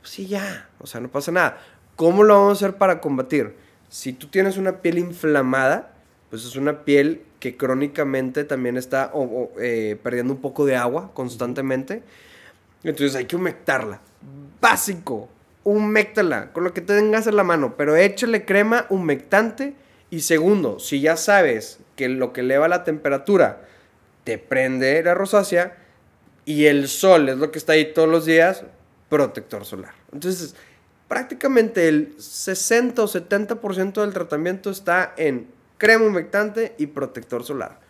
Pues 0.00 0.10
sí, 0.12 0.26
ya. 0.26 0.68
O 0.78 0.86
sea, 0.86 1.00
no 1.00 1.08
pasa 1.08 1.30
nada. 1.32 1.58
¿Cómo 1.96 2.24
lo 2.24 2.34
vamos 2.34 2.62
a 2.62 2.66
hacer 2.66 2.76
para 2.78 3.00
combatir? 3.00 3.54
Si 3.88 4.12
tú 4.12 4.26
tienes 4.26 4.56
una 4.58 4.82
piel 4.82 4.98
inflamada, 4.98 5.94
pues 6.30 6.44
es 6.44 6.56
una 6.56 6.84
piel 6.84 7.22
que 7.40 7.56
crónicamente 7.56 8.44
también 8.44 8.76
está 8.76 9.10
o- 9.14 9.22
o, 9.22 9.52
eh, 9.60 9.96
perdiendo 10.02 10.34
un 10.34 10.40
poco 10.40 10.66
de 10.66 10.76
agua 10.76 11.12
constantemente. 11.14 12.02
Entonces 12.82 13.14
hay 13.16 13.24
que 13.26 13.36
humectarla. 13.36 14.00
Básico. 14.60 15.28
Humectala 15.66 16.52
con 16.52 16.62
lo 16.62 16.72
que 16.72 16.80
tengas 16.80 17.26
en 17.26 17.34
la 17.34 17.42
mano. 17.42 17.74
Pero 17.76 17.96
échale 17.96 18.44
crema 18.44 18.86
humectante. 18.88 19.74
Y 20.10 20.20
segundo, 20.20 20.78
si 20.78 21.00
ya 21.00 21.16
sabes 21.16 21.80
que 21.96 22.08
lo 22.08 22.32
que 22.32 22.42
eleva 22.42 22.68
la 22.68 22.84
temperatura 22.84 23.66
te 24.22 24.38
prende 24.38 25.02
la 25.02 25.14
rosácea 25.14 25.76
y 26.44 26.66
el 26.66 26.86
sol 26.86 27.28
es 27.28 27.38
lo 27.38 27.50
que 27.50 27.58
está 27.58 27.72
ahí 27.72 27.92
todos 27.92 28.08
los 28.08 28.24
días, 28.24 28.62
protector 29.08 29.64
solar. 29.64 29.94
Entonces, 30.12 30.54
prácticamente 31.08 31.88
el 31.88 32.14
60 32.18 33.02
o 33.02 33.08
70% 33.08 34.00
del 34.00 34.12
tratamiento 34.12 34.70
está 34.70 35.12
en 35.16 35.48
crema 35.78 36.06
humectante 36.06 36.76
y 36.78 36.86
protector 36.86 37.44
solar. 37.44 37.80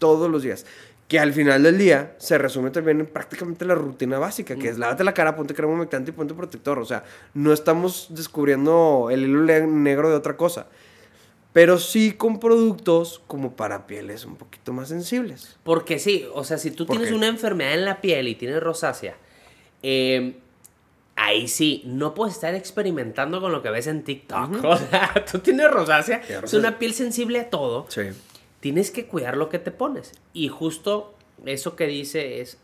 Todos 0.00 0.30
los 0.30 0.42
días. 0.42 0.66
Que 1.10 1.18
al 1.18 1.32
final 1.32 1.64
del 1.64 1.76
día 1.76 2.14
se 2.18 2.38
resume 2.38 2.70
también 2.70 3.00
en 3.00 3.06
prácticamente 3.06 3.64
la 3.64 3.74
rutina 3.74 4.20
básica, 4.20 4.54
que 4.54 4.68
es 4.68 4.78
lávate 4.78 5.02
la 5.02 5.12
cara, 5.12 5.34
ponte 5.34 5.54
crema 5.54 5.72
humectante 5.72 6.12
y 6.12 6.14
ponte 6.14 6.34
protector. 6.34 6.78
O 6.78 6.84
sea, 6.84 7.02
no 7.34 7.52
estamos 7.52 8.06
descubriendo 8.10 9.08
el 9.10 9.24
hilo 9.24 9.66
negro 9.66 10.08
de 10.08 10.14
otra 10.14 10.36
cosa. 10.36 10.68
Pero 11.52 11.78
sí 11.80 12.12
con 12.12 12.38
productos 12.38 13.20
como 13.26 13.56
para 13.56 13.88
pieles 13.88 14.24
un 14.24 14.36
poquito 14.36 14.72
más 14.72 14.88
sensibles. 14.90 15.56
Porque 15.64 15.98
sí, 15.98 16.28
o 16.32 16.44
sea, 16.44 16.58
si 16.58 16.70
tú 16.70 16.86
¿Por 16.86 16.94
tienes 16.94 17.10
qué? 17.10 17.16
una 17.16 17.26
enfermedad 17.26 17.74
en 17.74 17.86
la 17.86 18.00
piel 18.00 18.28
y 18.28 18.36
tienes 18.36 18.62
rosácea, 18.62 19.16
eh, 19.82 20.36
ahí 21.16 21.48
sí, 21.48 21.82
no 21.86 22.14
puedes 22.14 22.36
estar 22.36 22.54
experimentando 22.54 23.40
con 23.40 23.50
lo 23.50 23.62
que 23.62 23.70
ves 23.70 23.88
en 23.88 24.04
TikTok. 24.04 24.62
O 24.64 24.76
sea, 24.76 25.24
tú 25.28 25.40
tienes 25.40 25.68
rosácea, 25.72 26.22
es 26.44 26.54
una 26.54 26.78
piel 26.78 26.94
sensible 26.94 27.40
a 27.40 27.50
todo. 27.50 27.86
Sí. 27.88 28.02
Tienes 28.60 28.90
que 28.90 29.06
cuidar 29.06 29.36
lo 29.36 29.48
que 29.48 29.58
te 29.58 29.70
pones. 29.70 30.12
Y 30.32 30.48
justo 30.48 31.14
eso 31.46 31.76
que 31.76 31.86
dice 31.86 32.40
es 32.40 32.58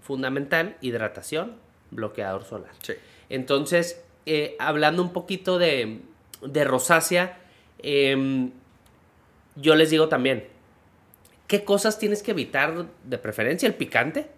fundamental, 0.00 0.76
hidratación, 0.80 1.56
bloqueador 1.90 2.44
solar. 2.44 2.70
Sí. 2.82 2.94
Entonces, 3.30 4.02
eh, 4.26 4.56
hablando 4.58 5.02
un 5.02 5.12
poquito 5.12 5.58
de, 5.58 6.00
de 6.42 6.64
rosácea, 6.64 7.38
em, 7.82 8.50
yo 9.56 9.74
les 9.74 9.90
digo 9.90 10.08
también, 10.08 10.46
¿qué 11.46 11.64
cosas 11.64 11.98
tienes 11.98 12.22
que 12.22 12.30
evitar 12.32 12.86
de 13.04 13.18
preferencia? 13.18 13.66
El 13.66 13.74
picante, 13.74 14.28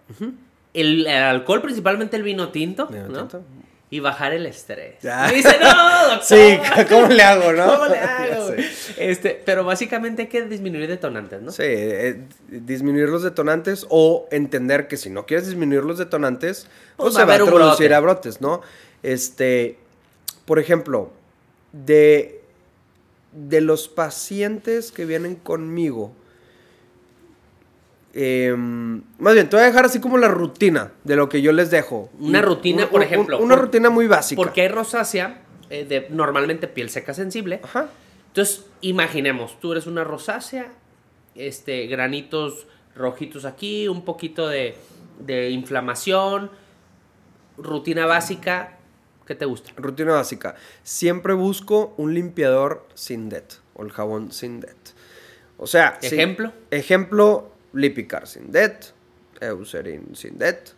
el, 0.74 1.06
el 1.06 1.08
alcohol, 1.08 1.60
principalmente 1.62 2.16
el 2.16 2.22
vino 2.22 2.50
tinto, 2.50 2.86
Vino 2.86 3.08
¿no? 3.08 3.18
tinto. 3.18 3.42
Y 3.92 3.98
bajar 3.98 4.32
el 4.32 4.46
estrés. 4.46 5.02
Ya. 5.02 5.30
Y 5.32 5.36
dice, 5.36 5.58
no, 5.60 5.68
doctor. 6.10 6.22
Sí, 6.22 6.58
¿cómo 6.88 7.08
le 7.08 7.22
hago, 7.24 7.52
no? 7.52 7.66
¿Cómo 7.72 7.86
le 7.86 7.98
hago. 7.98 8.50
Este, 9.00 9.40
pero 9.44 9.64
básicamente 9.64 10.22
hay 10.22 10.28
que 10.28 10.42
disminuir 10.44 10.86
detonantes, 10.88 11.40
¿no? 11.42 11.50
Sí, 11.52 11.62
eh, 11.64 12.22
disminuir 12.48 13.08
los 13.08 13.22
detonantes 13.22 13.86
o 13.88 14.28
entender 14.30 14.88
que 14.88 14.96
si 14.96 15.08
no 15.10 15.26
quieres 15.26 15.46
disminuir 15.46 15.84
los 15.84 15.98
detonantes, 15.98 16.66
Pues 16.96 17.14
pues, 17.14 17.14
va 17.16 17.20
se 17.20 17.26
va 17.26 17.32
a 17.34 17.38
introducir 17.38 17.86
brote. 17.88 17.94
a 17.94 18.00
brotes, 18.00 18.40
¿no? 18.40 18.60
Este, 19.02 19.78
por 20.44 20.58
ejemplo, 20.58 21.10
de, 21.72 22.40
de 23.32 23.60
los 23.60 23.88
pacientes 23.88 24.92
que 24.92 25.04
vienen 25.06 25.36
conmigo, 25.36 26.12
em, 28.12 29.02
más 29.18 29.34
bien, 29.34 29.48
te 29.48 29.56
voy 29.56 29.62
a 29.64 29.68
dejar 29.68 29.84
así 29.84 30.00
como 30.00 30.18
la 30.18 30.28
rutina 30.28 30.92
de 31.04 31.16
lo 31.16 31.28
que 31.28 31.42
yo 31.42 31.52
les 31.52 31.70
dejo. 31.70 32.10
Una 32.18 32.42
rutina, 32.42 32.88
por 32.90 33.02
ejemplo, 33.02 33.38
Una 33.38 33.54
por- 33.54 33.64
rutina 33.66 33.90
muy 33.90 34.06
básica. 34.06 34.36
Porque 34.42 34.62
hay 34.62 34.68
rosácea, 34.68 35.42
eh, 35.70 35.84
de, 35.84 36.06
normalmente 36.10 36.66
piel 36.66 36.90
seca 36.90 37.14
sensible. 37.14 37.60
Ajá. 37.62 37.88
Entonces, 38.30 38.66
imaginemos, 38.80 39.58
tú 39.60 39.72
eres 39.72 39.86
una 39.86 40.04
rosácea, 40.04 40.72
este, 41.34 41.86
granitos 41.86 42.66
rojitos 42.94 43.44
aquí, 43.44 43.88
un 43.88 44.04
poquito 44.04 44.48
de, 44.48 44.76
de 45.18 45.50
inflamación, 45.50 46.50
rutina 47.56 48.06
básica, 48.06 48.76
¿Qué 49.26 49.36
te 49.36 49.44
gusta? 49.44 49.70
Rutina 49.76 50.14
básica. 50.14 50.56
Siempre 50.82 51.34
busco 51.34 51.94
un 51.98 52.14
limpiador 52.14 52.88
sin 52.94 53.28
det 53.28 53.44
o 53.74 53.84
el 53.84 53.92
jabón 53.92 54.32
sin 54.32 54.58
det. 54.58 54.74
O 55.56 55.68
sea, 55.68 56.00
¿Ejemplo? 56.02 56.52
ejemplo, 56.72 57.52
Lipicar 57.72 58.26
sin 58.26 58.50
det, 58.50 58.92
Eucerin 59.40 60.16
sin 60.16 60.36
det, 60.36 60.74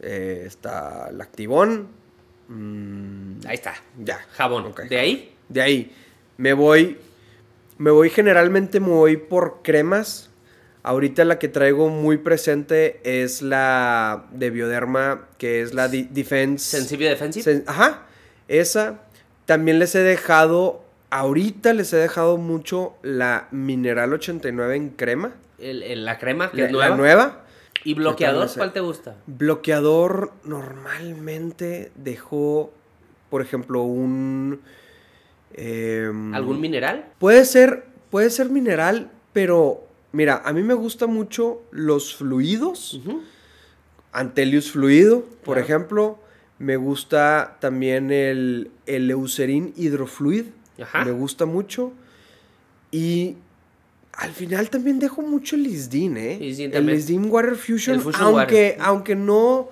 eh, 0.00 0.44
está 0.46 1.10
Lactivón. 1.10 1.88
mm, 2.46 3.40
Ahí 3.48 3.54
está. 3.54 3.74
ya. 3.98 4.18
Jabón. 4.34 4.66
Ok, 4.66 4.82
¿De 4.82 4.88
jabón. 4.88 5.00
ahí? 5.00 5.34
De 5.48 5.62
ahí 5.62 5.96
me 6.36 6.52
voy, 6.52 6.98
me 7.78 7.90
voy 7.90 8.10
generalmente 8.10 8.80
me 8.80 8.88
voy 8.88 9.16
por 9.16 9.60
cremas. 9.62 10.28
Ahorita 10.84 11.24
la 11.24 11.38
que 11.38 11.46
traigo 11.48 11.88
muy 11.90 12.16
presente 12.18 13.00
es 13.04 13.40
la 13.40 14.24
de 14.32 14.50
Bioderma, 14.50 15.28
que 15.38 15.62
es 15.62 15.74
la 15.74 15.88
Defense. 15.88 16.76
Sensibio 16.76 17.08
Defensive. 17.08 17.44
Sen- 17.44 17.64
Ajá, 17.66 18.02
esa. 18.48 19.00
También 19.46 19.78
les 19.78 19.94
he 19.94 20.00
dejado, 20.02 20.84
ahorita 21.10 21.72
les 21.72 21.92
he 21.92 21.96
dejado 21.98 22.36
mucho 22.36 22.94
la 23.02 23.46
Mineral 23.52 24.12
89 24.12 24.74
en 24.76 24.88
crema. 24.90 25.32
El- 25.58 25.84
el- 25.84 26.04
la 26.04 26.18
crema, 26.18 26.50
que 26.50 26.62
La, 26.62 26.66
es 26.66 26.72
la 26.72 26.78
nueva. 26.88 26.96
nueva. 26.96 27.44
¿Y 27.84 27.94
bloqueador? 27.94 28.48
¿Cuál 28.56 28.72
te 28.72 28.80
gusta? 28.80 29.16
Bloqueador 29.26 30.32
normalmente 30.44 31.90
dejo, 31.96 32.72
por 33.30 33.42
ejemplo, 33.42 33.82
un... 33.82 34.60
em, 35.54 36.34
¿Algún 36.34 36.60
mineral? 36.60 37.06
Puede 37.18 37.44
ser, 37.44 37.84
puede 38.10 38.30
ser 38.30 38.48
mineral, 38.50 39.10
pero 39.32 39.86
mira, 40.12 40.42
a 40.44 40.52
mí 40.52 40.62
me 40.62 40.74
gustan 40.74 41.12
mucho 41.12 41.62
los 41.70 42.14
fluidos. 42.16 43.00
Antelius 44.12 44.70
fluido, 44.70 45.22
por 45.44 45.56
Claro. 45.56 45.60
ejemplo. 45.60 46.18
Me 46.58 46.76
gusta 46.76 47.56
también 47.60 48.10
el, 48.12 48.70
el 48.86 49.10
Eucerin 49.10 49.72
hidrofluid. 49.76 50.44
Ajá. 50.80 51.04
Me 51.04 51.10
gusta 51.10 51.44
mucho. 51.46 51.92
Y 52.90 53.36
al 54.12 54.32
final 54.32 54.68
también 54.70 54.98
dejo 54.98 55.22
mucho 55.22 55.56
el 55.56 55.64
Lisdin, 55.64 56.16
¿eh? 56.18 56.38
Lisdin 56.38 56.70
el. 56.74 56.86
Lisdin 56.86 57.30
Water 57.30 57.56
Fusion. 57.56 58.00
Aunque, 58.20 58.22
Water. 58.32 58.76
aunque 58.80 59.16
no. 59.16 59.68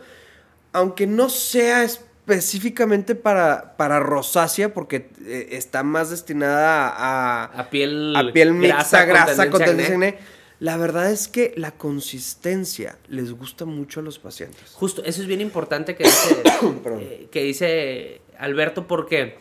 Aunque 0.72 1.06
no 1.06 1.28
sea 1.28 1.84
específicamente 2.30 3.14
para, 3.14 3.76
para 3.76 4.00
rosácea, 4.00 4.72
porque 4.72 5.10
eh, 5.24 5.48
está 5.52 5.82
más 5.82 6.10
destinada 6.10 6.88
a, 6.88 7.44
A 7.44 7.70
piel, 7.70 8.14
a 8.16 8.32
piel 8.32 8.52
mixta, 8.52 9.04
grasa, 9.04 9.50
con 9.50 9.62
tendencia 9.62 9.94
acné. 9.94 10.18
La 10.58 10.76
verdad 10.76 11.10
es 11.10 11.26
que 11.26 11.54
la 11.56 11.72
consistencia 11.72 12.98
les 13.08 13.32
gusta 13.32 13.64
mucho 13.64 14.00
a 14.00 14.02
los 14.02 14.18
pacientes. 14.18 14.72
Justo, 14.74 15.02
eso 15.04 15.22
es 15.22 15.26
bien 15.26 15.40
importante 15.40 15.96
que 15.96 16.04
dice, 16.04 16.42
eh, 17.00 17.28
que 17.32 17.42
dice 17.42 18.20
Alberto, 18.38 18.86
porque 18.86 19.38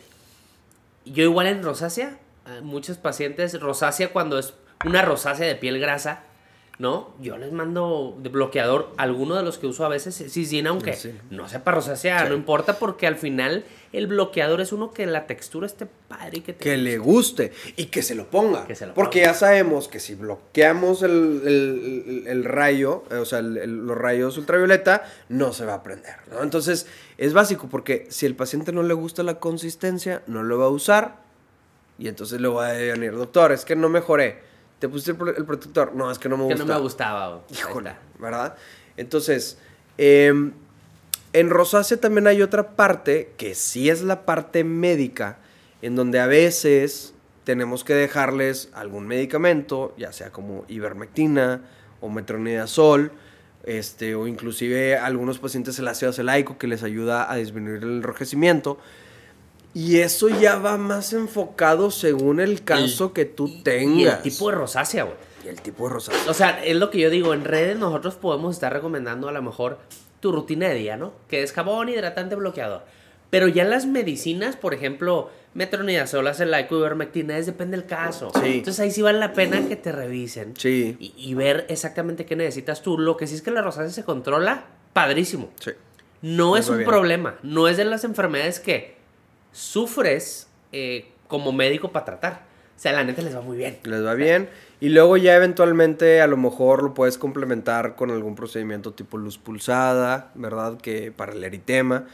yo 1.04 1.22
igual 1.24 1.46
en 1.46 1.62
rosácea, 1.62 2.18
muchos 2.62 2.96
pacientes, 2.96 3.60
rosácea 3.60 4.08
cuando 4.08 4.38
es 4.38 4.54
una 4.84 5.02
rosácea 5.02 5.46
de 5.46 5.54
piel 5.56 5.78
grasa, 5.78 6.24
¿no? 6.80 7.10
Yo 7.20 7.36
les 7.36 7.52
mando 7.52 8.16
de 8.22 8.30
bloqueador, 8.30 8.88
alguno 8.96 9.34
de 9.36 9.42
los 9.42 9.58
que 9.58 9.66
uso 9.66 9.84
a 9.84 9.88
veces, 9.90 10.24
aunque 10.66 10.94
Sí. 10.94 11.12
no 11.28 11.46
sepa 11.46 11.72
rosácea, 11.72 12.24
no 12.26 12.34
importa, 12.34 12.78
porque 12.78 13.06
al 13.06 13.16
final 13.16 13.64
el 13.92 14.06
bloqueador 14.06 14.62
es 14.62 14.72
uno 14.72 14.90
que 14.90 15.04
la 15.04 15.26
textura 15.26 15.66
esté 15.66 15.86
padre 16.08 16.38
y 16.38 16.40
que 16.40 16.54
te 16.54 16.64
Que 16.64 16.78
le 16.78 16.96
guste 16.96 17.52
y 17.76 17.86
que 17.86 18.00
se 18.02 18.14
lo 18.14 18.28
ponga. 18.30 18.66
Que 18.66 18.74
se 18.74 18.86
lo 18.86 18.94
Porque 18.94 19.20
ponga. 19.20 19.32
ya 19.32 19.38
sabemos 19.38 19.88
que 19.88 20.00
si 20.00 20.14
bloqueamos 20.14 21.02
el, 21.02 21.10
el- 21.44 22.04
el- 22.08 22.26
el 22.28 22.44
rayo, 22.44 23.04
eh, 23.10 23.16
o 23.16 23.26
sea, 23.26 23.42
los 23.42 23.98
rayos 23.98 24.38
ultravioleta, 24.38 25.04
no 25.28 25.52
se 25.52 25.66
va 25.66 25.74
a 25.74 25.82
prender. 25.82 26.14
¿no? 26.32 26.42
Entonces, 26.42 26.86
es 27.18 27.34
básico 27.34 27.68
porque 27.70 28.06
si 28.08 28.24
el 28.24 28.34
paciente 28.36 28.72
no 28.72 28.82
le 28.82 28.94
gusta 28.94 29.22
la 29.22 29.34
consistencia, 29.38 30.22
no 30.26 30.42
lo 30.42 30.56
va 30.58 30.64
a 30.64 30.70
usar. 30.70 31.16
Y 31.98 32.08
entonces 32.08 32.40
le 32.40 32.48
va 32.48 32.68
a 32.70 32.72
venir, 32.72 33.12
doctor, 33.12 33.52
es 33.52 33.66
que 33.66 33.76
no 33.76 33.90
mejoré. 33.90 34.48
¿Te 34.80 34.88
pusiste 34.88 35.12
el, 35.12 35.16
pro- 35.16 35.36
el 35.36 35.44
protector? 35.44 35.94
No, 35.94 36.10
es 36.10 36.18
que 36.18 36.28
no 36.28 36.36
me 36.36 36.48
que 36.48 36.54
gusta. 36.54 36.64
no 36.66 36.74
me 36.74 36.80
gustaba. 36.80 37.42
Híjole. 37.50 37.94
¿verdad? 38.18 38.56
Entonces, 38.96 39.56
em, 39.98 40.52
en 41.32 41.48
rosácea 41.50 41.98
también 42.00 42.26
hay 42.26 42.42
otra 42.42 42.70
parte 42.74 43.32
que 43.36 43.54
sí 43.54 43.88
es 43.88 44.02
la 44.02 44.24
parte 44.26 44.64
médica, 44.64 45.38
en 45.82 45.94
donde 45.94 46.18
a 46.18 46.26
veces 46.26 47.14
tenemos 47.44 47.84
que 47.84 47.94
dejarles 47.94 48.68
algún 48.74 49.06
medicamento, 49.06 49.94
ya 49.96 50.12
sea 50.12 50.30
como 50.32 50.64
ivermectina 50.68 51.62
o 52.00 52.08
metronidazol, 52.10 53.12
este, 53.64 54.14
o 54.14 54.26
inclusive 54.26 54.96
a 54.96 55.06
algunos 55.06 55.38
pacientes 55.38 55.78
el 55.78 55.88
ácido 55.88 56.10
acelaico 56.10 56.56
que 56.58 56.66
les 56.66 56.82
ayuda 56.82 57.30
a 57.30 57.36
disminuir 57.36 57.82
el 57.82 57.90
enrojecimiento. 57.98 58.78
Y 59.72 59.98
eso 59.98 60.28
ya 60.28 60.56
va 60.56 60.76
más 60.76 61.12
enfocado 61.12 61.90
según 61.90 62.40
el 62.40 62.64
caso 62.64 63.12
que 63.12 63.24
tú 63.24 63.62
tengas. 63.62 63.96
Y 63.96 64.04
el 64.06 64.22
tipo 64.22 64.50
de 64.50 64.56
rosácea, 64.56 65.04
güey. 65.04 65.16
Y 65.44 65.48
el 65.48 65.60
tipo 65.60 65.86
de 65.86 65.94
rosácea. 65.94 66.30
O 66.30 66.34
sea, 66.34 66.64
es 66.64 66.76
lo 66.76 66.90
que 66.90 66.98
yo 66.98 67.10
digo, 67.10 67.34
en 67.34 67.44
redes 67.44 67.78
nosotros 67.78 68.16
podemos 68.16 68.54
estar 68.54 68.72
recomendando 68.72 69.28
a 69.28 69.32
lo 69.32 69.42
mejor 69.42 69.78
tu 70.18 70.32
rutina 70.32 70.68
de 70.68 70.74
día, 70.74 70.96
¿no? 70.96 71.12
Que 71.28 71.42
es 71.42 71.52
jabón, 71.52 71.88
hidratante, 71.88 72.34
bloqueador. 72.34 72.82
Pero 73.30 73.46
ya 73.46 73.64
las 73.64 73.86
medicinas, 73.86 74.56
por 74.56 74.74
ejemplo, 74.74 75.30
metronidazol, 75.54 76.26
acelaico, 76.26 76.76
ivermectina, 76.76 77.38
es 77.38 77.46
depende 77.46 77.76
del 77.76 77.86
caso. 77.86 78.32
Sí. 78.42 78.58
Entonces 78.58 78.80
ahí 78.80 78.90
sí 78.90 79.02
vale 79.02 79.20
la 79.20 79.32
pena 79.32 79.66
que 79.68 79.76
te 79.76 79.92
revisen. 79.92 80.54
Sí. 80.58 80.96
Y, 80.98 81.14
y 81.16 81.34
ver 81.34 81.64
exactamente 81.68 82.26
qué 82.26 82.34
necesitas 82.34 82.82
tú. 82.82 82.98
Lo 82.98 83.16
que 83.16 83.28
sí 83.28 83.36
es 83.36 83.42
que 83.42 83.52
la 83.52 83.62
rosácea 83.62 83.92
se 83.92 84.04
controla, 84.04 84.64
padrísimo. 84.92 85.50
Sí. 85.60 85.70
No 86.22 86.56
es 86.56 86.68
un 86.68 86.78
bien. 86.78 86.88
problema. 86.90 87.36
No 87.44 87.68
es 87.68 87.76
de 87.76 87.84
las 87.84 88.02
enfermedades 88.02 88.58
que 88.58 88.99
sufres 89.52 90.48
eh, 90.72 91.08
como 91.28 91.52
médico 91.52 91.92
para 91.92 92.04
tratar. 92.04 92.50
O 92.76 92.82
sea, 92.82 92.92
la 92.92 93.04
neta 93.04 93.20
les 93.20 93.36
va 93.36 93.42
muy 93.42 93.58
bien. 93.58 93.78
les 93.84 94.02
va 94.02 94.14
bien. 94.14 94.48
Y 94.80 94.88
luego 94.88 95.18
ya 95.18 95.36
eventualmente 95.36 96.22
a 96.22 96.26
lo 96.26 96.38
mejor 96.38 96.82
lo 96.82 96.94
puedes 96.94 97.18
complementar 97.18 97.94
con 97.94 98.10
algún 98.10 98.34
procedimiento 98.34 98.94
tipo 98.94 99.18
luz 99.18 99.36
pulsada, 99.36 100.32
¿verdad? 100.34 100.80
Que 100.80 101.12
para 101.12 101.32
el 101.32 101.44
eritema. 101.44 102.06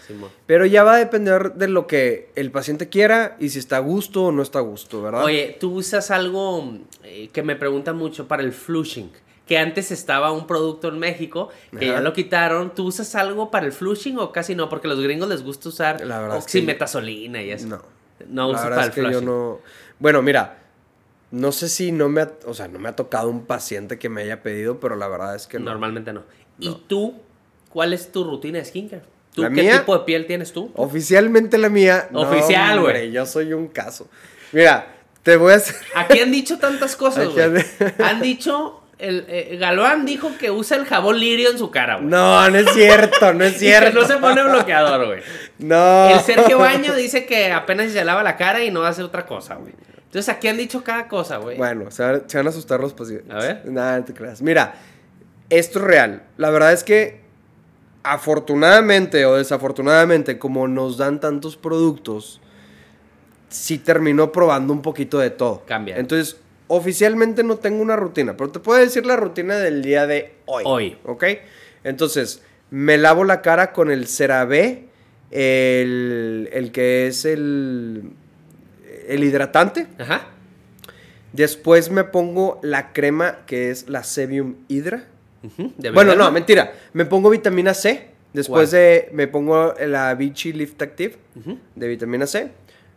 Pero 0.46 0.66
ya 0.66 0.82
va 0.82 0.94
a 0.94 0.98
depender 0.98 1.52
de 1.52 1.68
lo 1.68 1.86
que 1.86 2.30
el 2.34 2.50
paciente 2.50 2.88
quiera 2.88 3.36
y 3.38 3.50
si 3.50 3.60
está 3.60 3.76
a 3.76 3.80
gusto 3.80 4.24
o 4.24 4.32
no 4.32 4.42
está 4.42 4.58
a 4.58 4.62
gusto, 4.62 5.00
¿verdad? 5.00 5.22
Oye, 5.22 5.56
tú 5.60 5.72
usas 5.72 6.10
algo 6.10 6.74
eh, 7.04 7.28
que 7.32 7.44
me 7.44 7.54
preguntan 7.54 7.96
mucho 7.96 8.26
para 8.26 8.42
el 8.42 8.52
flushing. 8.52 9.12
Que 9.46 9.58
antes 9.58 9.92
estaba 9.92 10.32
un 10.32 10.46
producto 10.46 10.88
en 10.88 10.98
México, 10.98 11.50
que 11.70 11.86
Ajá. 11.86 11.94
ya 11.96 12.00
lo 12.00 12.12
quitaron. 12.12 12.74
¿Tú 12.74 12.86
usas 12.86 13.14
algo 13.14 13.50
para 13.50 13.64
el 13.66 13.72
flushing 13.72 14.18
o 14.18 14.32
casi 14.32 14.54
no? 14.56 14.68
Porque 14.68 14.88
a 14.88 14.90
los 14.90 15.00
gringos 15.00 15.28
les 15.28 15.42
gusta 15.44 15.68
usar 15.68 16.02
es 16.02 16.08
que- 16.08 16.14
oximetazolina 16.36 17.42
y 17.42 17.50
eso. 17.50 17.66
No. 17.68 17.82
No 18.28 18.48
usas 18.48 18.62
para 18.68 18.80
es 18.82 18.86
el 18.88 18.92
que 18.94 19.02
yo 19.02 19.08
flushing. 19.08 19.26
no... 19.26 19.60
Bueno, 20.00 20.20
mira, 20.22 20.58
no 21.30 21.52
sé 21.52 21.68
si 21.68 21.92
no 21.92 22.08
me 22.08 22.22
ha, 22.22 22.32
o 22.46 22.54
sea, 22.54 22.66
no 22.68 22.78
me 22.78 22.88
ha 22.88 22.96
tocado 22.96 23.28
un 23.30 23.44
paciente 23.46 23.98
que 23.98 24.08
me 24.08 24.22
haya 24.22 24.42
pedido, 24.42 24.80
pero 24.80 24.96
la 24.96 25.06
verdad 25.06 25.34
es 25.36 25.46
que 25.46 25.58
no. 25.58 25.66
Normalmente 25.66 26.12
no. 26.12 26.22
¿Y 26.58 26.68
No. 26.70 26.76
tú? 26.78 27.14
¿Cuál 27.70 27.92
es 27.92 28.10
tu 28.10 28.24
rutina 28.24 28.58
de 28.58 28.64
skincare? 28.64 29.02
¿Tú 29.34 29.42
La 29.42 29.48
qué 29.50 29.62
mía- 29.62 29.78
tipo 29.80 29.96
de 29.98 30.04
piel 30.04 30.26
tienes 30.26 30.52
tú? 30.52 30.70
Oficialmente 30.74 31.58
la 31.58 31.68
mía. 31.68 32.08
no, 32.10 32.22
Oficial, 32.22 32.80
güey. 32.80 32.94
hombre, 32.94 33.12
Yo 33.12 33.26
soy 33.26 33.52
un 33.52 33.68
caso. 33.68 34.08
Mira, 34.52 34.94
te 35.22 35.36
voy 35.36 35.52
a 35.52 35.56
hacer. 35.56 35.76
Aquí 35.94 36.18
han 36.20 36.32
dicho 36.32 36.58
tantas 36.58 36.96
cosas, 36.96 37.28
güey. 37.32 37.44
han- 37.44 38.02
Han 38.02 38.20
dicho... 38.22 38.82
El, 38.98 39.26
eh, 39.28 39.58
Galván 39.60 40.06
dijo 40.06 40.30
que 40.38 40.50
usa 40.50 40.78
el 40.78 40.86
jabón 40.86 41.20
lirio 41.20 41.50
en 41.50 41.58
su 41.58 41.70
cara, 41.70 41.96
güey. 41.96 42.08
No, 42.08 42.48
no 42.48 42.56
es 42.56 42.72
cierto, 42.72 43.34
no 43.34 43.44
es 43.44 43.50
Y 43.56 43.66
que 43.66 43.66
cierto. 43.66 44.00
no 44.00 44.06
se 44.06 44.16
pone 44.16 44.42
bloqueador, 44.42 45.06
güey. 45.06 45.20
No. 45.58 46.08
El 46.08 46.20
Sergio 46.20 46.58
Baño 46.58 46.94
dice 46.94 47.26
que 47.26 47.52
apenas 47.52 47.92
se 47.92 48.04
lava 48.04 48.22
la 48.22 48.36
cara 48.36 48.64
y 48.64 48.70
no 48.70 48.84
hace 48.84 49.02
otra 49.02 49.26
cosa, 49.26 49.56
güey. 49.56 49.74
Entonces 50.04 50.28
aquí 50.34 50.48
han 50.48 50.56
dicho 50.56 50.82
cada 50.82 51.08
cosa, 51.08 51.36
güey. 51.36 51.58
Bueno, 51.58 51.90
se 51.90 52.02
van, 52.02 52.22
se 52.26 52.38
van 52.38 52.46
a 52.46 52.50
asustar 52.50 52.80
los 52.80 52.94
pacientes. 52.94 53.30
A 53.30 53.38
ver. 53.38 53.62
Nada, 53.66 53.98
no 53.98 54.04
te 54.06 54.14
creas. 54.14 54.40
Mira, 54.40 54.74
esto 55.50 55.78
es 55.78 55.84
real. 55.84 56.22
La 56.38 56.48
verdad 56.48 56.72
es 56.72 56.82
que, 56.82 57.20
afortunadamente 58.02 59.26
o 59.26 59.36
desafortunadamente, 59.36 60.38
como 60.38 60.68
nos 60.68 60.96
dan 60.96 61.20
tantos 61.20 61.56
productos, 61.58 62.40
sí 63.48 63.76
termino 63.78 64.32
probando 64.32 64.72
un 64.72 64.80
poquito 64.80 65.18
de 65.18 65.30
todo. 65.30 65.64
Cambia. 65.66 65.96
Entonces, 65.98 66.38
oficialmente 66.68 67.42
no 67.42 67.56
tengo 67.56 67.82
una 67.82 67.96
rutina, 67.96 68.36
pero 68.36 68.50
te 68.50 68.58
puedo 68.58 68.80
decir 68.80 69.06
la 69.06 69.16
rutina 69.16 69.56
del 69.58 69.82
día 69.82 70.06
de 70.06 70.34
hoy. 70.46 70.64
Hoy. 70.66 70.98
¿Ok? 71.04 71.24
Entonces, 71.84 72.42
me 72.70 72.98
lavo 72.98 73.24
la 73.24 73.42
cara 73.42 73.72
con 73.72 73.90
el 73.90 74.06
CeraVe, 74.06 74.88
el, 75.30 76.48
el 76.52 76.72
que 76.72 77.06
es 77.06 77.24
el, 77.24 78.10
el 79.08 79.24
hidratante. 79.24 79.86
Ajá. 79.98 80.28
Después 81.32 81.90
me 81.90 82.04
pongo 82.04 82.58
la 82.62 82.92
crema 82.92 83.44
que 83.46 83.70
es 83.70 83.88
la 83.88 84.04
Sebium 84.04 84.56
Hydra. 84.68 85.04
De 85.76 85.90
Bueno, 85.90 86.14
no, 86.14 86.32
mentira. 86.32 86.72
Me 86.92 87.04
pongo 87.04 87.30
vitamina 87.30 87.74
C. 87.74 88.08
Después 88.32 88.70
¿Cuál? 88.70 88.80
de. 88.80 89.08
Me 89.12 89.28
pongo 89.28 89.74
la 89.86 90.14
Vichy 90.14 90.52
Lift 90.52 90.80
Active 90.80 91.16
de 91.74 91.88
vitamina 91.88 92.26
C. 92.26 92.50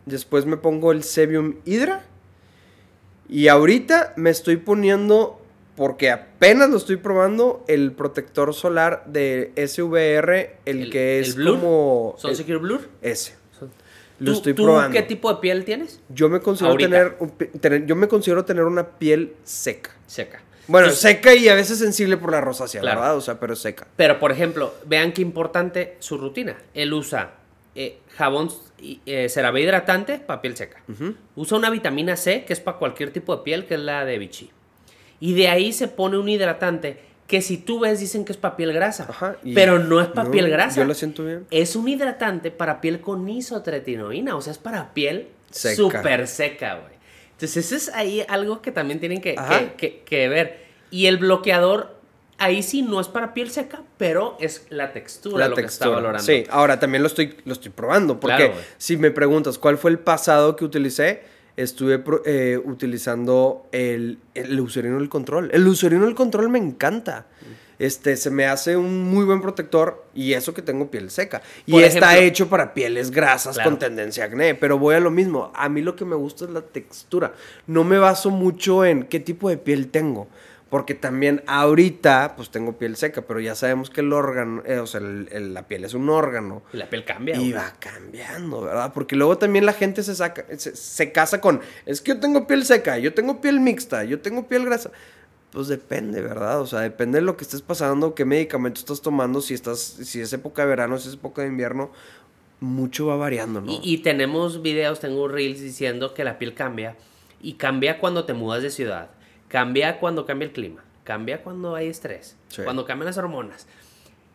Después 0.06 0.46
me 0.46 0.56
pongo 0.56 0.90
el 0.92 1.02
Sebium 1.04 1.56
Hydra. 1.64 2.02
Y 3.30 3.46
ahorita 3.48 4.12
me 4.16 4.30
estoy 4.30 4.56
poniendo, 4.56 5.40
porque 5.76 6.10
apenas 6.10 6.68
lo 6.70 6.76
estoy 6.76 6.96
probando, 6.96 7.64
el 7.68 7.92
protector 7.92 8.52
solar 8.54 9.04
de 9.06 9.52
SVR, 9.56 10.56
el, 10.64 10.82
El- 10.82 10.90
que 10.90 11.18
el 11.18 11.24
es 11.24 11.34
Blur. 11.36 11.54
como. 11.60 12.14
¿Son 12.18 12.34
Secure 12.34 12.58
Blur? 12.58 12.88
ese. 13.02 13.38
Lo 14.18 14.32
¿Tú, 14.32 14.36
estoy 14.38 14.52
tú 14.54 14.64
probando. 14.64 14.92
qué 14.92 15.02
tipo 15.02 15.32
de 15.32 15.40
piel 15.40 15.64
tienes? 15.64 15.98
Yo 16.10 16.28
me 16.28 16.40
considero 16.40 16.76
tener, 16.76 17.16
yo 17.86 17.96
me 17.96 18.06
considero 18.06 18.44
tener 18.44 18.64
una 18.64 18.86
piel 18.98 19.32
seca. 19.44 19.92
Seca. 20.06 20.42
Bueno, 20.66 20.88
Entonces, 20.88 21.00
seca 21.10 21.34
y 21.34 21.48
a 21.48 21.54
veces 21.54 21.78
sensible 21.78 22.18
por 22.18 22.30
la 22.30 22.40
rosácea, 22.42 22.82
Claro. 22.82 23.00
¿verdad? 23.00 23.16
O 23.16 23.20
sea, 23.22 23.40
pero 23.40 23.56
seca. 23.56 23.86
Pero, 23.96 24.18
por 24.20 24.30
ejemplo, 24.30 24.74
vean 24.86 25.12
qué 25.12 25.22
importante 25.22 25.96
su 26.00 26.18
rutina. 26.18 26.58
Él 26.74 26.92
usa 26.92 27.30
eh, 27.74 27.98
jabón 28.16 28.50
eh, 29.06 29.28
CeraVe 29.28 29.60
hidratante 29.62 30.18
para 30.18 30.40
piel 30.42 30.56
seca. 30.56 30.82
Usa 31.36 31.56
una 31.58 31.70
vitamina 31.70 32.16
C, 32.16 32.44
que 32.44 32.52
es 32.52 32.60
para 32.60 32.78
cualquier 32.78 33.12
tipo 33.12 33.36
de 33.36 33.42
piel, 33.42 33.66
que 33.66 33.74
es 33.74 33.80
la 33.80 34.04
de 34.04 34.18
Vichy. 34.18 34.50
Y 35.20 35.34
de 35.34 35.48
ahí 35.48 35.72
se 35.72 35.86
pone 35.88 36.18
un 36.18 36.28
hidratante 36.28 36.98
que 37.26 37.42
si 37.42 37.58
tú 37.58 37.78
ves 37.78 38.00
dicen 38.00 38.24
que 38.24 38.32
es 38.32 38.38
para 38.38 38.56
piel 38.56 38.72
grasa. 38.72 39.06
Ajá, 39.08 39.36
pero 39.54 39.78
no 39.78 40.00
es 40.00 40.08
para 40.08 40.24
no, 40.24 40.30
piel 40.32 40.48
grasa. 40.50 40.80
yo 40.80 40.84
lo 40.84 40.94
siento 40.94 41.24
bien. 41.24 41.46
Es 41.52 41.76
un 41.76 41.86
hidratante 41.86 42.50
para 42.50 42.80
piel 42.80 43.00
con 43.00 43.28
isotretinoína. 43.28 44.34
O 44.34 44.40
sea, 44.40 44.50
es 44.52 44.58
para 44.58 44.92
piel 44.94 45.28
súper 45.50 46.26
seca, 46.26 46.74
güey. 46.76 46.94
Entonces, 47.32 47.58
eso 47.72 47.76
es 47.76 47.88
ahí 47.94 48.24
algo 48.28 48.60
que 48.60 48.72
también 48.72 48.98
tienen 49.00 49.20
que, 49.20 49.34
Ajá. 49.38 49.60
que- 49.60 49.74
que- 49.76 50.02
que 50.04 50.28
ver. 50.28 50.64
Y 50.90 51.06
el 51.06 51.18
bloqueador, 51.18 51.99
ahí 52.40 52.62
sí 52.64 52.82
no 52.82 53.00
es 53.00 53.06
para 53.06 53.32
piel 53.34 53.50
seca, 53.50 53.82
pero 53.96 54.36
es 54.40 54.66
la 54.70 54.92
textura 54.92 55.46
lo 55.48 55.54
que 55.54 55.62
está 55.62 55.88
valorando. 55.88 56.24
Sí, 56.24 56.44
ahora 56.50 56.80
también 56.80 57.02
lo 57.02 57.06
estoy, 57.06 57.36
lo 57.44 57.52
estoy 57.52 57.70
probando. 57.70 58.18
Porque 58.18 58.36
Claro, 58.48 58.54
si 58.78 58.96
me 58.96 59.12
preguntas 59.12 59.56
cuál 59.58 59.78
fue 59.78 59.92
el 59.92 59.98
pasado 60.00 60.56
que 60.56 60.64
utilicé, 60.64 61.22
estuve 61.56 62.02
eh, 62.24 62.58
utilizando 62.64 63.66
el, 63.72 64.18
el 64.34 64.58
Eucerino 64.58 64.98
del 64.98 65.08
Control. 65.08 65.50
El 65.52 65.66
Eucerino 65.66 66.06
del 66.06 66.14
Control 66.14 66.48
me 66.48 66.58
encanta. 66.58 67.26
Este, 67.78 68.18
se 68.18 68.28
me 68.30 68.44
hace 68.46 68.76
un 68.76 69.04
muy 69.04 69.24
buen 69.24 69.40
protector 69.40 70.04
y 70.14 70.34
eso 70.34 70.52
que 70.52 70.60
tengo 70.60 70.90
piel 70.90 71.10
seca. 71.10 71.40
Y 71.64 71.72
Por 71.72 71.82
está 71.82 72.10
ejemplo- 72.12 72.26
hecho 72.28 72.48
para 72.50 72.74
pieles 72.74 73.10
grasas 73.10 73.54
Claro. 73.54 73.70
con 73.70 73.78
tendencia 73.78 74.24
a 74.24 74.26
acné. 74.26 74.54
Pero 74.54 74.78
voy 74.78 74.96
a 74.96 75.00
lo 75.00 75.10
mismo. 75.10 75.50
A 75.54 75.70
mí 75.70 75.80
lo 75.80 75.96
que 75.96 76.04
me 76.04 76.14
gusta 76.14 76.44
es 76.44 76.50
la 76.50 76.60
textura. 76.60 77.32
No 77.66 77.84
me 77.84 77.96
baso 77.98 78.28
mucho 78.30 78.84
en 78.84 79.04
qué 79.04 79.18
tipo 79.18 79.48
de 79.48 79.56
piel 79.56 79.88
tengo. 79.88 80.28
Porque 80.70 80.94
también 80.94 81.42
ahorita, 81.48 82.34
pues 82.36 82.48
tengo 82.50 82.78
piel 82.78 82.94
seca, 82.96 83.22
pero 83.22 83.40
ya 83.40 83.56
sabemos 83.56 83.90
que 83.90 84.02
el 84.02 84.12
órgano, 84.12 84.62
eh, 84.64 84.78
o 84.78 84.86
sea, 84.86 85.00
el- 85.00 85.28
el- 85.32 85.52
la 85.52 85.66
piel 85.66 85.84
es 85.84 85.94
un 85.94 86.08
órgano. 86.08 86.62
Y 86.72 86.76
la 86.76 86.88
piel 86.88 87.04
cambia. 87.04 87.36
Y 87.36 87.52
va 87.52 87.74
cambiando, 87.80 88.60
¿verdad? 88.60 88.92
Porque 88.94 89.16
luego 89.16 89.36
también 89.36 89.66
la 89.66 89.72
gente 89.72 90.04
se 90.04 90.14
saca, 90.14 90.44
se, 90.56 90.76
se 90.76 91.10
casa 91.10 91.40
con, 91.40 91.60
es 91.86 92.00
que 92.00 92.12
yo 92.12 92.20
tengo 92.20 92.46
piel 92.46 92.64
seca, 92.64 92.98
yo 92.98 93.12
tengo 93.12 93.40
piel 93.40 93.58
mixta, 93.58 94.04
yo 94.04 94.20
tengo 94.20 94.46
piel 94.46 94.64
grasa. 94.64 94.92
Pues 95.50 95.66
depende, 95.66 96.20
¿verdad? 96.20 96.60
O 96.60 96.66
sea, 96.66 96.78
depende 96.80 97.18
de 97.18 97.22
lo 97.22 97.36
que 97.36 97.42
estés 97.42 97.62
pasando, 97.62 98.14
qué 98.14 98.24
medicamento 98.24 98.78
estás 98.78 99.02
tomando, 99.02 99.40
si 99.40 99.54
estás, 99.54 99.80
si 99.80 100.20
es 100.20 100.32
época 100.32 100.62
de 100.62 100.68
verano, 100.68 100.96
si 100.98 101.08
es 101.08 101.14
época 101.14 101.42
de 101.42 101.48
invierno, 101.48 101.90
mucho 102.60 103.06
va 103.06 103.16
variando, 103.16 103.60
¿no? 103.60 103.72
Y, 103.72 103.80
y 103.82 103.98
tenemos 103.98 104.62
videos, 104.62 105.00
tengo 105.00 105.26
reels 105.26 105.60
diciendo 105.60 106.14
que 106.14 106.22
la 106.22 106.38
piel 106.38 106.54
cambia. 106.54 106.94
Y 107.42 107.54
cambia 107.54 107.98
cuando 107.98 108.24
te 108.24 108.34
mudas 108.34 108.62
de 108.62 108.70
ciudad. 108.70 109.10
Cambia 109.50 109.98
cuando 109.98 110.24
cambia 110.24 110.46
el 110.46 110.52
clima. 110.52 110.84
Cambia 111.04 111.42
cuando 111.42 111.74
hay 111.74 111.88
estrés. 111.88 112.36
Sí. 112.48 112.62
Cuando 112.62 112.84
cambian 112.84 113.06
las 113.06 113.18
hormonas. 113.18 113.66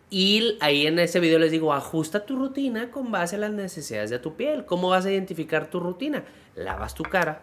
Y 0.10 0.58
ahí 0.60 0.86
en 0.86 1.00
ese 1.00 1.20
video 1.20 1.40
les 1.40 1.52
digo, 1.52 1.74
ajusta 1.74 2.26
tu 2.26 2.36
rutina 2.36 2.92
con 2.92 3.12
base 3.12 3.38
a 3.38 3.40
las 3.40 3.52
necesidades 3.52 4.10
de 4.10 4.20
tu 4.20 4.36
piel. 4.36 4.66
¿Cómo 4.66 4.90
vas 4.90 5.06
a 5.06 5.12
identificar 5.12 5.70
tu 5.70 5.80
rutina? 5.80 6.26
Lavas 6.56 6.94
tu 6.94 7.04
cara 7.04 7.42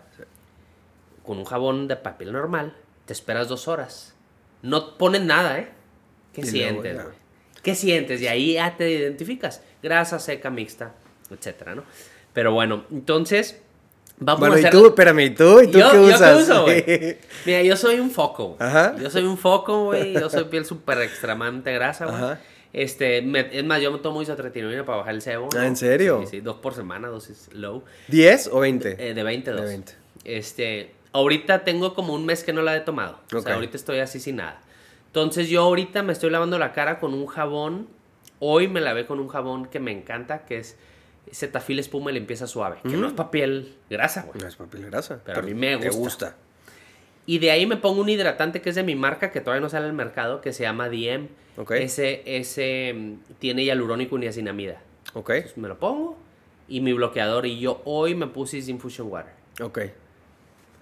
con 1.24 1.38
un 1.38 1.44
jabón 1.44 1.88
de 1.88 1.96
papel 1.96 2.32
normal. 2.32 2.74
Te 3.06 3.14
esperas 3.14 3.48
dos 3.48 3.66
horas. 3.68 4.14
No 4.60 4.96
pones 4.98 5.22
nada, 5.22 5.58
¿eh? 5.58 5.68
¿Qué 6.32 6.42
Y 6.42 6.44
sientes, 6.44 6.94
güey? 6.94 7.16
¿Qué 7.62 7.74
sientes? 7.74 8.20
Y 8.20 8.26
ahí 8.26 8.54
ya 8.54 8.76
te 8.76 8.90
identificas. 8.90 9.62
Grasa, 9.82 10.18
seca, 10.18 10.50
mixta, 10.50 10.92
etcétera, 11.30 11.74
¿no? 11.74 11.84
Pero 12.32 12.52
bueno, 12.52 12.84
entonces 12.90 13.60
vamos 14.24 14.40
bueno, 14.40 14.54
a 14.54 14.58
y 14.58 14.60
hacer... 14.64 14.72
tú, 14.72 14.86
espérame, 14.86 15.20
¿y 15.20 15.30
tú? 15.30 15.60
¿Y 15.60 15.66
tú 15.70 15.78
yo, 15.78 15.90
qué 15.90 15.96
yo 15.96 16.02
usas? 16.04 16.42
uso, 16.42 16.62
güey. 16.64 17.16
Mira, 17.46 17.62
yo 17.62 17.76
soy 17.76 18.00
un 18.00 18.10
foco. 18.10 18.56
Ajá. 18.58 18.94
Yo 19.00 19.10
soy 19.10 19.24
un 19.24 19.36
foco, 19.38 19.84
güey. 19.84 20.14
Yo 20.14 20.28
soy 20.30 20.44
piel 20.44 20.64
súper 20.64 21.00
extremadamente 21.02 21.72
grasa, 21.72 22.06
güey. 22.06 22.16
Ajá. 22.16 22.40
Este, 22.72 23.20
me- 23.20 23.48
es 23.52 23.64
más, 23.64 23.82
yo 23.82 23.92
me 23.92 23.98
tomo 23.98 24.22
isotretinoína 24.22 24.84
para 24.86 24.98
bajar 24.98 25.14
el 25.14 25.20
sebo. 25.22 25.48
Ah, 25.54 25.58
¿no? 25.58 25.62
¿en 25.64 25.76
serio? 25.76 26.20
Sí, 26.22 26.28
sí, 26.30 26.40
dos 26.40 26.56
por 26.56 26.74
semana, 26.74 27.08
dosis 27.08 27.50
low. 27.52 27.82
¿10 28.08 28.48
o 28.50 28.60
20? 28.60 28.96
Eh, 29.10 29.14
de 29.14 29.22
22. 29.22 29.60
De 29.60 29.66
20. 29.66 29.92
Este, 30.24 30.94
ahorita 31.12 31.64
tengo 31.64 31.94
como 31.94 32.14
un 32.14 32.24
mes 32.24 32.44
que 32.44 32.52
no 32.54 32.62
la 32.62 32.74
he 32.76 32.80
tomado. 32.80 33.18
O 33.32 33.38
Ok. 33.38 33.44
sea, 33.44 33.54
ahorita 33.56 33.76
estoy 33.76 33.98
así 33.98 34.20
sin 34.20 34.36
nada. 34.36 34.60
Entonces 35.08 35.48
yo 35.50 35.60
ahorita 35.62 36.02
me 36.02 36.12
estoy 36.14 36.30
lavando 36.30 36.58
la 36.58 36.72
cara 36.72 36.98
con 36.98 37.12
un 37.12 37.26
jabón. 37.26 37.88
Hoy 38.38 38.68
me 38.68 38.80
lavé 38.80 39.04
con 39.06 39.20
un 39.20 39.28
jabón 39.28 39.66
que 39.66 39.78
me 39.78 39.92
encanta, 39.92 40.46
que 40.46 40.56
es 40.58 40.76
Cetaphil 41.30 41.78
espuma 41.78 42.10
y 42.10 42.14
limpieza 42.14 42.46
suave. 42.46 42.78
Que 42.82 42.96
no 42.96 43.06
es 43.06 43.12
para 43.12 43.30
piel 43.30 43.74
grasa, 43.88 44.22
güey. 44.22 44.40
No 44.40 44.48
es 44.48 44.56
papel 44.56 44.86
grasa. 44.86 45.20
Pero 45.24 45.38
a 45.40 45.42
mí 45.42 45.54
me 45.54 45.76
Te 45.78 45.86
gusta. 45.88 45.98
gusta. 45.98 46.36
Y 47.24 47.38
de 47.38 47.50
ahí 47.52 47.66
me 47.66 47.76
pongo 47.76 48.00
un 48.00 48.08
hidratante 48.08 48.60
que 48.60 48.70
es 48.70 48.74
de 48.74 48.82
mi 48.82 48.96
marca, 48.96 49.30
que 49.30 49.40
todavía 49.40 49.60
no 49.60 49.68
sale 49.68 49.86
al 49.86 49.92
mercado, 49.92 50.40
que 50.40 50.52
se 50.52 50.64
llama 50.64 50.88
DM. 50.88 51.28
Ok. 51.56 51.70
Ese, 51.72 52.22
ese 52.26 52.92
mm, 52.94 53.14
tiene 53.38 53.64
hialurónico 53.64 54.16
y 54.16 54.20
niacinamida. 54.20 54.80
Ok, 55.14 55.30
Entonces 55.30 55.56
me 55.58 55.68
lo 55.68 55.78
pongo 55.78 56.18
y 56.68 56.80
mi 56.80 56.92
bloqueador. 56.92 57.46
Y 57.46 57.60
yo 57.60 57.80
hoy 57.84 58.14
me 58.14 58.26
puse 58.26 58.58
Infusion 58.58 59.08
Water. 59.10 59.32
ok. 59.60 59.78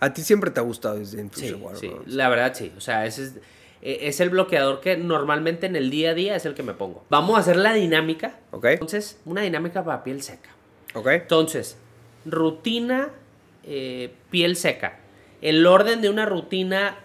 A 0.02 0.14
ti 0.14 0.22
siempre 0.22 0.50
te 0.50 0.58
ha 0.60 0.62
gustado 0.62 0.98
desde 0.98 1.18
Sí, 1.18 1.20
Infusion 1.24 1.62
Water, 1.62 1.78
sí, 1.78 1.88
¿no? 1.90 2.02
la 2.06 2.28
verdad 2.30 2.54
sí. 2.54 2.72
O 2.76 2.80
sea, 2.80 3.04
ese 3.04 3.24
es, 3.24 3.34
eh, 3.82 3.98
es 4.02 4.20
el 4.20 4.30
bloqueador 4.30 4.80
que 4.80 4.96
normalmente 4.96 5.66
en 5.66 5.76
el 5.76 5.90
día 5.90 6.10
a 6.10 6.14
día 6.14 6.36
es 6.36 6.44
el 6.46 6.54
que 6.54 6.62
me 6.62 6.74
pongo. 6.74 7.04
Vamos 7.10 7.36
a 7.36 7.40
hacer 7.40 7.56
la 7.56 7.72
dinámica. 7.72 8.38
Ok, 8.50 8.64
Entonces, 8.66 9.20
una 9.24 9.42
dinámica 9.42 9.84
para 9.84 10.02
piel 10.04 10.22
seca. 10.22 10.50
ok. 10.94 11.06
Entonces, 11.08 11.76
rutina 12.24 13.10
eh, 13.64 14.12
piel 14.30 14.56
seca. 14.56 14.98
El 15.42 15.66
orden 15.66 16.00
de 16.02 16.10
una 16.10 16.26
rutina 16.26 16.96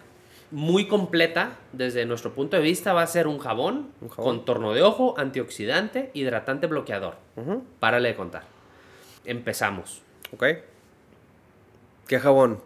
muy 0.52 0.88
completa, 0.88 1.58
desde 1.74 2.06
nuestro 2.06 2.34
punto 2.34 2.56
de 2.58 2.64
vista, 2.64 2.94
va 2.94 3.02
a 3.02 3.08
ser 3.08 3.28
un 3.28 3.40
jabón, 3.40 3.90
Un 4.02 4.10
jabón. 4.10 4.38
contorno 4.38 4.74
de 4.74 4.82
ojo, 4.84 5.16
antioxidante, 5.18 6.12
hidratante, 6.14 6.68
bloqueador. 6.68 7.16
Ujú, 7.36 7.64
Párale 7.80 8.10
de 8.10 8.16
contar. 8.16 8.44
Empezamos. 9.26 10.02
Ok. 10.34 10.44
¿Qué 12.08 12.20
jabón? 12.20 12.62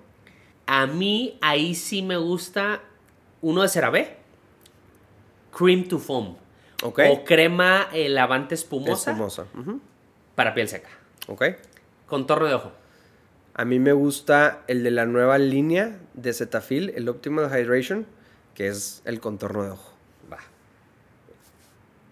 A 0.68 0.86
mí 0.88 1.38
ahí 1.42 1.74
sí 1.74 2.02
me 2.02 2.18
gusta 2.18 2.82
uno 3.42 3.62
de 3.62 3.70
CeraVe. 3.70 4.18
Cream 5.56 5.88
to 5.88 6.00
foam. 6.00 6.38
O 6.84 7.24
crema 7.26 7.88
eh, 7.92 8.08
lavante 8.08 8.56
espumosa 8.56 9.12
Espumosa. 9.12 9.46
para 10.36 10.54
piel 10.54 10.70
seca. 10.70 10.90
Ok. 11.28 11.44
Contorno 12.08 12.48
de 12.48 12.54
ojo. 12.54 12.72
A 13.54 13.66
mí 13.66 13.80
me 13.80 13.92
gusta 13.92 14.62
el 14.68 14.84
de 14.84 14.92
la 14.92 15.06
nueva 15.06 15.38
línea 15.38 16.00
de 16.14 16.32
Cetaphil, 16.32 16.94
el 16.96 17.10
Optimal 17.10 17.46
Hydration, 17.48 18.06
que 18.54 18.68
es 18.68 19.02
el 19.04 19.20
contorno 19.20 19.64
de 19.64 19.72
ojo. 19.72 19.94
Va. 20.32 20.38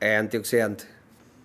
Eh, 0.01 0.15
antioxidante. 0.15 0.83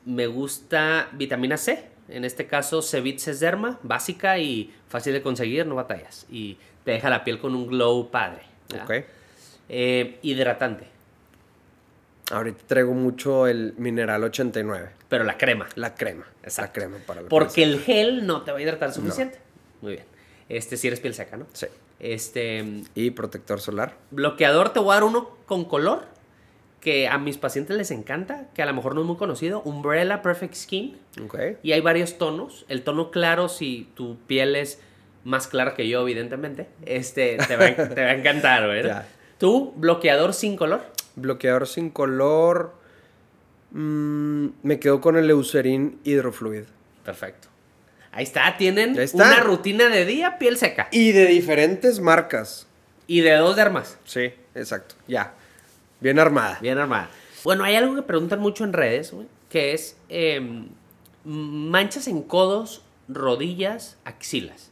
Me 0.04 0.26
gusta 0.26 1.08
vitamina 1.12 1.56
C. 1.56 1.88
En 2.08 2.24
este 2.24 2.48
caso, 2.48 2.82
Cevit 2.82 3.20
Derma, 3.20 3.78
básica 3.84 4.38
y 4.38 4.74
fácil 4.88 5.12
de 5.12 5.22
conseguir, 5.22 5.66
no 5.66 5.76
batallas. 5.76 6.26
Y 6.28 6.58
te 6.84 6.90
deja 6.90 7.08
la 7.08 7.22
piel 7.22 7.38
con 7.38 7.54
un 7.54 7.68
glow 7.68 8.10
padre. 8.10 8.42
Ok. 8.82 9.04
Eh, 9.74 10.18
hidratante, 10.22 10.84
Ahorita 12.30 12.62
traigo 12.66 12.92
mucho 12.94 13.46
el 13.46 13.74
Mineral 13.78 14.22
89. 14.24 14.90
pero 15.08 15.24
la 15.24 15.36
crema. 15.36 15.66
La 15.74 15.94
crema. 15.94 16.24
Exacto. 16.42 16.80
La 16.80 16.86
crema 16.86 16.98
para 17.06 17.20
la 17.22 17.28
piel 17.28 17.38
Porque 17.38 17.62
el 17.62 17.80
gel 17.80 18.26
no 18.26 18.42
te 18.42 18.52
va 18.52 18.58
a 18.58 18.62
hidratar 18.62 18.92
suficiente. 18.92 19.38
Muy 19.82 19.92
bien. 19.94 20.04
Este, 20.48 20.76
si 20.76 20.86
eres 20.86 21.00
piel 21.00 21.14
seca, 21.14 21.36
¿no? 21.36 21.46
Sí. 21.52 21.66
Este, 22.00 22.64
Y 22.94 23.10
protector 23.10 23.60
solar. 23.60 23.96
bloqueador 24.10 24.72
te 24.72 24.78
voy 24.80 24.92
a 24.92 24.94
dar 24.94 25.04
uno 25.04 25.36
con 25.46 25.64
color 25.64 26.04
que 26.80 27.06
a 27.08 27.18
mis 27.18 27.38
pacientes 27.38 27.76
les 27.76 27.90
encanta, 27.90 28.48
que 28.54 28.62
a 28.62 28.66
lo 28.66 28.72
mejor 28.74 28.94
no 28.94 29.02
es 29.02 29.06
muy 29.06 29.16
conocido, 29.16 29.60
Umbrella 29.62 30.20
Perfect 30.22 30.54
Skin. 30.54 30.98
Ok. 31.24 31.38
Y 31.62 31.72
hay 31.72 31.80
varios 31.80 32.18
tonos. 32.18 32.64
El 32.68 32.82
tono 32.82 33.10
claro, 33.10 33.48
si 33.48 33.88
tu 33.94 34.16
piel 34.26 34.56
es 34.56 34.80
más 35.24 35.46
clara 35.48 35.74
que 35.74 35.86
yo, 35.88 36.00
evidentemente, 36.02 36.66
este, 36.86 37.36
te, 37.46 37.56
va, 37.56 37.66
a- 37.66 37.88
te 37.88 38.02
va 38.04 38.10
a 38.10 38.14
encantar, 38.14 38.66
¿verdad? 38.66 39.06
Ya. 39.12 39.18
Tú, 39.42 39.72
bloqueador 39.74 40.34
sin 40.34 40.54
color. 40.56 40.82
Bloqueador 41.16 41.66
sin 41.66 41.90
color. 41.90 42.74
mm, 43.72 44.46
me 44.62 44.78
quedo 44.78 45.00
con 45.00 45.16
el 45.16 45.28
Eucerin 45.28 45.98
Hidrofluid. 46.04 46.62
Perfecto. 47.04 47.48
Ahí 48.12 48.22
está, 48.22 48.56
tienen 48.56 48.96
Ahí 48.96 49.04
está. 49.04 49.16
una 49.16 49.40
rutina 49.40 49.88
de 49.88 50.04
día, 50.06 50.38
piel 50.38 50.56
seca. 50.56 50.86
Y 50.92 51.10
de 51.10 51.26
diferentes 51.26 51.98
marcas. 51.98 52.68
Y 53.08 53.22
de 53.22 53.32
dos 53.32 53.56
dermas. 53.56 53.98
Sí, 54.04 54.32
exacto. 54.54 54.94
Ya. 55.08 55.34
Bien 55.98 56.20
armada. 56.20 56.58
Bien 56.62 56.78
armada. 56.78 57.10
Bueno, 57.42 57.64
hay 57.64 57.74
algo 57.74 57.96
que 57.96 58.02
preguntan 58.02 58.38
mucho 58.38 58.62
en 58.62 58.72
redes, 58.72 59.10
güey, 59.10 59.26
que 59.48 59.72
es 59.72 59.96
em, 60.08 60.68
manchas 61.24 62.06
en 62.06 62.22
codos, 62.22 62.82
rodillas, 63.08 63.96
axilas. 64.04 64.70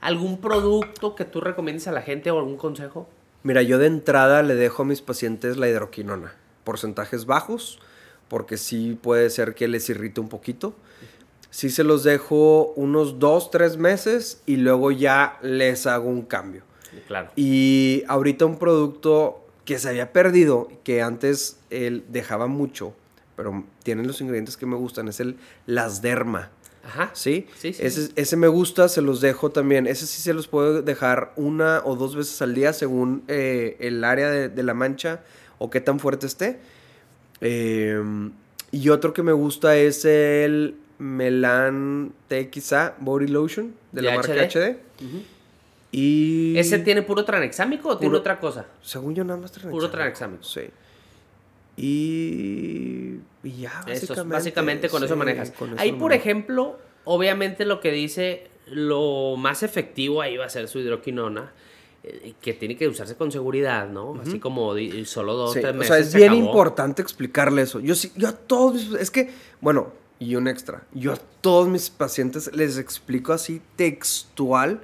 ¿Algún 0.00 0.40
producto 0.40 1.16
que 1.16 1.24
tú 1.24 1.40
recomiendes 1.40 1.88
a 1.88 1.92
la 1.92 2.02
gente 2.02 2.30
o 2.30 2.38
algún 2.38 2.56
consejo? 2.56 3.08
Mira, 3.42 3.62
yo 3.62 3.78
de 3.78 3.86
entrada 3.86 4.42
le 4.42 4.54
dejo 4.54 4.82
a 4.82 4.86
mis 4.86 5.00
pacientes 5.00 5.56
la 5.56 5.68
hidroquinona. 5.68 6.34
Porcentajes 6.64 7.26
bajos, 7.26 7.80
porque 8.28 8.56
sí 8.56 8.98
puede 9.00 9.30
ser 9.30 9.54
que 9.54 9.68
les 9.68 9.88
irrite 9.88 10.20
un 10.20 10.28
poquito. 10.28 10.74
sí 11.50 11.68
se 11.68 11.84
los 11.84 12.02
dejo 12.02 12.72
unos 12.76 13.18
dos, 13.18 13.50
tres 13.50 13.76
meses 13.76 14.40
y 14.46 14.56
luego 14.56 14.90
ya 14.90 15.38
les 15.42 15.86
hago 15.86 16.08
un 16.08 16.22
cambio. 16.22 16.62
Claro. 17.06 17.30
Y 17.36 18.04
ahorita 18.08 18.46
un 18.46 18.58
producto 18.58 19.44
que 19.64 19.78
se 19.78 19.88
había 19.88 20.12
perdido, 20.12 20.68
que 20.84 21.02
antes 21.02 21.58
él 21.70 22.04
dejaba 22.08 22.46
mucho, 22.46 22.94
pero 23.36 23.64
tiene 23.82 24.04
los 24.04 24.20
ingredientes 24.20 24.56
que 24.56 24.66
me 24.66 24.76
gustan, 24.76 25.08
es 25.08 25.20
el 25.20 25.36
las 25.66 26.02
derma. 26.02 26.50
Ajá. 26.84 27.10
¿Sí? 27.14 27.46
Sí, 27.56 27.72
sí, 27.72 27.82
ese, 27.82 28.06
sí. 28.06 28.12
ese 28.16 28.36
me 28.36 28.48
gusta, 28.48 28.88
se 28.88 29.02
los 29.02 29.20
dejo 29.20 29.50
también. 29.50 29.86
Ese 29.86 30.06
sí 30.06 30.20
se 30.20 30.34
los 30.34 30.48
puedo 30.48 30.82
dejar 30.82 31.32
una 31.36 31.80
o 31.84 31.96
dos 31.96 32.16
veces 32.16 32.40
al 32.42 32.54
día 32.54 32.72
según 32.72 33.22
eh, 33.28 33.76
el 33.80 34.02
área 34.04 34.30
de, 34.30 34.48
de 34.48 34.62
la 34.62 34.74
mancha 34.74 35.20
o 35.58 35.70
qué 35.70 35.80
tan 35.80 36.00
fuerte 36.00 36.26
esté. 36.26 36.58
Eh, 37.40 38.02
y 38.72 38.88
otro 38.88 39.12
que 39.12 39.22
me 39.22 39.32
gusta 39.32 39.76
es 39.76 40.04
el 40.04 40.76
Melan 40.98 42.12
TXA 42.28 42.96
Body 43.00 43.26
Lotion 43.26 43.74
de 43.92 44.02
la 44.02 44.12
¿De 44.12 44.16
marca 44.16 44.32
HD? 44.32 44.48
HD. 44.48 44.76
Y... 45.92 46.56
¿Ese 46.56 46.78
tiene 46.78 47.02
puro 47.02 47.24
tranexámico 47.24 47.90
o 47.90 47.98
tiene 47.98 48.16
otra 48.16 48.40
cosa? 48.40 48.66
Según 48.80 49.14
yo 49.14 49.24
nada 49.24 49.38
más 49.38 49.52
tranexámico. 49.52 49.78
Puro 49.78 49.90
tranexámico. 49.90 50.42
Sí. 50.42 50.62
Y... 51.76 52.91
ya, 53.62 53.84
Eso, 53.86 54.06
básicamente. 54.14 54.32
básicamente 54.34 54.88
con 54.88 55.04
eso 55.04 55.16
manejas. 55.16 55.50
con 55.52 55.70
eso 55.74 55.80
ahí, 55.80 55.92
por 55.92 56.12
ejemplo, 56.12 56.78
obviamente 57.04 57.64
lo 57.64 57.80
que 57.80 57.92
dice, 57.92 58.48
lo 58.66 59.36
más 59.36 59.62
efectivo 59.62 60.20
ahí 60.22 60.36
va 60.36 60.46
a 60.46 60.48
ser 60.50 60.68
su 60.68 60.78
hidroquinona, 60.80 61.52
eh, 62.04 62.34
que 62.40 62.52
tiene 62.52 62.76
que 62.76 62.88
usarse 62.88 63.14
con 63.16 63.30
seguridad, 63.30 63.88
¿no? 63.88 64.20
Así 64.20 64.38
como 64.40 64.74
solo 65.04 65.34
dos, 65.34 65.52
Sí, 65.52 65.60
tres 65.60 65.72
o 65.72 65.78
meses. 65.78 65.88
sea, 65.88 65.98
es 65.98 66.10
se 66.10 66.18
bien 66.18 66.30
acabó. 66.32 66.46
importante 66.46 67.00
explicarle 67.02 67.62
eso. 67.62 67.78
Yo 67.80 67.94
sí, 67.94 68.12
yo 68.16 68.28
a 68.28 68.32
todos, 68.32 68.74
mis- 68.74 69.00
es 69.00 69.10
que, 69.10 69.30
bueno, 69.60 69.92
y 70.18 70.34
un 70.36 70.46
extra, 70.48 70.82
yo 70.92 71.12
a 71.12 71.16
todos 71.40 71.68
mis 71.68 71.90
pacientes 71.90 72.50
les 72.54 72.78
explico 72.78 73.32
así 73.32 73.60
textual 73.76 74.80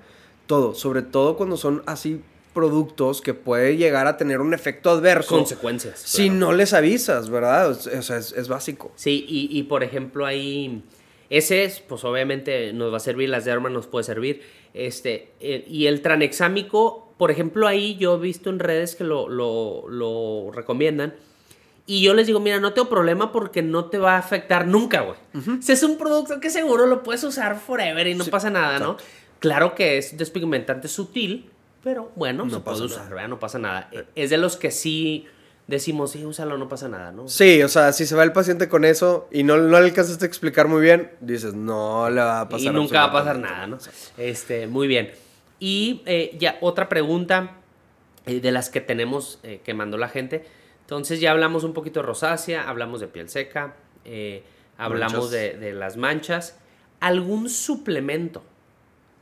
todo, 0.46 0.74
sobre 0.74 1.02
todo 1.02 1.36
cuando 1.36 1.56
son 1.56 1.82
así 1.86 2.22
productos 2.58 3.20
que 3.20 3.34
puede 3.34 3.76
llegar 3.76 4.08
a 4.08 4.16
tener 4.16 4.40
un 4.40 4.52
efecto 4.52 4.90
adverso 4.90 5.36
Consecuencias. 5.36 6.00
si 6.00 6.24
claro. 6.24 6.40
no 6.40 6.52
les 6.54 6.72
avisas, 6.72 7.30
¿verdad? 7.30 7.70
O 7.70 7.74
sea, 7.74 8.16
es, 8.16 8.32
es 8.32 8.48
básico. 8.48 8.90
Sí, 8.96 9.24
y, 9.28 9.56
y, 9.56 9.62
por 9.62 9.84
ejemplo 9.84 10.26
ahí, 10.26 10.82
ese 11.30 11.62
es, 11.62 11.78
pues 11.78 12.02
obviamente 12.04 12.72
nos 12.72 12.92
va 12.92 12.96
a 12.96 13.00
servir, 13.00 13.28
las 13.28 13.44
dermas 13.44 13.70
nos 13.70 13.86
puede 13.86 14.02
servir, 14.02 14.42
este, 14.74 15.28
eh, 15.38 15.64
y 15.68 15.86
el 15.86 16.02
tranexámico, 16.02 17.14
por 17.16 17.30
ejemplo 17.30 17.68
ahí 17.68 17.96
yo 17.96 18.16
he 18.16 18.18
visto 18.18 18.50
en 18.50 18.58
redes 18.58 18.96
que 18.96 19.04
lo, 19.04 19.28
lo, 19.28 19.88
lo 19.88 20.50
recomiendan, 20.52 21.14
y 21.86 22.02
yo 22.02 22.12
les 22.12 22.26
digo, 22.26 22.40
mira, 22.40 22.58
no 22.58 22.72
tengo 22.72 22.88
problema 22.88 23.30
porque 23.30 23.62
no 23.62 23.84
te 23.84 23.98
va 23.98 24.16
a 24.16 24.18
afectar 24.18 24.66
nunca, 24.66 25.02
güey. 25.02 25.16
O 25.58 25.62
sea, 25.62 25.74
es 25.76 25.82
un 25.84 25.96
producto 25.96 26.40
que 26.40 26.50
seguro 26.50 26.86
lo 26.86 27.04
puedes 27.04 27.22
usar 27.22 27.60
forever 27.60 28.08
y 28.08 28.14
no 28.16 28.24
Sí, 28.24 28.30
pasa 28.30 28.50
nada, 28.50 28.80
¿no? 28.80 28.96
Claro 29.38 29.76
que 29.76 29.96
es 29.96 30.18
despigmentante 30.18 30.88
sutil, 30.88 31.48
pero 31.82 32.10
bueno, 32.16 32.44
No 32.44 32.50
se 32.50 32.60
puede 32.60 32.76
pasa 32.76 32.84
usar, 32.84 32.98
nada. 33.04 33.10
¿verdad? 33.14 33.28
No 33.28 33.38
pasa 33.38 33.58
nada. 33.58 33.90
Es 34.14 34.30
de 34.30 34.38
los 34.38 34.56
que 34.56 34.70
sí 34.70 35.26
decimos, 35.66 36.12
sí, 36.12 36.24
úsalo, 36.24 36.56
no 36.58 36.68
pasa 36.68 36.88
nada, 36.88 37.12
¿no? 37.12 37.28
Sí, 37.28 37.62
o 37.62 37.68
sea, 37.68 37.92
si 37.92 38.06
se 38.06 38.14
va 38.16 38.22
el 38.24 38.32
paciente 38.32 38.68
con 38.68 38.84
eso 38.84 39.28
y 39.30 39.42
no, 39.42 39.58
no 39.58 39.78
le 39.78 39.86
alcanzaste 39.86 40.24
a 40.24 40.28
explicar 40.28 40.66
muy 40.66 40.80
bien, 40.80 41.10
dices, 41.20 41.54
no 41.54 42.08
le 42.08 42.20
va 42.22 42.40
a 42.40 42.48
pasar 42.48 42.72
y 42.72 42.74
nunca 42.74 43.00
va 43.00 43.04
a 43.04 43.12
pasar 43.12 43.38
nada, 43.38 43.66
¿no? 43.66 43.78
Este, 44.16 44.66
muy 44.66 44.88
bien. 44.88 45.12
Y 45.60 46.02
eh, 46.06 46.36
ya 46.38 46.56
otra 46.62 46.88
pregunta 46.88 47.56
eh, 48.26 48.40
de 48.40 48.50
las 48.52 48.70
que 48.70 48.80
tenemos 48.80 49.40
eh, 49.42 49.60
que 49.64 49.74
mandó 49.74 49.98
la 49.98 50.08
gente. 50.08 50.46
Entonces 50.80 51.20
ya 51.20 51.32
hablamos 51.32 51.64
un 51.64 51.74
poquito 51.74 52.00
de 52.00 52.06
rosácea, 52.06 52.66
hablamos 52.68 53.00
de 53.00 53.08
piel 53.08 53.28
seca, 53.28 53.74
eh, 54.06 54.42
hablamos 54.78 55.30
de 55.30 55.72
las 55.74 55.96
manchas. 55.98 56.58
¿Algún 57.00 57.50
suplemento 57.50 58.42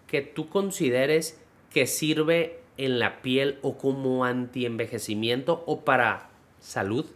que 0.06 0.22
tú 0.22 0.48
consideres 0.48 1.40
que 1.72 1.86
sirve 1.86 2.58
en 2.78 2.98
la 2.98 3.22
piel 3.22 3.58
o 3.62 3.78
como 3.78 4.24
antienvejecimiento 4.24 5.62
o 5.66 5.80
para 5.84 6.28
salud? 6.60 7.06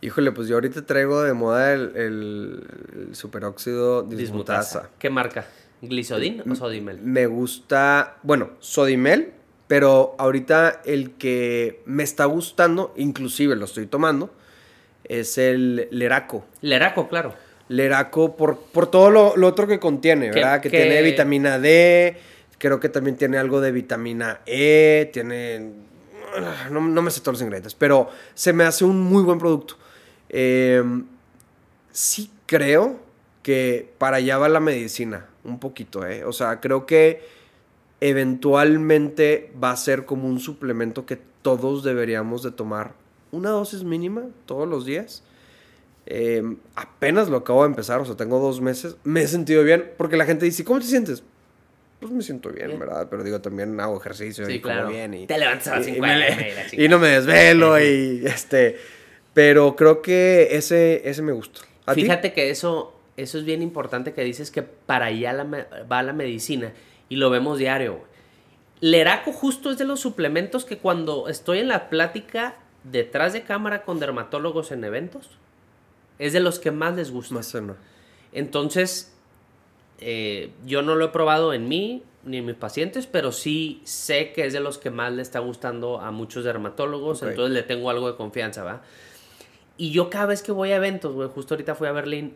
Híjole, 0.00 0.32
pues 0.32 0.48
yo 0.48 0.56
ahorita 0.56 0.84
traigo 0.84 1.22
de 1.22 1.32
moda 1.32 1.72
el, 1.72 1.96
el, 1.96 2.62
el 3.08 3.14
superóxido 3.14 4.02
dismutasa. 4.02 4.90
¿Qué 4.98 5.08
marca? 5.08 5.46
¿Glisodin 5.80 6.42
o 6.50 6.54
Sodimel? 6.54 6.98
Me 7.00 7.26
gusta, 7.26 8.16
bueno, 8.22 8.50
Sodimel, 8.58 9.32
pero 9.66 10.14
ahorita 10.18 10.82
el 10.84 11.12
que 11.12 11.82
me 11.86 12.02
está 12.02 12.26
gustando, 12.26 12.92
inclusive 12.96 13.56
lo 13.56 13.64
estoy 13.64 13.86
tomando, 13.86 14.30
es 15.04 15.38
el 15.38 15.88
Leraco. 15.90 16.44
Leraco, 16.60 17.08
claro. 17.08 17.34
Leraco 17.68 18.36
por, 18.36 18.58
por 18.60 18.90
todo 18.90 19.10
lo, 19.10 19.36
lo 19.38 19.46
otro 19.46 19.66
que 19.66 19.78
contiene, 19.80 20.30
¿verdad? 20.30 20.60
Que, 20.60 20.70
que- 20.70 20.80
tiene 20.82 21.00
vitamina 21.02 21.58
D, 21.58 22.18
creo 22.64 22.80
que 22.80 22.88
también 22.88 23.18
tiene 23.18 23.36
algo 23.36 23.60
de 23.60 23.72
vitamina 23.72 24.40
E, 24.46 25.10
tiene... 25.12 25.70
No, 26.70 26.80
no 26.80 27.02
me 27.02 27.10
sé 27.10 27.20
todos 27.20 27.34
los 27.34 27.42
ingredientes, 27.42 27.74
pero 27.74 28.08
se 28.32 28.54
me 28.54 28.64
hace 28.64 28.86
un 28.86 29.02
muy 29.02 29.22
buen 29.22 29.38
producto. 29.38 29.76
Eh, 30.30 30.82
sí 31.90 32.30
creo 32.46 33.00
que 33.42 33.92
para 33.98 34.16
allá 34.16 34.38
va 34.38 34.48
la 34.48 34.60
medicina, 34.60 35.26
un 35.44 35.60
poquito, 35.60 36.06
¿eh? 36.06 36.24
O 36.24 36.32
sea, 36.32 36.60
creo 36.60 36.86
que 36.86 37.20
eventualmente 38.00 39.52
va 39.62 39.70
a 39.70 39.76
ser 39.76 40.06
como 40.06 40.26
un 40.26 40.40
suplemento 40.40 41.04
que 41.04 41.20
todos 41.42 41.84
deberíamos 41.84 42.42
de 42.42 42.50
tomar 42.50 42.94
una 43.30 43.50
dosis 43.50 43.84
mínima 43.84 44.22
todos 44.46 44.66
los 44.66 44.86
días. 44.86 45.22
Eh, 46.06 46.56
apenas 46.76 47.28
lo 47.28 47.36
acabo 47.36 47.62
de 47.64 47.68
empezar, 47.68 48.00
o 48.00 48.06
sea, 48.06 48.16
tengo 48.16 48.38
dos 48.38 48.62
meses. 48.62 48.96
Me 49.04 49.20
he 49.20 49.28
sentido 49.28 49.62
bien, 49.64 49.92
porque 49.98 50.16
la 50.16 50.24
gente 50.24 50.46
dice, 50.46 50.64
¿cómo 50.64 50.80
te 50.80 50.86
sientes? 50.86 51.22
Pues 52.04 52.12
me 52.14 52.22
siento 52.22 52.50
bien, 52.50 52.66
Bien. 52.68 52.78
¿verdad? 52.78 53.06
Pero 53.08 53.24
digo, 53.24 53.40
también 53.40 53.80
hago 53.80 53.98
ejercicio 53.98 54.44
Sí, 54.44 54.52
y 54.52 54.60
como 54.60 54.74
claro. 54.74 54.88
bien. 54.90 55.14
Y, 55.14 55.26
Te 55.26 55.38
levantas 55.38 55.68
a 55.68 55.76
las 55.78 55.88
y- 55.88 55.94
5 55.94 56.06
y 56.72 56.88
no 56.88 56.98
me 56.98 57.08
desvelo 57.08 57.80
y 57.80 58.22
este... 58.26 58.78
Pero 59.32 59.74
creo 59.74 60.02
que 60.02 60.48
ese, 60.52 61.08
ese 61.08 61.22
me 61.22 61.32
gusta. 61.32 61.62
¿A 61.86 61.94
ti? 61.94 62.02
Fíjate 62.02 62.34
que 62.34 62.50
eso, 62.50 62.94
eso 63.16 63.38
es 63.38 63.44
bien 63.46 63.62
importante 63.62 64.12
que 64.12 64.22
dices 64.22 64.50
que 64.50 64.62
para 64.62 65.06
allá 65.06 65.32
la 65.32 65.44
va 65.90 66.02
la 66.02 66.12
medicina 66.12 66.72
y 67.08 67.16
lo 67.16 67.30
vemos 67.30 67.58
diario. 67.58 68.00
Leraco 68.80 69.32
justo 69.32 69.70
es 69.70 69.78
de 69.78 69.86
los 69.86 70.00
suplementos 70.00 70.66
que 70.66 70.76
cuando 70.76 71.28
estoy 71.28 71.60
en 71.60 71.68
la 71.68 71.88
plática 71.88 72.56
detrás 72.84 73.32
de 73.32 73.42
cámara 73.44 73.82
con 73.82 73.98
dermatólogos 73.98 74.70
en 74.72 74.84
eventos, 74.84 75.30
es 76.18 76.34
de 76.34 76.40
los 76.40 76.58
que 76.58 76.70
más 76.70 76.94
les 76.96 77.10
gusta. 77.10 77.34
Más 77.34 77.54
o 77.54 77.62
menos. 77.62 77.76
Entonces, 78.32 79.13
eh, 80.06 80.50
yo 80.66 80.82
no 80.82 80.94
lo 80.94 81.06
he 81.06 81.08
probado 81.08 81.52
en 81.54 81.66
mí 81.68 82.02
ni 82.24 82.38
en 82.38 82.46
mis 82.46 82.54
pacientes, 82.56 83.06
pero 83.06 83.32
sí 83.32 83.80
sé 83.84 84.32
que 84.32 84.44
es 84.46 84.52
de 84.52 84.60
los 84.60 84.78
que 84.78 84.90
más 84.90 85.12
le 85.12 85.22
está 85.22 85.38
gustando 85.40 86.00
a 86.00 86.10
muchos 86.10 86.44
dermatólogos, 86.44 87.22
Ok. 87.22 87.30
entonces 87.30 87.52
le 87.54 87.62
tengo 87.62 87.88
algo 87.90 88.10
de 88.10 88.16
confianza, 88.16 88.62
¿va? 88.64 88.82
Y 89.76 89.90
yo 89.90 90.08
cada 90.10 90.26
vez 90.26 90.42
que 90.42 90.52
voy 90.52 90.70
a 90.72 90.76
eventos, 90.76 91.12
güey, 91.14 91.28
justo 91.28 91.54
ahorita 91.54 91.74
fui 91.74 91.88
a 91.88 91.92
Berlín, 91.92 92.34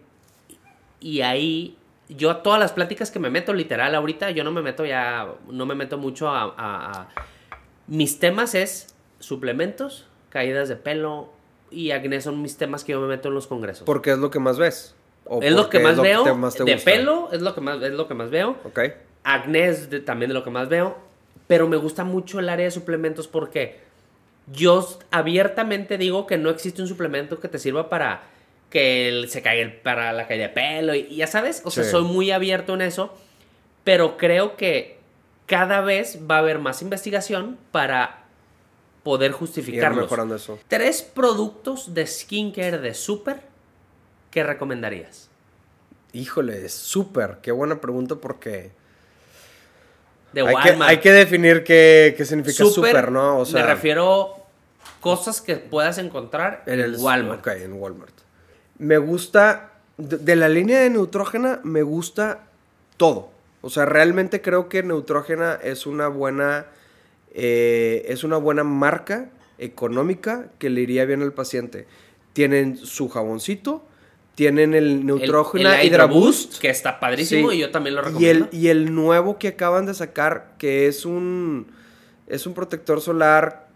y 1.01 1.21
ahí, 1.21 1.77
yo 2.09 2.31
a 2.31 2.43
todas 2.43 2.59
las 2.59 2.73
pláticas 2.73 3.11
que 3.11 3.19
me 3.19 3.31
meto, 3.31 3.53
literal, 3.55 3.95
ahorita 3.95 4.31
yo 4.33 4.43
no 4.45 4.51
me 4.51 4.63
meto 4.63 4.85
ya, 4.85 5.29
no 5.51 5.65
me 5.67 5.75
meto 5.75 5.99
mucho 5.99 6.29
a... 6.29 6.43
a- 6.43 6.53
a- 6.57 7.09
mis 7.87 8.19
temas 8.19 8.55
es 8.55 8.95
suplementos, 9.21 10.07
caídas 10.29 10.69
de 10.69 10.77
pelo 10.77 11.31
y 11.71 11.93
acné 11.93 12.21
son 12.21 12.43
mis 12.43 12.57
temas 12.59 12.85
que 12.85 12.93
yo 12.93 13.01
me 13.01 13.07
meto 13.09 13.29
en 13.29 13.35
los 13.35 13.47
congresos. 13.47 13.85
Porque 13.85 14.11
es 14.13 14.19
lo 14.19 14.31
que 14.31 14.39
más 14.41 14.59
ves. 14.59 14.95
¿O 15.29 15.43
es 15.43 15.53
lo 15.53 15.69
que 15.69 15.79
más 15.81 16.01
veo. 16.01 16.35
más 16.37 16.55
de 16.55 16.65
gusta? 16.75 16.91
pelo 16.91 17.29
es 17.33 17.41
lo 17.43 17.55
que 17.55 17.61
más 17.61 17.83
es 17.83 17.93
lo 17.93 18.09
que 18.09 18.15
más 18.15 18.31
veo. 18.31 18.57
Ok. 18.65 18.81
Acné 19.25 19.69
es 19.69 19.91
de- 19.91 20.01
también 20.01 20.29
de 20.31 20.35
lo 20.35 20.43
que 20.45 20.51
más 20.51 20.69
veo. 20.69 20.97
Pero 21.47 21.67
me 21.69 21.77
gusta 21.77 22.05
mucho 22.05 22.39
el 22.41 22.49
área 22.49 22.65
de 22.67 22.71
suplementos 22.71 23.27
porque 23.29 23.79
yo 24.53 24.87
abiertamente 25.11 25.99
digo 25.99 26.27
que 26.27 26.37
no 26.39 26.51
existe 26.51 26.83
un 26.83 26.89
suplemento 26.89 27.39
que 27.41 27.49
te 27.49 27.59
sirva 27.59 27.89
para 27.89 28.23
que 28.71 29.09
el- 29.09 29.29
se 29.31 29.43
caiga 29.43 29.63
el- 29.63 29.75
para 29.81 30.13
la 30.13 30.27
caída 30.27 30.45
de 30.45 30.49
pelo. 30.51 30.95
Y, 30.95 31.01
y 31.11 31.17
ya 31.17 31.27
sabes, 31.27 31.63
o 31.65 31.71
sea, 31.71 31.85
soy 31.85 32.03
muy 32.05 32.31
abierto 32.31 32.75
en 32.75 32.83
eso. 32.83 33.15
Pero 33.85 34.17
creo 34.19 34.57
que 34.57 34.99
cada 35.47 35.81
vez 35.81 36.19
va 36.31 36.37
a 36.37 36.39
haber 36.41 36.59
más 36.59 36.83
investigación 36.83 37.57
para 37.73 38.25
poder 39.03 39.33
justificarlos. 39.33 40.03
mejorando 40.05 40.35
eso. 40.35 40.59
Tres 40.69 41.01
productos 41.03 41.95
de 41.95 42.07
skincare 42.07 42.77
de 42.79 42.93
super 42.93 43.41
que 44.31 44.43
recomendarías. 44.43 45.29
Híjole, 46.13 46.69
súper. 46.69 47.39
Qué 47.43 47.53
buena 47.53 47.81
pregunta 47.81 48.17
porque... 48.17 48.73
De 50.33 50.43
hay, 50.43 50.57
que, 50.57 50.83
hay 50.83 50.99
que 50.99 51.13
definir 51.13 51.65
qué, 51.65 52.15
qué 52.17 52.25
significa 52.27 52.65
Súper, 52.65 52.91
súper, 52.91 53.11
¿no? 53.11 53.39
O 53.39 53.47
sea, 53.47 53.63
me 53.63 53.67
refiero 53.67 54.35
cosas 55.01 55.41
que 55.41 55.57
puedas 55.57 55.97
encontrar 55.97 56.65
en, 56.67 56.81
el 56.81 56.97
Walmart. 56.97 57.41
Ok, 57.41 57.47
en 57.63 57.73
Walmart. 57.73 58.15
Me 58.77 58.99
gusta, 58.99 59.73
de, 59.97 60.19
de 60.19 60.37
la 60.37 60.51
línea 60.51 60.81
de 60.81 60.91
Neutrógena, 60.91 61.61
me 61.65 61.83
gusta 61.83 62.45
todo. 62.99 63.31
O 63.61 63.71
sea, 63.71 63.87
realmente 63.87 64.41
creo 64.41 64.69
que 64.69 64.83
Neutrógena 64.83 65.59
es 65.63 65.87
una 65.87 66.09
buena, 66.09 66.67
eh, 67.33 68.05
es 68.09 68.23
una 68.23 68.37
buena 68.37 68.65
marca 68.65 69.31
económica 69.59 70.51
que 70.59 70.71
le 70.71 70.83
iría 70.83 71.05
bien 71.05 71.23
al 71.23 71.33
paciente. 71.33 71.87
Tienen 72.35 72.77
su 72.77 73.09
jaboncito, 73.09 73.85
tienen 74.39 74.73
el 74.73 75.05
Neutrogena 75.05 75.83
el 75.83 76.07
Boost. 76.07 76.61
que 76.61 76.71
está 76.71 77.01
padrísimo 77.01 77.51
Sí. 77.51 77.57
y 77.57 77.61
yo 77.63 77.73
también 77.73 77.97
lo 77.97 78.03
Y 78.03 78.05
el, 78.05 78.13
recomiendo. 78.13 78.49
y 78.53 78.69
el 78.69 78.95
nuevo 78.95 79.37
que 79.37 79.49
acaban 79.49 79.85
de 79.85 79.95
sacar, 79.95 80.53
que 80.59 80.87
es 80.87 81.05
un, 81.05 81.67
es 82.29 82.47
un 82.47 82.55
protector 82.55 83.01
solar. 83.01 83.67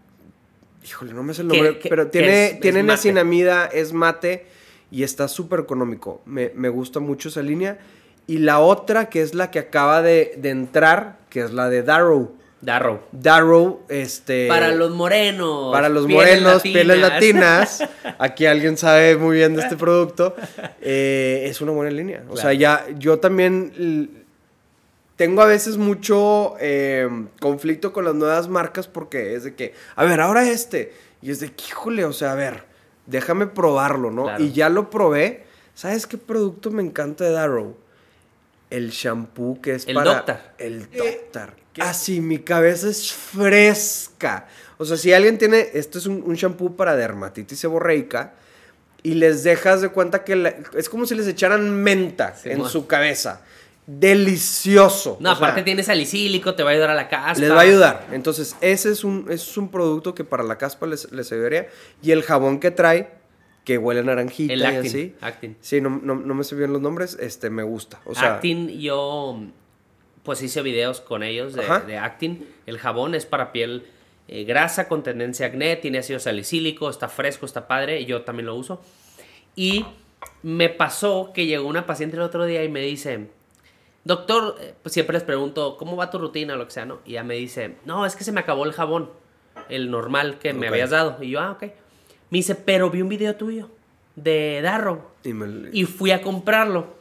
Híjole, 0.85 1.11
no 1.13 1.21
me 1.21 1.33
sé 1.33 1.41
el 1.41 1.49
nombre, 1.49 1.77
pero 1.89 2.07
tiene, 2.07 2.45
es- 2.45 2.53
es 2.53 2.59
tiene 2.61 2.81
niacinamida, 2.81 3.65
es 3.65 3.91
mate 3.91 4.45
y 4.89 5.03
está 5.03 5.27
súper 5.27 5.59
económico. 5.59 6.21
Me, 6.25 6.53
me 6.55 6.69
gusta 6.69 7.01
mucho 7.01 7.27
esa 7.27 7.41
línea. 7.41 7.79
Y 8.25 8.37
la 8.37 8.59
otra, 8.59 9.09
que 9.09 9.21
es 9.21 9.33
la 9.33 9.51
que 9.51 9.59
acaba 9.59 10.01
de, 10.01 10.35
de 10.37 10.49
entrar, 10.49 11.17
que 11.29 11.41
es 11.41 11.51
la 11.51 11.67
de 11.69 11.83
Darrow. 11.83 12.37
Darrow. 12.63 13.01
Darrow, 13.11 13.81
este. 13.89 14.47
Para 14.47 14.71
los 14.71 14.91
morenos. 14.91 15.73
Para 15.73 15.89
los 15.89 16.05
pieles 16.05 16.41
morenos, 16.41 16.61
pieles 16.61 16.97
latinas. 16.97 17.83
Aquí 18.19 18.45
alguien 18.45 18.77
sabe 18.77 19.17
muy 19.17 19.35
bien 19.35 19.53
de 19.55 19.63
este 19.63 19.75
producto. 19.75 20.33
eh, 20.79 21.43
es 21.45 21.59
una 21.59 21.73
buena 21.73 21.91
línea. 21.91 22.23
O 22.29 22.37
sea, 22.37 22.53
ya 22.53 22.85
yo 22.97 23.19
también 23.19 24.23
tengo 25.17 25.41
a 25.41 25.45
veces 25.45 25.75
mucho 25.75 26.55
eh, 26.61 27.09
conflicto 27.41 27.91
con 27.91 28.05
las 28.05 28.15
nuevas 28.15 28.47
marcas 28.47 28.87
porque 28.87 29.35
es 29.35 29.43
de 29.43 29.55
que, 29.55 29.73
a 29.95 30.05
ver, 30.05 30.21
ahora 30.21 30.47
este. 30.49 30.93
Y 31.21 31.31
es 31.31 31.41
de 31.41 31.51
que, 31.51 31.65
híjole, 31.65 32.05
o 32.05 32.13
sea, 32.13 32.31
a 32.31 32.35
ver, 32.35 32.63
déjame 33.07 33.47
probarlo, 33.47 34.09
¿no? 34.09 34.23
Claro. 34.23 34.43
Y 34.43 34.53
ya 34.53 34.69
lo 34.69 34.89
probé. 34.89 35.43
¿Sabes 35.73 36.07
qué 36.07 36.17
producto 36.17 36.71
me 36.71 36.81
encanta 36.81 37.25
de 37.25 37.31
Darrow? 37.31 37.75
El 38.69 38.91
shampoo 38.91 39.59
que 39.61 39.75
es 39.75 39.85
El 39.85 39.95
para... 39.95 40.13
Doctor. 40.13 40.37
El 40.57 40.89
Doctor. 40.91 41.62
Así, 41.79 42.21
mi 42.21 42.39
cabeza 42.39 42.87
es 42.89 43.11
fresca. 43.11 44.47
O 44.77 44.85
sea, 44.85 44.97
si 44.97 45.13
alguien 45.13 45.37
tiene... 45.37 45.69
Esto 45.73 45.97
es 45.97 46.05
un, 46.05 46.21
un 46.25 46.35
shampoo 46.35 46.75
para 46.75 46.95
dermatitis 46.95 47.59
seborreica 47.59 48.33
y 49.01 49.15
les 49.15 49.43
dejas 49.43 49.81
de 49.81 49.89
cuenta 49.89 50.23
que 50.23 50.35
la- 50.35 50.55
es 50.77 50.89
como 50.89 51.05
si 51.05 51.15
les 51.15 51.27
echaran 51.27 51.71
menta 51.73 52.35
Sí, 52.35 52.49
en 52.49 52.63
su 52.65 52.87
cabeza. 52.87 53.41
Delicioso. 53.85 55.17
No, 55.19 55.31
O 55.31 55.35
sea, 55.35 55.45
aparte 55.47 55.63
tiene 55.63 55.83
salicílico, 55.83 56.55
te 56.55 56.63
va 56.63 56.69
a 56.69 56.73
ayudar 56.73 56.89
a 56.91 56.95
la 56.95 57.09
caspa. 57.09 57.39
les 57.39 57.51
va 57.51 57.57
a 57.57 57.61
ayudar. 57.61 58.07
Entonces, 58.11 58.55
ese 58.61 58.91
es 58.91 59.03
un, 59.03 59.25
ese 59.29 59.49
es 59.49 59.57
un 59.57 59.69
producto 59.69 60.13
que 60.15 60.23
para 60.23 60.43
la 60.43 60.57
caspa 60.57 60.87
les, 60.87 61.11
les 61.11 61.31
ayudaría. 61.31 61.67
Y 62.01 62.11
el 62.11 62.23
jabón 62.23 62.59
que 62.59 62.71
trae, 62.71 63.11
que 63.65 63.77
huele 63.77 64.01
a 64.01 64.03
naranjita 64.03 64.53
El 64.53 64.61
y 64.61 64.63
Actin. 64.65 64.85
así. 64.87 65.15
Actin. 65.21 65.57
Sí, 65.61 65.81
no, 65.81 65.89
no, 66.01 66.15
no 66.15 66.33
me 66.33 66.43
sé 66.43 66.55
bien 66.55 66.71
los 66.71 66.81
nombres, 66.81 67.17
este, 67.19 67.49
me 67.49 67.63
gusta. 67.63 67.99
O 68.05 68.13
sea, 68.15 68.35
Actin, 68.35 68.69
yo 68.79 69.41
pues 70.23 70.41
hice 70.41 70.61
videos 70.61 71.01
con 71.01 71.21
ellos 71.23 71.53
de, 71.53 71.63
de 71.85 71.97
Actin. 71.97 72.47
El 72.65 72.77
jabón 72.79 73.13
es 73.15 73.25
para 73.25 73.51
piel 73.51 73.85
eh, 74.27 74.45
grasa 74.45 74.87
con 74.87 75.03
tendencia 75.03 75.45
a 75.45 75.49
acné, 75.49 75.75
tiene 75.75 75.97
ácido 75.99 76.19
salicílico, 76.19 76.89
está 76.89 77.09
fresco, 77.09 77.45
está 77.45 77.67
padre, 77.67 77.99
y 78.01 78.05
yo 78.05 78.21
también 78.23 78.45
lo 78.47 78.55
uso. 78.55 78.81
Y 79.55 79.85
me 80.41 80.69
pasó 80.69 81.31
que 81.33 81.45
llegó 81.45 81.67
una 81.67 81.85
paciente 81.85 82.15
el 82.15 82.21
otro 82.23 82.45
día 82.45 82.63
y 82.63 82.69
me 82.69 82.79
dice, 82.81 83.27
doctor, 84.05 84.55
eh, 84.61 84.73
pues 84.81 84.93
siempre 84.93 85.13
les 85.13 85.23
pregunto, 85.23 85.75
¿cómo 85.77 85.95
va 85.95 86.09
tu 86.09 86.17
rutina 86.19 86.53
o 86.53 86.57
lo 86.57 86.65
que 86.65 86.71
sea, 86.71 86.85
no? 86.85 86.99
Y 87.05 87.11
ella 87.11 87.23
me 87.23 87.35
dice, 87.35 87.75
no, 87.85 88.05
es 88.05 88.15
que 88.15 88.23
se 88.23 88.31
me 88.31 88.39
acabó 88.39 88.63
el 88.65 88.71
jabón, 88.73 89.09
el 89.69 89.91
normal 89.91 90.39
que 90.39 90.53
me 90.53 90.67
habías 90.69 90.89
dado. 90.91 91.17
Y 91.21 91.31
yo, 91.31 91.39
ah, 91.41 91.51
ok. 91.51 91.63
Me 92.29 92.37
dice, 92.39 92.55
pero 92.55 92.89
vi 92.89 93.01
un 93.01 93.09
video 93.09 93.35
tuyo 93.35 93.69
de 94.15 94.61
Darrow. 94.63 95.01
y 95.23 95.33
me- 95.33 95.69
Y 95.73 95.83
fui 95.85 96.11
a 96.11 96.21
comprarlo. 96.21 96.95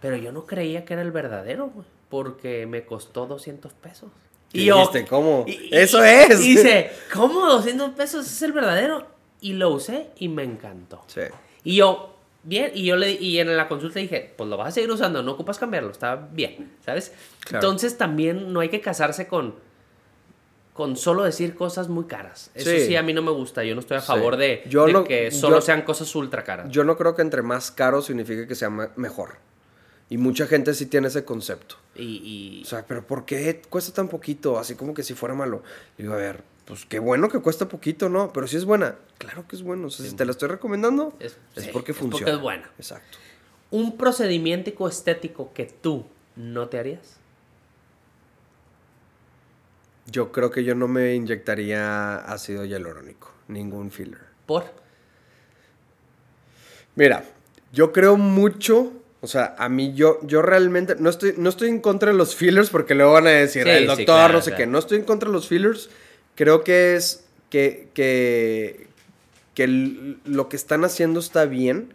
Pero 0.00 0.16
yo 0.16 0.32
no 0.32 0.46
creía 0.46 0.84
que 0.84 0.92
era 0.94 1.02
el 1.02 1.12
verdadero, 1.12 1.68
güey. 1.68 1.86
Porque 2.12 2.66
me 2.66 2.84
costó 2.84 3.24
200 3.26 3.72
pesos. 3.72 4.10
Y 4.52 4.66
dijiste, 4.70 5.06
¿cómo? 5.06 5.46
y- 5.48 5.70
¡Eso 5.72 6.04
es! 6.04 6.44
Y 6.44 6.56
dice, 6.56 6.90
¿cómo 7.10 7.46
200 7.46 7.92
pesos 7.92 8.26
es 8.26 8.42
el 8.42 8.52
verdadero? 8.52 9.06
Y 9.40 9.54
lo 9.54 9.70
usé 9.70 10.10
y 10.18 10.28
me 10.28 10.42
encantó. 10.42 11.02
Sí. 11.06 11.22
Y 11.64 11.76
yo, 11.76 12.14
bien, 12.42 12.70
y 12.74 12.84
yo 12.84 12.96
le 12.96 13.12
y 13.12 13.38
en 13.38 13.56
la 13.56 13.66
consulta 13.66 13.98
dije, 13.98 14.34
pues 14.36 14.50
lo 14.50 14.58
vas 14.58 14.68
a 14.68 14.70
seguir 14.72 14.90
usando, 14.90 15.22
no 15.22 15.32
ocupas 15.32 15.58
cambiarlo, 15.58 15.90
está 15.90 16.16
bien, 16.16 16.70
¿sabes? 16.84 17.14
Claro. 17.40 17.66
Entonces 17.66 17.96
también 17.96 18.52
no 18.52 18.60
hay 18.60 18.68
que 18.68 18.82
casarse 18.82 19.26
con 19.26 19.54
con 20.74 20.96
solo 20.96 21.24
decir 21.24 21.54
cosas 21.54 21.88
muy 21.88 22.04
caras. 22.04 22.50
Eso 22.54 22.70
Sí. 22.70 22.86
sí, 22.86 22.96
a 22.96 23.02
mí 23.02 23.12
no 23.12 23.20
me 23.22 23.30
gusta. 23.30 23.62
Yo 23.64 23.74
no 23.74 23.80
estoy 23.80 23.98
a 23.98 24.00
Sí. 24.00 24.06
favor 24.06 24.36
de, 24.38 24.62
Yo 24.68 24.86
de 24.86 24.92
no- 24.94 25.04
que 25.04 25.30
solo 25.30 25.56
yo- 25.56 25.60
sean 25.62 25.82
cosas 25.82 26.14
ultra 26.14 26.44
caras. 26.44 26.70
Yo 26.70 26.82
no 26.84 26.96
creo 26.96 27.14
que 27.14 27.20
entre 27.22 27.42
más 27.42 27.70
caro 27.70 28.00
signifique 28.00 28.46
que 28.46 28.54
sea 28.54 28.70
me- 28.70 28.88
mejor. 28.96 29.36
Y 30.12 30.18
mucha 30.18 30.46
gente 30.46 30.74
sí 30.74 30.84
tiene 30.86 31.08
ese 31.08 31.24
concepto. 31.24 31.76
y, 31.94 32.02
y- 32.60 32.62
O 32.64 32.66
sea, 32.66 32.84
pero 32.86 33.06
¿por 33.06 33.24
qué 33.24 33.62
cuesta 33.70 33.94
tan 33.94 34.08
poquito? 34.08 34.58
Así 34.58 34.74
como 34.74 34.92
que 34.92 35.02
si 35.02 35.14
fuera 35.14 35.34
malo. 35.34 35.62
Digo, 35.96 36.12
a 36.12 36.16
ver, 36.16 36.44
pues 36.66 36.84
qué 36.84 36.98
bueno 36.98 37.30
que 37.30 37.38
cuesta 37.40 37.66
poquito, 37.66 38.10
¿no? 38.10 38.30
Pero 38.30 38.46
si 38.46 38.56
es 38.58 38.66
buena, 38.66 38.96
claro 39.16 39.46
que 39.48 39.56
es 39.56 39.62
bueno. 39.62 39.86
O 39.86 39.90
sea, 39.90 40.04
si 40.06 40.14
te 40.14 40.26
la 40.26 40.32
estoy 40.32 40.48
recomendando, 40.50 41.14
Es- 41.18 41.38
es, 41.56 41.64
sí, 41.64 41.70
porque 41.72 41.92
es 41.92 41.96
porque 41.98 42.10
funciona. 42.10 42.32
es 42.34 42.40
buena. 42.40 42.70
Exacto. 42.76 43.16
un 43.70 43.96
procedimiento 43.96 44.86
estético 44.86 45.52
que 45.54 45.64
tú 45.64 46.04
no 46.36 46.68
te 46.68 46.78
harías. 46.78 47.16
Yo 50.06 50.30
creo 50.32 50.50
que 50.50 50.62
yo 50.64 50.74
no 50.74 50.88
me 50.88 51.14
inyectaría 51.14 52.16
ácido 52.16 52.66
hialurónico, 52.66 53.30
ningún 53.48 53.90
filler. 53.90 54.20
¿Por? 54.44 54.64
Mira, 56.96 57.24
yo 57.72 57.92
creo 57.92 58.16
mucho, 58.18 58.92
o 59.22 59.26
sea, 59.26 59.54
a 59.58 59.68
mí 59.70 59.94
yo, 59.94 60.18
yo 60.24 60.42
realmente 60.42 60.96
no 60.98 61.08
estoy, 61.08 61.34
no 61.38 61.48
estoy 61.48 61.70
en 61.70 61.80
contra 61.80 62.10
de 62.12 62.18
los 62.18 62.34
fillers 62.36 62.68
porque 62.68 62.94
luego 62.94 63.12
van 63.12 63.28
a 63.28 63.30
decir, 63.30 63.62
Sí, 63.64 63.70
el 63.70 63.78
sí, 63.80 63.86
doctor, 63.86 64.04
claro, 64.04 64.34
no 64.34 64.42
sé 64.42 64.50
claro. 64.50 64.58
qué. 64.58 64.66
No 64.66 64.78
estoy 64.78 64.98
en 64.98 65.04
contra 65.04 65.28
de 65.28 65.32
los 65.32 65.48
fillers. 65.48 65.88
Creo 66.34 66.64
que 66.64 66.96
es 66.96 67.24
que, 67.48 67.88
que, 67.94 68.88
que 69.54 69.66
lo 70.24 70.48
que 70.48 70.56
están 70.56 70.84
haciendo 70.84 71.20
está 71.20 71.44
bien. 71.46 71.94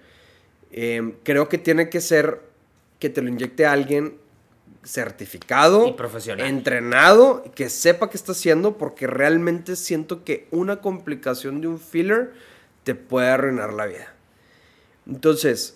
Eh, 0.72 1.14
creo 1.24 1.48
que 1.50 1.58
tiene 1.58 1.90
que 1.90 2.02
ser 2.02 2.42
que 3.00 3.10
te 3.10 3.22
lo 3.22 3.30
inyecte 3.30 3.66
alguien 3.66 4.16
certificado, 4.84 5.86
Y 5.88 5.94
profesional. 5.94 6.48
entrenado, 6.48 7.44
que 7.56 7.70
sepa 7.70 8.10
qué 8.10 8.16
está 8.16 8.32
haciendo, 8.32 8.78
porque 8.78 9.06
realmente 9.06 9.76
siento 9.76 10.24
que 10.24 10.48
una 10.52 10.78
complicación 10.80 11.60
de 11.60 11.68
un 11.68 11.80
filler 11.80 12.32
te 12.86 12.96
puede 12.96 13.28
arruinar 13.28 13.74
la 13.74 13.86
vida. 13.86 14.14
Entonces, 15.06 15.76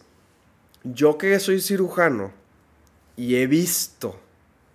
yo 0.84 1.18
que 1.18 1.40
soy 1.40 1.62
cirujano 1.62 2.32
y 3.18 3.36
he 3.36 3.48
visto 3.48 4.20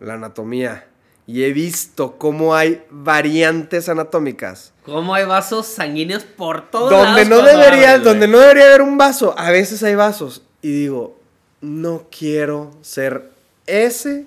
la 0.00 0.14
anatomía 0.14 0.86
y 1.26 1.42
he 1.42 1.52
visto 1.52 2.18
cómo 2.18 2.54
hay 2.54 2.84
variantes 2.90 3.88
anatómicas. 3.88 4.72
¿Cómo 4.84 5.14
hay 5.14 5.24
vasos 5.24 5.66
sanguíneos 5.66 6.22
por 6.24 6.70
todos 6.70 6.90
donde 6.90 7.24
lados 7.24 7.28
no 7.28 7.42
debería 7.42 7.98
donde 7.98 8.28
no 8.28 8.38
debería 8.38 8.66
haber 8.66 8.82
un 8.82 8.96
vaso 8.96 9.34
a 9.36 9.50
veces 9.50 9.82
hay 9.82 9.94
vasos. 9.94 10.42
Y 10.62 10.70
digo 10.70 11.16
no 11.60 12.06
quiero 12.16 12.70
ser 12.82 13.30
ese 13.66 14.26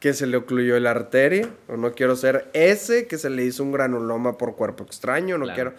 que 0.00 0.14
se 0.14 0.26
le 0.26 0.36
ocluyó 0.36 0.78
la 0.80 0.90
arteria 0.90 1.48
o 1.68 1.76
no 1.76 1.92
quiero 1.92 2.16
ser 2.16 2.50
ese 2.54 3.06
que 3.06 3.18
se 3.18 3.30
le 3.30 3.44
hizo 3.44 3.62
un 3.62 3.70
granuloma 3.70 4.36
por 4.36 4.56
cuerpo 4.56 4.82
extraño 4.82 5.38
no 5.38 5.44
Claro. 5.44 5.54
quiero 5.54 5.74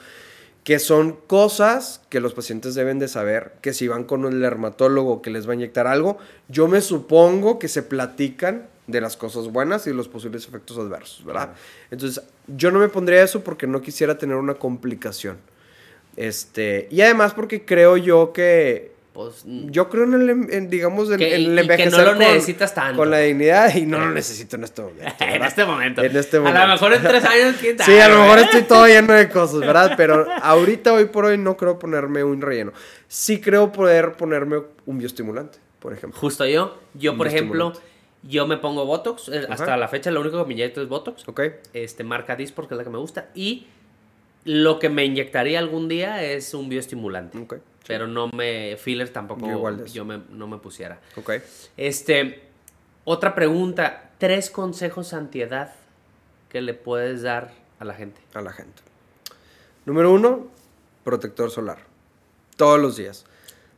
que 0.63 0.79
son 0.79 1.17
cosas 1.27 2.01
que 2.09 2.19
los 2.19 2.33
pacientes 2.33 2.73
deben 2.73 2.99
de 2.99 3.07
saber, 3.07 3.53
que 3.61 3.73
si 3.73 3.87
van 3.87 4.05
con 4.05 4.23
un 4.23 4.39
dermatólogo 4.39 5.21
que 5.21 5.29
les 5.29 5.47
va 5.47 5.51
a 5.51 5.55
inyectar 5.55 5.87
algo, 5.87 6.17
yo 6.47 6.67
me 6.67 6.79
supongo 6.79 7.59
que 7.59 7.67
se 7.67 7.83
platican 7.83 8.67
de 8.87 9.01
las 9.01 9.17
cosas 9.17 9.49
buenas 9.49 9.87
y 9.87 9.93
los 9.93 10.07
posibles 10.07 10.47
efectos 10.47 10.77
adversos, 10.77 11.25
¿verdad? 11.25 11.53
Entonces, 11.91 12.23
yo 12.47 12.71
no 12.71 12.79
me 12.79 12.89
pondría 12.89 13.23
eso 13.23 13.43
porque 13.43 13.67
no 13.67 13.81
quisiera 13.81 14.17
tener 14.17 14.37
una 14.37 14.55
complicación. 14.55 15.37
Este, 16.15 16.87
y 16.91 17.01
además 17.01 17.33
porque 17.33 17.65
creo 17.65 17.97
yo 17.97 18.33
que 18.33 18.92
Pues, 19.13 19.43
yo 19.45 19.89
creo 19.89 20.05
en 20.05 20.13
el, 20.15 20.29
em- 20.29 20.47
en, 20.49 20.69
digamos, 20.71 21.11
en, 21.11 21.19
Que- 21.19 21.35
en 21.35 21.59
el 21.59 21.67
que 21.67 21.85
no 21.85 21.99
lo 21.99 22.05
con- 22.11 22.17
necesitas 22.19 22.73
tanto. 22.73 22.97
Con 22.97 23.11
la 23.11 23.19
dignidad 23.19 23.75
y 23.75 23.85
no 23.85 23.99
lo 23.99 24.09
necesito 24.09 24.55
en 24.55 24.63
este 24.63 24.81
momento. 24.81 25.03
en 25.19 25.43
este 25.43 25.65
momento. 25.65 26.01
En 26.03 26.17
este 26.17 26.37
A 26.37 26.39
lo 26.65 26.67
mejor 26.73 26.93
en 26.95 27.01
tres 27.03 27.23
años, 27.23 27.55
¿quién 27.61 27.77
Sí, 27.77 27.83
sabe, 27.85 28.01
a 28.01 28.09
lo 28.09 28.21
mejor 28.23 28.39
estoy 28.39 28.61
todo 28.67 28.87
lleno 28.87 29.13
de 29.13 29.29
cosas, 29.29 29.59
¿verdad? 29.59 29.93
Pero 29.95 30.25
ahorita, 30.41 30.93
hoy 30.93 31.05
por 31.05 31.25
hoy, 31.25 31.37
no 31.37 31.55
creo 31.57 31.77
ponerme 31.77 32.23
un 32.23 32.41
relleno. 32.41 32.73
Sí 33.07 33.39
creo 33.39 33.71
poder 33.71 34.13
ponerme 34.13 34.61
un 34.87 34.97
bioestimulante, 34.97 35.59
por 35.79 35.93
ejemplo. 35.93 36.19
Justo 36.19 36.43
yo. 36.47 36.75
Yo, 36.95 37.11
Un 37.11 37.19
por 37.19 37.27
ejemplo, 37.27 37.73
yo 38.23 38.47
me 38.47 38.57
pongo 38.57 38.85
Botox. 38.87 39.29
eh, 39.29 39.45
Hasta 39.47 39.77
la 39.77 39.89
fecha, 39.89 40.09
lo 40.09 40.21
único 40.21 40.39
que 40.41 40.47
me 40.47 40.53
inyecto 40.53 40.81
es 40.81 40.87
Botox. 40.89 41.27
¿Ok? 41.27 41.39
Este, 41.73 42.03
marca 42.03 42.35
Disport, 42.35 42.67
que 42.67 42.73
es 42.73 42.77
la 42.79 42.83
que 42.83 42.89
me 42.89 42.97
gusta. 42.97 43.29
Y 43.35 43.67
lo 44.45 44.79
que 44.79 44.89
me 44.89 45.05
inyectaría 45.05 45.59
algún 45.59 45.87
día 45.87 46.23
es 46.23 46.55
un 46.55 46.67
bioestimulante. 46.67 47.37
Ok. 47.37 47.55
Pero 47.87 48.07
no 48.07 48.27
me. 48.29 48.77
Filler 48.77 49.09
tampoco 49.09 49.47
Yo 49.47 49.85
yo 49.85 50.05
me- 50.05 50.21
no 50.29 50.47
me 50.47 50.57
pusiera. 50.57 50.99
Ok. 51.15 51.31
Este. 51.77 52.43
Otra 53.03 53.35
pregunta. 53.35 54.11
Tres 54.17 54.49
consejos 54.49 55.13
antiedad 55.13 55.73
que 56.49 56.61
le 56.61 56.73
puedes 56.73 57.23
dar 57.23 57.51
a 57.79 57.85
la 57.85 57.93
gente. 57.93 58.21
A 58.33 58.41
la 58.41 58.53
gente. 58.53 58.81
Número 59.85 60.13
uno, 60.13 60.47
protector 61.03 61.51
solar. 61.51 61.79
Todos 62.55 62.79
los 62.79 62.95
días. 62.95 63.25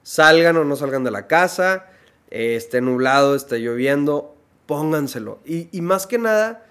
Salgan 0.03 0.57
o 0.57 0.63
no 0.65 0.75
salgan 0.75 1.03
de 1.03 1.09
la 1.09 1.25
casa, 1.25 1.87
eh, 2.29 2.55
esté 2.55 2.81
nublado, 2.81 3.35
esté 3.35 3.57
lloviendo, 3.59 4.35
pónganselo. 4.67 5.39
Y, 5.45 5.75
y 5.75 5.81
más 5.81 6.05
que 6.05 6.19
nada, 6.19 6.63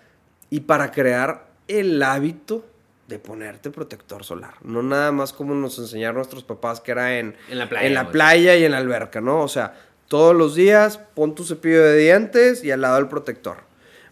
y 0.50 0.60
para 0.60 0.92
crear 0.92 1.48
el 1.66 2.00
hábito 2.02 2.64
de 3.08 3.18
ponerte 3.18 3.70
protector 3.70 4.24
solar. 4.24 4.54
No 4.62 4.82
nada 4.82 5.12
más 5.12 5.32
como 5.32 5.54
nos 5.54 5.78
enseñaron 5.78 6.16
nuestros 6.16 6.42
papás 6.42 6.80
que 6.80 6.92
era 6.92 7.18
en, 7.18 7.36
En 7.50 7.58
la 7.58 7.68
playa, 7.68 7.86
en 7.86 7.94
la 7.94 8.10
playa 8.10 8.56
y 8.56 8.64
en 8.64 8.72
la 8.72 8.78
alberca, 8.78 9.20
¿no? 9.20 9.42
O 9.42 9.48
sea, 9.48 9.74
todos 10.08 10.34
los 10.34 10.54
días 10.54 10.98
pon 11.14 11.34
tu 11.34 11.44
cepillo 11.44 11.82
de 11.82 11.98
dientes 11.98 12.64
y 12.64 12.70
al 12.70 12.80
lado 12.80 12.98
el 12.98 13.08
protector. 13.08 13.58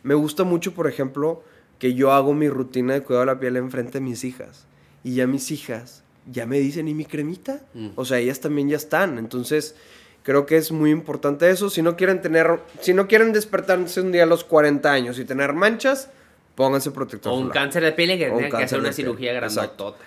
Me 0.03 0.15
gusta 0.15 0.45
mucho, 0.45 0.75
por 0.75 0.89
ejemplo, 0.89 1.43
que 1.79 1.95
yo 1.95 2.13
hago 2.13 2.35
mi 2.35 2.49
rutina 2.49 2.95
de 2.95 3.03
cuidado 3.03 3.27
de 3.27 3.33
la 3.33 3.41
piel 3.41 3.57
enfrente 3.57 3.95
de 3.95 4.01
mis 4.01 4.25
hijas. 4.25 4.67
Y 5.05 5.15
ya 5.15 5.27
mis 5.27 5.51
hijas 5.51 6.03
ya 6.31 6.47
me 6.47 6.59
dicen, 6.59 6.89
¿y 6.89 6.95
mi 6.95 7.05
cremita? 7.05 7.61
Mm. 7.75 7.91
O 7.97 8.05
sea, 8.05 8.19
ellas 8.19 8.41
también 8.41 8.69
ya 8.69 8.77
están. 8.77 9.19
Entonces, 9.19 9.75
creo 10.23 10.47
que 10.47 10.57
es 10.57 10.71
muy 10.71 10.91
importante 10.91 11.51
eso. 11.51 11.71
Si 11.71 11.83
no 11.83 11.97
quieren 11.97 12.21
tener, 12.21 12.61
si 12.81 12.95
no 12.95 13.09
quieren 13.09 13.33
despertarse 13.33 14.01
un 14.01 14.13
día 14.13 14.25
a 14.25 14.27
los 14.27 14.45
40 14.45 14.91
años 14.91 15.19
y 15.19 15.25
tener 15.25 15.53
manchas, 15.55 16.11
pónganse 16.55 16.91
protector 16.91 17.33
O 17.33 17.37
un 17.37 17.51
cáncer 17.51 17.83
de 17.83 17.93
piel 17.93 18.13
y 18.13 18.19
que 18.19 18.31
O 18.31 18.35
un 18.35 18.43
tenga 18.43 18.59
que 18.59 18.65
hacer 18.65 18.81
una 18.81 18.93
cirugía 18.93 19.33
grandotota. 19.33 19.99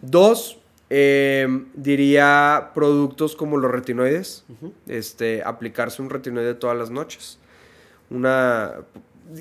Dos, 0.00 0.58
eh, 0.88 1.46
diría 1.74 2.70
productos 2.74 3.36
como 3.36 3.56
los 3.56 3.70
retinoides. 3.70 4.44
Este, 4.86 5.42
aplicarse 5.44 6.02
un 6.02 6.10
retinoide 6.10 6.54
todas 6.54 6.76
las 6.76 6.90
noches. 6.90 7.38
Una. 8.10 8.74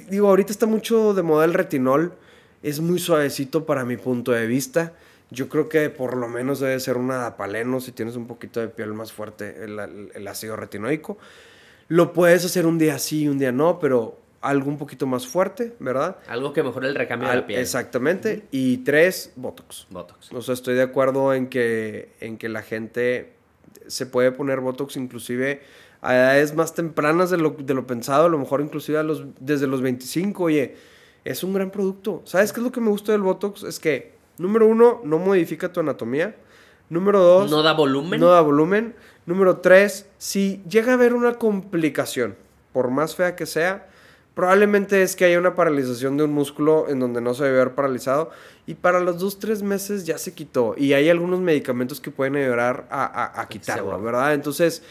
Digo, 0.09 0.29
ahorita 0.29 0.51
está 0.51 0.67
mucho 0.67 1.13
de 1.13 1.23
moda 1.23 1.45
el 1.45 1.53
retinol. 1.53 2.13
Es 2.61 2.81
muy 2.81 2.99
suavecito 2.99 3.65
para 3.65 3.85
mi 3.85 3.97
punto 3.97 4.31
de 4.31 4.45
vista. 4.45 4.93
Yo 5.31 5.47
creo 5.47 5.69
que 5.69 5.89
por 5.89 6.17
lo 6.17 6.27
menos 6.27 6.59
debe 6.59 6.79
ser 6.79 6.97
una 6.97 7.15
adapaleno 7.15 7.79
si 7.79 7.91
tienes 7.91 8.15
un 8.15 8.27
poquito 8.27 8.59
de 8.59 8.67
piel 8.67 8.93
más 8.93 9.11
fuerte, 9.11 9.63
el, 9.63 10.11
el 10.13 10.27
ácido 10.27 10.55
retinoico. 10.55 11.17
Lo 11.87 12.13
puedes 12.13 12.45
hacer 12.45 12.65
un 12.65 12.77
día 12.77 12.99
sí, 12.99 13.27
un 13.27 13.39
día 13.39 13.51
no, 13.51 13.79
pero 13.79 14.17
algo 14.41 14.69
un 14.69 14.77
poquito 14.77 15.05
más 15.05 15.27
fuerte, 15.27 15.75
¿verdad? 15.79 16.17
Algo 16.27 16.53
que 16.53 16.63
mejore 16.63 16.87
el 16.87 16.95
recambio 16.95 17.27
de 17.27 17.33
Al- 17.33 17.39
la 17.41 17.47
piel. 17.47 17.59
Exactamente. 17.59 18.43
Y 18.51 18.77
tres, 18.77 19.33
Botox. 19.35 19.87
Botox. 19.89 20.31
O 20.33 20.41
sea, 20.41 20.53
estoy 20.53 20.75
de 20.75 20.83
acuerdo 20.83 21.33
en 21.33 21.47
que, 21.47 22.13
en 22.21 22.37
que 22.37 22.47
la 22.49 22.61
gente 22.61 23.33
se 23.87 24.05
puede 24.05 24.31
poner 24.31 24.59
Botox 24.61 24.95
inclusive 24.97 25.61
a 26.01 26.15
edades 26.15 26.55
más 26.55 26.73
tempranas 26.73 27.29
de 27.29 27.37
lo, 27.37 27.49
de 27.51 27.73
lo 27.73 27.85
pensado, 27.85 28.25
a 28.25 28.29
lo 28.29 28.37
mejor 28.37 28.61
inclusive 28.61 28.97
a 28.97 29.03
los, 29.03 29.25
desde 29.41 29.67
los 29.67 29.81
25. 29.81 30.43
Oye, 30.43 30.75
es 31.25 31.43
un 31.43 31.53
gran 31.53 31.69
producto. 31.71 32.21
¿Sabes 32.23 32.53
qué 32.53 32.61
es 32.61 32.63
lo 32.65 32.71
que 32.71 32.79
me 32.79 32.89
gusta 32.89 33.11
del 33.11 33.21
Botox? 33.21 33.63
Es 33.63 33.79
que, 33.79 34.13
número 34.37 34.67
uno, 34.67 35.01
no 35.03 35.17
modifica 35.17 35.73
tu 35.73 35.81
anatomía. 35.81 36.35
Número 36.89 37.19
dos, 37.19 37.51
No 37.51 37.61
da 37.61 37.73
volumen. 37.73 38.19
no 38.19 38.27
da 38.29 38.39
volumen. 38.41 38.95
Número 39.25 39.57
tres, 39.57 40.07
si 40.17 40.63
llega 40.69 40.91
a 40.91 40.95
haber 40.95 41.13
una 41.13 41.33
complicación, 41.33 42.35
por 42.71 42.89
más 42.89 43.15
fea 43.15 43.35
que 43.35 43.45
sea, 43.45 43.88
probablemente 44.39 45.01
es 45.03 45.17
que 45.17 45.25
haya 45.25 45.37
una 45.37 45.53
paralización 45.53 46.15
de 46.15 46.23
un 46.23 46.31
músculo 46.31 46.87
en 46.87 47.01
donde 47.01 47.19
no 47.19 47.33
se 47.33 47.43
debe 47.43 47.59
haber 47.59 47.75
paralizado. 47.75 48.31
Y 48.65 48.75
para 48.75 49.01
los 49.01 49.19
dos, 49.19 49.37
tres 49.37 49.63
meses 49.63 50.05
ya 50.05 50.17
se 50.17 50.33
quitó. 50.33 50.75
Y 50.77 50.93
hay 50.93 51.09
algunos 51.09 51.41
medicamentos 51.41 51.99
que 51.99 52.09
pueden 52.09 52.37
ayudar 52.37 52.85
a, 52.89 53.03
a- 53.03 53.41
a 53.41 53.49
quitarlo. 53.49 54.01
¿verdad? 54.01 54.33
Entonces, 54.33 54.81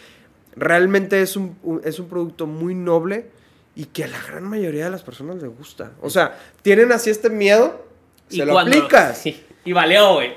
realmente 0.55 1.23
es 1.23 1.35
un, 1.37 1.57
un- 1.63 1.81
es 1.83 1.99
un 1.99 2.09
producto 2.09 2.47
muy 2.47 2.75
noble 2.75 3.31
y 3.75 3.87
que 3.87 4.05
a 4.05 4.09
la 4.09 4.21
gran 4.21 4.45
mayoría 4.45 4.85
de 4.85 4.91
las 4.91 5.03
personas 5.03 5.37
les 5.37 5.51
gusta. 5.57 5.93
O 6.03 6.11
sea, 6.11 6.39
tienen 6.61 6.93
así 6.93 7.09
este 7.09 7.31
miedo, 7.31 7.87
se 8.29 8.45
lo 8.45 8.53
cuando- 8.53 8.77
aplicas. 8.77 9.17
Sí. 9.19 9.45
Y 9.65 9.73
valió, 9.75 10.15
güey. 10.15 10.33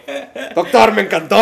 Doctor, 0.54 0.92
me 0.94 1.04
encantó. 1.04 1.38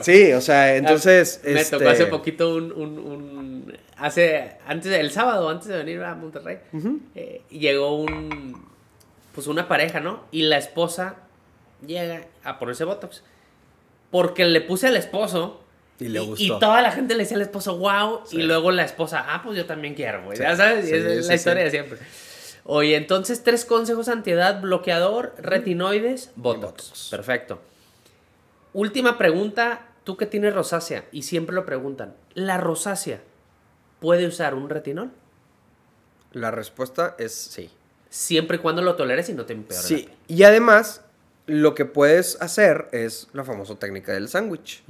Sí, 0.00 0.32
o 0.32 0.40
sea, 0.40 0.74
entonces. 0.76 1.38
Me 1.44 1.60
este, 1.60 1.76
tocó 1.76 1.90
hace 1.90 2.06
poquito 2.06 2.54
un, 2.54 2.72
un, 2.72 2.98
un- 2.98 3.35
Hace. 3.98 4.58
Antes 4.66 4.90
del 4.90 5.10
sábado, 5.10 5.48
antes 5.48 5.68
de 5.68 5.76
venir 5.78 6.02
a 6.02 6.14
Monterrey. 6.14 6.58
Eh, 7.14 7.42
llegó 7.50 7.96
un. 7.96 8.66
Pues 9.34 9.46
una 9.46 9.68
pareja, 9.68 10.00
¿no? 10.00 10.24
Y 10.30 10.42
la 10.42 10.56
esposa 10.58 11.16
llega 11.86 12.26
a 12.44 12.58
ponerse 12.58 12.84
Botox. 12.84 13.22
Porque 14.10 14.44
le 14.44 14.60
puse 14.60 14.86
al 14.88 14.96
esposo. 14.96 15.60
Y 15.98 16.08
le 16.08 16.22
Y, 16.22 16.26
gustó. 16.26 16.58
toda 16.58 16.82
la 16.82 16.92
gente 16.92 17.14
le 17.14 17.22
decía 17.22 17.36
al 17.36 17.42
esposo, 17.42 17.76
wow. 17.78 18.20
Sí. 18.26 18.36
Y 18.38 18.42
luego 18.42 18.70
la 18.70 18.84
esposa, 18.84 19.24
ah, 19.28 19.40
pues 19.42 19.56
yo 19.56 19.64
también 19.66 19.94
quiero, 19.94 20.24
güey. 20.24 20.36
Sí, 20.36 20.42
Ya 20.42 20.54
sabes, 20.56 20.86
sí, 20.86 20.94
es 20.94 21.26
la 21.26 21.34
historia 21.34 21.64
de 21.64 21.70
siempre. 21.70 21.98
Oye, 22.64 22.96
entonces 22.96 23.42
tres 23.44 23.64
consejos 23.64 24.08
antiedad, 24.08 24.60
bloqueador, 24.60 25.34
retinoides, 25.38 26.32
botox. 26.36 26.60
Botox. 26.90 27.08
Perfecto. 27.10 27.60
Última 28.72 29.16
pregunta, 29.16 29.86
tú 30.04 30.16
que 30.16 30.26
tienes 30.26 30.52
rosácea 30.54 31.04
y 31.12 31.22
siempre 31.22 31.54
lo 31.54 31.64
preguntan, 31.64 32.14
¿la 32.34 32.58
rosácea 32.58 33.20
puede 34.00 34.26
usar 34.26 34.54
un 34.54 34.68
retinol? 34.68 35.10
La 36.32 36.50
respuesta 36.50 37.14
es 37.18 37.32
sí. 37.34 37.70
Siempre 38.10 38.56
y 38.58 38.60
cuando 38.60 38.82
lo 38.82 38.94
toleres 38.96 39.28
y 39.28 39.32
no 39.34 39.44
te 39.46 39.52
empeore. 39.52 39.82
la 39.82 39.88
Sí. 39.88 39.94
piel. 39.96 40.10
Y 40.28 40.42
además, 40.44 41.02
lo 41.46 41.74
que 41.74 41.84
puedes 41.84 42.40
hacer 42.40 42.88
es 42.92 43.28
la 43.32 43.44
famosa 43.44 43.74
técnica 43.76 44.12
del 44.12 44.28
sándwich. 44.28 44.82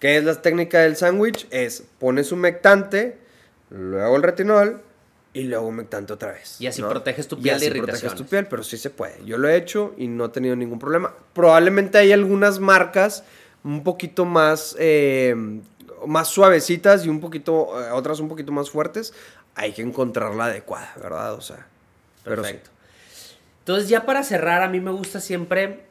¿Qué 0.00 0.16
es 0.16 0.24
la 0.24 0.40
técnica 0.40 0.80
del 0.80 0.96
sándwich? 0.96 1.46
Es 1.50 1.84
pones 1.98 2.30
humectante, 2.32 3.18
luego 3.70 4.16
el 4.16 4.22
retinol 4.22 4.80
y 5.34 5.42
luego 5.44 5.66
humectante 5.66 6.12
otra 6.12 6.32
vez. 6.32 6.60
Y 6.60 6.66
así 6.68 6.80
¿no? 6.82 6.88
proteges 6.88 7.26
tu 7.28 7.36
Y 7.36 7.42
piel 7.42 7.58
de 7.60 7.66
así 7.66 7.78
proteges 7.78 8.00
irritaciones. 8.02 8.18
tu 8.18 8.30
piel, 8.30 8.46
pero 8.46 8.62
sí 8.62 8.76
se 8.78 8.90
puede. 8.90 9.24
Yo 9.24 9.38
lo 9.38 9.48
he 9.48 9.56
hecho 9.56 9.94
y 9.98 10.06
no 10.08 10.26
he 10.26 10.28
tenido 10.30 10.54
ningún 10.56 10.78
problema. 10.78 11.14
Probablemente 11.32 11.98
hay 11.98 12.12
algunas 12.12 12.60
marcas 12.60 13.24
un 13.64 13.82
poquito 13.82 14.24
más, 14.24 14.76
eh, 14.78 15.34
más 16.06 16.28
suavecitas 16.28 17.04
y 17.04 17.08
un 17.08 17.20
poquito, 17.20 17.80
eh, 17.80 17.90
otras 17.90 18.20
un 18.20 18.28
poquito 18.28 18.52
más 18.52 18.70
fuertes. 18.70 19.14
Hay 19.54 19.72
que 19.72 19.82
encontrar 19.82 20.34
la 20.34 20.46
adecuada, 20.46 20.92
¿verdad? 20.96 21.34
O 21.34 21.40
sea, 21.40 21.56
sí. 21.56 22.24
Perfecto. 22.24 22.70
Entonces, 23.60 23.88
ya 23.88 24.06
para 24.06 24.22
cerrar, 24.22 24.62
a 24.62 24.68
mí 24.68 24.80
me 24.80 24.90
gusta 24.90 25.20
siempre 25.20 25.84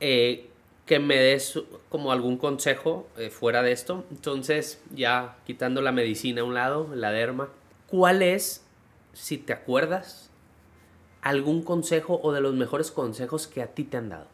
eh, 0.00 0.50
que 0.84 0.98
me 0.98 1.16
des 1.16 1.58
como 1.88 2.12
algún 2.12 2.36
consejo 2.36 3.08
eh, 3.16 3.30
fuera 3.30 3.62
de 3.62 3.72
esto. 3.72 4.04
Entonces, 4.10 4.80
ya 4.94 5.36
quitando 5.46 5.80
la 5.82 5.92
medicina 5.92 6.42
a 6.42 6.44
un 6.44 6.54
lado, 6.54 6.88
la 6.94 7.10
derma, 7.10 7.48
¿cuál 7.86 8.22
es, 8.22 8.64
si 9.12 9.38
te 9.38 9.52
acuerdas, 9.52 10.30
algún 11.22 11.62
consejo 11.62 12.20
o 12.22 12.32
de 12.32 12.40
los 12.40 12.54
mejores 12.54 12.90
consejos 12.90 13.46
que 13.46 13.62
a 13.62 13.68
ti 13.68 13.84
te 13.84 13.96
han 13.96 14.08
dado? 14.08 14.26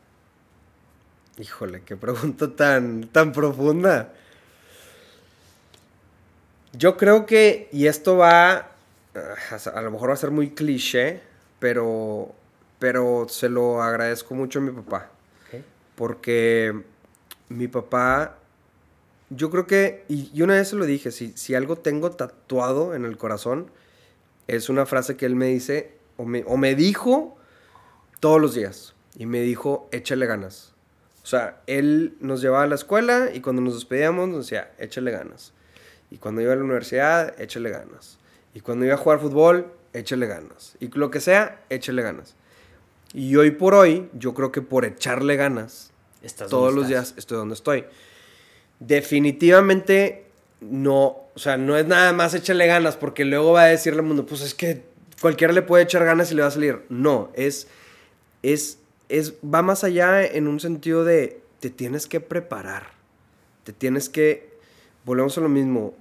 Híjole, 1.39 1.83
qué 1.83 1.97
pregunta 1.97 2.57
tan, 2.57 3.09
tan 3.09 3.33
profunda. 3.33 4.15
Yo 6.77 6.97
creo 6.97 7.27
que, 7.27 7.69
y 7.73 7.87
esto 7.87 8.17
va, 8.17 8.71
ah, 9.15 9.59
a 9.75 9.81
lo 9.83 9.91
mejor 9.91 10.11
va 10.11 10.15
a 10.15 10.19
ser 10.19 10.31
muy 10.31 10.51
cliché, 10.51 11.21
pero, 11.59 12.35
pero 12.79 13.27
se 13.29 13.49
lo 13.49 13.83
agradezco 13.83 14.35
mucho 14.35 14.59
a 14.59 14.63
mi 14.63 14.71
papá. 14.71 15.11
Porque 15.95 16.75
mi 17.49 17.69
papá, 17.69 18.37
yo 19.31 19.51
creo 19.51 19.67
que, 19.67 20.05
y, 20.09 20.31
y 20.35 20.43
una 20.43 20.55
vez 20.55 20.69
se 20.69 20.77
lo 20.77 20.85
dije, 20.85 21.11
si, 21.11 21.33
si 21.37 21.55
algo 21.55 21.77
tengo 21.77 22.11
tatuado 22.11 22.95
en 22.95 23.07
el 23.07 23.17
corazón, 23.17 23.71
es 24.47 24.69
una 24.69 24.85
frase 24.85 25.17
que 25.17 25.25
él 25.25 25.35
me 25.35 25.47
dice, 25.47 25.93
o 26.19 26.27
me, 26.27 26.45
o 26.47 26.59
me 26.59 26.75
dijo 26.75 27.39
todos 28.21 28.41
los 28.41 28.55
días, 28.55 28.95
y 29.19 29.25
me 29.27 29.41
dijo, 29.41 29.89
échale 29.93 30.27
ganas. 30.27 30.75
O 31.23 31.27
sea, 31.27 31.63
él 31.67 32.17
nos 32.21 32.41
llevaba 32.43 32.65
a 32.65 32.69
la 32.69 32.75
escuela 32.75 33.31
y 33.33 33.41
cuando 33.41 33.63
nos 33.63 33.75
despedíamos 33.75 34.29
nos 34.29 34.47
decía, 34.47 34.73
échale 34.79 35.11
ganas. 35.11 35.53
Y 36.11 36.19
cuando 36.19 36.41
iba 36.41 36.53
a 36.53 36.57
la 36.57 36.63
universidad, 36.63 37.41
échale 37.41 37.71
ganas. 37.71 38.19
Y 38.55 38.61
cuando 38.61 38.85
iba 38.85 38.95
a 38.95 38.99
jugar 38.99 39.21
fútbol, 39.21 39.73
échale 39.93 40.27
ganas. 40.27 40.77
Y 40.81 40.89
lo 40.97 41.11
que 41.11 41.21
sea, 41.21 41.65
échale 41.69 42.03
ganas. 42.03 42.37
Y 43.13 43.37
hoy 43.37 43.51
por 43.51 43.75
hoy, 43.75 44.09
yo 44.13 44.35
creo 44.35 44.53
que 44.53 44.63
por 44.63 44.85
echarle 44.85 45.37
ganas, 45.37 45.93
Estás 46.23 46.49
todos 46.49 46.75
los 46.75 46.91
estás. 46.91 47.09
días 47.09 47.19
estoy 47.19 47.39
donde 47.39 47.55
estoy. 47.55 47.85
Definitivamente 48.79 50.27
no, 50.61 51.17
o 51.35 51.39
sea, 51.39 51.57
no 51.57 51.77
es 51.77 51.87
nada 51.87 52.13
más 52.13 52.35
échale 52.35 52.67
ganas, 52.67 52.97
porque 52.97 53.25
luego 53.25 53.53
va 53.53 53.63
a 53.63 53.67
decirle 53.67 54.01
al 54.01 54.07
mundo, 54.07 54.27
pues 54.27 54.41
es 54.41 54.55
que 54.55 54.83
cualquiera 55.21 55.53
le 55.53 55.63
puede 55.63 55.85
echar 55.85 56.05
ganas 56.05 56.31
y 56.33 56.35
le 56.35 56.43
va 56.43 56.49
a 56.49 56.53
salir. 56.53 56.83
No, 56.89 57.31
es, 57.35 57.69
es, 58.43 58.79
es, 59.09 59.35
va 59.43 59.63
más 59.63 59.85
allá 59.85 60.25
en 60.25 60.49
un 60.49 60.61
sentido 60.61 61.05
de, 61.05 61.41
te 61.61 61.71
tienes 61.71 62.07
que 62.07 62.21
preparar, 62.21 62.93
te 63.65 63.73
tienes 63.73 64.09
que, 64.09 64.46
volvemos 65.07 65.39
a 65.39 65.41
lo 65.41 65.49
mismo, 65.49 65.95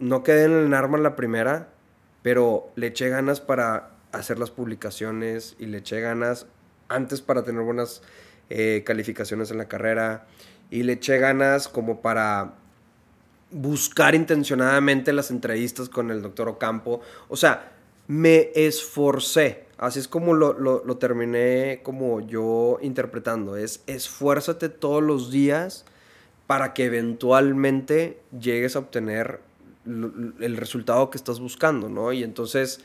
no 0.00 0.24
queden 0.24 0.50
en 0.52 0.66
el 0.66 0.74
arma 0.74 0.98
la 0.98 1.14
primera, 1.14 1.68
pero 2.22 2.70
le 2.74 2.88
eché 2.88 3.08
ganas 3.08 3.40
para 3.40 3.90
hacer 4.10 4.40
las 4.40 4.50
publicaciones 4.50 5.54
y 5.60 5.66
le 5.66 5.78
eché 5.78 6.00
ganas 6.00 6.46
antes 6.88 7.20
para 7.20 7.44
tener 7.44 7.62
buenas 7.62 8.02
eh, 8.50 8.82
calificaciones 8.84 9.50
en 9.52 9.58
la 9.58 9.68
carrera 9.68 10.26
y 10.70 10.82
le 10.82 10.94
eché 10.94 11.18
ganas 11.18 11.68
como 11.68 12.00
para 12.00 12.54
buscar 13.50 14.14
intencionadamente 14.14 15.12
las 15.12 15.30
entrevistas 15.30 15.88
con 15.88 16.10
el 16.10 16.22
doctor 16.22 16.48
Ocampo. 16.48 17.00
O 17.28 17.36
sea, 17.36 17.72
me 18.06 18.50
esforcé. 18.54 19.64
Así 19.78 20.00
es 20.00 20.08
como 20.08 20.34
lo, 20.34 20.58
lo- 20.58 20.82
lo 20.84 20.96
terminé 20.96 21.80
como 21.82 22.20
yo 22.20 22.78
interpretando. 22.82 23.56
Es 23.56 23.82
esfuérzate 23.86 24.68
todos 24.68 25.02
los 25.02 25.30
días 25.30 25.84
para 26.48 26.72
que 26.74 26.86
eventualmente 26.86 28.18
llegues 28.40 28.74
a 28.74 28.80
obtener 28.80 29.40
el 29.84 30.56
resultado 30.56 31.10
que 31.10 31.18
estás 31.18 31.38
buscando, 31.40 31.88
¿no? 31.88 32.12
Y 32.12 32.24
entonces 32.24 32.80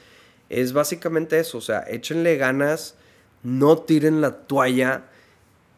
es 0.49 0.73
básicamente 0.73 1.39
eso. 1.39 1.57
O 1.57 1.61
sea, 1.61 1.79
échenle 1.87 2.35
ganas, 2.35 2.95
no 3.41 3.77
tiren 3.77 4.21
la 4.21 4.31
toalla. 4.45 5.05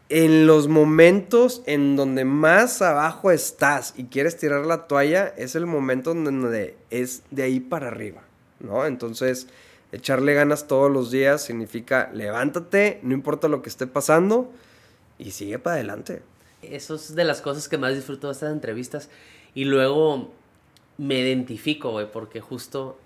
en 0.10 0.46
los 0.46 0.68
momentos 0.68 1.64
en 1.66 1.96
donde 1.96 2.26
más 2.26 2.82
abajo 2.82 3.32
estás 3.32 3.94
y 3.98 4.06
quieres 4.06 4.38
tirar 4.38 4.66
la 4.66 4.88
toalla, 4.88 5.34
es 5.38 5.56
el 5.56 5.66
momento 5.66 6.12
en 6.12 6.26
donde 6.26 6.78
es 6.92 7.24
de 7.32 7.44
ahí 7.44 7.60
para 7.60 7.88
arriba, 7.88 8.22
¿no? 8.60 8.86
Entonces, 8.86 9.48
echarle 9.92 10.34
ganas 10.36 10.68
todos 10.68 10.92
los 10.92 11.10
días 11.10 11.44
significa 11.44 12.12
levántate, 12.14 13.00
no 13.02 13.14
importa 13.14 13.48
lo 13.48 13.62
que 13.62 13.70
esté 13.70 13.88
pasando, 13.88 14.52
y 15.18 15.32
sigue 15.32 15.58
para 15.58 15.78
adelante. 15.78 16.22
Eso 16.72 16.96
es 16.96 17.16
de 17.16 17.24
las 17.24 17.42
cosas 17.42 17.68
que 17.70 17.78
más 17.78 17.96
disfruto 17.96 18.28
de 18.28 18.34
estas 18.34 18.52
entrevistas. 18.52 19.10
Y 19.54 19.66
luego 19.66 20.32
me 20.98 21.20
identifico, 21.20 21.92
güey, 21.92 22.12
porque 22.12 22.42
justo 22.42 22.98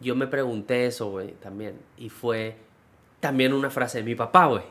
yo 0.00 0.16
me 0.16 0.26
pregunté 0.26 0.86
eso, 0.86 1.10
güey, 1.10 1.32
también. 1.32 1.78
Y 1.96 2.08
fue 2.08 2.56
también 3.20 3.52
una 3.52 3.70
frase 3.70 3.98
de 3.98 4.04
mi 4.04 4.14
papá, 4.14 4.46
güey. 4.46 4.62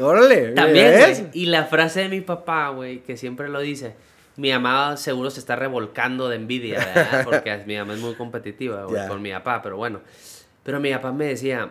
Órale. 0.00 0.52
También, 0.52 0.98
güey. 0.98 1.30
Y 1.32 1.46
la 1.46 1.64
frase 1.64 2.00
de 2.00 2.08
mi 2.08 2.20
papá, 2.20 2.68
güey, 2.70 3.00
que 3.00 3.16
siempre 3.16 3.48
lo 3.48 3.60
dice. 3.60 3.94
Mi 4.36 4.52
mamá 4.52 4.96
seguro 4.96 5.30
se 5.30 5.40
está 5.40 5.56
revolcando 5.56 6.28
de 6.28 6.36
envidia, 6.36 6.78
¿verdad? 6.78 7.24
Porque 7.24 7.62
mi 7.66 7.76
mamá 7.76 7.94
es 7.94 8.00
muy 8.00 8.14
competitiva, 8.14 8.84
güey, 8.84 9.08
con 9.08 9.22
mi 9.22 9.32
papá, 9.32 9.62
pero 9.62 9.76
bueno. 9.76 10.00
Pero 10.62 10.78
mi 10.78 10.92
papá 10.92 11.12
me 11.12 11.26
decía, 11.26 11.70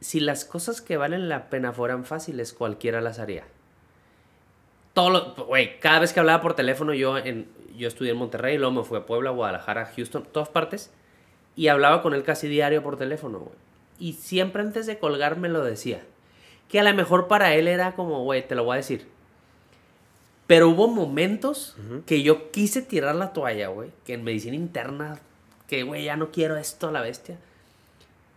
si 0.00 0.20
las 0.20 0.44
cosas 0.44 0.80
que 0.80 0.96
valen 0.96 1.28
la 1.28 1.48
pena 1.48 1.72
fueran 1.72 2.04
fáciles, 2.04 2.52
cualquiera 2.52 3.00
las 3.00 3.18
haría. 3.18 3.44
Todo 4.96 5.34
güey, 5.44 5.78
cada 5.78 5.98
vez 5.98 6.14
que 6.14 6.20
hablaba 6.20 6.40
por 6.40 6.54
teléfono, 6.54 6.94
yo, 6.94 7.18
en, 7.18 7.46
yo 7.76 7.86
estudié 7.86 8.12
en 8.12 8.16
Monterrey, 8.16 8.56
luego 8.56 8.72
me 8.72 8.82
fui 8.82 8.96
a 8.96 9.04
Puebla, 9.04 9.28
Guadalajara, 9.28 9.92
Houston, 9.94 10.26
todas 10.32 10.48
partes, 10.48 10.90
y 11.54 11.68
hablaba 11.68 12.00
con 12.00 12.14
él 12.14 12.22
casi 12.22 12.48
diario 12.48 12.82
por 12.82 12.96
teléfono, 12.96 13.40
güey. 13.40 13.56
Y 13.98 14.14
siempre 14.14 14.62
antes 14.62 14.86
de 14.86 14.98
colgar 14.98 15.36
me 15.36 15.50
lo 15.50 15.62
decía. 15.62 16.02
Que 16.70 16.80
a 16.80 16.82
lo 16.82 16.94
mejor 16.94 17.28
para 17.28 17.54
él 17.54 17.68
era 17.68 17.94
como, 17.94 18.24
güey, 18.24 18.48
te 18.48 18.54
lo 18.54 18.64
voy 18.64 18.72
a 18.72 18.76
decir. 18.78 19.06
Pero 20.46 20.70
hubo 20.70 20.88
momentos 20.88 21.76
que 22.06 22.22
yo 22.22 22.50
quise 22.50 22.80
tirar 22.80 23.16
la 23.16 23.34
toalla, 23.34 23.68
güey, 23.68 23.90
que 24.06 24.14
en 24.14 24.24
medicina 24.24 24.56
interna, 24.56 25.20
que, 25.68 25.82
güey, 25.82 26.04
ya 26.04 26.16
no 26.16 26.30
quiero 26.30 26.56
esto 26.56 26.88
a 26.88 26.92
la 26.92 27.02
bestia. 27.02 27.36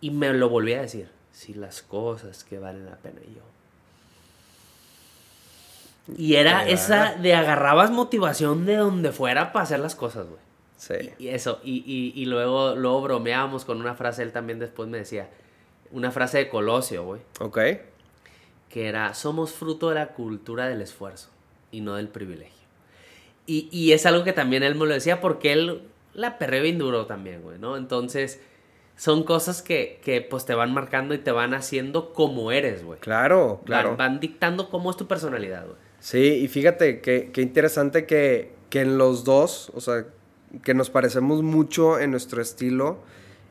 Y 0.02 0.10
me 0.10 0.30
lo 0.34 0.50
volví 0.50 0.74
a 0.74 0.82
decir. 0.82 1.08
Si 1.32 1.54
las 1.54 1.80
cosas 1.80 2.44
que 2.44 2.58
valen 2.58 2.84
la 2.84 2.96
pena 2.96 3.20
y 3.26 3.34
yo. 3.34 3.49
Y 6.16 6.34
era 6.36 6.66
esa 6.68 7.14
de 7.14 7.34
agarrabas 7.34 7.90
motivación 7.90 8.66
de 8.66 8.76
donde 8.76 9.12
fuera 9.12 9.52
para 9.52 9.62
hacer 9.64 9.80
las 9.80 9.94
cosas, 9.94 10.26
güey. 10.26 10.40
Sí. 10.76 11.10
Y 11.18 11.28
eso, 11.28 11.60
y, 11.62 11.84
y, 11.86 12.20
y 12.20 12.24
luego, 12.26 12.74
luego 12.74 13.02
bromeábamos 13.02 13.64
con 13.64 13.80
una 13.80 13.94
frase, 13.94 14.22
él 14.22 14.32
también 14.32 14.58
después 14.58 14.88
me 14.88 14.98
decía, 14.98 15.28
una 15.92 16.10
frase 16.10 16.38
de 16.38 16.48
Colosio, 16.48 17.04
güey, 17.04 17.20
Ok. 17.38 17.58
que 18.70 18.88
era, 18.88 19.12
somos 19.14 19.52
fruto 19.52 19.90
de 19.90 19.96
la 19.96 20.08
cultura 20.08 20.68
del 20.68 20.80
esfuerzo 20.80 21.28
y 21.70 21.80
no 21.82 21.94
del 21.96 22.08
privilegio. 22.08 22.54
Y, 23.46 23.68
y 23.70 23.92
es 23.92 24.06
algo 24.06 24.24
que 24.24 24.32
también 24.32 24.62
él 24.62 24.74
me 24.74 24.86
lo 24.86 24.94
decía 24.94 25.20
porque 25.20 25.52
él 25.52 25.82
la 26.14 26.38
perreó 26.38 26.62
bien 26.62 26.78
duro 26.78 27.06
también, 27.06 27.42
güey, 27.42 27.58
¿no? 27.58 27.76
Entonces, 27.76 28.40
son 28.96 29.22
cosas 29.24 29.60
que, 29.62 30.00
que 30.04 30.20
pues 30.22 30.46
te 30.46 30.54
van 30.54 30.72
marcando 30.72 31.14
y 31.14 31.18
te 31.18 31.30
van 31.32 31.52
haciendo 31.54 32.12
como 32.14 32.52
eres, 32.52 32.84
güey. 32.84 32.98
Claro, 33.00 33.60
claro. 33.66 33.90
Van, 33.90 33.96
van 33.98 34.20
dictando 34.20 34.70
cómo 34.70 34.90
es 34.90 34.96
tu 34.96 35.06
personalidad, 35.06 35.66
güey. 35.66 35.76
Sí, 36.00 36.18
y 36.18 36.48
fíjate 36.48 37.00
que, 37.00 37.30
que 37.30 37.42
interesante 37.42 38.06
que, 38.06 38.52
que 38.70 38.80
en 38.80 38.98
los 38.98 39.24
dos, 39.24 39.70
o 39.74 39.80
sea, 39.80 40.06
que 40.64 40.74
nos 40.74 40.90
parecemos 40.90 41.42
mucho 41.42 41.98
en 41.98 42.10
nuestro 42.10 42.40
estilo, 42.42 42.98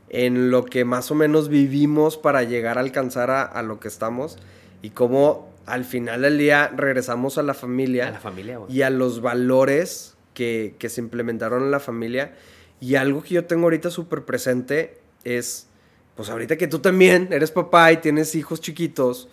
en 0.09 0.49
lo 0.49 0.65
que 0.65 0.83
más 0.83 1.11
o 1.11 1.15
menos 1.15 1.49
vivimos 1.49 2.17
para 2.17 2.43
llegar 2.43 2.77
a 2.77 2.81
alcanzar 2.81 3.29
a, 3.29 3.43
a 3.43 3.61
lo 3.61 3.79
que 3.79 3.87
estamos 3.87 4.37
y 4.81 4.89
cómo 4.89 5.49
al 5.67 5.85
final 5.85 6.23
del 6.23 6.39
día 6.39 6.67
regresamos 6.75 7.37
a 7.37 7.43
la 7.43 7.53
familia 7.53 8.07
A 8.07 8.11
la 8.11 8.19
familia, 8.19 8.57
güey. 8.57 8.75
y 8.75 8.81
a 8.81 8.89
los 8.89 9.21
valores 9.21 10.17
que, 10.33 10.75
que 10.79 10.89
se 10.89 11.01
implementaron 11.01 11.63
en 11.63 11.71
la 11.71 11.79
familia. 11.79 12.35
Y 12.81 12.95
algo 12.95 13.21
que 13.21 13.35
yo 13.35 13.45
tengo 13.45 13.65
ahorita 13.65 13.91
súper 13.91 14.23
presente 14.23 14.97
es, 15.23 15.67
pues 16.15 16.29
ahorita 16.29 16.57
que 16.57 16.67
tú 16.67 16.79
también 16.79 17.27
eres 17.31 17.51
papá 17.51 17.91
y 17.91 17.97
tienes 17.97 18.33
hijos 18.33 18.61
chiquitos, 18.61 19.29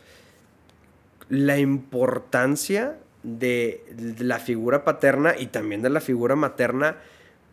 la 1.30 1.59
importancia 1.59 2.98
de, 3.27 3.85
la 4.20 4.39
figura 4.39 4.85
paterna 4.85 5.35
y 5.36 5.47
también 5.48 5.82
de 5.82 5.90
la 5.90 6.01
figura 6.01 6.36
materna, 6.36 6.97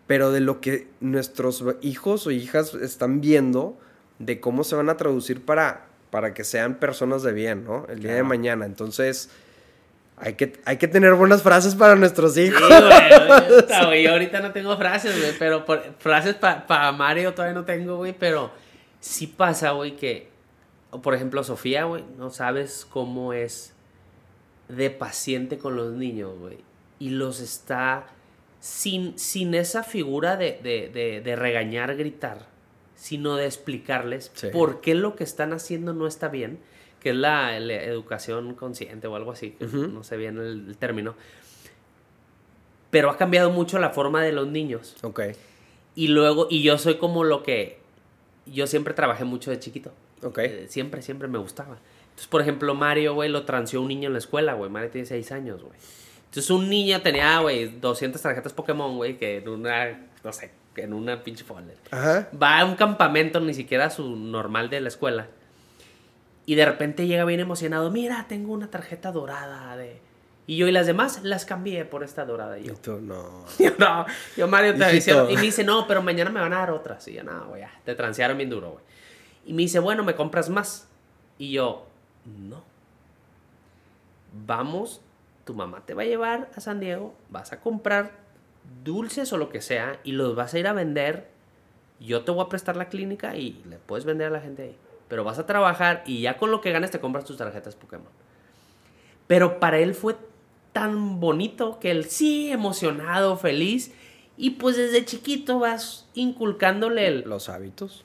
pero 0.06 0.32
de 0.32 0.40
lo 0.40 0.62
que 0.62 0.88
nuestros 1.00 1.64
hijos 1.82 2.28
o 2.28 2.32
hijas 2.32 2.76
están 2.76 3.22
viendo, 3.22 3.78
de 4.20 4.40
cómo 4.40 4.64
se 4.64 4.76
van 4.76 4.90
a 4.90 4.98
traducir 4.98 5.44
para, 5.44 5.88
para 6.12 6.34
que 6.36 6.44
sean 6.44 6.76
personas 6.76 7.24
de 7.24 7.34
bien, 7.34 7.64
¿no? 7.66 7.88
El 7.90 8.02
día 8.02 8.14
de 8.14 8.22
mañana. 8.24 8.66
Entonces, 8.66 9.32
hay 10.18 10.36
que, 10.36 10.54
hay 10.66 10.78
que 10.78 10.88
tener 10.88 11.16
buenas 11.16 11.42
frases 11.42 11.74
para 11.74 11.96
nuestros 11.96 12.36
Sí, 12.36 12.42
hijos. 12.42 12.62
güey, 12.62 13.48
puta, 13.62 13.86
güey, 13.88 14.04
Yo 14.04 14.12
ahorita 14.12 14.42
no 14.42 14.52
tengo 14.52 14.78
frases, 14.78 15.20
güey, 15.20 15.34
pero 15.40 15.66
por- 15.66 15.82
frases 15.98 16.36
para 16.36 16.92
Mario 16.92 17.34
todavía 17.34 17.56
no 17.56 17.66
tengo, 17.66 17.98
güey, 17.98 18.14
pero 18.18 18.52
sí 19.00 19.26
pasa, 19.26 19.72
güey, 19.72 19.96
que, 19.96 20.30
por 21.02 21.16
ejemplo, 21.16 21.44
Sofía, 21.44 21.86
güey, 21.86 22.04
no 22.20 22.30
sabes 22.30 22.86
cómo 22.88 23.34
es 23.34 23.73
de 24.70 24.90
paciente 24.90 25.58
con 25.58 25.76
los 25.76 25.94
niños, 25.94 26.38
güey, 26.40 26.58
y 27.00 27.10
los 27.10 27.40
está 27.40 28.08
sin, 28.60 29.18
sin 29.20 29.54
esa 29.56 29.84
figura 29.84 30.38
de, 30.38 30.60
de, 30.64 30.90
de, 30.94 31.22
de 31.22 31.36
regañar, 31.36 31.96
gritar, 31.96 32.48
sino 32.96 33.36
de 33.36 33.46
explicarles 33.46 34.32
Sí. 34.34 34.48
por 34.54 34.80
qué 34.82 34.96
lo 34.96 35.16
que 35.16 35.24
están 35.26 35.52
haciendo 35.54 35.94
no 35.94 36.08
está 36.08 36.30
bien, 36.30 36.60
que 37.02 37.10
es 37.10 37.16
la, 37.16 37.60
la 37.60 37.74
educación 37.84 38.54
consciente 38.56 39.08
o 39.08 39.16
algo 39.18 39.32
así, 39.34 39.52
que 39.52 39.66
no 39.66 40.04
sé 40.06 40.16
bien 40.16 40.38
el, 40.38 40.68
el 40.70 40.78
término. 40.78 41.16
Pero 42.90 43.10
ha 43.10 43.18
cambiado 43.18 43.50
mucho 43.50 43.80
la 43.80 43.90
forma 43.90 44.22
de 44.24 44.32
los 44.32 44.48
niños. 44.48 44.96
Ok. 45.02 45.22
Y 45.96 46.08
luego, 46.10 46.48
y 46.50 46.62
yo 46.64 46.78
soy 46.78 46.98
como 46.98 47.24
lo 47.24 47.44
que. 47.44 47.80
Yo 48.46 48.68
siempre 48.68 48.94
trabajé 48.94 49.24
mucho 49.26 49.52
de 49.52 49.60
chiquito. 49.60 49.92
Ok. 50.22 50.38
Eh, 50.40 50.66
siempre, 50.70 51.02
siempre 51.02 51.28
me 51.28 51.40
gustaba. 51.40 51.78
Entonces, 52.14 52.28
por 52.28 52.42
ejemplo, 52.42 52.76
Mario, 52.76 53.16
güey, 53.16 53.30
lo 53.30 53.44
transió 53.44 53.82
un 53.82 53.88
niño 53.88 54.08
en 54.08 54.14
la 54.14 54.20
escuela, 54.20 54.54
güey. 54.54 54.70
Mario 54.70 54.92
tiene 54.92 55.08
6 55.08 55.32
años, 55.32 55.64
güey. 55.64 55.74
Entonces, 56.26 56.50
un 56.52 56.70
niño 56.70 57.02
tenía, 57.02 57.40
güey, 57.40 57.80
200 57.80 58.22
tarjetas 58.22 58.54
Pokémon, 58.54 58.96
güey, 58.96 59.18
que 59.18 59.38
en 59.38 59.50
una, 59.50 60.00
no 60.24 60.32
sé, 60.32 60.52
en 60.76 60.94
una 60.94 61.24
pinche 61.24 61.44
folder. 61.44 61.78
Ajá. 61.92 62.30
Va 62.42 62.60
a 62.60 62.66
un 62.66 62.76
campamento, 62.76 63.40
ni 63.40 63.56
siquiera 63.56 63.90
su 63.90 64.16
normal 64.16 64.70
de 64.70 64.82
la 64.82 64.90
escuela. 64.90 65.28
Y 66.46 66.56
de 66.56 66.66
repente 66.66 67.08
llega 67.08 67.26
bien 67.26 67.40
emocionado. 67.40 67.90
Mira, 67.90 68.26
tengo 68.28 68.54
una 68.54 68.70
tarjeta 68.70 69.12
dorada 69.12 69.76
de. 69.78 70.02
Y 70.46 70.58
yo 70.58 70.68
y 70.68 70.72
las 70.74 70.86
demás 70.86 71.24
las 71.24 71.46
cambié 71.46 71.86
por 71.86 72.04
esta 72.04 72.26
dorada. 72.26 72.60
Y 72.60 72.66
Y 72.66 72.68
yo, 72.68 72.76
tú, 72.76 73.00
no. 73.00 73.46
yo 73.60 73.72
no, 73.80 74.06
yo 74.36 74.48
Mario 74.48 74.76
te 74.76 74.96
hicieron. 74.96 75.32
Y 75.32 75.36
me 75.36 75.42
dice, 75.42 75.64
no, 75.64 75.88
pero 75.88 76.02
mañana 76.02 76.30
me 76.30 76.42
van 76.42 76.52
a 76.54 76.58
dar 76.58 76.72
otras. 76.72 77.08
Y 77.08 77.14
yo, 77.14 77.24
no, 77.24 77.48
güey, 77.48 77.64
te 77.86 77.96
transearon 77.96 78.38
bien 78.38 78.50
duro, 78.50 78.72
güey. 78.72 78.84
Y 79.46 79.54
me 79.54 79.62
dice, 79.62 79.80
bueno, 79.80 80.04
me 80.04 80.16
compras 80.16 80.50
más. 80.50 80.88
Y 81.38 81.52
yo, 81.52 81.86
no. 82.26 82.64
Vamos, 84.46 85.02
tu 85.46 85.54
mamá 85.54 85.86
te 85.86 85.94
va 85.94 86.04
a 86.04 86.06
llevar 86.06 86.50
a 86.56 86.62
San 86.62 86.80
Diego, 86.80 87.14
vas 87.30 87.52
a 87.54 87.60
comprar 87.60 88.12
dulces 88.84 89.32
o 89.34 89.38
lo 89.38 89.50
que 89.50 89.62
sea 89.62 90.00
y 90.04 90.14
los 90.14 90.36
vas 90.36 90.54
a 90.54 90.60
ir 90.60 90.68
a 90.68 90.74
vender. 90.74 91.28
Yo 92.00 92.24
te 92.24 92.32
voy 92.32 92.46
a 92.46 92.50
prestar 92.50 92.76
la 92.76 92.90
clínica 92.90 93.36
y 93.36 93.62
le 93.70 93.78
puedes 93.78 94.06
vender 94.06 94.28
a 94.28 94.32
la 94.32 94.42
gente 94.42 94.64
ahí. 94.64 94.78
Pero 95.08 95.24
vas 95.24 95.40
a 95.40 95.46
trabajar 95.46 96.04
y 96.06 96.22
ya 96.22 96.38
con 96.38 96.52
lo 96.52 96.62
que 96.62 96.72
ganes 96.72 96.92
te 96.92 97.00
compras 97.00 97.26
tus 97.26 97.38
tarjetas 97.38 97.76
Pokémon. 97.76 98.08
Pero 99.28 99.60
para 99.60 99.78
él 99.78 99.94
fue 99.94 100.16
tan 100.74 101.20
bonito 101.20 101.80
que 101.80 101.92
él 101.92 102.06
sí, 102.06 102.52
emocionado, 102.52 103.38
feliz. 103.38 103.94
Y 104.36 104.52
pues 104.52 104.76
desde 104.76 105.06
chiquito 105.06 105.60
vas 105.60 106.10
inculcándole 106.16 107.08
el... 107.08 107.22
Los 107.22 107.50
hábitos. 107.50 108.04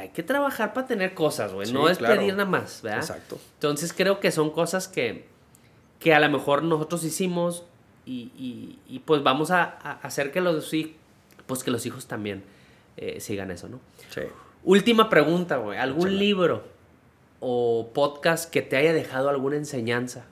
Hay 0.00 0.08
que 0.10 0.22
trabajar 0.22 0.72
para 0.72 0.86
tener 0.86 1.14
cosas, 1.14 1.52
güey. 1.52 1.66
Sí, 1.66 1.72
no 1.72 1.88
es 1.88 1.98
claro. 1.98 2.16
pedir 2.16 2.32
nada 2.34 2.48
más, 2.48 2.80
¿verdad? 2.82 3.00
Exacto. 3.00 3.38
Entonces 3.54 3.92
creo 3.92 4.18
que 4.20 4.30
son 4.30 4.50
cosas 4.50 4.88
que, 4.88 5.26
que 5.98 6.14
a 6.14 6.20
lo 6.20 6.28
mejor 6.30 6.62
nosotros 6.62 7.04
hicimos 7.04 7.64
y, 8.06 8.32
y- 8.36 8.78
y, 8.88 8.98
pues 9.00 9.22
vamos 9.22 9.50
a, 9.50 9.62
a 9.82 9.92
hacer 10.02 10.32
que 10.32 10.40
los, 10.40 10.72
pues 11.46 11.62
que 11.62 11.70
los 11.70 11.84
hijos 11.86 12.06
también 12.06 12.42
eh, 12.96 13.20
sigan 13.20 13.50
eso, 13.50 13.68
¿no? 13.68 13.78
Sí. 14.12 14.22
Última 14.64 15.08
pregunta, 15.10 15.56
güey. 15.58 15.78
¿Algún 15.78 16.18
libro 16.18 16.64
o 17.40 17.90
podcast 17.94 18.50
que 18.50 18.62
te 18.62 18.76
haya 18.76 18.92
dejado 18.92 19.28
alguna 19.28 19.56
enseñanza? 19.56 20.24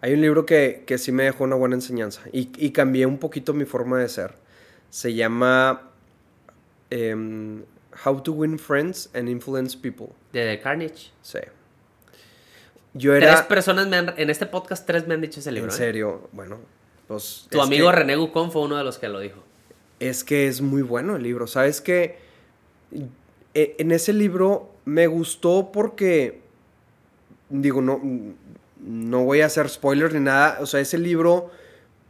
Hay 0.00 0.12
un 0.12 0.20
libro 0.20 0.44
que, 0.46 0.84
que 0.86 0.98
sí 0.98 1.10
me 1.12 1.22
dejó 1.24 1.44
una 1.44 1.56
buena 1.56 1.74
enseñanza 1.76 2.22
y, 2.32 2.50
y 2.56 2.70
cambié 2.72 3.06
un 3.06 3.18
poquito 3.18 3.54
mi 3.54 3.64
forma 3.64 3.98
de 3.98 4.08
ser. 4.08 4.34
Se 4.90 5.14
llama 5.14 5.90
em, 6.90 7.62
How 8.04 8.20
to 8.22 8.32
Win 8.32 8.58
Friends 8.58 9.08
and 9.14 9.28
Influence 9.28 9.76
People. 9.76 10.08
De 10.32 10.44
The 10.44 10.60
Carnage. 10.60 11.10
Sí. 11.22 11.38
Yo 12.94 13.12
Tres 13.12 13.24
era... 13.24 13.48
personas 13.48 13.86
me 13.88 13.96
han, 13.96 14.14
en 14.16 14.30
este 14.30 14.46
podcast, 14.46 14.86
tres 14.86 15.06
me 15.06 15.14
han 15.14 15.20
dicho 15.20 15.40
ese 15.40 15.52
libro. 15.52 15.70
En 15.70 15.74
¿eh? 15.74 15.78
serio, 15.78 16.28
bueno, 16.32 16.58
pues... 17.08 17.46
Tu 17.50 17.60
amigo 17.60 17.90
que- 17.90 17.96
René 17.96 18.16
Gucón 18.16 18.50
fue 18.52 18.62
uno 18.62 18.76
de 18.76 18.84
los 18.84 18.98
que 18.98 19.08
lo 19.08 19.20
dijo. 19.20 19.42
Es 20.00 20.24
que 20.24 20.46
es 20.46 20.60
muy 20.60 20.82
bueno 20.82 21.16
el 21.16 21.22
libro. 21.22 21.46
¿Sabes 21.46 21.80
qué? 21.80 22.18
E- 23.54 23.76
En 23.78 23.92
ese 23.92 24.12
libro 24.12 24.70
me 24.84 25.06
gustó 25.06 25.70
porque, 25.72 26.40
digo, 27.50 27.82
no, 27.82 28.00
no 28.80 29.24
voy 29.24 29.40
a 29.40 29.46
hacer 29.46 29.68
spoilers 29.68 30.14
ni 30.14 30.20
nada, 30.20 30.58
o 30.60 30.66
sea, 30.66 30.80
ese 30.80 30.96
libro 30.98 31.50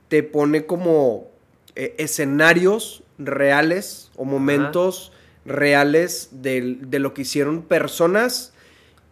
te 0.08 0.22
pone 0.22 0.66
como 0.66 1.30
eh, 1.74 1.94
escenarios 1.98 3.02
reales 3.18 4.10
o 4.16 4.24
momentos 4.24 5.10
reales 5.47 6.28
del- 6.32 6.90
de, 6.90 6.98
lo 6.98 7.14
que 7.14 7.23
hicieron 7.23 7.62
personas 7.62 8.52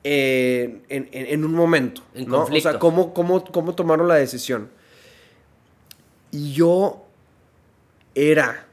eh, 0.02 0.82
en, 0.89 1.09
en- 1.12 1.27
en 1.27 1.44
un 1.44 1.52
momento. 1.55 2.02
En 2.15 2.28
¿no? 2.28 2.43
O 2.44 2.61
sea, 2.61 2.78
cómo, 2.78 3.15
cómo, 3.15 3.44
cómo 3.44 3.74
tomaron 3.74 4.06
la 4.09 4.16
decisión. 4.16 4.69
Y 6.31 6.52
yo 6.52 7.06
era, 8.15 8.66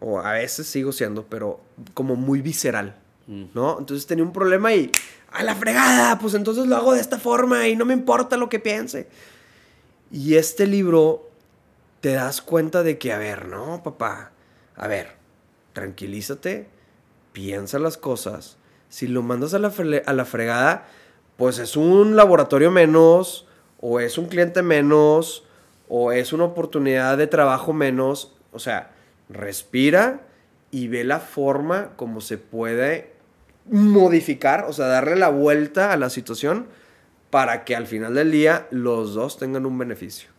o 0.00 0.20
a 0.20 0.32
veces 0.32 0.66
sigo 0.66 0.92
siendo, 0.92 1.24
pero 1.26 1.60
como 1.94 2.16
muy 2.16 2.40
visceral, 2.40 2.96
Mm. 3.26 3.44
¿no? 3.52 3.78
Entonces 3.78 4.06
tenía 4.06 4.24
un 4.24 4.32
problema 4.32 4.72
y, 4.72 4.90
a 5.32 5.42
la 5.42 5.54
fregada, 5.54 6.18
pues 6.18 6.32
entonces 6.32 6.66
lo 6.66 6.76
hago 6.76 6.94
de 6.94 7.00
esta 7.02 7.18
forma 7.18 7.68
y 7.68 7.76
no 7.76 7.84
me 7.84 7.92
importa 7.92 8.38
lo 8.38 8.48
que 8.48 8.58
piense. 8.58 9.06
Y 10.10 10.36
este 10.36 10.66
libro 10.66 11.28
te 12.00 12.12
das 12.12 12.40
cuenta 12.40 12.82
de 12.82 12.96
que, 12.96 13.12
a 13.12 13.18
ver, 13.18 13.46
no, 13.48 13.82
papá, 13.82 14.32
a 14.76 14.86
ver, 14.88 15.08
tranquilízate, 15.74 16.68
piensa 17.38 17.78
las 17.78 17.96
cosas. 17.96 18.56
Si 18.88 19.06
lo 19.06 19.22
mandas 19.22 19.54
a 19.54 19.60
la, 19.60 19.72
a 20.06 20.12
la 20.12 20.24
fregada, 20.24 20.88
pues 21.36 21.60
es 21.60 21.76
un 21.76 22.16
laboratorio 22.16 22.72
menos, 22.72 23.46
o 23.80 24.00
es 24.00 24.18
un 24.18 24.26
cliente 24.26 24.60
menos, 24.62 25.44
o 25.88 26.10
es 26.10 26.32
una 26.32 26.42
oportunidad 26.42 27.16
de 27.16 27.28
trabajo 27.28 27.72
menos. 27.72 28.34
O 28.52 28.58
sea, 28.58 28.90
respira 29.28 30.22
y 30.72 30.88
ve 30.88 31.04
la 31.04 31.20
forma 31.20 31.90
como 31.94 32.20
se 32.20 32.38
puede 32.38 33.12
modificar, 33.70 34.64
o 34.64 34.72
sea, 34.72 34.86
darle 34.86 35.14
la 35.14 35.28
vuelta 35.28 35.92
a 35.92 35.96
la 35.96 36.10
situación 36.10 36.66
para 37.30 37.64
que 37.64 37.76
al 37.76 37.86
final 37.86 38.14
del 38.14 38.32
día 38.32 38.66
los 38.72 39.14
dos 39.14 39.38
tengan 39.38 39.64
un 39.64 39.78
beneficio. 39.78 40.30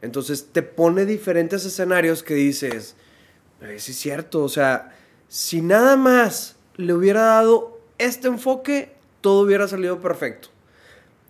Entonces 0.00 0.48
te 0.50 0.62
pone 0.62 1.04
diferentes 1.04 1.66
escenarios 1.66 2.22
que 2.22 2.34
dices, 2.34 2.96
"Eh, 3.60 3.76
sí 3.78 3.90
es 3.90 3.98
cierto, 3.98 4.42
o 4.42 4.48
sea, 4.48 4.92
si 5.32 5.62
nada 5.62 5.96
más 5.96 6.56
le 6.76 6.92
hubiera 6.92 7.22
dado 7.22 7.80
este 7.96 8.28
enfoque, 8.28 8.94
todo 9.22 9.40
hubiera 9.40 9.66
salido 9.66 9.98
perfecto. 9.98 10.48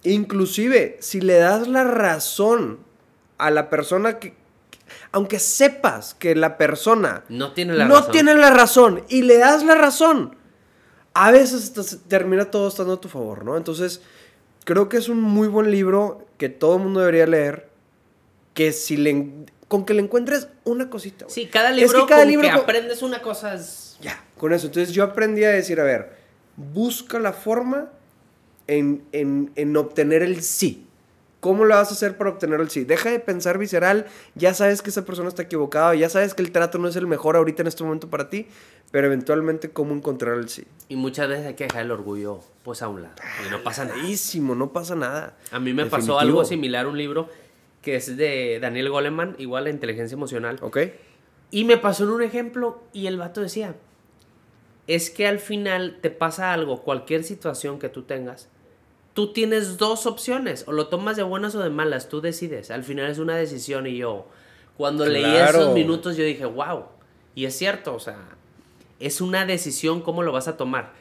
Inclusive, 0.02 0.96
si 1.00 1.20
le 1.20 1.34
das 1.38 1.68
la 1.68 1.84
razón 1.84 2.80
a 3.38 3.52
la 3.52 3.70
persona 3.70 4.18
que, 4.18 4.34
aunque 5.12 5.38
sepas 5.38 6.14
que 6.14 6.34
la 6.34 6.58
persona 6.58 7.22
No 7.28 7.52
tiene 7.52 7.74
la 7.74 7.84
no 7.84 7.94
razón. 7.98 8.10
tiene 8.10 8.34
la 8.34 8.50
razón 8.50 9.04
y 9.08 9.22
le 9.22 9.38
das 9.38 9.62
la 9.62 9.76
razón, 9.76 10.34
a 11.14 11.30
veces 11.30 11.72
termina 12.08 12.50
todo 12.50 12.66
estando 12.66 12.94
a 12.94 13.00
tu 13.00 13.08
favor, 13.08 13.44
¿no? 13.44 13.56
Entonces, 13.56 14.02
creo 14.64 14.88
que 14.88 14.96
es 14.96 15.08
un 15.08 15.20
muy 15.20 15.46
buen 15.46 15.70
libro 15.70 16.26
que 16.38 16.48
todo 16.48 16.74
el 16.78 16.82
mundo 16.82 16.98
debería 16.98 17.26
leer, 17.28 17.68
que 18.54 18.72
si 18.72 18.96
le, 18.96 19.28
con 19.68 19.84
que 19.84 19.94
le 19.94 20.02
encuentres 20.02 20.48
una 20.64 20.90
cosita. 20.90 21.26
güey. 21.26 21.34
Sí, 21.36 21.46
cada 21.46 21.70
Es 21.70 21.76
libro 21.76 22.00
que 22.00 22.06
cada 22.08 22.22
con 22.22 22.30
libro 22.32 22.48
que 22.48 22.54
aprendes 22.54 23.02
una 23.02 23.22
cosa 23.22 23.54
es... 23.54 23.81
Ya, 24.02 24.22
con 24.36 24.52
eso. 24.52 24.66
Entonces 24.66 24.92
yo 24.94 25.04
aprendí 25.04 25.44
a 25.44 25.50
decir, 25.50 25.80
a 25.80 25.84
ver, 25.84 26.12
busca 26.56 27.18
la 27.18 27.32
forma 27.32 27.88
en, 28.66 29.02
en- 29.12 29.50
en 29.56 29.76
obtener 29.76 30.22
el 30.22 30.42
sí. 30.42 30.86
¿Cómo 31.40 31.64
lo 31.64 31.74
vas 31.74 31.88
a 31.90 31.94
hacer 31.94 32.16
para 32.16 32.30
obtener 32.30 32.60
el 32.60 32.70
sí? 32.70 32.84
Deja 32.84 33.10
de 33.10 33.18
pensar 33.18 33.58
visceral, 33.58 34.06
ya 34.36 34.54
sabes 34.54 34.80
que 34.80 34.90
esa 34.90 35.04
persona 35.04 35.28
está 35.28 35.42
equivocada, 35.42 35.92
ya 35.96 36.08
sabes 36.08 36.34
que 36.34 36.42
el 36.42 36.52
trato 36.52 36.78
no 36.78 36.86
es 36.86 36.94
el 36.94 37.08
mejor 37.08 37.34
ahorita 37.36 37.62
en 37.62 37.66
este 37.66 37.82
momento 37.82 38.08
para 38.08 38.30
ti, 38.30 38.46
pero 38.92 39.08
eventualmente 39.08 39.70
cómo 39.70 39.92
encontrar 39.92 40.38
el 40.38 40.48
sí. 40.48 40.64
Y 40.88 40.94
muchas 40.94 41.28
veces 41.28 41.46
hay 41.46 41.54
que 41.54 41.64
dejar 41.64 41.82
el 41.82 41.90
orgullo 41.90 42.38
pues 42.62 42.80
a 42.82 42.86
un 42.88 43.02
lado. 43.02 43.14
Y 43.44 43.50
no 43.50 43.60
pasa 43.64 43.84
nada. 43.84 43.96
No 44.56 44.72
pasa 44.72 44.94
nada. 44.94 45.36
A 45.50 45.58
mí 45.58 45.72
me 45.72 45.82
pasó 45.86 45.96
Definitivo. 45.96 46.20
algo 46.20 46.44
similar, 46.44 46.86
un 46.86 46.96
libro 46.96 47.28
que 47.82 47.96
es 47.96 48.16
de 48.16 48.58
Daniel 48.60 48.90
Goleman, 48.90 49.34
igual 49.38 49.64
la 49.64 49.70
inteligencia 49.70 50.14
emocional. 50.14 50.58
¿Ok? 50.60 50.78
Y 51.50 51.64
me 51.64 51.76
pasó 51.76 52.04
en 52.04 52.10
un 52.10 52.22
ejemplo 52.22 52.84
y 52.92 53.08
el 53.08 53.16
vato 53.18 53.40
decía, 53.40 53.74
es 54.94 55.10
que 55.10 55.27
al 55.27 55.39
final 55.39 55.98
te 56.01 56.10
pasa 56.10 56.52
algo, 56.52 56.82
cualquier 56.82 57.24
situación 57.24 57.78
que 57.78 57.89
tú 57.89 58.02
tengas, 58.02 58.48
tú 59.14 59.32
tienes 59.32 59.78
dos 59.78 60.06
opciones, 60.06 60.64
o 60.66 60.73
lo 60.73 60.89
tomas 60.89 61.16
de 61.16 61.23
buenas 61.23 61.55
o 61.55 61.60
de 61.62 61.70
malas, 61.70 62.09
tú 62.09 62.20
decides. 62.20 62.70
Al 62.70 62.82
final 62.85 63.10
es 63.10 63.19
una 63.19 63.36
decisión 63.36 63.86
y 63.86 63.97
yo, 63.97 64.27
cuando 64.77 65.06
leí 65.06 65.23
Claro. 65.23 65.60
esos 65.60 65.74
minutos, 65.74 66.16
yo 66.16 66.24
dije, 66.24 66.44
wow, 66.47 66.85
y 67.35 67.44
es 67.44 67.56
cierto, 67.56 67.94
o 67.94 68.01
sea, 68.01 68.19
es 69.01 69.20
una 69.20 69.44
decisión 69.47 70.01
cómo 70.01 70.23
lo 70.23 70.32
vas 70.32 70.48
a 70.48 70.56
tomar. 70.56 70.93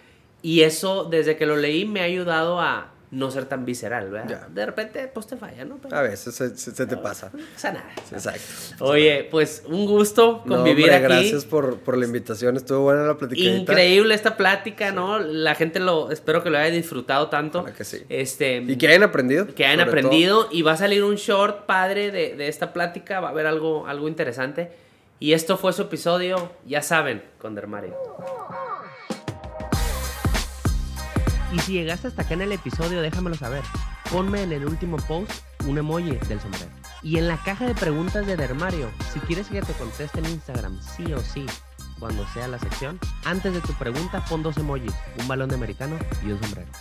Y 0.42 0.62
eso, 0.62 1.04
desde 1.06 1.38
que 1.38 1.46
lo 1.46 1.56
leí, 1.56 1.86
me 1.86 2.02
ha 2.02 2.06
ayudado 2.06 2.60
a 2.60 2.92
no 3.12 3.30
ser 3.30 3.44
tan 3.46 3.66
visceral, 3.66 4.10
¿verdad? 4.10 4.30
Ya. 4.30 4.48
De 4.50 4.66
repente, 4.66 5.06
pues 5.14 5.28
te 5.28 5.36
falla, 5.36 5.66
¿no? 5.66 5.78
Pero 5.82 5.96
A 5.98 6.02
veces 6.02 6.34
se, 6.34 6.56
se- 6.56 6.72
se 6.72 6.86
te 6.86 6.96
pasa. 6.96 7.30
no 7.34 7.44
pasa 7.54 7.74
nada. 7.74 7.90
Exacto. 8.12 8.86
Oye, 8.86 9.28
pues 9.30 9.64
un 9.68 9.86
gusto 9.86 10.42
No, 10.46 10.56
convivir 10.56 10.86
hombre, 10.86 10.96
aquí. 10.96 11.04
gracias 11.04 11.44
por, 11.44 11.80
por 11.80 11.98
la 11.98 12.06
invitación, 12.06 12.56
estuvo 12.56 12.80
buena 12.84 13.04
la 13.04 13.18
platicadita. 13.18 13.58
Increíble 13.74 14.16
esta 14.16 14.38
plática, 14.38 14.92
¿no? 14.94 15.20
La 15.20 15.56
gente 15.56 15.82
lo 15.82 16.10
espero 16.10 16.42
que 16.42 16.50
lo 16.50 16.58
haya 16.58 16.74
disfrutado 16.74 17.28
tanto. 17.28 17.66
Que 17.66 17.84
sí. 17.84 17.98
Este 18.08 18.58
Y 18.66 18.78
que 18.78 18.88
hayan 18.88 19.04
aprendido. 19.04 19.46
que 19.54 19.66
hayan 19.66 19.80
todo. 19.80 19.88
aprendido 19.90 20.48
y 20.50 20.62
va 20.62 20.72
a 20.72 20.78
salir 20.78 21.04
un 21.04 21.16
short 21.16 21.66
padre 21.66 22.12
de, 22.12 22.36
de 22.38 22.48
esta 22.48 22.72
plática, 22.72 23.20
va 23.20 23.28
a 23.28 23.32
haber 23.32 23.46
algo 23.46 23.88
algo 23.88 24.08
interesante. 24.08 24.72
Y 25.20 25.34
esto 25.34 25.58
fue 25.58 25.74
su 25.74 25.84
episodio, 25.84 26.52
ya 26.66 26.82
saben, 26.82 27.22
con 27.40 27.54
Dermario. 27.56 27.94
Y 31.52 31.60
si 31.60 31.74
llegaste 31.74 32.08
hasta 32.08 32.22
acá 32.22 32.34
en 32.34 32.42
el 32.42 32.52
episodio, 32.52 33.02
déjamelo 33.02 33.36
saber. 33.36 33.64
Ponme 34.12 34.44
en 34.44 34.52
el 34.54 34.66
último 34.66 34.98
post 34.98 35.32
un 35.68 35.78
emoji 35.78 36.12
del 36.28 36.40
sombrero. 36.40 36.72
Y 37.04 37.18
en 37.18 37.28
la 37.28 37.38
caja 37.38 37.66
de 37.66 37.76
preguntas 37.76 38.26
de 38.26 38.38
Dermario, 38.38 38.90
si 39.14 39.20
quieres 39.22 39.48
que 39.48 39.62
te 39.62 39.74
conteste 39.74 40.20
en 40.20 40.28
Instagram, 40.28 40.80
sí 40.82 41.14
o 41.14 41.20
sí, 41.20 41.46
cuando 42.00 42.26
sea 42.34 42.48
la 42.48 42.60
sección, 42.60 43.00
antes 43.26 43.54
de 43.54 43.62
tu 43.62 43.74
pregunta 43.74 44.24
pon 44.26 44.44
dos 44.44 44.58
emojis, 44.58 44.94
un 45.20 45.28
balón 45.28 45.50
de 45.50 45.56
americano 45.56 45.98
y 46.26 46.32
un 46.32 46.42
sombrero. 46.42 46.72